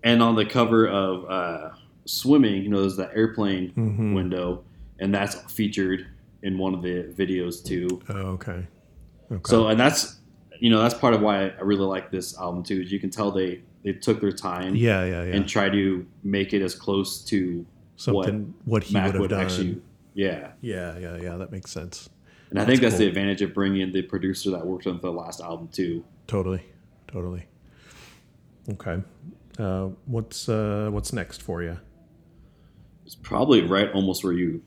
And 0.05 0.23
on 0.23 0.37
the 0.37 0.45
cover 0.47 0.87
of 0.87 1.25
uh, 1.29 1.71
swimming, 2.05 2.63
you 2.63 2.69
know, 2.69 2.81
there's 2.83 2.97
that 2.99 3.11
airplane 3.17 3.73
Mhm. 3.77 4.15
window, 4.15 4.63
and 5.01 5.13
that's 5.13 5.35
featured 5.53 6.07
in 6.43 6.59
one 6.59 6.75
of 6.75 6.83
the 6.83 7.13
videos 7.17 7.65
too. 7.65 8.01
Oh, 8.11 8.15
okay. 8.37 8.67
Okay. 9.33 9.41
So, 9.51 9.67
and 9.69 9.81
that's 9.81 10.21
you 10.61 10.71
know 10.71 10.81
that's 10.81 10.95
part 10.95 11.15
of 11.15 11.21
why 11.23 11.49
I 11.49 11.61
really 11.63 11.85
like 11.87 12.11
this 12.11 12.39
album 12.39 12.63
too. 12.63 12.83
Is 12.83 12.93
you 12.93 13.01
can 13.01 13.11
tell 13.11 13.31
they 13.33 13.63
they 13.83 13.93
took 13.93 14.21
their 14.21 14.33
time 14.33 14.77
yeah, 14.77 15.05
yeah, 15.05 15.25
yeah. 15.25 15.35
and 15.35 15.49
try 15.49 15.69
to 15.69 16.07
make 16.23 16.53
it 16.55 16.63
as 16.63 16.75
close 16.75 17.23
to 17.25 17.67
Something 17.97 18.53
what, 18.65 18.83
he 18.83 18.93
Mac 18.95 19.07
would 19.07 19.13
have 19.15 19.21
would 19.21 19.31
done. 19.31 19.41
actually. 19.45 19.81
Yeah, 20.15 20.53
yeah, 20.61 20.99
yeah, 20.99 21.17
yeah. 21.17 21.37
That 21.37 21.51
makes 21.53 21.71
sense. 21.71 22.09
and 22.51 22.59
I 22.59 22.65
think 22.65 22.81
That's 22.81 22.95
that's 22.95 22.99
the 23.01 23.07
advantage 23.09 23.41
of 23.43 23.53
bringing 23.55 23.81
in 23.83 23.93
the 23.93 24.03
producer 24.03 24.51
that 24.51 24.65
worked 24.67 24.87
on 24.87 25.01
the 25.01 25.11
last 25.13 25.41
album 25.41 25.69
too. 25.69 26.05
Totally, 26.27 26.63
totally. 27.09 27.47
Okay. 28.71 29.03
Uh, 29.59 29.91
what's 30.07 30.49
uh, 30.49 30.89
what's 30.91 31.13
next 31.13 31.43
for 31.43 31.63
you? 31.63 31.79
It's 33.07 33.15
probably 33.15 33.63
right 33.63 33.91
almost 33.93 34.25
where 34.25 34.33
you 34.33 34.63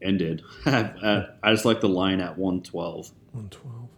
ended. 0.00 0.42
At- 0.66 0.96
I 1.42 1.50
just 1.52 1.64
like 1.64 1.80
the 1.80 1.88
line 1.88 2.20
at 2.20 2.38
112. 2.38 3.10
One 3.32 3.48
twelve. 3.48 3.88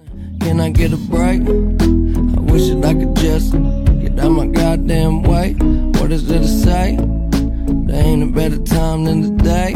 Okay. 0.00 0.38
Can 0.40 0.60
I 0.60 0.70
get 0.70 0.92
a 0.92 0.96
break? 0.96 1.42
I 1.42 2.40
wish 2.52 2.68
that 2.68 2.84
I 2.84 2.94
could 2.94 3.14
just 3.16 3.52
get 4.00 4.18
out 4.18 4.26
of 4.26 4.32
my 4.32 4.46
goddamn 4.46 5.22
way. 5.22 5.52
What 6.00 6.10
is 6.10 6.26
there 6.26 6.38
to 6.40 6.48
say? 6.48 6.96
There 6.96 8.04
ain't 8.04 8.22
a 8.22 8.26
better 8.32 8.58
time 8.58 9.04
than 9.04 9.36
today. 9.38 9.74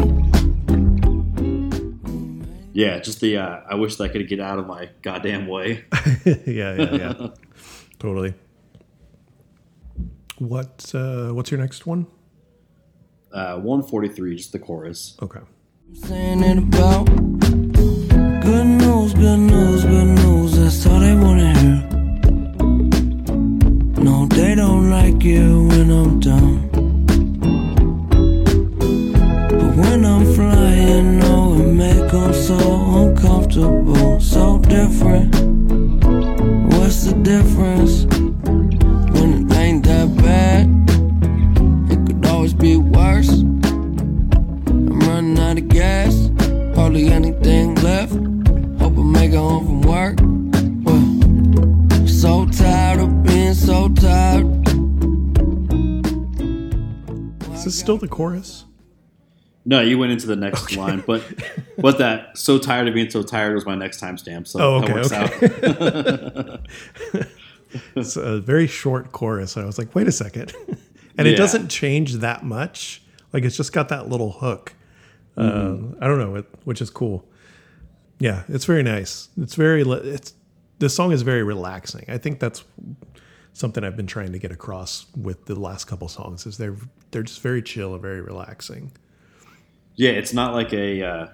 Yeah, 2.75 2.99
just 2.99 3.21
the 3.21 3.37
uh, 3.37 3.59
I 3.69 3.75
wish 3.75 3.97
that 3.97 4.05
I 4.05 4.07
could 4.07 4.27
get 4.27 4.39
out 4.39 4.57
of 4.57 4.65
my 4.65 4.89
goddamn 5.03 5.45
way. 5.47 5.85
yeah, 6.25 6.73
yeah, 6.73 6.95
yeah. 6.95 7.27
totally. 7.99 8.33
What 10.39 10.91
uh, 10.95 11.29
what's 11.29 11.51
your 11.51 11.59
next 11.59 11.85
one? 11.85 12.07
Uh, 13.31 13.55
143, 13.57 14.35
just 14.35 14.51
the 14.51 14.59
chorus. 14.59 15.17
Okay. 15.21 15.39
saying 15.93 16.43
it 16.43 16.57
about 16.57 17.05
good 17.05 18.65
news, 18.65 19.13
good 19.13 19.39
news, 19.39 19.83
good 19.83 20.05
news. 20.05 20.57
That's 20.57 20.85
all 20.85 20.99
they 20.99 21.15
wanna 21.15 21.53
hear. 21.59 21.89
No, 24.03 24.25
they 24.27 24.55
don't 24.55 24.89
like 24.89 25.23
it 25.23 25.47
when 25.69 25.91
I'm 25.91 26.19
down. 26.19 26.69
But 29.49 29.75
when 29.77 30.05
I'm 30.05 30.25
flying, 30.33 31.19
no, 31.19 31.53
it 31.55 31.73
make 31.73 32.11
them 32.11 32.33
so 32.33 32.57
uncomfortable, 33.01 34.19
so 34.19 34.59
different. 34.59 35.33
What's 36.73 37.05
the 37.05 37.13
difference 37.23 38.05
still 57.83 57.97
the 57.97 58.07
chorus? 58.07 58.65
No, 59.65 59.81
you 59.81 59.97
went 59.97 60.11
into 60.11 60.27
the 60.27 60.35
next 60.35 60.75
line, 60.75 61.03
but 61.05 61.23
but 61.77 61.97
that 61.99 62.37
so 62.37 62.57
tired 62.57 62.87
of 62.87 62.93
being 62.93 63.09
so 63.09 63.23
tired 63.23 63.55
was 63.55 63.65
my 63.65 63.75
next 63.75 64.01
timestamp. 64.01 64.47
So 64.47 64.59
Oh, 64.59 64.81
that 64.81 64.89
okay, 64.89 64.93
works 64.93 65.11
okay. 65.11 66.59
out. 67.19 67.27
It's 67.95 68.17
a 68.17 68.39
very 68.39 68.67
short 68.67 69.11
chorus. 69.11 69.57
I 69.57 69.65
was 69.65 69.79
like, 69.79 69.95
wait 69.95 70.07
a 70.07 70.11
second. 70.11 70.53
and 71.17 71.27
it 71.27 71.35
doesn't 71.35 71.69
change 71.69 72.13
that 72.17 72.43
much. 72.43 73.01
Like 73.31 73.43
it's 73.45 73.57
just 73.57 73.73
got 73.73 73.89
that 73.89 74.09
little 74.09 74.31
hook. 74.31 74.75
Uh, 75.35 75.77
I 75.99 76.05
don't 76.07 76.19
know, 76.19 76.35
it, 76.35 76.45
which 76.65 76.81
is 76.81 76.91
cool. 76.91 77.27
Yeah, 78.19 78.43
it's 78.47 78.65
very 78.65 78.83
nice. 78.83 79.29
It's 79.41 79.55
very, 79.55 79.81
it's, 79.81 80.35
this 80.77 80.95
song 80.95 81.11
is 81.11 81.23
very 81.23 81.41
relaxing. 81.41 82.05
I 82.07 82.19
think 82.19 82.39
that's 82.39 82.63
something 83.53 83.83
I've 83.83 83.97
been 83.97 84.05
trying 84.05 84.33
to 84.33 84.37
get 84.37 84.51
across 84.51 85.07
with 85.17 85.45
the 85.45 85.55
last 85.55 85.85
couple 85.85 86.07
songs 86.07 86.45
is 86.45 86.59
they're, 86.59 86.75
they're 87.13 87.23
just 87.23 87.41
very 87.41 87.61
chill 87.61 87.93
and 87.93 88.01
very 88.01 88.21
relaxing. 88.21 88.91
Yeah, 89.95 90.11
it's 90.11 90.33
not 90.33 90.53
like 90.53 90.73
a 90.73 91.03
uh, 91.03 91.27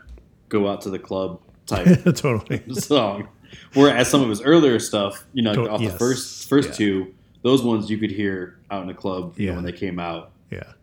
go 0.49 0.67
out 0.69 0.81
to 0.81 0.89
the 0.91 0.99
club 0.99 1.39
type 1.65 2.03
totally. 2.15 2.61
song. 2.73 3.27
Whereas 3.73 4.07
some 4.09 4.21
of 4.21 4.29
his 4.29 4.41
earlier 4.41 4.77
stuff, 4.79 5.25
you 5.33 5.41
know, 5.41 5.53
To- 5.53 5.69
off 5.71 5.81
yes. 5.81 5.93
the 5.93 5.97
first 5.99 6.47
first 6.49 6.69
Yeah. 6.69 6.75
two, 6.75 7.13
those 7.41 7.63
ones 7.63 7.89
you 7.89 7.97
could 7.97 8.11
hear 8.11 8.59
out 8.69 8.81
in 8.83 8.87
the 8.87 8.93
club 8.93 9.33
you 9.39 9.47
know, 9.47 9.55
when 9.55 9.63
they 9.63 9.71
came 9.71 9.97
out. 9.99 10.31
Yeah. 10.51 10.73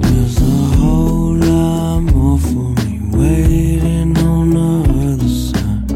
There's 0.00 0.38
a 0.38 0.40
whole 0.76 1.34
lot 1.36 2.00
more 2.00 2.38
for 2.38 2.70
me 2.84 3.00
waiting 3.12 4.16
on 4.18 4.50
the 4.50 5.12
other 5.12 5.28
side. 5.28 5.92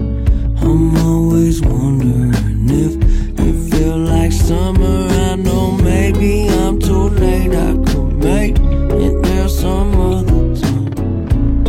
I'm 0.62 0.96
always 1.06 1.60
wondering 1.62 2.34
if 2.68 2.96
it 3.38 3.70
feel 3.74 3.96
like 3.98 4.32
summer. 4.32 5.08
I 5.36 5.38
know 5.40 5.72
maybe 5.72 6.48
I'm 6.48 6.80
too 6.80 7.10
late. 7.10 7.52
I 7.52 7.74
could 7.84 8.14
make 8.24 8.56
it 8.58 9.22
there 9.22 9.48
some 9.50 9.94
other 10.00 10.56
time. 10.56 11.66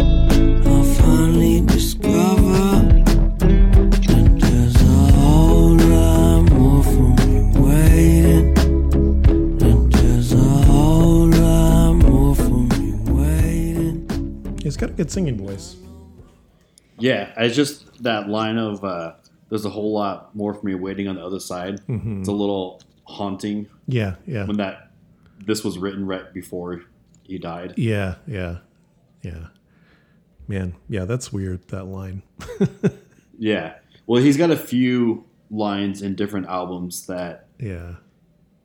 I'll 0.65 0.83
finally 0.85 1.59
discover 1.65 2.93
that 4.07 4.37
there's 4.39 4.75
a 4.81 5.11
whole 5.11 5.75
lot 5.75 6.49
more 6.49 6.81
for 6.81 7.09
me 7.27 7.59
waiting. 7.59 8.53
That 9.57 9.89
there's 9.91 10.31
a 10.31 10.37
whole 10.37 11.27
lot 11.27 11.93
more 11.95 12.35
for 12.37 12.59
me 12.79 12.93
waiting. 13.11 14.59
He's 14.63 14.77
got 14.77 14.91
a 14.91 14.93
good 14.93 15.11
singing 15.11 15.45
voice. 15.45 15.75
Yeah, 16.99 17.33
it's 17.35 17.53
just 17.57 18.01
that 18.03 18.29
line 18.29 18.57
of 18.57 18.81
uh, 18.85 19.15
"There's 19.49 19.65
a 19.65 19.69
whole 19.69 19.91
lot 19.91 20.33
more 20.33 20.53
for 20.53 20.65
me 20.65 20.73
waiting 20.75 21.09
on 21.09 21.15
the 21.17 21.25
other 21.25 21.41
side." 21.41 21.85
Mm-hmm. 21.87 22.21
It's 22.21 22.29
a 22.29 22.31
little 22.31 22.81
haunting 23.07 23.67
Yeah. 23.87 24.15
Yeah. 24.25 24.45
when 24.45 24.57
that 24.57 24.91
this 25.45 25.63
was 25.63 25.77
written 25.77 26.05
right 26.05 26.33
before 26.33 26.83
he 27.23 27.37
died. 27.37 27.73
Yeah, 27.77 28.15
yeah, 28.27 28.57
yeah. 29.21 29.47
Man, 30.47 30.75
yeah, 30.89 31.05
that's 31.05 31.31
weird. 31.33 31.67
That 31.69 31.85
line. 31.85 32.23
Yeah. 33.39 33.75
Well, 34.07 34.21
he's 34.21 34.35
got 34.35 34.49
a 34.49 34.57
few 34.57 35.25
lines 35.51 36.01
in 36.01 36.15
different 36.15 36.47
albums 36.47 37.05
that 37.05 37.45
Yeah, 37.59 37.95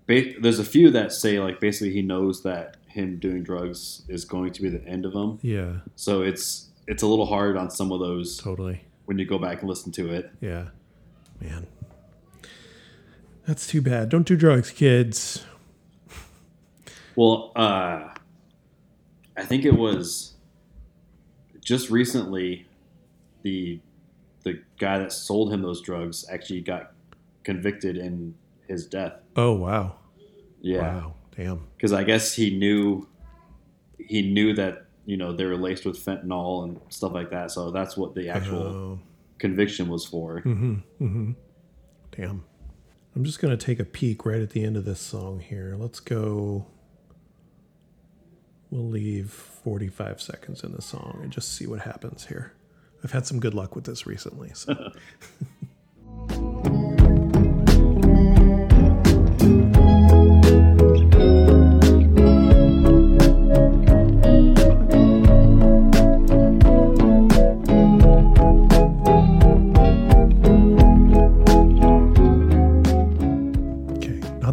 ba- 0.06 0.32
there's 0.40 0.58
a 0.58 0.64
few 0.64 0.90
that 0.92 1.12
say 1.12 1.38
like 1.40 1.60
basically 1.60 1.92
he 1.92 2.00
knows 2.00 2.42
that 2.44 2.78
him 2.86 3.18
doing 3.18 3.42
drugs 3.42 4.02
is 4.08 4.24
going 4.24 4.52
to 4.52 4.62
be 4.62 4.68
the 4.70 4.82
end 4.86 5.04
of 5.04 5.12
him. 5.12 5.38
yeah, 5.42 5.80
So 5.94 6.22
it's 6.22 6.70
it's 6.86 7.02
a 7.02 7.06
little 7.06 7.26
hard 7.26 7.56
on 7.58 7.70
some 7.70 7.92
of 7.92 8.00
those 8.00 8.38
totally. 8.38 8.80
when 9.04 9.18
you 9.18 9.26
go 9.26 9.38
back 9.38 9.60
and 9.60 9.68
listen 9.68 9.92
to 9.92 10.10
it. 10.12 10.30
Yeah, 10.40 10.68
man, 11.40 11.66
that's 13.46 13.66
too 13.66 13.82
bad. 13.82 14.08
Don't 14.08 14.26
do 14.26 14.36
drugs, 14.36 14.70
kids. 14.70 15.44
Well, 17.16 17.52
uh, 17.56 18.08
I 19.36 19.44
think 19.44 19.64
it 19.64 19.76
was 19.76 20.34
just 21.64 21.90
recently 21.90 22.66
the 23.42 23.80
the 24.44 24.60
guy 24.78 24.98
that 24.98 25.12
sold 25.12 25.52
him 25.52 25.62
those 25.62 25.80
drugs 25.80 26.24
actually 26.30 26.62
got 26.62 26.92
convicted 27.44 27.96
in 27.96 28.34
his 28.66 28.86
death. 28.86 29.12
Oh 29.36 29.52
wow, 29.54 29.96
Yeah, 30.60 30.80
wow, 30.80 31.14
damn. 31.36 31.66
because 31.76 31.92
I 31.92 32.02
guess 32.04 32.32
he 32.34 32.56
knew 32.56 33.06
he 33.98 34.22
knew 34.32 34.54
that 34.54 34.86
you 35.04 35.16
know 35.16 35.32
they 35.32 35.44
were 35.44 35.56
laced 35.56 35.84
with 35.84 36.02
fentanyl 36.04 36.64
and 36.64 36.80
stuff 36.88 37.12
like 37.12 37.30
that. 37.30 37.50
So 37.50 37.70
that's 37.70 37.96
what 37.96 38.14
the 38.14 38.28
actual 38.30 38.62
Oh, 38.66 38.98
conviction 39.38 39.88
was 39.88 40.04
for. 40.06 40.40
damn. 42.16 42.44
I'm 43.14 43.24
just 43.24 43.40
gonna 43.40 43.56
take 43.56 43.78
a 43.78 43.84
peek 43.84 44.24
right 44.24 44.40
at 44.40 44.50
the 44.50 44.64
end 44.64 44.76
of 44.76 44.84
this 44.84 45.00
song 45.00 45.40
here. 45.40 45.76
Let's 45.78 46.00
go. 46.00 46.66
We'll 48.70 48.88
leave 48.88 49.30
45 49.30 50.20
seconds 50.22 50.64
in 50.64 50.72
the 50.72 50.80
song 50.80 51.20
and 51.22 51.30
just 51.30 51.52
see 51.52 51.66
what 51.66 51.80
happens 51.80 52.26
here. 52.26 52.54
I've 53.04 53.12
had 53.12 53.26
some 53.26 53.38
good 53.38 53.52
luck 53.52 53.74
with 53.74 53.84
this 53.84 54.06
recently. 54.06 54.52
So. 54.54 54.92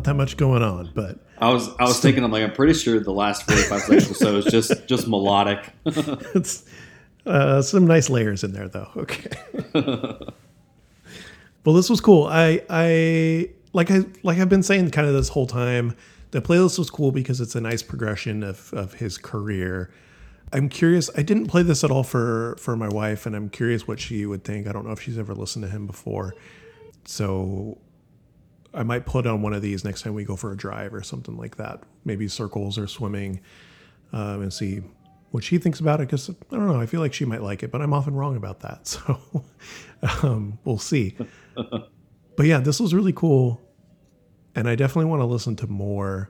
that 0.10 0.16
much 0.16 0.38
going 0.38 0.64
on, 0.64 0.92
but 0.94 1.20
I 1.38 1.54
was 1.54 1.70
I 1.80 1.84
was 1.84 2.00
thinking 2.00 2.24
I'm 2.24 2.32
like 2.32 2.44
I'm 2.44 2.52
pretty 2.52 2.74
sure 2.74 3.00
the 3.00 3.14
last 3.14 3.44
45 3.44 3.82
seconds 3.82 4.12
or 4.12 4.14
so 4.16 4.38
is 4.38 4.46
just 4.46 4.88
just 4.88 5.08
melodic. 5.08 5.72
it's 5.86 6.66
uh, 7.26 7.62
some 7.62 7.86
nice 7.86 8.10
layers 8.10 8.44
in 8.44 8.54
there, 8.54 8.68
though. 8.68 8.90
Okay. 8.98 9.30
well, 11.64 11.76
this 11.76 11.90
was 11.90 12.02
cool. 12.02 12.26
I 12.26 12.62
I 12.70 13.50
like 13.72 13.92
I 13.92 14.06
like 14.24 14.40
I've 14.40 14.50
been 14.50 14.64
saying 14.64 14.90
kind 14.92 15.08
of 15.08 15.14
this 15.14 15.30
whole 15.30 15.48
time. 15.48 15.96
The 16.32 16.42
playlist 16.42 16.78
was 16.78 16.90
cool 16.90 17.12
because 17.12 17.42
it's 17.42 17.56
a 17.56 17.62
nice 17.62 17.84
progression 17.84 18.44
of 18.44 18.74
of 18.74 18.96
his 18.96 19.18
career. 19.18 19.92
I'm 20.52 20.70
curious. 20.70 21.12
I 21.16 21.22
didn't 21.22 21.48
play 21.48 21.62
this 21.62 21.84
at 21.84 21.92
all 21.92 22.04
for 22.04 22.56
for 22.60 22.76
my 22.76 22.90
wife, 22.90 23.28
and 23.28 23.36
I'm 23.36 23.50
curious 23.50 23.88
what 23.88 24.00
she 24.00 24.26
would 24.26 24.44
think. 24.44 24.68
I 24.68 24.72
don't 24.72 24.86
know 24.86 24.92
if 24.92 25.02
she's 25.02 25.20
ever 25.20 25.36
listened 25.36 25.66
to 25.66 25.70
him 25.70 25.86
before, 25.86 26.34
so 27.06 27.78
I 28.74 28.84
might 28.84 29.06
put 29.06 29.26
on 29.26 29.42
one 29.42 29.54
of 29.54 29.62
these 29.62 29.84
next 29.84 30.04
time 30.04 30.14
we 30.14 30.24
go 30.24 30.36
for 30.36 30.52
a 30.52 30.58
drive 30.58 30.94
or 30.94 31.02
something 31.02 31.38
like 31.38 31.58
that. 31.58 31.84
Maybe 32.06 32.28
circles 32.28 32.78
or 32.78 32.88
swimming, 32.88 33.42
um, 34.14 34.42
and 34.42 34.54
see 34.54 34.82
what 35.32 35.44
she 35.44 35.58
thinks 35.58 35.80
about 35.80 36.02
it. 36.02 36.08
Because 36.08 36.30
I 36.30 36.34
don't 36.52 36.68
know, 36.68 36.80
I 36.80 36.86
feel 36.86 37.02
like 37.02 37.14
she 37.14 37.26
might 37.26 37.42
like 37.42 37.64
it, 37.64 37.72
but 37.72 37.82
I'm 37.82 37.94
often 37.94 38.16
wrong 38.16 38.36
about 38.36 38.62
that. 38.62 39.00
So 40.02 40.28
um, 40.28 40.58
we'll 40.64 40.78
see. 40.78 41.18
but 41.56 42.46
yeah, 42.46 42.60
this 42.60 42.80
was 42.80 42.94
really 42.94 43.12
cool, 43.12 43.60
and 44.56 44.70
I 44.70 44.76
definitely 44.76 45.10
want 45.10 45.22
to 45.22 45.26
listen 45.26 45.56
to 45.58 45.68
more. 45.68 46.30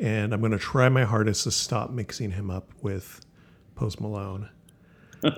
And 0.00 0.32
I'm 0.32 0.40
going 0.40 0.52
to 0.52 0.58
try 0.58 0.88
my 0.88 1.04
hardest 1.04 1.44
to 1.44 1.50
stop 1.50 1.90
mixing 1.90 2.32
him 2.32 2.50
up 2.50 2.72
with 2.82 3.20
Post 3.74 4.00
Malone. 4.00 4.50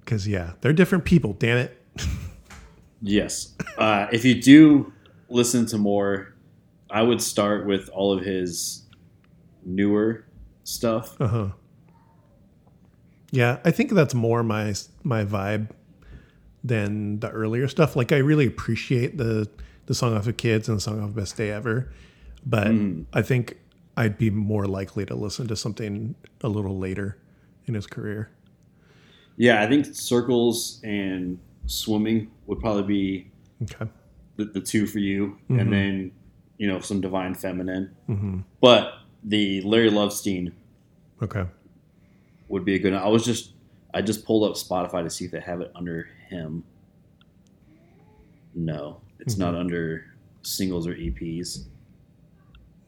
Because 0.00 0.26
yeah, 0.26 0.52
they're 0.62 0.72
different 0.72 1.04
people. 1.04 1.34
Damn 1.34 1.58
it. 1.58 1.82
Yes. 3.00 3.54
Uh, 3.76 4.06
if 4.12 4.24
you 4.24 4.40
do 4.40 4.92
listen 5.28 5.66
to 5.66 5.78
more, 5.78 6.34
I 6.90 7.02
would 7.02 7.22
start 7.22 7.66
with 7.66 7.88
all 7.90 8.12
of 8.12 8.24
his 8.24 8.82
newer 9.64 10.24
stuff. 10.64 11.20
Uh 11.20 11.26
huh. 11.28 11.48
Yeah, 13.30 13.58
I 13.64 13.70
think 13.70 13.92
that's 13.92 14.14
more 14.14 14.42
my 14.42 14.74
my 15.02 15.24
vibe 15.24 15.70
than 16.64 17.20
the 17.20 17.30
earlier 17.30 17.68
stuff. 17.68 17.94
Like 17.94 18.12
I 18.12 18.18
really 18.18 18.46
appreciate 18.46 19.18
the 19.18 19.48
the 19.86 19.94
song 19.94 20.16
off 20.16 20.26
of 20.26 20.36
Kids 20.36 20.68
and 20.68 20.78
the 20.78 20.80
song 20.80 21.00
off 21.02 21.14
Best 21.14 21.36
Day 21.36 21.50
Ever, 21.50 21.92
but 22.44 22.68
I 23.12 23.22
think 23.22 23.58
I'd 23.96 24.16
be 24.18 24.30
more 24.30 24.66
likely 24.66 25.04
to 25.06 25.14
listen 25.14 25.48
to 25.48 25.56
something 25.56 26.14
a 26.42 26.48
little 26.48 26.78
later 26.78 27.18
in 27.66 27.74
his 27.74 27.86
career. 27.86 28.30
Yeah, 29.36 29.62
I 29.62 29.68
think 29.68 29.86
circles 29.86 30.80
and 30.82 31.38
swimming 31.68 32.30
would 32.46 32.58
probably 32.60 32.82
be 32.82 33.30
Okay. 33.62 33.90
the, 34.36 34.44
the 34.46 34.60
two 34.60 34.86
for 34.86 34.98
you, 34.98 35.38
Mm-hmm. 35.50 35.58
and 35.60 35.72
then 35.72 36.12
you 36.58 36.66
know 36.66 36.80
some 36.80 37.00
divine 37.00 37.34
feminine. 37.34 37.94
But 38.60 38.94
the 39.24 39.60
Larry 39.62 39.90
Lovestein 39.90 40.52
Okay. 41.22 41.44
would 42.48 42.64
be 42.64 42.74
a 42.74 42.78
good. 42.78 42.92
I 42.94 43.08
was 43.08 43.24
just 43.24 43.52
I 43.94 44.02
just 44.02 44.24
pulled 44.24 44.48
up 44.48 44.56
Spotify 44.56 45.02
to 45.04 45.10
see 45.10 45.24
if 45.24 45.30
they 45.30 45.40
have 45.40 45.60
it 45.60 45.70
under 45.74 46.08
him. 46.28 46.64
No, 48.54 49.00
it's 49.20 49.36
not 49.36 49.50
Mm-hmm. 49.52 49.60
under 49.60 50.04
singles 50.42 50.86
or 50.86 50.94
EPs. 50.94 51.64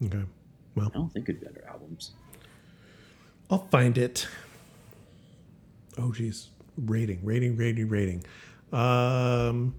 Okay. 0.03 0.23
Well, 0.75 0.87
I 0.87 0.89
don't 0.97 1.11
think 1.11 1.29
it'd 1.29 1.41
be 1.41 1.47
under 1.47 1.67
albums. 1.67 2.11
I'll 3.49 3.67
find 3.69 3.97
it. 3.97 4.27
Oh 5.97 6.11
geez. 6.11 6.49
Rating, 6.77 7.19
rating, 7.23 7.57
rating, 7.57 7.89
rating. 7.89 8.23
Um 8.71 9.75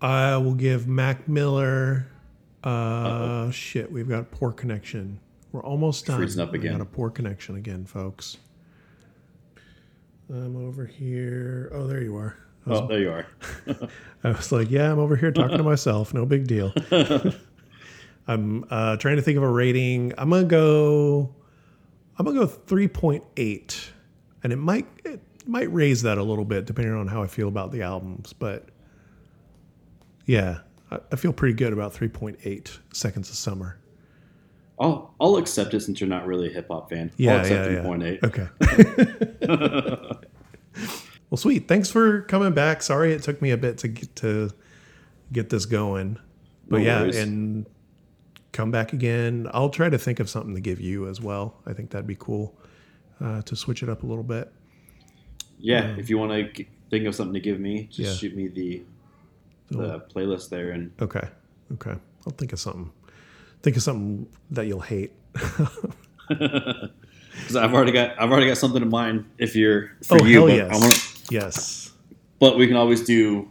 I 0.00 0.36
will 0.36 0.54
give 0.54 0.86
Mac 0.88 1.28
Miller 1.28 2.06
uh 2.62 3.50
shit, 3.50 3.90
we've 3.92 4.08
got 4.08 4.30
poor 4.30 4.50
connection. 4.52 5.20
We're 5.52 5.62
almost 5.62 6.06
done. 6.06 6.16
Freezing 6.16 6.42
up 6.42 6.52
We 6.52 6.58
again. 6.58 6.72
got 6.72 6.80
a 6.80 6.84
poor 6.86 7.10
connection 7.10 7.56
again, 7.56 7.84
folks. 7.84 8.38
I'm 10.30 10.56
over 10.56 10.86
here. 10.86 11.70
Oh, 11.72 11.86
there 11.86 12.02
you 12.02 12.16
are. 12.16 12.36
Oh, 12.66 12.86
there 12.86 12.98
you 12.98 13.10
are. 13.10 13.26
I 14.24 14.28
was 14.30 14.50
like, 14.50 14.70
yeah, 14.70 14.90
I'm 14.90 14.98
over 14.98 15.16
here 15.16 15.30
talking 15.30 15.58
to 15.58 15.62
myself. 15.62 16.14
No 16.14 16.24
big 16.24 16.46
deal. 16.46 16.72
I'm 18.26 18.64
uh, 18.70 18.96
trying 18.96 19.16
to 19.16 19.22
think 19.22 19.36
of 19.36 19.42
a 19.42 19.48
rating. 19.50 20.14
I'm 20.16 20.30
gonna 20.30 20.44
go. 20.44 21.34
I'm 22.18 22.24
gonna 22.24 22.38
go 22.38 22.46
3.8, 22.46 23.88
and 24.42 24.52
it 24.52 24.56
might 24.56 24.86
it 25.04 25.20
might 25.46 25.72
raise 25.72 26.02
that 26.02 26.18
a 26.18 26.22
little 26.22 26.44
bit 26.44 26.64
depending 26.64 26.94
on 26.94 27.06
how 27.06 27.22
I 27.22 27.26
feel 27.26 27.48
about 27.48 27.72
the 27.72 27.82
albums. 27.82 28.32
But 28.32 28.68
yeah, 30.26 30.58
I, 30.90 30.98
I 31.12 31.16
feel 31.16 31.32
pretty 31.32 31.54
good 31.54 31.72
about 31.72 31.94
3.8 31.94 32.78
seconds 32.92 33.28
of 33.30 33.36
summer. 33.36 33.78
I'll 34.78 35.14
I'll 35.20 35.36
accept 35.36 35.72
it 35.74 35.80
since 35.80 36.00
you're 36.00 36.08
not 36.08 36.26
really 36.26 36.48
a 36.50 36.52
hip 36.52 36.66
hop 36.68 36.90
fan. 36.90 37.12
Yeah, 37.16 37.34
I'll 37.34 37.40
accept 37.40 37.70
yeah, 37.70 37.82
yeah. 37.82 38.18
3.8. 38.18 39.48
Okay. 39.48 40.18
well, 41.30 41.36
sweet. 41.36 41.68
Thanks 41.68 41.88
for 41.90 42.22
coming 42.22 42.52
back. 42.52 42.82
Sorry 42.82 43.12
it 43.12 43.22
took 43.22 43.40
me 43.40 43.52
a 43.52 43.56
bit 43.56 43.78
to 43.78 43.88
get 43.88 44.16
to 44.16 44.50
get 45.32 45.48
this 45.50 45.64
going, 45.66 46.18
but 46.68 46.78
No 46.78 46.84
yeah, 46.84 47.00
worries. 47.02 47.16
and 47.18 47.66
come 48.52 48.70
back 48.70 48.92
again. 48.92 49.48
I'll 49.52 49.70
try 49.70 49.88
to 49.88 49.98
think 49.98 50.18
of 50.20 50.28
something 50.28 50.54
to 50.54 50.60
give 50.60 50.80
you 50.80 51.08
as 51.08 51.20
well. 51.20 51.60
I 51.66 51.72
think 51.72 51.90
that'd 51.90 52.06
be 52.06 52.16
cool 52.16 52.58
uh, 53.20 53.42
to 53.42 53.54
switch 53.56 53.82
it 53.82 53.88
up 53.88 54.02
a 54.02 54.06
little 54.06 54.24
bit. 54.24 54.52
Yeah, 55.64 55.92
um, 55.92 55.98
if 55.98 56.10
you 56.10 56.18
want 56.18 56.30
to 56.56 56.64
think 56.90 57.06
of 57.06 57.14
something 57.14 57.32
to 57.34 57.40
give 57.40 57.58
me, 57.58 57.84
just 57.90 57.98
Yeah. 57.98 58.12
shoot 58.12 58.36
me 58.36 58.48
the 58.48 58.82
the 59.70 60.00
playlist 60.14 60.50
there, 60.50 60.70
and 60.70 60.90
Okay. 61.00 61.26
Okay. 61.72 61.94
I'll 62.26 62.32
think 62.36 62.52
of 62.52 62.60
something. 62.60 62.90
Think 63.62 63.76
of 63.76 63.82
something 63.82 64.26
that 64.50 64.66
you'll 64.66 64.80
hate. 64.80 65.12
because 66.28 67.56
I've 67.56 67.74
already 67.74 67.92
got 67.92 68.20
I've 68.20 68.30
already 68.30 68.46
got 68.46 68.58
something 68.58 68.82
in 68.82 68.90
mind. 68.90 69.24
If 69.38 69.56
you're 69.56 69.92
for 70.02 70.18
oh 70.20 70.24
you, 70.24 70.48
yes. 70.48 70.70
I 70.70 70.76
wanna, 70.78 70.94
yes. 71.30 71.92
but 72.38 72.58
we 72.58 72.66
can 72.66 72.76
always 72.76 73.02
do, 73.04 73.50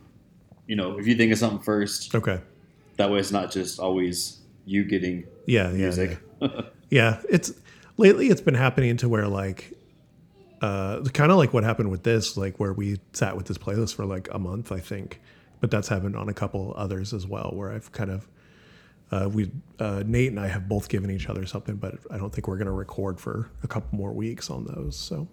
you 0.68 0.76
know, 0.76 0.98
if 1.00 1.08
you 1.08 1.16
think 1.16 1.32
of 1.32 1.38
something 1.40 1.60
first, 1.62 2.14
Okay. 2.16 2.40
that 2.98 3.10
way 3.12 3.20
it's 3.20 3.32
not 3.32 3.52
just 3.52 3.80
always 3.80 4.40
you 4.66 4.84
getting 4.86 5.26
Yeah. 5.48 5.70
Yeah. 5.72 5.78
music. 5.78 6.20
Yeah. 6.42 6.62
yeah 6.90 7.22
it's 7.30 7.54
lately 7.98 8.28
it's 8.30 8.42
been 8.42 8.54
happening 8.56 8.98
to 8.98 9.10
where 9.10 9.28
like 9.28 9.74
uh 10.64 11.04
kind 11.14 11.32
of 11.32 11.38
like 11.38 11.54
what 11.54 11.64
happened 11.64 11.92
with 11.92 12.04
this 12.04 12.38
like 12.38 12.60
where 12.60 12.74
we 12.74 13.00
sat 13.12 13.36
with 13.36 13.46
this 13.46 13.58
playlist 13.58 13.96
for 13.96 14.06
like 14.06 14.28
a 14.32 14.40
month 14.40 14.72
i 14.72 14.80
think 14.80 15.22
but 15.60 15.70
that's 15.70 15.88
happened 15.88 16.16
on 16.16 16.30
a 16.30 16.34
couple 16.34 16.74
others 16.78 17.14
as 17.14 17.28
well 17.28 17.52
where 17.54 17.72
i've 17.72 17.92
kind 17.92 18.10
of 18.10 18.28
uh, 19.12 19.30
we 19.30 19.52
uh, 19.78 20.02
Nate 20.08 20.32
and 20.32 20.40
I 20.40 20.48
have 20.48 20.68
both 20.68 20.90
given 20.90 21.12
each 21.12 21.30
other 21.30 21.46
something, 21.46 21.76
but 21.76 22.00
I 22.10 22.18
don't 22.18 22.34
think 22.34 22.48
we're 22.48 22.58
going 22.58 22.66
to 22.66 22.72
record 22.72 23.20
for 23.20 23.52
a 23.62 23.68
couple 23.68 23.96
more 23.96 24.12
weeks 24.12 24.50
on 24.50 24.66
those. 24.66 24.98
So, 24.98 25.28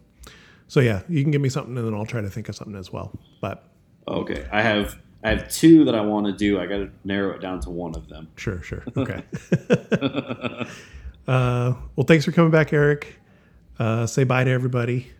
so 0.68 0.80
yeah, 0.80 1.00
you 1.08 1.22
can 1.22 1.30
give 1.30 1.40
me 1.40 1.48
something, 1.48 1.74
and 1.78 1.86
then 1.86 1.94
I'll 1.94 2.04
try 2.04 2.20
to 2.20 2.28
think 2.28 2.50
of 2.50 2.56
something 2.56 2.76
as 2.76 2.92
well. 2.92 3.10
But 3.40 3.64
Okay, 4.06 4.46
I 4.50 4.62
have 4.62 4.98
I 5.22 5.30
have 5.30 5.50
two 5.50 5.84
that 5.84 5.94
I 5.94 6.00
want 6.00 6.26
to 6.26 6.32
do. 6.32 6.60
I 6.60 6.66
got 6.66 6.78
to 6.78 6.90
narrow 7.04 7.34
it 7.34 7.40
down 7.40 7.60
to 7.60 7.70
one 7.70 7.94
of 7.94 8.08
them. 8.08 8.28
Sure, 8.36 8.62
sure. 8.62 8.82
Okay. 8.96 9.22
uh, 11.28 11.74
well, 11.96 12.06
thanks 12.06 12.24
for 12.24 12.32
coming 12.32 12.50
back, 12.50 12.72
Eric. 12.72 13.18
Uh, 13.78 14.06
say 14.06 14.24
bye 14.24 14.44
to 14.44 14.50
everybody. 14.50 15.10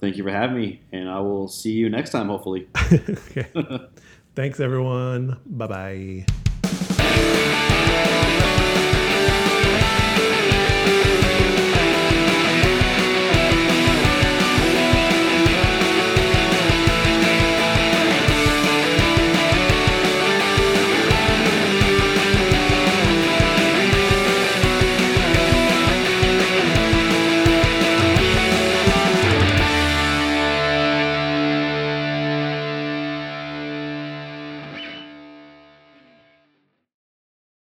Thank 0.00 0.16
you 0.16 0.24
for 0.24 0.30
having 0.30 0.56
me, 0.56 0.80
and 0.92 1.08
I 1.08 1.20
will 1.20 1.48
see 1.48 1.72
you 1.72 1.90
next 1.90 2.10
time, 2.10 2.28
hopefully. 2.28 2.68
Thanks, 4.34 4.60
everyone. 4.60 5.38
Bye 5.46 5.66
bye. 5.66 6.24